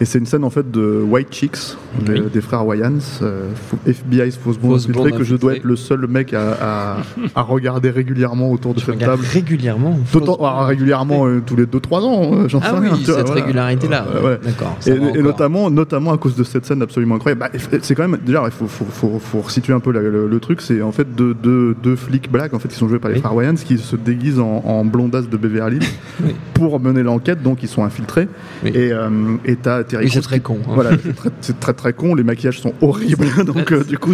Et 0.00 0.04
c'est 0.04 0.18
une 0.18 0.26
scène 0.26 0.44
en 0.44 0.50
fait 0.50 0.70
de 0.70 1.02
White 1.08 1.28
Chicks, 1.32 1.76
des- 2.04 2.12
Oui. 2.14 2.22
des 2.32 2.40
frères 2.40 2.66
Wayans, 2.66 2.92
euh, 3.22 3.48
FBI 3.86 4.30
Fausse 4.32 4.56
Fausse 4.58 4.82
infiltrée, 4.88 5.12
que 5.12 5.24
je 5.24 5.36
dois 5.36 5.56
être 5.56 5.64
le 5.64 5.76
seul 5.76 6.06
mec 6.08 6.32
à, 6.34 6.52
à, 6.60 6.96
à 7.34 7.42
regarder 7.42 7.90
régulièrement 7.90 8.50
autour 8.50 8.74
de 8.74 8.80
Je 8.80 8.86
cette 8.86 8.98
table. 8.98 9.22
régulièrement. 9.30 9.98
D'autant- 10.12 10.38
ah, 10.42 10.64
euh, 11.10 11.42
tous 11.44 11.56
les 11.56 11.64
2-3 11.66 12.00
ans, 12.02 12.30
euh, 12.34 12.48
j'en 12.48 12.60
sais 12.60 12.66
Ah 12.70 12.78
rien. 12.80 12.92
oui, 12.92 12.98
tu 13.00 13.06
vois, 13.10 13.18
cette 13.18 13.26
voilà. 13.26 13.42
régularité-là. 13.44 14.06
Ouais. 14.22 14.38
D'accord. 14.44 14.76
ça 14.80 14.90
Et, 14.90 15.22
notamment, 15.22 15.70
notamment 15.70 16.12
à 16.12 16.18
cause 16.18 16.36
de 16.36 16.44
cette 16.44 16.64
scène 16.66 16.82
absolument 16.82 17.16
incroyable. 17.16 17.40
Bah, 17.52 17.58
c'est 17.82 17.94
quand 17.94 18.06
même, 18.08 18.18
déjà, 18.24 18.42
il 18.44 18.50
faut, 18.50 18.66
faut, 18.66 18.84
faut, 18.84 19.18
faut 19.18 19.40
resituer 19.40 19.72
un 19.72 19.80
peu 19.80 19.92
la- 19.92 20.00
le, 20.02 20.28
le 20.28 20.40
truc. 20.40 20.60
C'est 20.60 20.82
en 20.82 20.92
fait 20.92 21.14
deux, 21.14 21.34
deux, 21.34 21.74
deux 21.82 21.96
flics 21.96 22.30
blacks 22.30 22.54
en 22.54 22.58
fait, 22.58 22.68
qui 22.68 22.76
sont 22.76 22.88
joués 22.88 22.98
par 22.98 23.10
les 23.10 23.16
Oui. 23.16 23.20
frères 23.22 23.34
Wayans 23.34 23.54
qui 23.54 23.78
se 23.78 23.96
déguisent 23.96 24.40
en, 24.40 24.62
en 24.64 24.84
blondasses 24.84 25.28
de 25.28 25.36
Beverly 25.36 25.76
Hills 25.76 25.88
Oui. 26.24 26.34
pour 26.54 26.78
mener 26.80 27.02
l'enquête. 27.02 27.42
Donc, 27.42 27.62
ils 27.62 27.68
sont 27.68 27.84
infiltrés. 27.84 28.28
Et 28.64 28.92
euh, 28.92 29.08
et 29.44 29.56
t'as 29.56 29.82
Terry 29.84 30.04
Oui, 30.04 30.10
c'est 30.12 30.20
très 30.20 30.40
con. 30.40 30.58
hein. 30.62 30.72
Voilà, 30.74 30.90
c'est 31.02 31.14
très, 31.14 31.30
très 31.60 31.72
très 31.72 31.92
con. 31.94 32.14
Les 32.14 32.22
maquillages 32.24 32.60
sont 32.60 32.74
horribles. 32.82 33.26
Donc, 33.46 33.72
euh, 33.72 33.82
du 33.84 33.98
coup, 33.98 34.12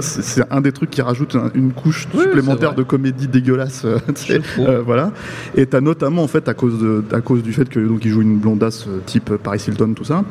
c'est 0.00 0.42
un 0.50 0.60
des 0.60 0.72
trucs 0.72 0.90
qui 0.90 1.00
rajoute 1.02 1.34
un- 1.36 1.50
une 1.54 1.72
couche 1.72 2.06
supplémentaire 2.12 2.74
de 2.74 2.82
comédie 2.82 3.28
dégueulasse. 3.28 3.86
sais, 4.14 4.40
voilà. 4.84 5.12
Et 5.56 5.64
t'as 5.66 5.80
notamment 5.80 6.11
notamment 6.12 6.24
en 6.24 6.28
fait 6.28 6.48
à 6.48 6.54
cause, 6.54 6.78
de, 6.78 7.02
à 7.12 7.20
cause 7.20 7.42
du 7.42 7.52
fait 7.52 7.68
que 7.68 7.80
donc 7.80 8.04
il 8.04 8.10
joue 8.10 8.22
une 8.22 8.38
blondasse 8.38 8.86
euh, 8.86 9.00
type 9.04 9.34
Paris 9.36 9.62
Hilton, 9.66 9.94
tout 9.94 10.04
ça. 10.04 10.24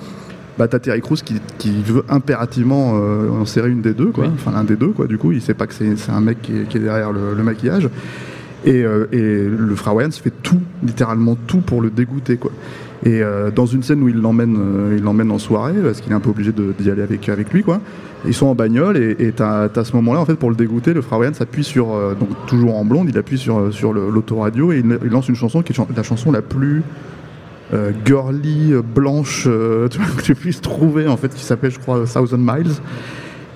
Bah, 0.58 0.68
t'as 0.68 0.80
Terry 0.80 1.02
Crews 1.02 1.16
qui, 1.16 1.36
qui 1.58 1.72
veut 1.82 2.04
impérativement 2.10 2.94
euh, 2.96 3.30
en 3.30 3.46
serrer 3.46 3.70
une 3.70 3.82
des 3.82 3.94
deux, 3.94 4.12
quoi. 4.12 4.26
Oui. 4.26 4.32
Enfin, 4.36 4.52
l'un 4.52 4.64
des 4.64 4.76
deux, 4.76 4.90
quoi. 4.90 5.08
Du 5.08 5.18
coup, 5.18 5.32
il 5.32 5.42
sait 5.42 5.54
pas 5.54 5.66
que 5.66 5.74
c'est 5.74 6.10
un 6.10 6.22
mec 6.22 6.42
qui 6.42 6.56
est, 6.56 6.68
qui 6.68 6.78
est 6.78 6.82
derrière 6.82 7.12
le, 7.12 7.34
le 7.34 7.44
maquillage. 7.44 7.90
Et, 8.66 8.84
euh, 8.84 9.08
et 9.12 9.48
le 9.48 9.76
frère 9.76 9.96
Wayans 9.96 10.12
fait 10.12 10.34
tout, 10.44 10.62
littéralement 10.84 11.36
tout 11.48 11.62
pour 11.62 11.82
le 11.82 11.90
dégoûter, 11.90 12.38
quoi. 12.38 12.52
Et 13.04 13.24
euh, 13.24 13.50
dans 13.50 13.66
une 13.66 13.82
scène 13.82 14.04
où 14.04 14.10
il 14.10 14.18
l'emmène, 14.18 14.56
euh, 14.60 14.96
il 14.98 15.04
l'emmène 15.04 15.32
en 15.32 15.40
soirée, 15.40 15.74
parce 15.84 16.02
qu'il 16.02 16.12
est 16.12 16.16
un 16.16 16.20
peu 16.20 16.30
obligé 16.30 16.52
d'y 16.52 16.90
aller 16.90 17.02
avec, 17.02 17.52
lui, 17.52 17.64
quoi. 17.64 17.82
Ils 18.26 18.34
sont 18.36 18.46
en 18.46 18.56
bagnole 18.56 18.98
et 18.98 19.34
as 19.40 19.84
ce 19.84 19.96
moment-là, 19.96 20.20
en 20.20 20.26
fait, 20.26 20.36
pour 20.36 20.52
le 20.52 20.56
dégoûter, 20.56 20.94
le 20.94 21.02
frère 21.02 21.18
Wayans 21.18 21.34
appuie 21.40 21.64
sur, 21.64 21.94
euh, 21.94 22.14
donc 22.14 22.30
toujours 22.46 22.78
en 22.78 22.86
blonde, 22.86 23.10
il 23.10 23.18
appuie 23.18 23.40
sur, 23.40 23.58
euh, 23.58 23.72
sur 23.72 23.94
l'autoradio 23.94 24.72
et 24.72 24.84
il, 24.84 25.10
lance 25.10 25.28
une 25.28 25.36
chanson 25.36 25.64
qui 25.64 25.74
est 25.74 25.96
la 25.96 26.04
chanson 26.04 26.32
la 26.32 26.44
plus 26.44 26.84
euh, 27.74 27.92
girly, 28.06 28.74
euh, 28.74 28.82
blanche, 28.84 29.46
que 29.46 30.22
tu 30.22 30.36
puisses 30.36 30.62
trouver, 30.62 31.08
en 31.08 31.18
fait, 31.18 31.34
qui 31.34 31.44
s'appelle, 31.44 31.72
je 31.72 31.80
crois, 31.80 32.04
Thousand 32.06 32.38
Miles. 32.38 32.74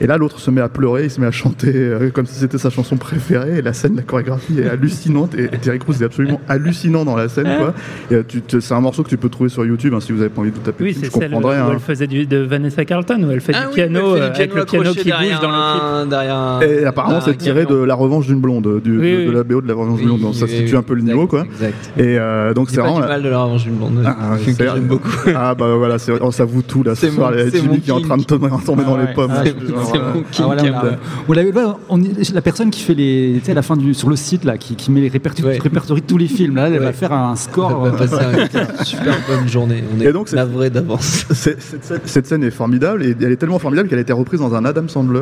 Et 0.02 0.08
là, 0.08 0.18
l'autre 0.18 0.40
se 0.40 0.52
met 0.52 0.62
à 0.62 0.68
pleurer, 0.70 1.06
il 1.06 1.10
se 1.10 1.22
met 1.22 1.28
à 1.28 1.32
chanter 1.32 1.72
euh, 1.74 2.10
comme 2.10 2.26
si 2.26 2.36
c'était 2.36 2.58
sa 2.58 2.70
chanson 2.70 2.98
préférée. 2.98 3.60
Et 3.60 3.62
la 3.62 3.74
scène, 3.74 3.96
la 3.96 4.02
chorégraphie 4.02 4.60
est 4.60 4.68
hallucinante. 4.70 5.36
Et, 5.36 5.46
et 5.46 5.48
Terry 5.58 5.80
Crews 5.80 6.02
est 6.02 6.06
absolument 6.06 6.42
hallucinant 6.50 7.06
dans 7.06 7.16
la 7.16 7.30
scène. 7.30 7.48
Quoi. 7.58 7.74
Et, 8.12 8.16
euh, 8.16 8.24
tu- 8.28 8.42
tu- 8.42 8.60
c'est 8.62 8.74
un 8.74 8.82
morceau 8.82 9.04
que 9.04 9.10
tu 9.10 9.18
peux 9.18 9.30
trouver 9.30 9.50
sur 9.50 9.66
YouTube 9.66 9.94
hein, 9.96 10.00
si 10.02 10.12
vous 10.12 10.20
avez 10.22 10.30
pas 10.30 10.42
envie 10.42 10.52
de 10.52 10.58
taper. 10.58 10.84
Oui, 10.84 10.94
c'est 11.00 11.06
je 11.06 11.12
celle 11.12 11.34
où 11.34 11.48
hein. 11.48 11.70
elle 11.72 11.80
faisait 11.80 12.08
du, 12.08 12.26
de 12.26 12.38
Vanessa 12.38 12.84
Carlton, 12.86 13.24
où 13.24 13.32
elle 13.32 13.42
fait 13.42 13.54
Ah 13.56 13.62
du 13.62 13.68
oui, 13.68 13.74
piano 13.76 14.16
fait 14.16 14.22
euh, 14.22 14.30
avec 14.34 14.54
le 14.54 14.66
piano 14.66 14.92
qui 14.92 14.96
bouge 14.98 15.06
derrière 15.06 15.40
dans 15.40 15.48
le 15.50 15.54
clip. 15.54 15.84
un- 15.84 16.06
derrière 16.08 16.36
un- 16.36 16.62
Et 16.62 16.86
apparemment, 16.86 17.22
c'est 17.22 17.38
tiré 17.38 17.66
de 17.66 17.76
La 17.76 17.96
Revanche 17.96 18.28
d'une 18.28 18.42
blonde, 18.42 18.82
du, 18.84 18.98
Oui, 19.00 19.12
de, 19.12 19.18
oui. 19.18 19.26
de 19.28 19.32
la 19.32 19.44
BO 19.44 19.62
de 19.62 19.68
La 19.68 19.74
Revanche 19.76 20.00
d'une 20.00 20.10
Oui, 20.10 20.18
blonde. 20.18 20.34
Donc 20.34 20.36
ça 20.36 20.48
situe 20.48 20.72
oui, 20.74 20.76
un 20.78 20.84
peu 20.84 20.94
le 20.96 21.02
niveau, 21.04 21.28
quoi. 21.28 21.46
Exact. 21.46 21.74
Et 21.98 22.20
euh, 22.20 22.54
donc 22.54 22.70
C'est 22.70 22.76
c'est 22.76 22.82
pas 22.82 22.88
vraiment. 22.90 23.08
mal 23.08 23.24
de 23.24 23.30
la 23.30 23.40
revanche 23.40 23.64
d'une 23.64 23.76
blonde. 23.76 24.04
Ah, 24.06 24.34
un 24.34 24.38
film 24.38 24.56
que 24.58 24.64
c'est- 24.64 24.74
j'aime 24.74 24.88
beaucoup. 24.88 25.10
Ah 25.36 25.56
bah 25.56 25.76
voilà, 25.78 25.96
on 26.22 26.32
s'avoue 26.32 26.62
tout 26.62 26.84
là 26.84 26.96
ce 26.96 27.08
C'est 27.08 27.14
soir. 27.14 27.32
mon- 27.32 27.38
Il 27.38 27.40
y 27.40 27.48
a 27.48 27.52
c'est 27.52 27.62
Jimmy 27.62 27.80
qui 27.80 27.90
est 27.90 27.94
en 27.94 28.02
train 28.02 28.18
de 28.18 28.24
tomber, 28.24 28.50
dans 28.50 28.96
Ah 28.98 29.06
les 29.08 29.14
pommes. 29.14 29.32
Ah. 29.94 30.14
C'est 30.32 30.44
voilà, 30.44 30.64
on 31.90 32.02
a- 32.02 32.34
la 32.34 32.42
personne 32.42 32.70
qui 32.70 32.82
fait 32.82 32.94
les, 32.94 33.36
tu 33.40 33.46
sais, 33.46 33.52
à 33.52 33.56
la 33.56 33.62
fin 33.62 33.76
du, 33.78 33.94
sur 33.94 34.10
le 34.10 34.16
site 34.16 34.44
là, 34.46 34.58
qui, 34.58 34.76
qui 34.76 34.92
met 34.92 35.02
les 35.02 35.08
Ouais. 35.10 35.58
répertories 35.62 36.02
de 36.02 36.06
tous 36.06 36.18
les 36.18 36.28
films. 36.28 36.56
Là, 36.56 36.68
elle 36.68 36.74
Ouais. 36.74 36.80
va 36.80 36.94
faire 36.94 37.14
un 37.14 37.34
On 37.34 37.36
score. 37.36 37.82
va 37.84 37.90
euh, 37.90 37.98
passer 37.98 38.16
un- 38.16 38.78
une 38.80 38.84
super 38.86 39.16
bonne 39.28 39.48
journée. 39.48 39.84
On 39.96 40.02
est 40.02 40.06
Et 40.06 40.14
donc, 40.14 40.28
c'est- 40.30 40.36
navré 40.36 40.70
d'avance. 40.70 41.26
Cette 41.32 41.62
scène, 41.62 42.00
cette 42.06 42.28
scène 42.28 42.44
est 42.44 42.52
formidable 42.52 43.04
et 43.04 43.16
elle 43.20 43.32
est 43.32 43.36
tellement 43.38 43.60
formidable 43.60 43.90
qu'elle 43.90 44.00
a 44.00 44.02
été 44.02 44.14
reprise 44.14 44.40
dans 44.40 44.54
un 44.56 44.66
Adam 44.66 44.88
Sandler 44.88 45.22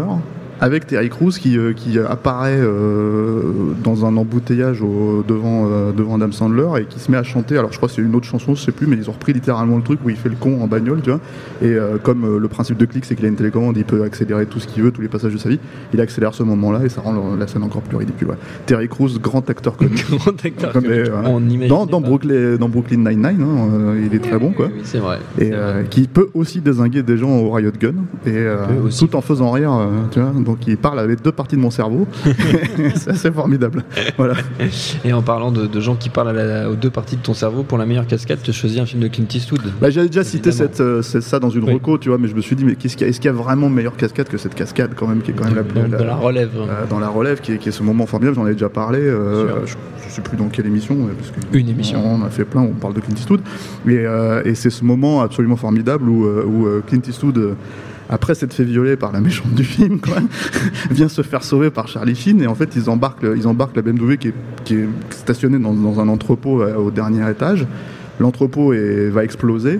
avec 0.64 0.88
Terry 0.88 1.10
Crews 1.10 1.32
qui, 1.32 1.58
euh, 1.58 1.74
qui 1.74 2.00
apparaît 2.00 2.58
euh, 2.58 3.42
dans 3.84 4.06
un 4.06 4.16
embouteillage 4.16 4.82
au- 4.82 5.22
devant, 5.28 5.68
euh, 5.70 5.92
devant 5.92 6.16
Adam 6.16 6.32
Sandler 6.32 6.68
et 6.82 6.86
qui 6.86 7.00
se 7.02 7.12
met 7.12 7.18
à 7.18 7.24
chanter. 7.24 7.58
Alors 7.58 7.72
je 7.74 7.78
crois 7.78 7.90
que 7.90 7.96
c'est 7.96 8.02
une 8.02 8.16
autre 8.16 8.26
chanson, 8.28 8.56
je 8.56 8.62
sais 8.62 8.72
plus, 8.72 8.88
mais 8.88 8.96
ils 8.96 9.10
ont 9.10 9.14
repris 9.14 9.34
littéralement 9.34 9.76
le 9.76 9.84
truc 9.84 10.00
où 10.06 10.10
il 10.10 10.16
fait 10.16 10.30
le 10.30 10.36
con 10.40 10.62
en 10.62 10.68
bagnole, 10.68 11.02
tu 11.02 11.10
vois. 11.10 11.20
Et 11.62 11.66
euh, 11.66 11.98
comme 12.02 12.24
euh, 12.24 12.40
le 12.40 12.48
principe 12.48 12.78
de 12.78 12.86
clic, 12.86 13.04
c'est 13.04 13.16
qu'il 13.16 13.26
a 13.26 13.28
une 13.28 13.36
télécommande, 13.36 13.76
il 13.76 13.84
peut 13.84 14.04
accélérer 14.04 14.46
tout 14.46 14.60
ce 14.62 14.68
qu'il 14.68 14.84
veut, 14.84 14.92
tous 14.92 15.02
les 15.02 15.10
passages 15.10 15.34
de 15.34 15.38
sa 15.38 15.50
vie. 15.50 15.60
Il 15.94 16.00
accélère 16.00 16.34
ce 16.34 16.44
moment-là 16.44 16.80
et 16.86 16.90
ça 16.90 17.02
rend 17.02 17.12
le- 17.12 17.38
la 17.38 17.48
scène 17.48 17.64
encore 17.64 17.82
plus 17.82 17.98
ridicule. 17.98 18.30
ouais. 18.30 18.38
Terry 18.66 18.88
Crews, 18.88 19.20
grand 19.22 19.50
acteur 19.50 19.76
connu. 19.76 19.96
Grand 20.12 20.46
acteur. 20.46 20.72
Comme, 20.72 20.84
que 20.84 20.90
euh, 20.90 21.68
dans. 21.68 21.86
Brooklyn, 22.00 22.56
dans 22.58 22.70
Brooklyn 22.70 22.98
Nine-Nine, 23.00 23.42
hein, 23.42 23.70
euh, 23.74 24.06
il 24.10 24.16
est 24.16 24.20
très 24.20 24.38
bon 24.40 24.52
quoi. 24.52 24.68
Oui, 24.74 24.82
c'est 24.84 25.00
vrai. 25.00 25.18
Et 25.40 25.52
euh, 25.52 25.74
vrai. 25.74 25.86
qui 25.90 26.08
peut 26.08 26.30
aussi 26.34 26.62
désinguer 26.62 27.04
des 27.04 27.18
gens 27.18 27.32
au 27.32 27.52
Riot 27.52 27.72
Gun, 27.78 27.94
et 28.26 28.30
euh, 28.36 28.58
tout 28.98 29.16
en 29.16 29.22
faisant 29.22 29.52
rire, 29.52 29.74
euh, 29.74 29.88
tu 30.12 30.20
vois. 30.22 30.32
Donc 30.32 30.53
il 30.68 30.78
parle 30.78 31.00
avec 31.00 31.22
deux 31.22 31.32
parties 31.32 31.56
de 31.56 31.62
mon 31.62 31.72
cerveau. 31.72 32.08
c'est 32.96 33.10
assez 33.12 33.32
formidable. 33.32 33.84
Voilà. 34.18 34.36
Et 35.06 35.14
en 35.14 35.22
parlant 35.22 35.52
de, 35.52 35.66
de 35.68 35.80
gens 35.80 35.96
qui 35.96 36.10
parlent 36.10 36.30
à 36.30 36.34
la- 36.46 36.70
aux 36.70 36.76
deux 36.76 36.90
parties 36.90 37.16
de 37.18 37.22
ton 37.22 37.34
cerveau, 37.34 37.64
pour 37.64 37.78
la 37.78 37.86
meilleure 37.86 38.08
cascade, 38.08 38.40
tu 38.44 38.50
as 38.50 38.54
choisi 38.54 38.80
un 38.80 38.86
film 38.86 39.02
de 39.02 39.08
Clint 39.08 39.26
Eastwood. 39.34 39.62
Bah, 39.82 39.90
J'avais 39.90 40.08
déjà 40.08 40.24
cité 40.24 40.52
cette, 40.52 40.80
euh, 40.82 41.02
ça 41.02 41.40
dans 41.40 41.50
une 41.50 41.64
Oui. 41.66 41.74
reco, 41.74 41.98
tu 41.98 42.10
vois, 42.10 42.18
mais 42.18 42.28
je 42.28 42.36
me 42.36 42.42
suis 42.42 42.56
dit, 42.56 42.66
mais 42.66 42.76
qu'il 42.76 42.90
y 42.92 43.04
est-ce 43.04 43.18
qu'il 43.20 43.26
y 43.26 43.30
a 43.30 43.34
vraiment 43.34 43.70
meilleure 43.70 43.96
cascade 43.96 44.28
que 44.28 44.38
cette 44.38 44.56
cascade 44.56 44.92
quand 44.96 45.08
même, 45.08 45.22
qui 45.22 45.32
est 45.32 45.34
quand 45.34 45.46
même 45.46 45.56
la 45.56 45.64
plus 45.64 45.80
Donc, 45.82 45.92
la- 45.92 45.98
de 45.98 46.04
la 46.04 46.16
relève. 46.16 46.52
euh, 46.58 46.86
dans 46.90 47.00
la 47.00 47.10
relève, 47.10 47.42
qui 47.42 47.54
est, 47.54 47.58
qui 47.58 47.70
est 47.70 47.74
ce 47.74 47.84
moment 47.84 48.06
formidable. 48.06 48.36
J'en 48.36 48.48
ai 48.48 48.54
déjà 48.54 48.70
parlé. 48.70 49.00
euh, 49.00 49.66
je, 49.66 49.74
je 50.08 50.14
sais 50.14 50.22
plus 50.22 50.38
dans 50.38 50.48
quelle 50.50 50.66
émission. 50.68 50.96
euh, 50.96 51.14
Parce 51.18 51.32
que 51.32 51.58
Une 51.58 51.70
émission. 51.70 52.02
On 52.06 52.22
en 52.22 52.26
a 52.26 52.30
fait 52.30 52.46
plein. 52.46 52.62
On 52.62 52.74
parle 52.74 52.94
de 52.94 53.00
Clint 53.00 53.16
Eastwood. 53.16 53.42
Et, 53.88 54.00
euh, 54.06 54.42
et 54.46 54.56
c'est 54.56 54.70
ce 54.70 54.84
moment 54.84 55.22
absolument 55.22 55.56
formidable 55.56 56.08
où, 56.10 56.26
euh, 56.26 56.44
où 56.46 56.68
euh, 56.68 56.82
Clint 56.86 57.02
Eastwood. 57.08 57.56
Après 58.14 58.36
s'être 58.36 58.54
fait 58.54 58.64
violer 58.64 58.96
par 58.96 59.12
la 59.12 59.22
méchante 59.22 59.56
du 59.56 59.64
film, 59.64 60.00
quoi, 60.00 60.18
vient 60.92 61.10
se 61.10 61.24
faire 61.24 61.44
sauver 61.44 61.72
par 61.72 61.88
Charlie 61.88 62.14
Sheen 62.14 62.44
et 62.44 62.48
en 62.48 62.54
fait 62.54 62.76
ils 62.76 62.88
embarquent, 62.88 63.26
ils 63.36 63.48
embarquent 63.48 63.76
la 63.76 63.82
BMW 63.82 64.18
qui 64.18 64.28
est, 64.76 64.88
stationnée 65.10 65.58
dans, 65.58 66.00
un 66.00 66.08
entrepôt 66.08 66.62
euh, 66.62 66.76
au 66.76 66.92
dernier 66.92 67.28
étage. 67.30 67.66
L'entrepôt 68.20 68.72
va 69.12 69.24
exploser 69.24 69.80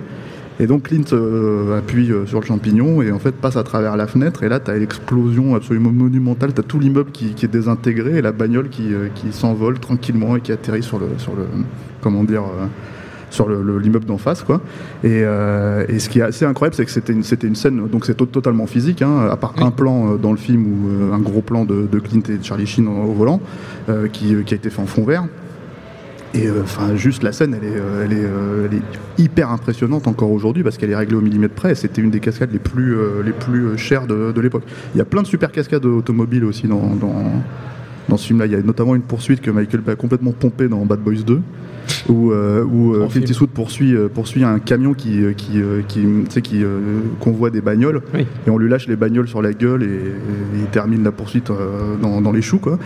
et 0.58 0.66
donc 0.66 0.88
Clint 0.88 1.04
euh, 1.12 1.78
appuie 1.78 2.10
euh, 2.10 2.26
sur 2.26 2.40
le 2.40 2.46
champignon 2.46 3.02
et 3.02 3.12
en 3.12 3.20
fait 3.20 3.32
passe 3.32 3.56
à 3.56 3.62
travers 3.62 3.96
la 3.96 4.08
fenêtre 4.08 4.42
et 4.42 4.48
là 4.48 4.58
tu 4.58 4.72
as 4.72 4.76
l'explosion 4.76 5.54
absolument 5.54 5.92
monumentale, 5.92 6.52
tu 6.52 6.60
as 6.60 6.64
tout 6.64 6.80
l'immeuble 6.80 7.12
qui, 7.12 7.36
est 7.40 7.48
désintégré 7.48 8.18
et 8.18 8.22
la 8.22 8.32
bagnole 8.32 8.68
qui, 8.68 8.90
qui 9.14 9.32
s'envole 9.32 9.78
tranquillement 9.78 10.34
et 10.34 10.40
qui 10.40 10.50
atterrit 10.50 10.82
sur 10.82 10.98
le, 10.98 11.06
sur 11.18 11.36
le 11.36 11.46
comment 12.00 12.24
dire, 12.24 12.42
sur 13.34 13.48
le- 13.48 13.62
le- 13.62 13.78
l'immeuble 13.78 14.06
d'en 14.06 14.16
face 14.18 14.42
quoi. 14.42 14.60
Et, 15.02 15.22
euh, 15.24 15.84
et 15.88 15.98
ce 15.98 16.08
qui 16.08 16.20
est 16.20 16.22
assez 16.22 16.44
incroyable 16.44 16.74
c'est 16.74 16.84
que 16.84 16.90
c'était 16.90 17.12
une, 17.12 17.22
scène, 17.54 17.88
donc 17.88 18.06
c'est 18.06 18.14
to- 18.14 18.26
totalement 18.26 18.66
physique, 18.66 19.02
hein, 19.02 19.28
à 19.30 19.36
part 19.36 19.54
un 19.58 19.70
plan 19.70 20.12
euh, 20.12 20.16
dans 20.16 20.30
le 20.30 20.38
film 20.38 20.64
où 20.66 20.88
euh, 20.88 21.12
un 21.12 21.18
gros 21.18 21.40
plan 21.42 21.64
de, 21.64 21.86
de 21.90 21.98
Clint 21.98 22.22
et 22.28 22.38
de 22.38 22.44
Charlie 22.44 22.66
Sheen 22.66 22.86
au, 22.88 23.12
volant 23.12 23.40
euh, 23.88 24.08
qui, 24.08 24.34
qui 24.44 24.54
a 24.54 24.56
été 24.56 24.70
fait 24.70 24.80
en 24.80 24.86
fond 24.86 25.04
vert. 25.04 25.24
Et 26.36 26.48
euh, 26.48 26.62
enfin, 26.64 26.96
juste 26.96 27.22
la 27.22 27.30
scène, 27.32 27.54
elle 27.60 27.68
est, 27.68 27.76
elle, 28.04 28.12
est, 28.12 28.26
elle 28.70 28.78
est 28.78 29.22
hyper 29.22 29.50
impressionnante 29.50 30.08
encore 30.08 30.32
aujourd'hui 30.32 30.62
parce 30.64 30.78
qu'elle 30.78 30.90
est 30.90 30.96
réglée 30.96 31.16
au 31.16 31.20
millimètre 31.20 31.54
près. 31.54 31.72
et 31.72 31.74
C'était 31.76 32.02
une 32.02 32.10
des 32.10 32.18
cascades 32.20 32.52
les 32.52 32.58
plus, 32.58 32.96
les 33.24 33.30
plus 33.32 33.78
chères 33.78 34.06
de, 34.08 34.32
de 34.32 34.40
l'époque. 34.40 34.64
Il 34.94 34.98
y 34.98 35.00
a 35.00 35.04
plein 35.04 35.22
de 35.22 35.28
super 35.28 35.52
cascades 35.52 35.84
automobiles 35.86 36.44
aussi 36.44 36.66
dans, 36.66 36.94
dans, 37.00 37.14
dans 38.08 38.16
ce 38.16 38.26
film-là. 38.26 38.46
Il 38.46 38.52
y 38.52 38.56
a 38.56 38.62
notamment 38.62 38.96
une 38.96 39.02
poursuite 39.02 39.42
que 39.42 39.50
Michael 39.52 39.80
Bay 39.82 39.92
a 39.92 39.96
complètement 39.96 40.32
pompée 40.32 40.66
dans 40.66 40.84
Bad 40.84 40.98
Boys 41.00 41.22
2. 41.24 41.40
Où, 42.08 42.32
euh, 42.32 42.62
où 42.64 42.94
euh, 42.94 42.98
Clint 43.00 43.08
film. 43.10 43.24
Eastwood 43.24 43.50
poursuit, 43.50 43.94
euh, 43.94 44.08
poursuit 44.08 44.44
un 44.44 44.58
camion 44.58 44.94
qui, 44.94 45.22
euh, 45.22 45.32
qui, 45.32 45.60
euh, 45.60 45.80
qui, 45.86 46.00
tu 46.00 46.24
sais, 46.30 46.42
qui 46.42 46.62
euh, 46.62 46.78
convoie 47.20 47.50
des 47.50 47.60
bagnoles 47.60 48.02
Oui. 48.14 48.26
et 48.46 48.50
on 48.50 48.58
lui 48.58 48.68
lâche 48.68 48.86
les 48.88 48.96
bagnoles 48.96 49.28
sur 49.28 49.40
la 49.42 49.52
gueule 49.52 49.82
et, 49.82 49.86
et 49.86 50.60
il 50.60 50.66
termine 50.66 51.02
la 51.04 51.12
poursuite 51.12 51.50
euh, 51.50 51.96
dans, 52.00 52.20
dans 52.20 52.32
les 52.32 52.42
choux 52.42 52.58
quoi. 52.58 52.78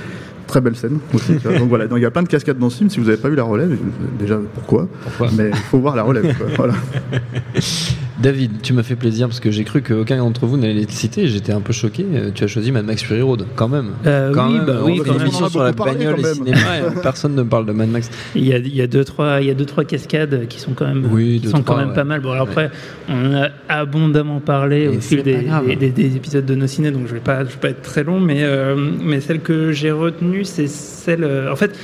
Très 0.46 0.60
belle 0.62 0.76
scène 0.76 0.98
aussi. 1.12 1.32
Donc 1.34 1.68
voilà, 1.68 1.86
donc 1.88 1.98
il 1.98 2.02
y 2.02 2.06
a 2.06 2.10
plein 2.10 2.22
de 2.22 2.28
cascades 2.28 2.58
dans 2.58 2.70
ce 2.70 2.78
film. 2.78 2.88
Si 2.90 2.98
vous 3.00 3.06
n'avez 3.06 3.18
pas 3.18 3.28
vu 3.28 3.36
la 3.36 3.42
relève, 3.42 3.70
euh, 3.72 3.76
déjà 4.18 4.38
pourquoi? 4.54 4.88
Pourquoi? 5.02 5.28
Mais 5.36 5.50
il 5.50 5.56
faut 5.56 5.78
voir 5.78 5.94
la 5.94 6.02
relève. 6.04 6.34
quoi. 6.38 6.46
Voilà. 6.56 6.74
David, 8.20 8.62
tu 8.62 8.72
m'as 8.72 8.82
fait 8.82 8.96
plaisir 8.96 9.28
parce 9.28 9.38
que 9.38 9.50
j'ai 9.52 9.62
cru 9.62 9.80
qu'aucun 9.80 10.16
d'entre 10.16 10.44
vous 10.46 10.56
n'allait 10.56 10.74
le 10.82 10.88
citer. 10.88 11.28
J'étais 11.28 11.52
un 11.52 11.60
peu 11.60 11.72
choqué. 11.72 12.04
Tu 12.34 12.42
as 12.42 12.46
choisi 12.48 12.72
Mad 12.72 12.84
Max 12.84 13.02
Fury 13.02 13.22
Road, 13.22 13.46
quand 13.54 13.68
même. 13.68 13.92
Euh, 14.06 14.32
Quand 14.34 14.48
oui, 14.48 14.54
même, 14.54 14.64
bah 14.66 14.80
oui, 14.82 15.00
quand 15.06 15.14
même. 15.18 15.30
sur 15.30 15.62
la 15.62 15.72
bagnole 15.72 16.18
et 16.18 16.24
cinéma 16.34 16.58
personne 17.02 17.36
ne 17.36 17.44
parle 17.44 17.66
de 17.66 17.72
Mad 17.72 17.88
Max. 17.88 18.10
Il 18.34 18.44
y 18.44 18.52
a, 18.52 18.58
il 18.58 18.74
y 18.74 18.82
a 18.82 18.88
deux 18.88 19.04
trois, 19.04 19.40
il 19.40 19.46
y 19.46 19.50
a 19.50 19.54
deux 19.54 19.66
trois 19.66 19.84
cascades 19.84 20.48
qui 20.48 20.58
sont 20.58 20.72
quand 20.72 20.86
même, 20.86 21.08
Oui, 21.12 21.38
deux, 21.38 21.50
sont 21.50 21.62
trois, 21.62 21.76
quand 21.76 21.80
même 21.80 21.90
ouais. 21.90 21.94
pas 21.94 22.04
mal. 22.04 22.20
Bon, 22.20 22.32
alors 22.32 22.48
après, 22.48 22.70
on 23.08 23.34
a 23.34 23.50
abondamment 23.68 24.40
parlé 24.40 24.82
Et 24.82 24.88
au 24.88 25.00
fil 25.00 25.22
des 25.22 26.16
épisodes 26.16 26.44
de 26.44 26.54
nos 26.56 26.66
ciné, 26.66 26.90
donc 26.90 27.06
je 27.06 27.14
vais 27.14 27.20
pas, 27.20 27.44
je 27.44 27.50
vais 27.50 27.60
pas 27.60 27.70
être 27.70 27.82
très 27.82 28.02
long, 28.02 28.18
mais 28.20 28.42
euh, 28.42 28.74
mais 28.76 29.20
celle 29.20 29.40
que 29.40 29.70
j'ai 29.70 29.92
retenue, 29.92 30.44
c'est 30.44 30.66
celle, 30.68 31.22
euh, 31.22 31.52
en 31.52 31.56
fait. 31.56 31.76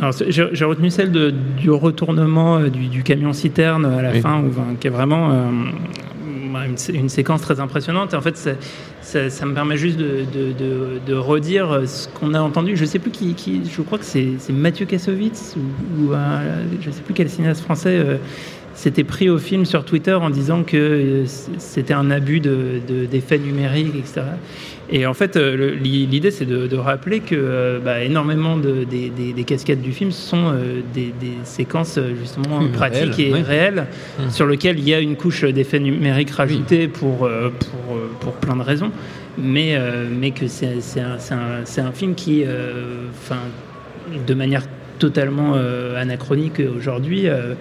Alors, 0.00 0.14
j'ai 0.28 0.64
retenu 0.64 0.88
celle 0.90 1.12
de, 1.12 1.30
du 1.58 1.70
retournement 1.70 2.56
euh, 2.58 2.68
du, 2.70 2.86
du 2.88 3.02
camion 3.02 3.32
citerne 3.32 3.84
à 3.84 4.00
la 4.00 4.12
Oui. 4.12 4.20
fin, 4.20 4.40
où, 4.42 4.50
qui 4.80 4.86
est 4.86 4.90
vraiment 4.90 5.30
euh, 5.30 5.44
une, 6.66 6.76
sé- 6.78 6.94
une 6.94 7.08
séquence 7.10 7.42
très 7.42 7.60
impressionnante. 7.60 8.14
Et 8.14 8.16
en 8.16 8.20
fait, 8.22 8.36
c'est- 8.36 8.56
ça, 9.02 9.28
ça 9.28 9.44
me 9.44 9.52
permet 9.54 9.76
juste 9.76 9.98
de, 9.98 10.24
de- 10.32 10.52
de- 10.52 11.00
de 11.06 11.14
redire 11.14 11.70
euh, 11.70 11.86
ce 11.86 12.08
qu'on 12.08 12.32
a 12.32 12.40
entendu. 12.40 12.76
Je 12.76 12.84
sais 12.86 12.98
plus 12.98 13.10
qui, 13.10 13.34
qui- 13.34 13.62
je 13.70 13.82
crois 13.82 13.98
que 13.98 14.04
c'est 14.04 14.36
Mathieu 14.50 14.86
Kassovitz 14.86 15.56
ou, 15.56 16.06
ou 16.10 16.14
un- 16.14 16.40
je 16.80 16.90
sais 16.90 17.02
plus 17.02 17.12
quel 17.14 17.28
cinéaste 17.28 17.62
français 17.62 17.98
euh, 18.02 18.16
s'était 18.80 19.04
pris 19.04 19.28
au 19.28 19.36
film 19.38 19.66
sur 19.66 19.84
Twitter 19.84 20.14
en 20.14 20.30
disant 20.30 20.62
que 20.62 20.76
euh, 20.76 21.24
c'était 21.58 21.92
un 21.92 22.10
abus 22.10 22.40
de- 22.40 22.80
de- 22.88 23.04
d'effets 23.04 23.38
numériques, 23.38 23.94
etc. 23.94 24.22
Et 24.92 25.04
en 25.06 25.12
fait, 25.14 25.36
euh, 25.36 25.76
l'idée, 25.82 26.30
c'est 26.30 26.46
de, 26.46 26.66
de 26.66 26.76
rappeler 26.76 27.20
que 27.20 27.34
euh, 27.36 27.78
bah, 27.78 28.02
énormément 28.02 28.56
de- 28.56 28.84
des, 28.84 29.10
des- 29.10 29.32
des 29.34 29.44
cascades 29.44 29.82
du 29.82 29.92
film 29.92 30.10
sont 30.12 30.54
des, 30.94 31.12
des 31.20 31.34
séquences 31.44 31.98
justement 32.18 32.58
Hum, 32.60 32.70
pratiques 32.72 33.18
et 33.18 33.30
oui. 33.32 33.42
réelles, 33.42 33.86
Hum. 34.18 34.30
sur 34.30 34.46
lesquelles 34.46 34.78
il 34.78 34.88
y 34.88 34.94
a 34.94 35.00
une 35.00 35.16
couche 35.16 35.44
d'effets 35.44 35.78
numériques 35.78 36.30
rajoutée 36.30 36.88
pour, 36.88 37.18
pour, 37.58 37.98
pour 38.20 38.32
plein 38.34 38.56
de 38.56 38.62
raisons, 38.62 38.90
mais, 39.38 39.78
mais 40.18 40.30
que 40.30 40.48
c'est 40.48 40.80
c'est 40.80 41.00
un, 41.00 41.18
c'est 41.64 41.80
un- 41.82 41.92
film 41.92 42.14
qui, 42.14 42.44
euh, 42.46 43.04
de 44.26 44.34
manière 44.34 44.62
totalement 44.98 45.52
euh, 45.54 46.00
anachronique 46.00 46.60
aujourd'hui, 46.76 47.26
euh, 47.28 47.54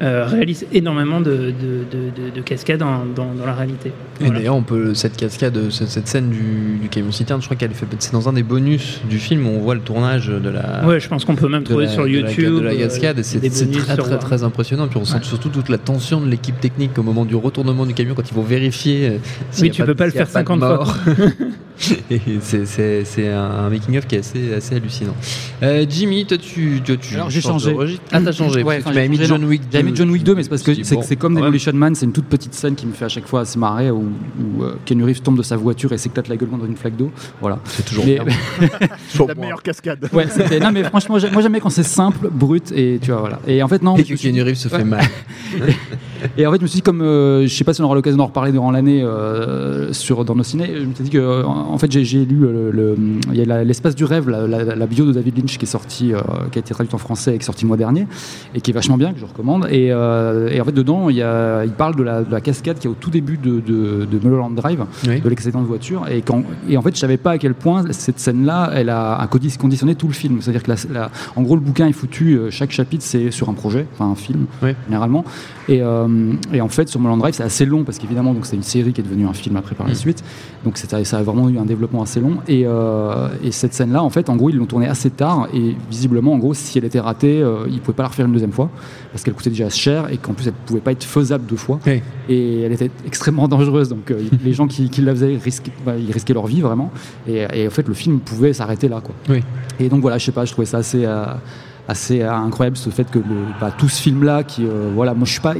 réalise 0.00 0.66
énormément 0.72 1.20
de, 1.20 1.30
de, 1.32 1.50
de- 1.90 2.24
de- 2.24 2.34
de 2.34 2.40
cascades 2.42 2.80
dans, 2.80 3.04
dans- 3.06 3.32
dans 3.34 3.46
la 3.46 3.54
réalité. 3.54 3.88
Et 4.20 4.24
Voilà. 4.24 4.38
d'ailleurs, 4.38 4.56
on 4.56 4.62
peut 4.62 4.94
cette 4.94 5.16
cascade, 5.16 5.58
cette, 5.70 6.06
scène 6.06 6.28
du, 6.30 6.78
du 6.80 6.88
camion 6.88 7.12
citerne, 7.12 7.40
je 7.40 7.46
crois 7.46 7.56
qu'elle 7.56 7.70
est 7.70 7.74
fait 7.74 7.86
c'est 7.98 8.12
dans 8.12 8.28
un 8.28 8.32
des 8.34 8.42
bonus 8.42 9.00
du 9.08 9.18
film 9.18 9.46
où 9.46 9.50
on 9.50 9.58
voit 9.60 9.74
le 9.74 9.80
tournage 9.80 10.28
de 10.28 10.48
la. 10.50 10.84
Ouais, 10.86 11.00
je 11.00 11.08
pense 11.08 11.24
qu'on 11.24 11.34
peut 11.34 11.48
même 11.48 11.62
trouver 11.64 11.86
la- 11.86 11.90
sur 11.90 12.02
de 12.04 12.08
la- 12.08 12.14
YouTube 12.30 12.54
de 12.56 12.60
la, 12.60 12.70
euh, 12.72 12.78
cascade 12.78 13.18
et 13.18 13.22
c'est 13.22 13.40
très 13.40 13.94
sur- 13.94 14.04
très 14.04 14.18
très 14.18 14.42
impressionnant 14.42 14.86
puis 14.88 14.98
on 14.98 15.00
ressent 15.00 15.16
Ouais. 15.16 15.22
surtout 15.24 15.48
toute 15.48 15.68
la 15.70 15.78
tension 15.78 16.20
de 16.20 16.28
l'équipe 16.28 16.60
technique 16.60 16.98
au 16.98 17.02
moment 17.02 17.24
du 17.24 17.34
retournement 17.34 17.86
du 17.86 17.94
camion 17.94 18.14
quand 18.14 18.28
ils 18.30 18.34
vont 18.34 18.42
vérifier 18.42 19.08
euh, 19.08 19.18
s'il 19.50 19.62
Oui, 19.62 19.68
y 19.68 19.70
a 19.70 19.74
tu 19.74 19.80
pas 19.82 19.86
peux 19.86 19.92
de- 19.94 19.98
pas 19.98 20.04
le 20.06 20.10
faire 20.12 20.26
pas 20.28 20.42
de 20.42 20.48
50 20.48 20.60
fois. 20.60 20.86
c'est- 22.40 23.28
un 23.28 23.68
making 23.70 23.98
of 23.98 24.06
qui 24.06 24.16
est 24.16 24.18
assez 24.20 24.54
assez 24.54 24.74
hallucinant 24.76 25.14
Euh, 25.62 25.84
Jimmy 25.88 26.24
toi 26.26 26.38
tu, 26.38 26.80
tu 26.84 27.14
Alors, 27.14 27.30
j'ai 27.30 27.40
de 27.40 27.44
changé. 27.44 27.76
ah 28.12 28.20
t'as 28.20 28.32
changé 28.32 28.62
Ouais, 28.62 28.78
tu 28.80 28.84
m'avais 28.88 29.02
j'ai 29.02 29.08
mis 29.08 29.24
John. 29.24 29.44
Wick 29.44 29.62
2 29.62 29.68
J'avais 29.72 29.90
mis 29.90 29.96
John 29.96 30.10
Wick 30.10 30.24
2, 30.24 30.34
mais 30.34 30.42
c'est 30.42 30.48
parce 30.48 30.62
que 30.62 30.74
c'est 30.82 30.94
bon, 30.94 31.02
comme. 31.18 31.34
Demolition 31.34 31.72
Man, 31.74 31.94
c'est 31.94 32.06
une 32.06 32.12
toute 32.12 32.26
petite 32.26 32.54
scène 32.54 32.74
qui 32.74 32.86
me 32.86 32.92
fait 32.92 33.04
à 33.04 33.08
chaque 33.08 33.26
fois 33.26 33.40
assez 33.42 33.58
marrer 33.58 33.90
où, 33.90 34.04
où, 34.58 34.62
euh, 34.62 34.74
Reeves 35.04 35.20
tombe 35.20 35.36
de 35.38 35.42
sa 35.42 35.56
voiture 35.56 35.92
et 35.92 35.98
s'éclate 35.98 36.28
la 36.28 36.36
gueule 36.36 36.48
dans 36.50 36.64
une 36.66 36.76
flaque 36.76 36.96
d'eau. 36.96 37.10
Voilà. 37.40 37.58
c'est 37.66 37.84
toujours 37.84 38.06
Mais- 38.06 38.14
bien 38.18 38.24
La 39.28 39.34
meilleure 39.34 39.62
cascade. 39.62 40.08
Ouais, 40.12 40.26
non 40.60 40.72
mais 40.72 40.84
franchement, 40.84 41.16
moi 41.32 41.42
j'aime 41.42 41.52
bien 41.52 41.60
quand 41.60 41.70
c'est 41.70 41.82
simple, 41.82 42.28
brut 42.30 42.72
et 42.72 42.98
tu 43.02 43.10
vois 43.10 43.20
voilà. 43.20 43.40
Et 43.46 43.62
en 43.62 43.68
fait 43.68 43.82
non. 43.82 43.96
et 43.96 44.04
que 44.04 44.42
Reeves 44.42 44.54
se 44.56 44.68
fait 44.68 44.84
mal 44.84 45.04
Et 46.36 46.46
en 46.46 46.50
fait, 46.52 46.58
je 46.58 46.62
me 46.62 46.66
suis 46.66 46.76
dit, 46.78 46.82
comme 46.82 47.00
euh, 47.02 47.42
je 47.46 47.54
sais 47.54 47.64
pas 47.64 47.74
si 47.74 47.80
on 47.80 47.84
aura 47.84 47.94
l'occasion 47.94 48.18
d'en 48.18 48.26
reparler 48.26 48.52
durant 48.52 48.70
l'année 48.70 49.02
euh, 49.02 49.92
sur 49.92 50.24
dans 50.24 50.34
nos 50.34 50.42
ciné, 50.42 50.70
je 50.76 50.84
me 50.84 50.94
suis 50.94 51.04
dit 51.04 51.10
que 51.10 51.44
en 51.44 51.72
en 51.72 51.78
fait 51.78 51.90
j'ai 51.90 52.24
lu 52.24 52.44
euh, 52.44 52.94
il 53.32 53.36
y 53.36 53.50
a 53.50 53.64
l'espace 53.64 53.94
du 53.94 54.04
rêve, 54.04 54.28
la, 54.28 54.46
la- 54.46 54.74
la 54.76 54.86
bio 54.86 55.04
de 55.06 55.12
David 55.12 55.38
Lynch 55.38 55.58
qui 55.58 55.64
est 55.64 55.68
sortie, 55.68 56.12
euh, 56.12 56.18
qui 56.50 56.58
a 56.58 56.60
été 56.60 56.72
traduite 56.74 56.94
en 56.94 56.98
français 56.98 57.34
et 57.34 57.38
qui 57.38 57.42
est 57.42 57.46
sortie 57.46 57.64
le 57.64 57.68
mois 57.68 57.76
dernier 57.76 58.06
et 58.54 58.60
qui 58.60 58.70
est 58.70 58.74
vachement 58.74 58.96
bien, 58.96 59.12
que 59.12 59.18
je 59.20 59.24
recommande. 59.24 59.66
Et, 59.70 59.86
et 59.86 59.92
en 60.60 60.64
fait 60.64 60.72
dedans, 60.72 61.08
il, 61.10 61.16
y 61.16 61.22
a, 61.22 61.64
il 61.64 61.72
parle 61.72 61.96
de 61.96 62.02
la, 62.02 62.22
de 62.22 62.30
la 62.30 62.40
cascade 62.40 62.78
qui 62.78 62.86
est 62.86 62.90
au 62.90 62.96
tout 62.98 63.10
début 63.10 63.36
de, 63.38 63.60
de, 63.60 64.04
de 64.04 64.18
Mulholland 64.22 64.54
Drive, 64.54 64.84
Oui. 65.06 65.20
de 65.20 65.28
l'accident 65.28 65.60
de 65.62 65.66
voiture. 65.66 66.04
Et, 66.10 66.22
quand, 66.22 66.42
et 66.68 66.76
en 66.76 66.82
fait, 66.82 66.94
je 66.94 67.00
savais 67.00 67.16
pas 67.16 67.32
à 67.32 67.38
quel 67.38 67.54
point 67.54 67.84
cette 67.90 68.18
scène-là, 68.20 68.70
elle 68.74 68.90
a 68.90 69.26
conditionné 69.30 69.94
tout 69.94 70.06
le 70.08 70.12
film. 70.14 70.38
C'est-à-dire 70.40 70.62
que 70.62 70.70
en 71.36 71.42
gros, 71.42 71.54
le 71.54 71.60
bouquin 71.60 71.86
est 71.86 71.92
foutu, 71.92 72.38
chaque 72.50 72.70
chapitre 72.72 73.04
c'est 73.06 73.30
sur 73.30 73.48
un 73.48 73.54
projet, 73.54 73.86
enfin 73.92 74.10
un 74.10 74.14
film 74.14 74.46
Oui. 74.62 74.70
généralement. 74.88 75.24
Et, 75.68 75.82
euh, 75.82 76.06
et 76.52 76.60
en 76.60 76.68
fait, 76.68 76.88
sur 76.88 77.00
Mulholland 77.00 77.20
Drive, 77.20 77.34
c'est 77.34 77.42
assez 77.42 77.64
long 77.66 77.84
parce 77.84 77.98
qu'évidemment, 77.98 78.34
donc 78.34 78.46
c'est 78.46 78.56
une 78.56 78.62
série 78.62 78.92
qui 78.92 79.00
est 79.00 79.04
devenue 79.04 79.26
un 79.26 79.32
film 79.32 79.56
après 79.56 79.74
par 79.74 79.86
la 79.86 79.92
Mm. 79.92 79.96
suite. 79.96 80.24
Donc 80.64 80.78
ça 80.78 80.96
a 80.96 81.22
vraiment 81.22 81.48
eu 81.48 81.58
un 81.58 81.64
développement 81.64 82.02
assez 82.02 82.20
long. 82.20 82.38
Et, 82.48 82.62
euh, 82.66 83.28
et 83.42 83.52
cette 83.52 83.74
scène-là, 83.74 84.02
en 84.02 84.10
fait, 84.10 84.28
en 84.30 84.36
gros, 84.36 84.50
ils 84.50 84.56
l'ont 84.56 84.66
tournée 84.66 84.88
assez 84.88 85.10
tard. 85.10 85.48
Et 85.54 85.76
visiblement, 85.90 86.32
en 86.32 86.38
gros, 86.38 86.54
si 86.54 86.78
elle 86.78 86.84
était 86.84 87.00
ratée, 87.00 87.40
euh, 87.42 87.66
ils 87.70 87.80
pouvaient 87.80 87.96
pas 87.96 88.02
la 88.04 88.08
refaire 88.10 88.26
une 88.26 88.32
deuxième 88.32 88.52
fois 88.52 88.70
parce 89.12 89.24
qu'elle 89.24 89.34
coûtait 89.34 89.50
déjà 89.50 89.68
cher 89.70 90.10
et 90.12 90.16
qu'en 90.18 90.32
plus, 90.34 90.46
elle 90.48 90.52
pouvait 90.52 90.80
pas 90.80 90.92
être 90.92 91.04
faisable 91.04 91.46
deux 91.46 91.56
fois. 91.56 91.78
Oui. 91.86 92.02
Et 92.28 92.62
elle 92.62 92.72
était 92.72 92.90
extrêmement 93.06 93.48
dangereuse. 93.48 93.88
Donc 93.88 94.10
euh, 94.10 94.20
les 94.44 94.52
gens 94.52 94.66
qui, 94.66 94.90
qui 94.90 95.00
la 95.02 95.12
faisaient, 95.14 95.36
risquaient, 95.42 95.72
bah, 95.84 95.94
ils 95.96 96.12
risquaient 96.12 96.34
leur 96.34 96.46
vie 96.46 96.60
vraiment. 96.60 96.90
Et, 97.28 97.44
et 97.54 97.66
en 97.66 97.70
fait, 97.70 97.86
le 97.88 97.94
film 97.94 98.20
pouvait 98.20 98.52
s'arrêter 98.52 98.88
là, 98.88 99.00
quoi. 99.02 99.14
Oui. 99.28 99.42
Et 99.78 99.88
donc 99.88 100.00
voilà, 100.00 100.18
je 100.18 100.24
sais 100.24 100.32
pas, 100.32 100.44
je 100.44 100.52
trouvais 100.52 100.66
ça 100.66 100.78
assez, 100.78 101.04
euh, 101.04 101.24
assez 101.88 102.22
euh, 102.22 102.32
incroyable 102.32 102.76
ce 102.76 102.90
fait 102.90 103.10
que 103.10 103.18
le, 103.18 103.24
bah, 103.60 103.70
tout 103.76 103.88
ce 103.88 104.00
film-là, 104.00 104.42
qui, 104.42 104.64
euh, 104.66 104.90
voilà, 104.94 105.14
moi 105.14 105.24
je 105.26 105.32
suis 105.32 105.40
pas 105.40 105.54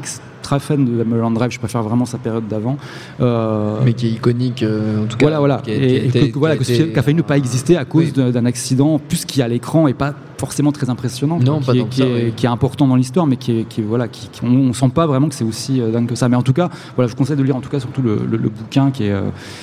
extra 0.46 0.60
fan 0.60 0.84
de 0.84 1.02
Mulholland 1.02 1.34
Drive, 1.34 1.50
je 1.50 1.58
préfère 1.58 1.82
vraiment 1.82 2.04
sa 2.06 2.18
période 2.18 2.46
d'avant. 2.46 2.76
Euh, 3.20 3.78
mais 3.84 3.94
qui 3.94 4.06
est 4.06 4.10
iconique 4.10 4.62
euh, 4.62 5.02
en 5.02 5.06
tout 5.06 5.16
cas 5.16 5.24
voilà, 5.26 5.38
voilà. 5.40 5.56
qui 5.64 5.70
a- 5.72 5.74
Et, 5.74 5.78
qui 5.78 5.84
a 5.84 5.88
et 5.88 6.06
été- 6.06 6.30
que, 6.30 6.38
voilà, 6.38 6.54
qui 6.54 6.58
a 6.58 6.60
que 6.60 6.64
ce 6.66 6.72
été- 6.72 6.82
film 6.82 6.92
qui 6.92 6.98
a 7.00 7.02
failli 7.02 7.16
ne 7.16 7.22
pas 7.22 7.36
exister 7.36 7.76
à 7.76 7.84
cause 7.84 8.04
Oui. 8.06 8.12
d'un- 8.12 8.30
d'un 8.30 8.44
accident, 8.46 9.00
plus 9.00 9.24
qui 9.24 9.42
à 9.42 9.48
l'écran 9.48 9.88
et 9.88 9.94
pas 9.94 10.14
forcément 10.38 10.70
très 10.72 10.90
impressionnant, 10.90 11.38
Non, 11.38 11.60
qui, 11.60 11.70
est, 11.70 11.78
tant 11.80 11.84
que 11.86 11.90
qui, 11.90 12.00
ça, 12.00 12.06
est, 12.06 12.24
oui. 12.26 12.32
qui 12.36 12.46
est 12.46 12.48
important 12.48 12.86
dans 12.86 12.96
l'histoire, 12.96 13.26
mais 13.26 13.36
qui 13.36 13.60
est, 13.60 13.64
qui 13.64 13.80
voilà, 13.82 14.06
qui, 14.08 14.28
on, 14.42 14.48
on 14.48 14.72
sent 14.72 14.90
pas 14.94 15.06
vraiment 15.06 15.28
que 15.28 15.34
c'est 15.34 15.44
aussi 15.44 15.80
euh, 15.80 15.90
dingue 15.90 16.06
que 16.06 16.14
ça. 16.14 16.28
Mais 16.28 16.36
en 16.36 16.42
tout 16.42 16.52
cas, 16.52 16.68
voilà, 16.94 17.06
je 17.08 17.12
vous 17.12 17.16
conseille 17.18 17.36
de 17.36 17.42
lire 17.42 17.56
en 17.56 17.60
tout 17.60 17.70
cas 17.70 17.80
surtout 17.80 18.02
le, 18.02 18.20
le- 18.30 18.36
le 18.36 18.48
bouquin 18.48 18.90
qui 18.90 19.04
est, 19.04 19.12
euh, 19.12 19.22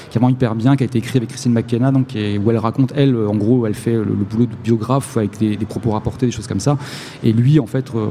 qui 0.10 0.18
est 0.18 0.20
vraiment 0.20 0.30
hyper 0.30 0.56
bien, 0.56 0.76
qui 0.76 0.84
a 0.84 0.86
été 0.86 0.98
écrit 0.98 1.18
avec 1.18 1.30
Christine 1.30 1.54
McKenna, 1.54 1.92
donc 1.92 2.08
qui 2.08 2.18
est- 2.20 2.38
où 2.38 2.50
elle 2.50 2.58
raconte 2.58 2.92
elle, 2.96 3.16
euh, 3.16 3.28
en 3.30 3.36
gros, 3.36 3.66
elle 3.68 3.76
fait 3.76 3.94
le, 3.94 4.04
le 4.06 4.26
boulot 4.30 4.46
de 4.46 4.56
biographe 4.64 5.16
avec 5.18 5.38
des, 5.40 5.56
des 5.58 5.66
propos 5.66 5.92
rapportés, 5.92 6.26
des 6.26 6.32
choses 6.32 6.48
comme 6.48 6.60
ça. 6.60 6.78
Et 7.24 7.34
lui, 7.34 7.60
en 7.60 7.68
fait, 7.68 7.86
euh, 7.96 8.06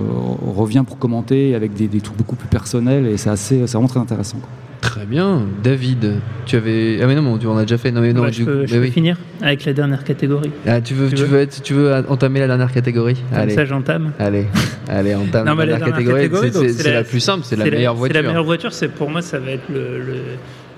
revient 0.57 0.85
pour 0.87 0.99
commenter 0.99 1.55
avec 1.55 1.75
des, 1.75 1.89
des 1.89 2.01
trucs 2.01 2.17
beaucoup 2.17 2.37
plus 2.37 2.49
personnels 2.49 3.07
et 3.07 3.17
c'est 3.17 3.31
assez, 3.31 3.67
c'est 3.67 3.73
vraiment 3.73 3.89
très 3.89 4.01
intéressant. 4.01 4.39
quoi. 4.39 4.49
Très 4.83 5.07
bien 5.07 5.43
David 5.62 6.16
tu 6.45 6.57
avais 6.57 6.99
ah 7.03 7.07
mais 7.07 7.14
non 7.14 7.22
mais 7.22 7.47
on 7.47 7.57
a 7.57 7.62
déjà 7.62 7.78
fait 7.78 7.91
non 7.91 8.03
mais 8.03 8.12
non 8.12 8.22
Bah, 8.24 8.30
du 8.30 8.41
je 8.41 8.45
peux, 8.45 8.53
coup- 8.61 8.66
je 8.66 8.72
mais 8.74 8.78
peux 8.80 8.85
oui. 8.87 8.91
finir 8.91 9.16
avec 9.41 9.64
la 9.64 9.72
dernière 9.72 10.05
catégorie. 10.05 10.51
Ah, 10.66 10.80
tu 10.83 10.93
veux 10.95 11.09
Tu 11.09 11.14
tu 11.14 11.22
veux 11.22 11.28
veux 11.28 11.39
être 11.41 11.62
tu 11.62 11.72
veux 11.72 11.93
entamer 12.09 12.41
la 12.41 12.47
dernière 12.49 12.70
catégorie? 12.72 13.14
Comme 13.30 13.39
allez 13.39 13.55
ça, 13.55 13.64
j'entame. 13.64 14.12
allez 14.18 14.47
allez 14.89 15.14
entame 15.14 15.47
Non, 15.47 15.55
la 15.55 15.66
dernière 15.66 15.89
catégorie, 15.89 16.28
catégorie, 16.30 16.72
C'est- 16.74 16.93
la, 16.93 17.05
plus 17.05 17.20
simple 17.20 17.45
c'est 17.45 17.57
la 17.57 17.64
meilleure 17.64 17.95
voiture 17.95 18.14
C'est 18.16 18.22
la 18.22 18.28
meilleure 18.28 18.45
voiture. 18.45 18.72
C'est 18.72 18.89
pour 18.89 19.09
moi, 19.09 19.22
ça 19.22 19.39
va 19.39 19.53
être 19.53 19.68
le, 19.72 19.99
le, 19.99 20.14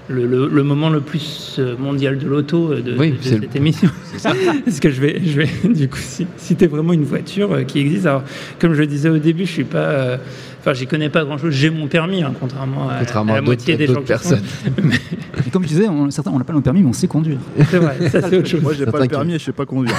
le, 0.09 0.27
le- 0.27 0.49
le 0.49 0.63
moment 0.63 0.91
le 0.91 1.01
plus 1.01 1.57
euh, 1.59 1.77
mondial 1.79 2.19
de 2.19 2.27
l'auto 2.29 2.73
euh, 2.73 2.83
de, 2.83 2.95
Oui, 2.99 3.13
de 3.13 3.17
c'est 3.23 3.29
cette 3.41 3.53
le- 3.55 3.57
émission. 3.57 3.89
Parce 4.23 4.79
que 4.81 4.91
je 4.91 5.01
vais, 5.01 5.21
je 5.25 5.41
vais 5.41 5.49
du 5.75 5.89
coup 5.89 5.99
ci- 5.99 6.27
citer 6.37 6.67
vraiment 6.67 6.93
une 6.93 7.05
voiture 7.05 7.53
euh, 7.53 7.63
qui 7.63 7.81
existe. 7.81 8.07
Alors, 8.07 8.23
comme 8.59 8.75
je 8.75 8.81
le 8.81 8.87
disais 8.87 9.09
au 9.09 9.19
début, 9.19 9.47
je 9.47 9.53
suis 9.53 9.65
pas. 9.65 9.79
euh, 9.79 10.17
Enfin, 10.61 10.73
j'y 10.73 10.87
connais 10.87 11.11
pas 11.11 11.25
grand 11.27 11.37
chose. 11.37 11.53
J'ai 11.53 11.69
mon 11.69 11.89
permis, 11.89 12.23
hein, 12.23 12.33
contrairement 12.41 12.89
à, 12.89 13.01
Contrairement 13.01 13.33
à 13.35 13.37
à 13.37 13.41
la 13.41 13.43
moitié 13.43 13.77
des 13.77 13.87
gens 13.87 13.95
d'autres 13.95 14.15
qui 14.17 14.27
sont- 14.29 14.31
personnes. 14.31 14.45
Et 15.47 15.51
comme 15.51 15.63
je 15.65 15.69
disais, 15.69 15.89
on, 15.91 16.11
certains, 16.11 16.31
on 16.31 16.39
n'a 16.39 16.45
pas 16.45 16.55
nos 16.55 16.63
permis, 16.63 16.81
mais 16.83 16.89
on 16.89 16.95
sait 16.95 17.07
conduire. 17.07 17.37
C'est 17.71 17.77
vrai, 17.77 18.09
ça 18.09 18.23
c'est 18.27 18.39
autre 18.39 18.49
chose. 18.49 18.63
Moi, 18.63 18.73
j'ai 18.73 18.87
pas 18.87 18.97
le 18.99 19.05
qui- 19.05 19.11
permis 19.11 19.35
et 19.35 19.39
je 19.39 19.45
sais 19.45 19.53
pas 19.53 19.67
conduire. 19.67 19.95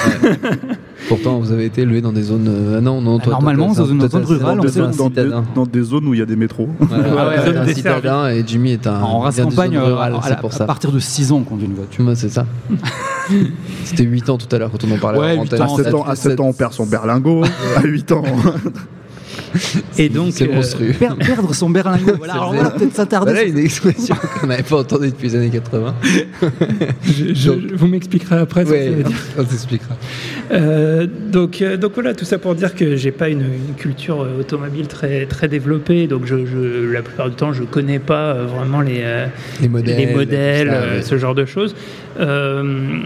Pourtant 1.08 1.40
vous 1.40 1.52
avez 1.52 1.66
été 1.66 1.82
élevé 1.82 2.02
dans 2.02 2.12
des 2.12 2.24
zones 2.24 2.48
euh, 2.48 2.78
ah 2.78 2.82
non 2.82 3.02
non 3.02 3.20
toi, 3.20 3.34
normalement, 3.34 3.74
toi, 3.74 3.84
dans 3.84 3.92
une 3.92 4.00
toi, 4.00 4.10
zone 4.10 4.24
rurale, 4.26 4.60
t'es 4.62 4.70
sait 4.70 4.80
un 4.80 4.92
dans, 4.92 5.10
des, 5.10 5.30
dans 5.54 5.66
des 5.66 5.82
zones 5.82 6.08
où 6.08 6.14
il 6.14 6.20
y 6.20 6.24
a 6.24 6.26
des 6.26 6.36
métros. 6.36 6.70
Voilà, 6.80 7.30
Ouais, 7.30 7.38
ouais, 7.38 7.52
t'es 7.52 7.58
un 7.58 7.68
citadin 7.68 8.30
et 8.30 8.44
Jimmy 8.46 8.72
est 8.72 8.88
un 8.88 9.00
vient 9.00 9.30
des 9.30 9.42
campagne, 9.44 9.74
zones 9.74 9.84
euh, 9.84 9.98
à, 9.98 10.22
c'est 10.24 10.38
pour 10.40 10.52
à 10.52 10.56
ça 10.56 10.66
partir 10.66 10.92
de 10.92 11.00
6 11.00 11.32
ans, 11.32 11.38
on 11.38 11.44
conduit 11.44 11.68
une 11.68 11.74
voiture. 11.74 12.04
Moi, 12.04 12.16
c'est 12.16 12.30
ça. 12.30 12.46
C'était 13.84 14.04
8 14.04 14.30
ans 14.30 14.38
tout 14.38 14.54
à 14.56 14.60
l'heure 14.60 14.72
quand 14.72 14.84
on 14.84 14.92
en 14.94 14.98
parlait. 14.98 15.20
Ouais, 15.20 15.38
en 15.38 15.44
huit 15.44 15.54
antenne. 15.54 15.62
À 15.62 15.66
ans, 15.66 15.78
7 15.78 15.94
ans, 15.94 16.04
à 16.04 16.16
7 16.16 16.40
ans, 16.40 16.48
on 16.48 16.54
perd 16.54 16.74
son 16.74 16.86
berlingot. 16.86 17.44
À 17.76 17.82
8 17.82 18.12
ans, 18.12 18.24
Et 19.98 20.10
donc, 20.10 20.32
C'est 20.34 20.50
euh. 20.50 20.92
Per- 21.00 21.16
perdre 21.26 21.54
son 21.54 21.70
berlingot. 21.70 22.14
Voilà, 22.18 22.34
C'est 22.34 22.40
alors 22.40 22.54
voilà, 22.54 22.70
peut-être 22.72 22.94
s'attarder. 22.96 23.32
Voilà 23.32 23.48
une 23.48 23.58
expression 23.58 24.16
qu'on 24.40 24.48
n'avait 24.48 24.64
pas 24.64 24.78
entendue 24.78 25.10
depuis 25.10 25.28
les 25.30 25.36
années 25.36 25.50
80. 25.50 25.96
je- 27.04 27.34
je- 27.34 27.76
vous 27.76 27.88
m'expliquerez 27.88 28.38
après. 28.38 28.66
ce 28.66 28.72
que 28.72 28.78
ça 28.78 28.90
veut 28.90 28.96
Ouais, 28.98 29.04
dire. 29.04 29.18
on 29.38 29.44
t'expliquera. 29.44 29.96
Euh, 30.52 31.08
donc, 31.32 31.62
euh, 31.62 31.78
donc 31.78 31.94
voilà, 31.96 32.14
tout 32.14 32.26
ça 32.26 32.38
pour 32.38 32.56
dire 32.56 32.76
que 32.76 32.96
j'ai 32.96 33.12
pas 33.12 33.30
une, 33.30 33.42
une 33.42 33.76
culture 33.78 34.22
euh, 34.22 34.40
automobile 34.42 34.88
très, 34.88 35.26
très 35.26 35.48
développée, 35.48 36.08
donc 36.08 36.26
je, 36.26 36.46
je- 36.46 36.92
la 36.92 37.02
plupart 37.02 37.30
du 37.30 37.36
temps 37.36 37.54
je 37.54 37.64
connais 37.64 38.00
pas 38.00 38.34
euh, 38.34 38.46
vraiment 38.46 38.82
les, 38.82 39.02
euh, 39.04 39.26
Les 39.62 39.68
modèles. 39.68 39.98
les 39.98 40.14
modèles, 40.14 40.68
ça, 40.70 40.80
ouais. 40.96 41.02
ce 41.02 41.18
genre 41.18 41.36
de 41.36 41.46
choses. 41.46 41.76
Euh, 42.20 43.00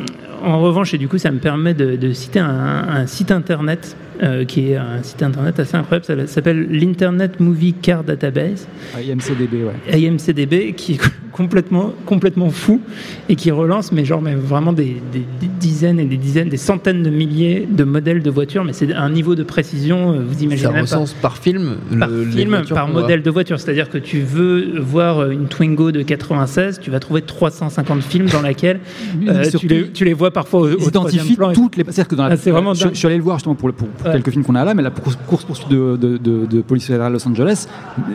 en 0.43 0.62
revanche, 0.62 0.93
et 0.93 0.97
du 0.97 1.08
coup, 1.08 1.18
ça 1.18 1.32
me 1.32 1.39
permet 1.39 1.74
de, 1.74 1.95
de 1.95 2.14
citer 2.14 2.39
un, 2.39 2.47
un 2.89 3.08
site 3.08 3.32
internet 3.32 3.95
euh, 4.22 4.46
qui 4.46 4.72
est 4.72 4.76
un 4.76 5.02
site 5.04 5.24
internet 5.24 5.60
assez 5.60 5.76
incroyable. 5.78 6.06
Ça 6.06 6.28
s'appelle 6.28 6.68
l'Internet 6.70 7.40
Movie 7.40 7.74
Car 7.74 8.04
Database. 8.04 8.68
Ah, 8.96 9.02
IMCDB, 9.02 9.64
ouais. 9.64 10.00
IMCDB 10.00 10.74
qui 10.76 10.94
est 10.94 11.00
complètement, 11.32 11.94
complètement 12.06 12.50
fou 12.50 12.82
et 13.30 13.36
qui 13.36 13.50
relance, 13.52 13.92
mais 13.94 14.04
genre 14.04 14.22
mais 14.22 14.36
vraiment 14.36 14.74
des, 14.74 14.98
des- 15.14 15.20
des 15.40 15.48
dizaines 15.60 16.00
et 16.00 16.06
des 16.06 16.18
dizaines, 16.18 16.50
des 16.50 16.58
centaines 16.58 17.02
de 17.04 17.10
milliers 17.10 17.68
de 17.70 17.84
modèles 17.86 18.22
de 18.22 18.30
voitures, 18.30 18.64
mais 18.66 18.74
c'est 18.74 18.94
un 18.94 19.10
niveau 19.10 19.36
de 19.36 19.44
précision, 19.44 20.12
euh, 20.14 20.20
vous 20.28 20.44
imaginez 20.44 20.58
Ça 20.58 20.72
même 20.72 20.86
pas. 20.86 20.98
recense 20.98 21.14
par 21.14 21.38
film 21.38 21.78
Par 21.98 22.10
le- 22.10 22.26
film, 22.26 22.62
par 22.70 22.88
modèle 22.90 23.22
de 23.22 23.30
voiture. 23.32 23.60
C'est-à-dire 23.60 23.90
que 23.90 23.98
tu 23.98 24.20
veux 24.20 24.80
voir 24.80 25.30
une 25.32 25.48
Twingo 25.48 25.92
de 25.94 26.02
96, 26.02 26.80
tu 26.82 26.92
vas 26.92 27.00
trouver 27.00 27.22
350 27.22 28.02
films 28.04 28.26
dans 28.28 28.42
lesquels 28.42 28.80
euh, 29.28 29.44
tu, 29.58 29.68
les, 29.68 29.90
tu 29.92 30.04
les 30.06 30.14
vois 30.14 30.32
parfois 30.32 30.62
au, 30.62 30.66
au 30.66 30.70
Ils 30.78 30.92
troisième 30.92 31.22
identifient 31.22 31.36
plan. 31.38 31.52
et- 31.52 31.54
toutes 31.54 31.78
les. 31.78 31.84
C'est-à-dire 31.86 32.08
que 32.08 32.16
dans 32.16 32.28
la. 32.28 32.34
Ah, 32.34 32.38
c'est 32.38 32.52
vraiment 32.52 32.74
je, 32.74 32.88
suis 32.94 33.08
allé 33.08 33.18
le 33.18 33.24
voir 33.24 33.38
justement 33.38 33.56
pour, 33.56 33.70
le- 33.70 33.74
pour, 33.74 33.88
pour 33.88 34.09
Ouais. 34.10 34.14
quelques 34.16 34.32
films 34.32 34.43
qu'on 34.43 34.55
a 34.55 34.64
là, 34.66 34.74
mais 34.74 34.84
la 34.84 34.91
course, 34.91 35.43
poursuite 35.45 35.70
de, 35.70 35.95
de, 35.95 36.18
de, 36.18 36.45
de 36.45 36.62
police 36.62 36.86
fédérale 36.86 37.14
Los 37.14 37.28
Angeles, 37.28 37.68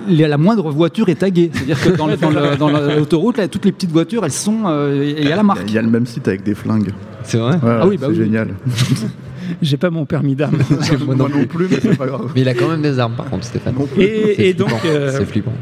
les- 0.09 0.29
la 0.29 0.39
moindre 0.39 0.71
voiture 0.71 1.09
est 1.09 1.17
taguée. 1.17 1.51
C'est-à-dire 1.53 1.81
que 1.81 1.89
dans, 1.97 2.07
le- 2.07 2.97
l'autoroute, 2.99 3.39
là, 3.39 3.49
toutes 3.49 3.65
les 3.65 3.73
petites 3.73 3.91
voitures, 3.93 4.25
elles 4.25 4.31
sont. 4.33 4.63
euh, 4.67 5.03
et 5.03 5.23
il 5.23 5.29
y 5.29 5.33
a 5.33 5.37
la 5.37 5.43
marque. 5.43 5.65
il 5.67 5.75
y 5.75 5.79
a 5.79 5.83
le 5.83 5.91
même 5.91 6.07
site 6.07 6.29
avec 6.29 6.43
des 6.43 6.55
flingues. 6.55 6.91
C'est 7.23 7.39
vrai? 7.39 7.55
Ouais, 7.55 7.79
Ah 7.81 7.87
oui, 7.87 7.97
bah 7.97 8.07
c'est 8.11 8.19
oui. 8.19 8.25
génial. 8.25 8.49
J'ai 9.63 9.77
pas 9.77 9.91
mon 9.91 10.05
permis 10.07 10.35
d'armes. 10.35 10.59
Moi 11.07 11.15
non 11.15 11.27
plus. 11.27 11.47
plus, 11.47 11.69
mais 11.71 11.79
c'est 11.81 11.97
pas 11.99 12.07
grave. 12.07 12.33
Mais 12.35 12.41
il 12.43 12.49
a 12.49 12.55
quand 12.55 12.69
même 12.69 12.83
des 12.83 12.99
armes 12.99 13.15
par 13.17 13.27
contre, 13.31 13.45
Stéphane. 13.45 13.75
Non 13.79 13.87
plus. 13.87 14.03
Et, 14.03 14.55
donc, 14.55 14.71
euh. 14.85 15.21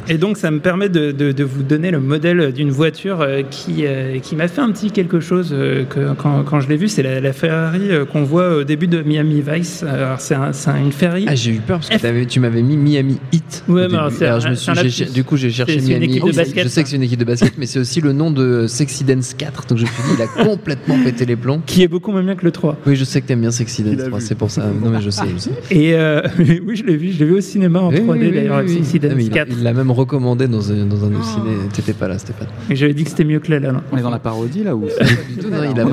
Et 0.08 0.18
donc, 0.18 0.36
ça 0.36 0.50
me 0.50 0.60
permet 0.60 0.88
de, 0.88 1.12
de- 1.12 1.32
de 1.32 1.44
vous 1.44 1.62
donner 1.62 1.90
le 1.90 2.00
modèle 2.00 2.52
d'une 2.52 2.70
voiture 2.70 3.20
euh, 3.20 3.42
qui, 3.48 3.84
euh, 3.86 4.18
qui 4.18 4.36
m'a 4.36 4.48
fait 4.48 4.60
un 4.60 4.70
petit 4.72 4.90
quelque 4.90 5.20
chose 5.20 5.54
que, 5.90 6.12
quand, 6.14 6.42
quand 6.44 6.60
je 6.60 6.68
l'ai 6.68 6.76
vue. 6.76 6.88
C'est 6.88 7.02
la, 7.02 7.20
la 7.20 7.32
Ferrari 7.32 7.90
qu'on 8.10 8.22
voit 8.24 8.56
au 8.56 8.64
début 8.64 8.86
de 8.88 9.02
Miami 9.02 9.42
Vice. 9.46 9.82
Alors, 9.82 10.20
c'est 10.20 10.34
un- 10.34 10.52
c'est 10.52 10.70
une 10.70 10.92
Ferrari. 10.92 11.24
Ah, 11.28 11.34
j'ai 11.34 11.52
eu 11.52 11.60
peur 11.60 11.80
parce 11.80 11.88
que 12.02 12.24
tu 12.24 12.40
m'avais 12.40 12.62
mis 12.62 12.76
Miami 12.76 13.18
Heat. 13.32 13.64
Ouais, 13.68 13.84
alors, 13.84 14.10
c'est 14.10 14.26
Alors, 14.26 14.36
un- 14.38 14.40
je 14.40 14.48
me 14.48 14.54
suis, 14.54 14.70
un 15.04 15.10
du 15.12 15.24
coup, 15.24 15.36
j'ai 15.36 15.50
cherché 15.50 15.80
Miami 15.80 16.04
équipe 16.06 16.22
de 16.24 16.28
Heat. 16.30 16.36
basket, 16.36 16.64
Je 16.64 16.68
sais 16.68 16.82
que 16.82 16.88
c'est 16.88 16.96
une 16.96 17.02
équipe 17.02 17.18
de 17.20 17.24
basket, 17.24 17.54
mais 17.58 17.66
c'est 17.66 17.78
aussi 17.78 18.00
le 18.00 18.12
nom 18.12 18.30
de 18.30 18.66
Sexy 18.66 19.04
Dance 19.04 19.34
4. 19.34 19.66
Donc 19.68 19.78
je 19.78 19.84
me 19.84 19.88
suis 19.88 20.02
dit, 20.02 20.08
il 20.18 20.22
a 20.22 20.26
complètement 20.44 20.98
pété 21.02 21.24
les 21.26 21.36
plombs. 21.36 21.62
qui 21.64 21.82
est 21.82 21.88
beaucoup 21.88 22.12
moins 22.12 22.22
bien 22.22 22.34
que 22.34 22.44
le 22.44 22.50
3. 22.50 22.76
Oui, 22.86 22.96
je 22.96 23.04
sais 23.04 23.20
que 23.20 23.26
t'aimes 23.26 23.40
bien 23.40 23.50
Sexy 23.50 23.71
Accident 23.72 23.90
Qui 23.90 23.96
l'a 23.96 24.04
3, 24.06 24.18
vu 24.18 24.24
c'est 24.26 24.34
pour 24.34 24.50
ça. 24.50 24.62
Non, 24.66 24.90
mais 24.90 25.00
je 25.00 25.10
sais. 25.10 25.24
je 25.34 25.38
sais. 25.38 25.50
Et 25.70 25.94
euh, 25.94 26.20
oui, 26.38 26.76
je 26.76 26.84
l'ai 26.84 26.96
vu, 26.96 27.12
je 27.12 27.18
l'ai 27.20 27.24
vu 27.24 27.34
au 27.36 27.40
cinéma 27.40 27.80
en 27.80 27.88
Oui, 27.90 28.00
3D 28.00 28.08
oui, 28.10 28.18
oui, 28.20 28.32
d'ailleurs, 28.32 28.58
oui, 28.64 28.64
oui. 28.68 28.78
Accident 28.78 29.08
Ah, 29.10 29.14
mais 29.16 29.24
il 29.24 29.30
a- 29.32 29.34
4. 29.34 29.48
Il 29.50 29.62
l'a 29.62 29.72
même 29.72 29.90
recommandé 29.90 30.46
dans 30.48 30.70
un, 30.72 30.84
dans 30.86 31.04
un 31.04 31.10
nos 31.10 31.22
ciné. 31.22 31.50
T'étais 31.72 31.92
pas 31.94 32.08
là, 32.08 32.18
Stéphane. 32.18 32.48
Et 32.70 32.76
j'avais 32.76 32.94
dit 32.94 33.04
que 33.04 33.10
c'était 33.10 33.24
mieux 33.24 33.40
que 33.40 33.50
là, 33.50 33.60
là. 33.60 33.72
non. 33.72 33.80
On 33.92 33.96
est 33.96 34.02
dans 34.02 34.10
la 34.10 34.18
parodie 34.18 34.62
là 34.64 34.76
ou 34.76 34.84
il, 35.40 35.80
a 35.80 35.84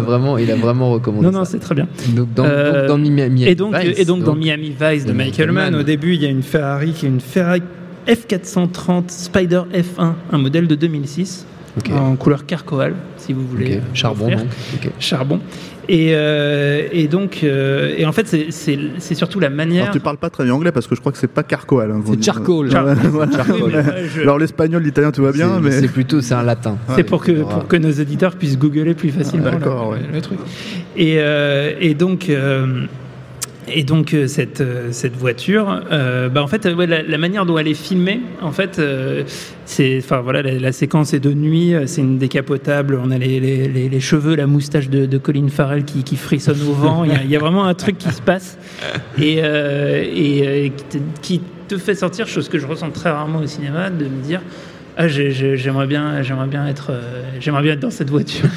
vraiment, 0.00 0.38
il, 0.38 0.50
a 0.50 0.56
vraiment, 0.56 0.90
recommandé. 0.90 1.26
Non, 1.26 1.32
non, 1.32 1.44
c'est 1.44 1.58
très 1.60 1.74
bien. 1.74 1.86
Donc, 2.14 2.34
dans, 2.34 2.44
Euh, 2.44 2.88
donc, 2.88 3.02
dans 3.02 3.10
Miami 3.10 3.44
Et 3.44 3.54
donc, 3.54 3.76
Vice, 3.76 3.98
et 3.98 4.04
donc, 4.04 4.24
dans 4.24 4.34
Miami 4.34 4.74
Vice 4.78 5.04
de 5.04 5.10
de 5.10 5.16
Michael 5.16 5.52
Mann, 5.52 5.74
au 5.74 5.82
début, 5.82 6.14
il 6.14 6.22
y 6.22 6.26
a 6.26 6.30
une 6.30 6.42
Ferrari 6.42 6.92
qui 6.92 7.06
est 7.06 7.08
une 7.08 7.20
Ferrari 7.20 7.62
F430 8.06 9.04
Spider 9.08 9.62
F1, 9.72 10.12
un 10.32 10.38
modèle 10.38 10.66
de 10.66 10.74
2006, 10.74 11.46
Ok. 11.78 11.90
en 11.94 12.16
couleur 12.16 12.46
carcoal, 12.46 12.94
si 13.16 13.32
vous 13.32 13.46
voulez. 13.46 13.76
Ok. 13.76 13.82
Charbon, 13.94 14.28
donc. 14.30 14.38
Ok. 14.74 14.90
Charbon. 14.98 15.40
Et, 15.88 16.10
euh, 16.14 16.82
et 16.92 17.08
donc, 17.08 17.40
euh, 17.42 17.94
et 17.96 18.06
en 18.06 18.12
fait, 18.12 18.26
c'est- 18.26 18.50
surtout 19.14 19.40
la 19.40 19.50
manière. 19.50 19.82
Alors 19.84 19.94
tu 19.94 20.00
parles 20.00 20.18
pas 20.18 20.30
très 20.30 20.44
bien 20.44 20.54
anglais 20.54 20.70
parce 20.72 20.86
que 20.86 20.94
je 20.94 21.00
crois 21.00 21.10
que 21.12 21.18
c'est 21.18 21.26
pas 21.26 21.42
carcoal. 21.42 21.90
hein, 21.90 22.02
C'est 22.06 22.22
charcoal. 22.22 22.70
Char- 22.70 22.94
voilà. 23.10 23.28
Je- 24.06 24.20
Alors 24.20 24.38
l'espagnol, 24.38 24.82
l'italien, 24.82 25.10
tout 25.10 25.22
va 25.22 25.32
bien, 25.32 25.58
mais 25.60 25.70
C'est 25.72 25.88
plutôt, 25.88 26.20
c'est 26.20 26.34
un 26.34 26.42
latin. 26.42 26.76
C'est 26.94 27.02
pour 27.04 27.22
que, 27.24 27.32
Voilà. 27.32 27.48
pour 27.58 27.66
que 27.68 27.76
nos 27.76 27.90
auditeurs 27.90 28.36
puissent 28.36 28.58
googler 28.58 28.94
plus 28.94 29.10
facilement 29.10 29.46
Ah, 29.48 29.56
d'accord, 29.56 29.92
le, 29.92 29.96
ouais. 29.98 30.02
le 30.12 30.20
truc. 30.20 30.38
Et, 30.96 31.16
euh, 31.18 31.72
et 31.80 31.94
donc, 31.94 32.28
euh, 32.28 32.84
et 33.72 33.84
donc 33.84 34.14
euh, 34.14 34.26
cette, 34.26 34.60
euh, 34.60 34.88
cette 34.92 35.16
voiture, 35.16 35.82
euh, 35.90 36.28
bah 36.28 36.42
en 36.42 36.46
fait, 36.46 36.64
la, 36.66 37.18
manière 37.18 37.46
dont 37.46 37.58
elle 37.58 37.68
est 37.68 37.74
filmée, 37.74 38.20
en 38.40 38.52
fait, 38.52 38.80
c'est, 39.64 39.98
enfin 39.98 40.20
voilà, 40.20 40.42
la, 40.42 40.72
séquence 40.72 41.12
est 41.14 41.20
de 41.20 41.32
nuit, 41.32 41.74
c'est 41.86 42.00
une 42.00 42.18
décapotable, 42.18 42.98
on 43.02 43.10
a 43.10 43.18
les, 43.18 43.40
les, 43.40 44.00
cheveux, 44.00 44.34
la 44.34 44.46
moustache 44.46 44.88
de, 44.88 45.06
de 45.06 45.18
Colin 45.18 45.48
Farrell 45.48 45.84
qui, 45.84 46.16
frissonne 46.16 46.60
au 46.68 46.72
vent. 46.72 47.04
Il 47.04 47.30
y, 47.30 47.36
a, 47.36 47.38
vraiment 47.38 47.64
un 47.64 47.74
truc 47.74 47.98
qui 47.98 48.10
se 48.10 48.22
passe 48.22 48.58
et, 49.18 50.72
qui, 51.22 51.40
te, 51.68 51.76
fait 51.76 51.94
sortir, 51.94 52.26
chose 52.26 52.48
que 52.48 52.58
je 52.58 52.66
ressens 52.66 52.90
très 52.90 53.10
rarement 53.10 53.40
au 53.40 53.46
cinéma, 53.46 53.90
de 53.90 54.04
me 54.04 54.22
dire. 54.22 54.40
Ah, 54.96 55.08
j'ai- 55.08 55.30
j'ai- 55.30 55.56
j'aimerais 55.56 55.86
bien, 55.86 56.20
j'aimerais 56.22 56.48
bien 56.48 56.66
être, 56.66 56.92
j'aimerais 57.38 57.62
bien 57.62 57.72
être 57.74 57.80
dans 57.80 57.90
cette 57.90 58.10
voiture. 58.10 58.48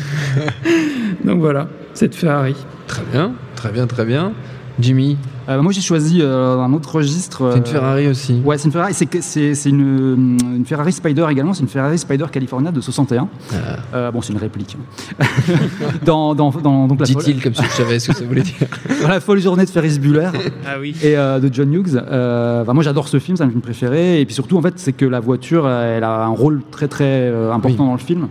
Donc 1.24 1.40
voilà, 1.40 1.68
cette 1.94 2.16
Ferrari. 2.16 2.56
Très 2.88 3.04
bien, 3.12 3.34
très 3.56 3.72
bien, 3.72 3.88
très 3.88 4.06
bien. 4.06 4.34
Jimmy, 4.80 5.18
Euh, 5.50 5.62
Moi 5.62 5.72
j'ai 5.72 5.82
choisi 5.82 6.20
euh, 6.22 6.58
un 6.60 6.74
autre 6.74 6.96
registre. 6.96 7.50
c'est 7.52 7.58
une 7.60 7.64
euh, 7.64 7.66
Ferrari 7.68 8.08
aussi. 8.08 8.42
Ouais, 8.46 8.58
c'est 8.58 8.66
une 8.66 8.72
Ferrari. 8.72 8.94
C'est 8.94 9.06
que- 9.06 9.22
c'est 9.22 9.54
c'est 9.56 9.70
une, 9.70 10.38
une 10.56 10.66
Ferrari 10.66 10.92
Spider 10.92 11.26
également. 11.30 11.54
C'est 11.54 11.62
une 11.62 11.68
Ferrari 11.68 11.98
Spider 12.00 12.26
California 12.32 12.72
de 12.72 12.82
61. 12.82 13.28
Ah. 13.52 13.56
Euh, 13.94 14.12
bon, 14.12 14.22
c'est 14.22 14.34
une 14.34 14.40
réplique. 14.40 14.76
hein. 15.20 15.26
dans, 16.06 16.34
dans, 16.34 16.50
dans 16.50 16.88
donc 16.88 17.00
la 17.02 17.06
folle, 17.06 17.22
Dit-il 17.24 17.42
comme 17.44 17.54
si 17.54 17.64
je 17.64 17.70
savais 17.70 18.00
ce 18.00 18.08
que 18.10 18.16
ça 18.16 18.26
voulait 18.26 18.42
dire. 18.42 18.56
dans 19.02 19.10
la 19.10 19.20
folle 19.20 19.40
journée 19.40 19.66
de 19.66 19.70
Ferris 19.70 20.00
Bueller 20.00 20.30
Ah 20.66 20.76
oui. 20.80 20.96
et 21.04 21.18
euh, 21.18 21.40
de 21.40 21.54
John 21.54 21.72
Hughes. 21.74 21.96
Euh, 21.96 22.62
enfin, 22.64 22.74
moi 22.74 22.84
j'adore 22.84 23.08
ce 23.08 23.20
film, 23.20 23.38
c'est 23.38 23.44
un 23.44 23.50
film 23.50 23.62
préféré. 23.62 24.22
Et 24.22 24.26
puis 24.26 24.34
surtout 24.34 24.58
en 24.58 24.62
fait, 24.62 24.74
c'est 24.78 24.94
que 24.94 25.06
la 25.06 25.20
voiture, 25.20 25.70
elle 25.70 26.04
a 26.04 26.24
un 26.24 26.30
rôle 26.30 26.62
très 26.72 26.88
très 26.88 27.04
euh, 27.30 27.52
important 27.52 27.84
Oui. 27.84 27.88
dans 27.90 27.94
le 27.94 28.00
film. 28.00 28.28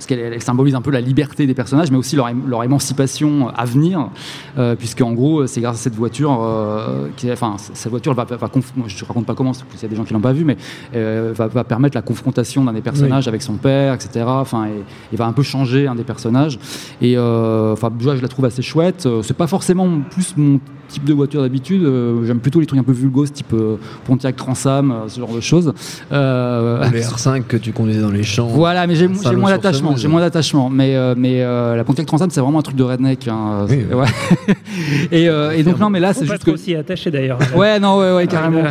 Parce 0.00 0.06
qu'elle 0.06 0.18
elle 0.20 0.42
symbolise 0.42 0.74
un 0.74 0.80
peu 0.80 0.90
la 0.90 1.02
liberté 1.02 1.46
des 1.46 1.52
personnages, 1.52 1.90
mais 1.90 1.98
aussi 1.98 2.16
leur, 2.16 2.26
ém- 2.28 2.46
leur 2.46 2.64
émancipation 2.64 3.48
à 3.54 3.66
venir, 3.66 4.08
euh, 4.56 4.74
puisque 4.74 5.02
en 5.02 5.12
gros, 5.12 5.46
c'est 5.46 5.60
grâce 5.60 5.74
à 5.76 5.78
cette 5.78 5.94
voiture, 5.94 6.40
euh, 6.42 7.08
qui, 7.18 7.30
enfin, 7.30 7.56
cette 7.58 7.90
voiture 7.90 8.14
va, 8.14 8.24
va 8.24 8.50
je 8.86 9.04
raconte 9.04 9.26
pas 9.26 9.34
comment, 9.34 9.50
parce 9.50 9.62
qu'il 9.62 9.82
y 9.82 9.84
a 9.84 9.88
des 9.88 9.96
gens 9.96 10.04
qui 10.04 10.14
l'ont 10.14 10.20
pas 10.20 10.32
vu, 10.32 10.46
mais 10.46 10.56
euh, 10.94 11.34
va, 11.36 11.48
va 11.48 11.64
permettre 11.64 11.98
la 11.98 12.02
confrontation 12.02 12.64
d'un 12.64 12.72
des 12.72 12.80
personnages 12.80 13.28
avec 13.28 13.42
son 13.42 13.54
père, 13.54 13.92
etc. 13.92 14.24
Enfin, 14.26 14.68
et, 15.12 15.16
va 15.16 15.26
un 15.26 15.32
peu 15.34 15.42
changer 15.42 15.86
un 15.86 15.94
des 15.94 16.02
personnages. 16.04 16.58
Et 17.02 17.18
euh, 17.18 17.74
enfin, 17.74 17.92
je 18.00 18.08
la 18.22 18.28
trouve 18.28 18.46
assez 18.46 18.62
chouette. 18.62 19.04
Euh, 19.04 19.20
C'est 19.22 19.36
pas 19.36 19.46
forcément 19.48 20.00
plus 20.10 20.34
mon 20.38 20.60
type 20.90 21.04
de 21.04 21.14
voiture 21.14 21.40
d'habitude. 21.42 21.82
Euh, 21.84 22.24
J'aime 22.26 22.40
plutôt 22.40 22.60
les 22.60 22.66
trucs 22.66 22.78
un 22.80 22.82
peu 22.84 22.92
vulgos, 22.92 23.26
type 23.26 23.52
euh, 23.54 23.76
Pontiac 24.04 24.36
Transam, 24.36 24.90
euh, 24.90 24.94
ce 25.08 25.18
genre 25.20 25.32
de 25.34 25.40
choses. 25.40 25.72
Euh, 26.12 26.84
Les 26.92 27.02
R5 27.02 27.44
que 27.44 27.56
tu 27.56 27.72
conduisais 27.72 28.00
dans 28.02 28.10
les 28.10 28.22
champs. 28.22 28.46
voilà, 28.48 28.86
mais 28.86 28.94
j'ai 28.96 29.08
moins 29.08 29.50
d'attachement. 29.50 29.96
J'ai 29.96 30.08
moins 30.08 30.20
d'attachement. 30.20 30.68
Mais, 30.70 30.96
euh, 30.96 31.14
mais 31.16 31.42
euh, 31.42 31.76
la 31.76 31.84
Pontiac 31.84 32.06
Transam, 32.06 32.28
c'est 32.30 32.40
vraiment 32.40 32.58
un 32.58 32.62
truc 32.62 32.76
de 32.76 32.82
redneck. 32.84 33.26
hein. 33.28 33.66
Oui, 33.68 33.78
ouais. 33.94 34.54
et, 35.12 35.28
euh, 35.28 35.52
et 35.52 35.62
donc, 35.62 35.78
non, 35.78 35.88
mais 35.90 36.00
là, 36.00 36.12
c'est 36.12 36.26
juste 36.26 36.44
que. 36.44 36.56
s'y 36.56 36.74
attacher 36.74 37.10
d'ailleurs. 37.10 37.38
Ouais, 37.56 37.78
non, 37.80 37.98
ouais, 37.98 38.12
ouais, 38.14 38.26
carrément. 38.26 38.62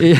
Et, 0.00 0.14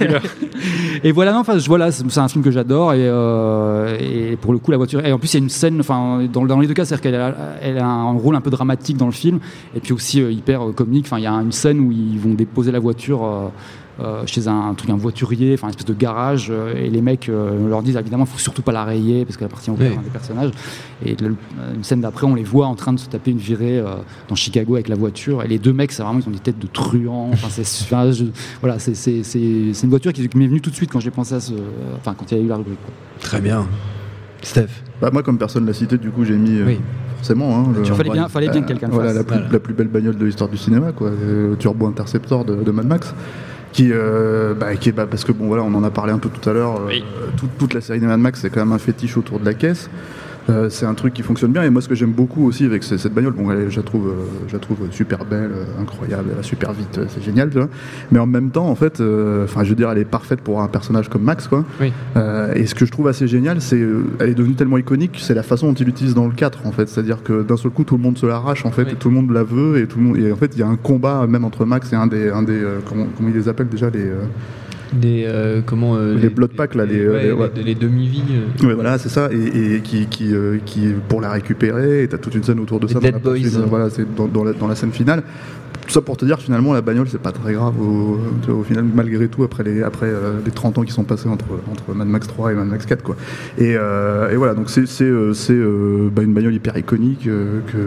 et 1.04 1.12
voilà, 1.12 1.32
non, 1.32 1.40
enfin, 1.40 1.58
je- 1.58 1.66
voilà, 1.66 1.90
c'est 1.92 2.08
c'est 2.10 2.20
un 2.20 2.28
film 2.28 2.42
que 2.44 2.50
j'adore 2.50 2.92
et, 2.94 2.98
euh, 3.00 3.96
et 4.00 4.36
pour 4.36 4.52
le 4.52 4.58
coup, 4.58 4.70
la 4.70 4.76
voiture. 4.76 5.04
Et 5.04 5.12
en 5.12 5.18
plus, 5.18 5.32
il 5.34 5.36
y 5.38 5.40
a 5.40 5.42
une 5.42 5.50
scène, 5.50 5.80
enfin, 5.80 6.26
dans, 6.32 6.44
dans 6.44 6.60
les 6.60 6.66
deux 6.66 6.74
cas, 6.74 6.84
c'est-à-dire 6.84 7.02
qu'elle 7.02 7.14
a, 7.20 7.34
elle 7.62 7.78
a 7.78 7.86
un 7.86 8.12
rôle 8.12 8.36
un 8.36 8.40
peu 8.40 8.50
dramatique 8.50 8.96
dans 8.96 9.06
le 9.06 9.12
film 9.12 9.38
et 9.74 9.80
puis 9.80 9.92
aussi 9.92 10.20
euh, 10.22 10.30
hyper 10.30 10.68
euh, 10.68 10.72
Enfin, 11.04 11.18
il 11.18 11.24
y 11.24 11.26
a 11.26 11.32
une 11.32 11.52
scène 11.52 11.80
où 11.80 11.92
ils 11.92 12.18
vont 12.18 12.34
déposer 12.34 12.72
la 12.72 12.78
voiture. 12.80 13.24
euh, 13.24 13.48
euh, 13.98 14.24
chez 14.26 14.46
un, 14.46 14.52
un 14.54 14.74
truc 14.74 14.90
un 14.90 14.96
voiturier, 14.96 15.54
enfin 15.54 15.68
une 15.68 15.70
espèce 15.70 15.86
de 15.86 15.94
garage, 15.94 16.48
euh, 16.50 16.74
et 16.76 16.90
les 16.90 17.00
mecs 17.00 17.30
euh, 17.30 17.66
leur 17.66 17.82
disent 17.82 17.96
évidemment, 17.96 18.24
il 18.24 18.30
faut 18.30 18.38
surtout 18.38 18.60
pas 18.60 18.70
la 18.72 18.84
rayer 18.84 19.24
parce 19.24 19.38
qu'elle 19.38 19.46
appartient 19.46 19.70
au 19.70 19.74
père 19.74 19.92
Oui. 19.92 20.04
des 20.04 20.10
personnages. 20.10 20.50
Et 21.02 21.16
le- 21.16 21.34
une 21.74 21.82
scène 21.82 22.02
d'après, 22.02 22.26
on 22.26 22.34
les 22.34 22.42
voit 22.42 22.66
en 22.66 22.74
train 22.74 22.92
de 22.92 22.98
se 22.98 23.08
taper 23.08 23.30
une 23.30 23.38
virée 23.38 23.78
euh, 23.78 23.94
dans 24.28 24.34
Chicago 24.34 24.74
avec 24.74 24.88
la 24.88 24.96
voiture. 24.96 25.42
Et 25.44 25.48
les 25.48 25.58
deux 25.58 25.72
mecs, 25.72 25.92
c'est 25.92 26.02
vraiment, 26.02 26.18
ils 26.20 26.28
ont 26.28 26.30
des 26.30 26.38
têtes 26.40 26.58
de 26.58 26.66
truands. 26.66 27.30
Enfin, 27.32 27.48
c'est, 27.50 27.62
enfin, 27.84 28.10
je- 28.12 28.26
voilà, 28.60 28.78
c'est, 28.78 28.94
c'est, 28.94 29.22
c'est, 29.22 29.70
c'est 29.72 29.84
une 29.84 29.90
voiture 29.90 30.12
qui, 30.12 30.28
m'est 30.34 30.46
venue 30.46 30.60
tout 30.60 30.68
de 30.68 30.76
suite 30.76 30.92
quand 30.92 31.00
j'ai 31.00 31.10
pensé 31.10 31.34
à 31.34 31.40
ce, 31.40 31.54
enfin, 31.96 32.14
quand 32.18 32.30
il 32.32 32.36
y 32.36 32.40
a 32.42 32.44
eu 32.44 32.48
la 32.48 32.56
rubrique. 32.56 32.78
quoi. 32.84 32.92
Très 33.20 33.40
bien. 33.40 33.66
Steph? 34.42 34.68
Bah, 35.00 35.08
moi, 35.10 35.22
comme 35.22 35.38
personne 35.38 35.64
l'a 35.64 35.72
cité, 35.72 35.96
du 35.96 36.10
coup, 36.10 36.22
j'ai 36.26 36.36
mis 36.36 36.58
euh, 36.58 36.66
Oui. 36.66 36.80
Forcément. 37.16 37.58
Hein, 37.58 37.64
le- 37.74 37.84
Il 37.84 37.92
fallait 37.94 38.10
bien, 38.10 38.28
fallait 38.28 38.48
bien 38.48 38.62
que 38.62 38.68
quelqu'un 38.68 38.86
le 38.88 38.92
voilà, 38.92 39.08
fasse. 39.10 39.18
la 39.18 39.24
plus, 39.24 39.34
Voilà. 39.36 39.52
la 39.52 39.58
plus 39.60 39.74
belle 39.74 39.88
bagnole 39.88 40.16
de 40.16 40.24
l'histoire 40.24 40.48
du 40.50 40.56
cinéma, 40.56 40.92
quoi, 40.92 41.08
euh, 41.08 41.50
le 41.50 41.56
Turbo 41.56 41.86
Interceptor 41.86 42.44
de, 42.44 42.54
de 42.56 42.70
Mad 42.70 42.86
Max. 42.86 43.14
Qui, 43.72 43.90
euh, 43.92 44.54
bah, 44.54 44.74
qui 44.76 44.88
est, 44.88 44.92
bah, 44.92 45.06
parce 45.10 45.22
que 45.24 45.32
bon 45.32 45.48
voilà, 45.48 45.62
on 45.62 45.74
en 45.74 45.84
a 45.84 45.90
parlé 45.90 46.10
un 46.12 46.18
peu 46.18 46.30
tout 46.30 46.48
à 46.48 46.52
l'heure. 46.54 46.80
euh, 46.88 46.92
toute, 47.36 47.50
toute 47.58 47.74
la 47.74 47.82
série 47.82 48.00
des 48.00 48.06
Mad 48.06 48.20
Max, 48.20 48.40
c'est 48.40 48.48
quand 48.48 48.60
même 48.60 48.72
un 48.72 48.78
fétiche 48.78 49.16
autour 49.18 49.38
de 49.38 49.44
la 49.44 49.52
caisse. 49.52 49.90
Euh, 50.48 50.68
c'est 50.70 50.86
un 50.86 50.94
truc 50.94 51.12
qui 51.12 51.22
fonctionne 51.22 51.50
bien 51.50 51.64
et 51.64 51.70
moi 51.70 51.82
ce 51.82 51.88
que 51.88 51.96
j'aime 51.96 52.12
beaucoup 52.12 52.46
aussi 52.46 52.64
avec 52.64 52.84
ce- 52.84 52.96
cette 52.98 53.12
bagnole, 53.12 53.32
bon 53.32 53.50
elle, 53.50 53.68
je 53.68 53.76
la 53.78 53.82
trouve, 53.82 54.06
euh, 54.08 54.12
je 54.46 54.52
la 54.52 54.60
trouve 54.60 54.76
super 54.92 55.24
belle, 55.24 55.50
euh, 55.52 55.82
incroyable, 55.82 56.28
elle 56.30 56.36
va 56.36 56.42
super 56.44 56.72
vite, 56.72 57.00
c'est 57.08 57.20
génial, 57.24 57.50
tu 57.50 57.58
vois. 57.58 57.68
Mais 58.12 58.20
en 58.20 58.26
même 58.26 58.50
temps, 58.50 58.68
en 58.68 58.76
fait, 58.76 59.00
euh, 59.00 59.42
enfin 59.44 59.64
je 59.64 59.70
veux 59.70 59.74
dire, 59.74 59.90
elle 59.90 59.98
est 59.98 60.04
parfaite 60.04 60.40
pour 60.40 60.62
un 60.62 60.68
personnage 60.68 61.08
comme 61.08 61.22
Max, 61.22 61.48
quoi. 61.48 61.64
Oui. 61.80 61.92
Euh, 62.16 62.54
et 62.54 62.66
ce 62.66 62.76
que 62.76 62.86
je 62.86 62.92
trouve 62.92 63.08
assez 63.08 63.26
génial, 63.26 63.60
c'est 63.60 63.80
elle 64.20 64.30
est 64.30 64.34
devenue 64.34 64.54
tellement 64.54 64.78
iconique, 64.78 65.18
c'est 65.20 65.34
la 65.34 65.42
façon 65.42 65.66
dont 65.68 65.74
il 65.74 65.86
l'utilise 65.86 66.14
dans 66.14 66.26
le 66.28 66.32
4 66.34 66.64
en 66.64 66.70
fait. 66.70 66.88
C'est-à-dire 66.88 67.24
que 67.24 67.42
d'un 67.42 67.56
seul 67.56 67.72
coup, 67.72 67.82
tout 67.82 67.96
le 67.96 68.02
monde 68.04 68.16
se 68.16 68.26
l'arrache 68.26 68.64
en 68.64 68.70
fait, 68.70 68.84
Oui. 68.84 68.92
et 68.92 68.96
tout 68.96 69.08
le 69.08 69.14
monde 69.16 69.32
la 69.32 69.42
veut, 69.42 69.78
et 69.80 69.86
tout 69.88 69.98
le 69.98 70.04
monde. 70.04 70.16
Et 70.16 70.30
en 70.30 70.36
fait, 70.36 70.52
il 70.54 70.60
y 70.60 70.62
a 70.62 70.68
un 70.68 70.76
combat 70.76 71.26
même 71.26 71.44
entre 71.44 71.64
Max 71.64 71.92
et 71.92 71.96
un 71.96 72.06
des, 72.06 72.30
un 72.30 72.42
des, 72.44 72.52
euh, 72.62 72.78
comment, 72.88 73.06
comment 73.16 73.28
ils 73.30 73.34
les 73.34 73.48
appellent 73.48 73.68
déjà 73.68 73.90
les. 73.90 74.04
Euh, 74.94 74.98
Les, 75.02 75.24
euh, 75.26 75.60
comment, 75.64 75.96
euh, 75.96 76.14
Les 76.16 76.28
blood 76.28 76.50
packs, 76.52 76.74
là, 76.74 76.84
les, 76.86 76.98
euh, 77.00 77.12
ouais, 77.12 77.22
les- 77.24 77.32
ouais. 77.32 77.50
les- 77.56 77.62
les 77.62 77.74
demi-vies. 77.74 78.22
euh. 78.62 78.66
Ouais, 78.66 78.74
voilà, 78.74 78.98
c'est 78.98 79.08
ça, 79.08 79.28
et, 79.32 79.74
et 79.76 79.80
qui, 79.80 80.06
qui, 80.06 80.34
euh, 80.34 80.58
qui, 80.64 80.88
pour 81.08 81.20
la 81.20 81.30
récupérer, 81.30 82.02
et 82.04 82.08
t'as 82.08 82.18
toute 82.18 82.34
une 82.34 82.42
scène 82.44 82.60
autour 82.60 82.80
de 82.80 82.86
Les 82.86 82.92
ça. 82.94 83.00
Dead 83.00 83.12
dans 83.12 83.16
la 83.18 83.22
poursuite, 83.22 83.52
Boys. 83.54 83.66
Voilà, 83.68 83.90
c'est 83.90 84.06
dans, 84.14 84.26
dans 84.28 84.44
la, 84.44 84.52
dans 84.52 84.68
la 84.68 84.74
scène 84.74 84.92
finale. 84.92 85.22
Tout 85.86 85.92
ça 85.92 86.00
pour 86.00 86.16
te 86.16 86.24
dire, 86.24 86.40
finalement, 86.40 86.72
la 86.72 86.80
bagnole, 86.80 87.06
c'est 87.08 87.20
pas 87.20 87.30
très 87.30 87.52
grave 87.52 87.74
au, 87.80 88.18
au 88.52 88.62
final, 88.64 88.84
malgré 88.92 89.28
tout, 89.28 89.44
après 89.44 89.62
les, 89.62 89.82
après, 89.84 90.06
euh, 90.08 90.38
les 90.44 90.50
30 90.50 90.78
ans 90.78 90.82
qui 90.82 90.90
sont 90.92 91.04
passés 91.04 91.28
entre, 91.28 91.44
entre 91.70 91.94
Mad 91.94 92.08
Max 92.08 92.26
3 92.26 92.50
et 92.52 92.54
Mad 92.56 92.66
Max 92.66 92.86
4, 92.86 93.04
quoi. 93.04 93.14
Et, 93.56 93.76
euh, 93.76 94.30
et 94.30 94.36
voilà, 94.36 94.54
donc 94.54 94.68
c'est 94.68 94.86
c'est, 94.86 95.04
euh, 95.04 95.32
c'est, 95.32 95.52
euh, 95.52 96.08
bah, 96.12 96.22
une 96.22 96.32
bagnole 96.34 96.54
hyper 96.54 96.76
iconique 96.76 97.28
euh, 97.28 97.60
que. 97.72 97.78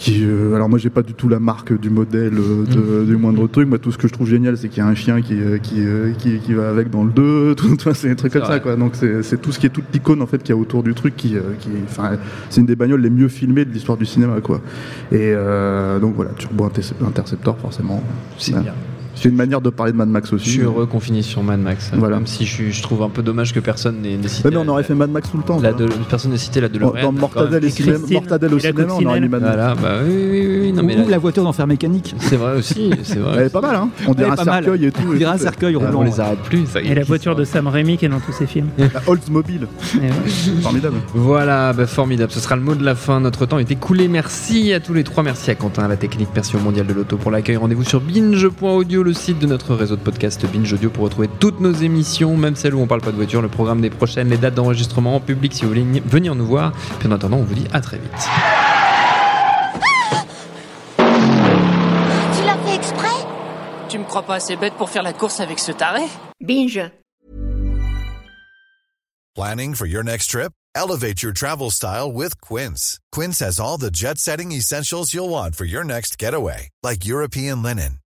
Qui, 0.00 0.24
euh, 0.24 0.54
alors 0.54 0.70
moi 0.70 0.78
j'ai 0.78 0.88
pas 0.88 1.02
du 1.02 1.12
tout 1.12 1.28
la 1.28 1.38
marque 1.40 1.78
du 1.78 1.90
modèle 1.90 2.32
euh, 2.38 2.64
de- 2.64 3.04
du 3.04 3.16
moindre 3.18 3.46
truc. 3.48 3.68
Moi 3.68 3.78
tout 3.78 3.92
ce 3.92 3.98
que 3.98 4.08
je 4.08 4.12
trouve 4.14 4.26
génial 4.26 4.56
c'est 4.56 4.68
qu'il 4.70 4.78
y 4.78 4.80
a 4.80 4.86
un 4.86 4.94
chien 4.94 5.20
qui, 5.20 5.34
euh, 5.38 5.58
qui, 5.58 5.82
qui, 6.16 6.38
qui 6.38 6.54
va 6.54 6.70
avec 6.70 6.88
dans 6.88 7.04
le 7.04 7.10
2 7.10 7.54
tout, 7.58 7.76
tout, 7.76 7.92
c'est 7.92 8.08
des 8.08 8.16
trucs 8.16 8.32
comme 8.32 8.46
ça 8.46 8.60
quoi. 8.60 8.76
Donc 8.76 8.94
c'est 8.94 9.38
tout 9.42 9.52
ce 9.52 9.58
qui 9.58 9.66
est 9.66 9.70
toute 9.70 9.84
l'icône 9.92 10.22
en 10.22 10.26
fait 10.26 10.38
qu'il 10.38 10.54
y 10.54 10.58
a 10.58 10.60
autour 10.60 10.82
du 10.82 10.94
truc 10.94 11.16
qui, 11.16 11.36
qui 11.58 11.68
enfin 11.84 12.12
c'est 12.48 12.62
une 12.62 12.66
des 12.66 12.76
bagnoles 12.76 13.02
les 13.02 13.10
mieux 13.10 13.28
filmées 13.28 13.66
de 13.66 13.72
l'histoire 13.72 13.98
du 13.98 14.06
cinéma 14.06 14.40
quoi. 14.40 14.62
Et 15.12 15.32
euh, 15.34 15.98
donc 15.98 16.14
voilà 16.16 16.30
Turbo 16.30 16.64
Interce- 16.64 16.94
Interceptor 17.06 17.58
forcément. 17.58 18.02
C'est 18.38 18.54
Ouais. 18.54 18.60
bien. 18.62 18.74
C'est 19.20 19.28
une 19.28 19.36
manière 19.36 19.60
de 19.60 19.70
parler 19.70 19.92
de 19.92 19.96
Mad 19.96 20.08
Max 20.08 20.30
Je 20.30 20.34
aussi 20.36 20.50
suis 20.50 20.60
heureux 20.62 20.86
qu'on 20.86 21.00
finisse 21.00 21.26
sur 21.26 21.42
Mad 21.42 21.60
Max. 21.60 21.90
Voilà. 21.94 22.16
Même 22.16 22.26
si 22.26 22.46
je, 22.46 22.70
je 22.70 22.82
trouve 22.82 23.02
un 23.02 23.08
peu 23.08 23.22
dommage 23.22 23.52
que 23.52 23.60
personne 23.60 24.00
n'ait 24.02 24.16
cité. 24.28 24.48
Ouais, 24.48 24.54
mais 24.54 24.60
on 24.60 24.64
la- 24.64 24.72
aurait 24.72 24.82
fait 24.82 24.94
Mad 24.94 25.10
Max 25.10 25.30
tout 25.30 25.36
le 25.36 25.42
temps 25.42 25.60
la 25.60 25.72
de- 25.72 25.88
personne 26.08 26.30
n'ait 26.32 26.38
cité 26.38 26.60
la 26.60 26.68
Dans- 26.68 26.74
DeLorean. 26.74 27.02
dans 27.02 27.12
Mortadelle, 27.12 27.64
et 27.64 27.70
cinéma- 27.70 27.98
Mortadelle 28.10 28.52
au 28.54 28.56
la 28.56 28.60
cinéma 28.62 28.92
on 28.98 29.04
aurait 29.06 29.20
mis 29.20 29.28
Mad 29.28 29.42
Max 29.42 29.54
Voilà, 29.54 29.74
bah 29.74 29.88
oui, 30.06 30.12
oui, 30.14 30.30
oui, 30.46 30.58
oui, 30.62 30.72
non, 30.72 30.82
mais 30.82 30.94
Ou 30.96 30.98
là- 31.02 31.10
la 31.10 31.18
voiture 31.18 31.44
d'enfer 31.44 31.66
mécanique. 31.66 32.14
c'est 32.18 32.36
vrai 32.36 32.56
aussi, 32.56 32.90
c'est 33.02 33.18
vrai. 33.18 33.36
elle 33.38 33.46
est 33.46 33.50
pas 33.50 33.60
mal 33.60 33.76
hein 33.76 33.88
on 34.06 34.14
dirait 34.14 34.30
un 34.30 34.36
cercueil 34.36 34.86
et 34.86 34.92
tout 34.92 35.00
On 35.08 35.14
et 35.14 35.18
dirait 35.18 35.32
un 35.32 35.38
cercueil 35.38 35.76
on 35.76 35.80
roulant. 35.80 36.02
les 36.02 36.18
arrête 36.20 36.38
plus. 36.40 36.64
Et 36.82 36.94
la 36.94 37.04
voiture 37.04 37.36
de 37.36 37.44
Sam 37.44 37.66
Raimi 37.66 37.96
qui 37.98 38.06
est 38.06 38.08
dans 38.08 38.20
tous 38.20 38.32
ses 38.32 38.46
films. 38.46 38.68
La 38.78 39.02
Oldsmobile 39.06 39.66
formidable 40.62 40.96
Voilà, 41.14 41.72
bah, 41.72 41.86
formidable. 41.86 42.32
Ce 42.32 42.40
sera 42.40 42.56
le 42.56 42.62
mot 42.62 42.74
de 42.74 42.84
la 42.84 42.94
fin. 42.94 43.20
Notre 43.20 43.46
temps 43.46 43.58
est 43.58 43.70
écoulé. 43.70 44.08
Merci 44.08 44.72
à 44.72 44.80
tous 44.80 44.94
les 44.94 45.04
trois. 45.04 45.22
Merci 45.22 45.50
à 45.50 45.54
Quentin, 45.54 45.84
à 45.84 45.88
la 45.88 45.96
technique. 45.96 46.28
Merci 46.34 46.56
au 46.56 46.60
Mondial 46.60 46.86
de 46.86 46.92
l'Auto 46.92 47.16
pour 47.16 47.30
l'accueil. 47.30 47.56
Rendez-vous 47.56 47.84
sur 47.84 48.00
binge.audio, 48.00 49.02
le 49.10 49.14
site 49.14 49.40
de 49.40 49.46
notre 49.48 49.74
réseau 49.74 49.96
de 49.96 50.00
podcast 50.00 50.46
Binge 50.46 50.72
Audio 50.72 50.88
pour 50.88 51.02
retrouver 51.02 51.28
toutes 51.40 51.58
nos 51.58 51.72
émissions, 51.72 52.36
même 52.36 52.54
celles 52.54 52.76
où 52.76 52.80
on 52.80 52.86
parle 52.86 53.00
pas 53.00 53.10
de 53.10 53.16
voiture, 53.16 53.42
le 53.42 53.48
programme 53.48 53.80
des 53.80 53.90
prochaines, 53.90 54.28
les 54.28 54.36
dates 54.36 54.54
d'enregistrement 54.54 55.16
en 55.16 55.20
public 55.20 55.52
si 55.52 55.62
vous 55.62 55.68
voulez 55.70 55.82
venir 55.82 56.36
nous 56.36 56.46
voir. 56.46 56.72
Puis 57.00 57.08
en 57.08 57.10
attendant, 57.10 57.38
on 57.38 57.42
vous 57.42 57.56
dit 57.56 57.66
à 57.72 57.80
très 57.80 57.98
vite. 57.98 58.12
Tu 60.96 62.44
l'as 62.46 62.58
fait 62.64 62.76
exprès? 62.76 63.26
Tu 63.88 63.98
me 63.98 64.04
crois 64.04 64.22
pas 64.22 64.36
assez 64.36 64.54
bête 64.54 64.74
pour 64.74 64.88
faire 64.88 65.02
la 65.02 65.12
course 65.12 65.40
avec 65.40 65.58
ce 65.58 65.72
taré? 65.72 66.02
Binge. 66.40 66.80
Planning 69.34 69.74
for 69.74 69.88
your 69.88 70.04
next 70.04 70.30
trip? 70.30 70.52
Elevate 70.76 71.20
your 71.20 71.32
travel 71.32 71.72
style 71.72 72.12
with 72.12 72.40
Quince. 72.40 73.00
Quince 73.10 73.40
has 73.40 73.58
all 73.58 73.76
the 73.76 73.90
jet 73.90 74.18
setting 74.18 74.52
essentials 74.52 75.12
you'll 75.12 75.30
want 75.30 75.56
for 75.56 75.64
your 75.64 75.82
next 75.82 76.16
getaway, 76.16 76.68
like 76.84 77.04
European 77.04 77.60
linen. 77.60 77.98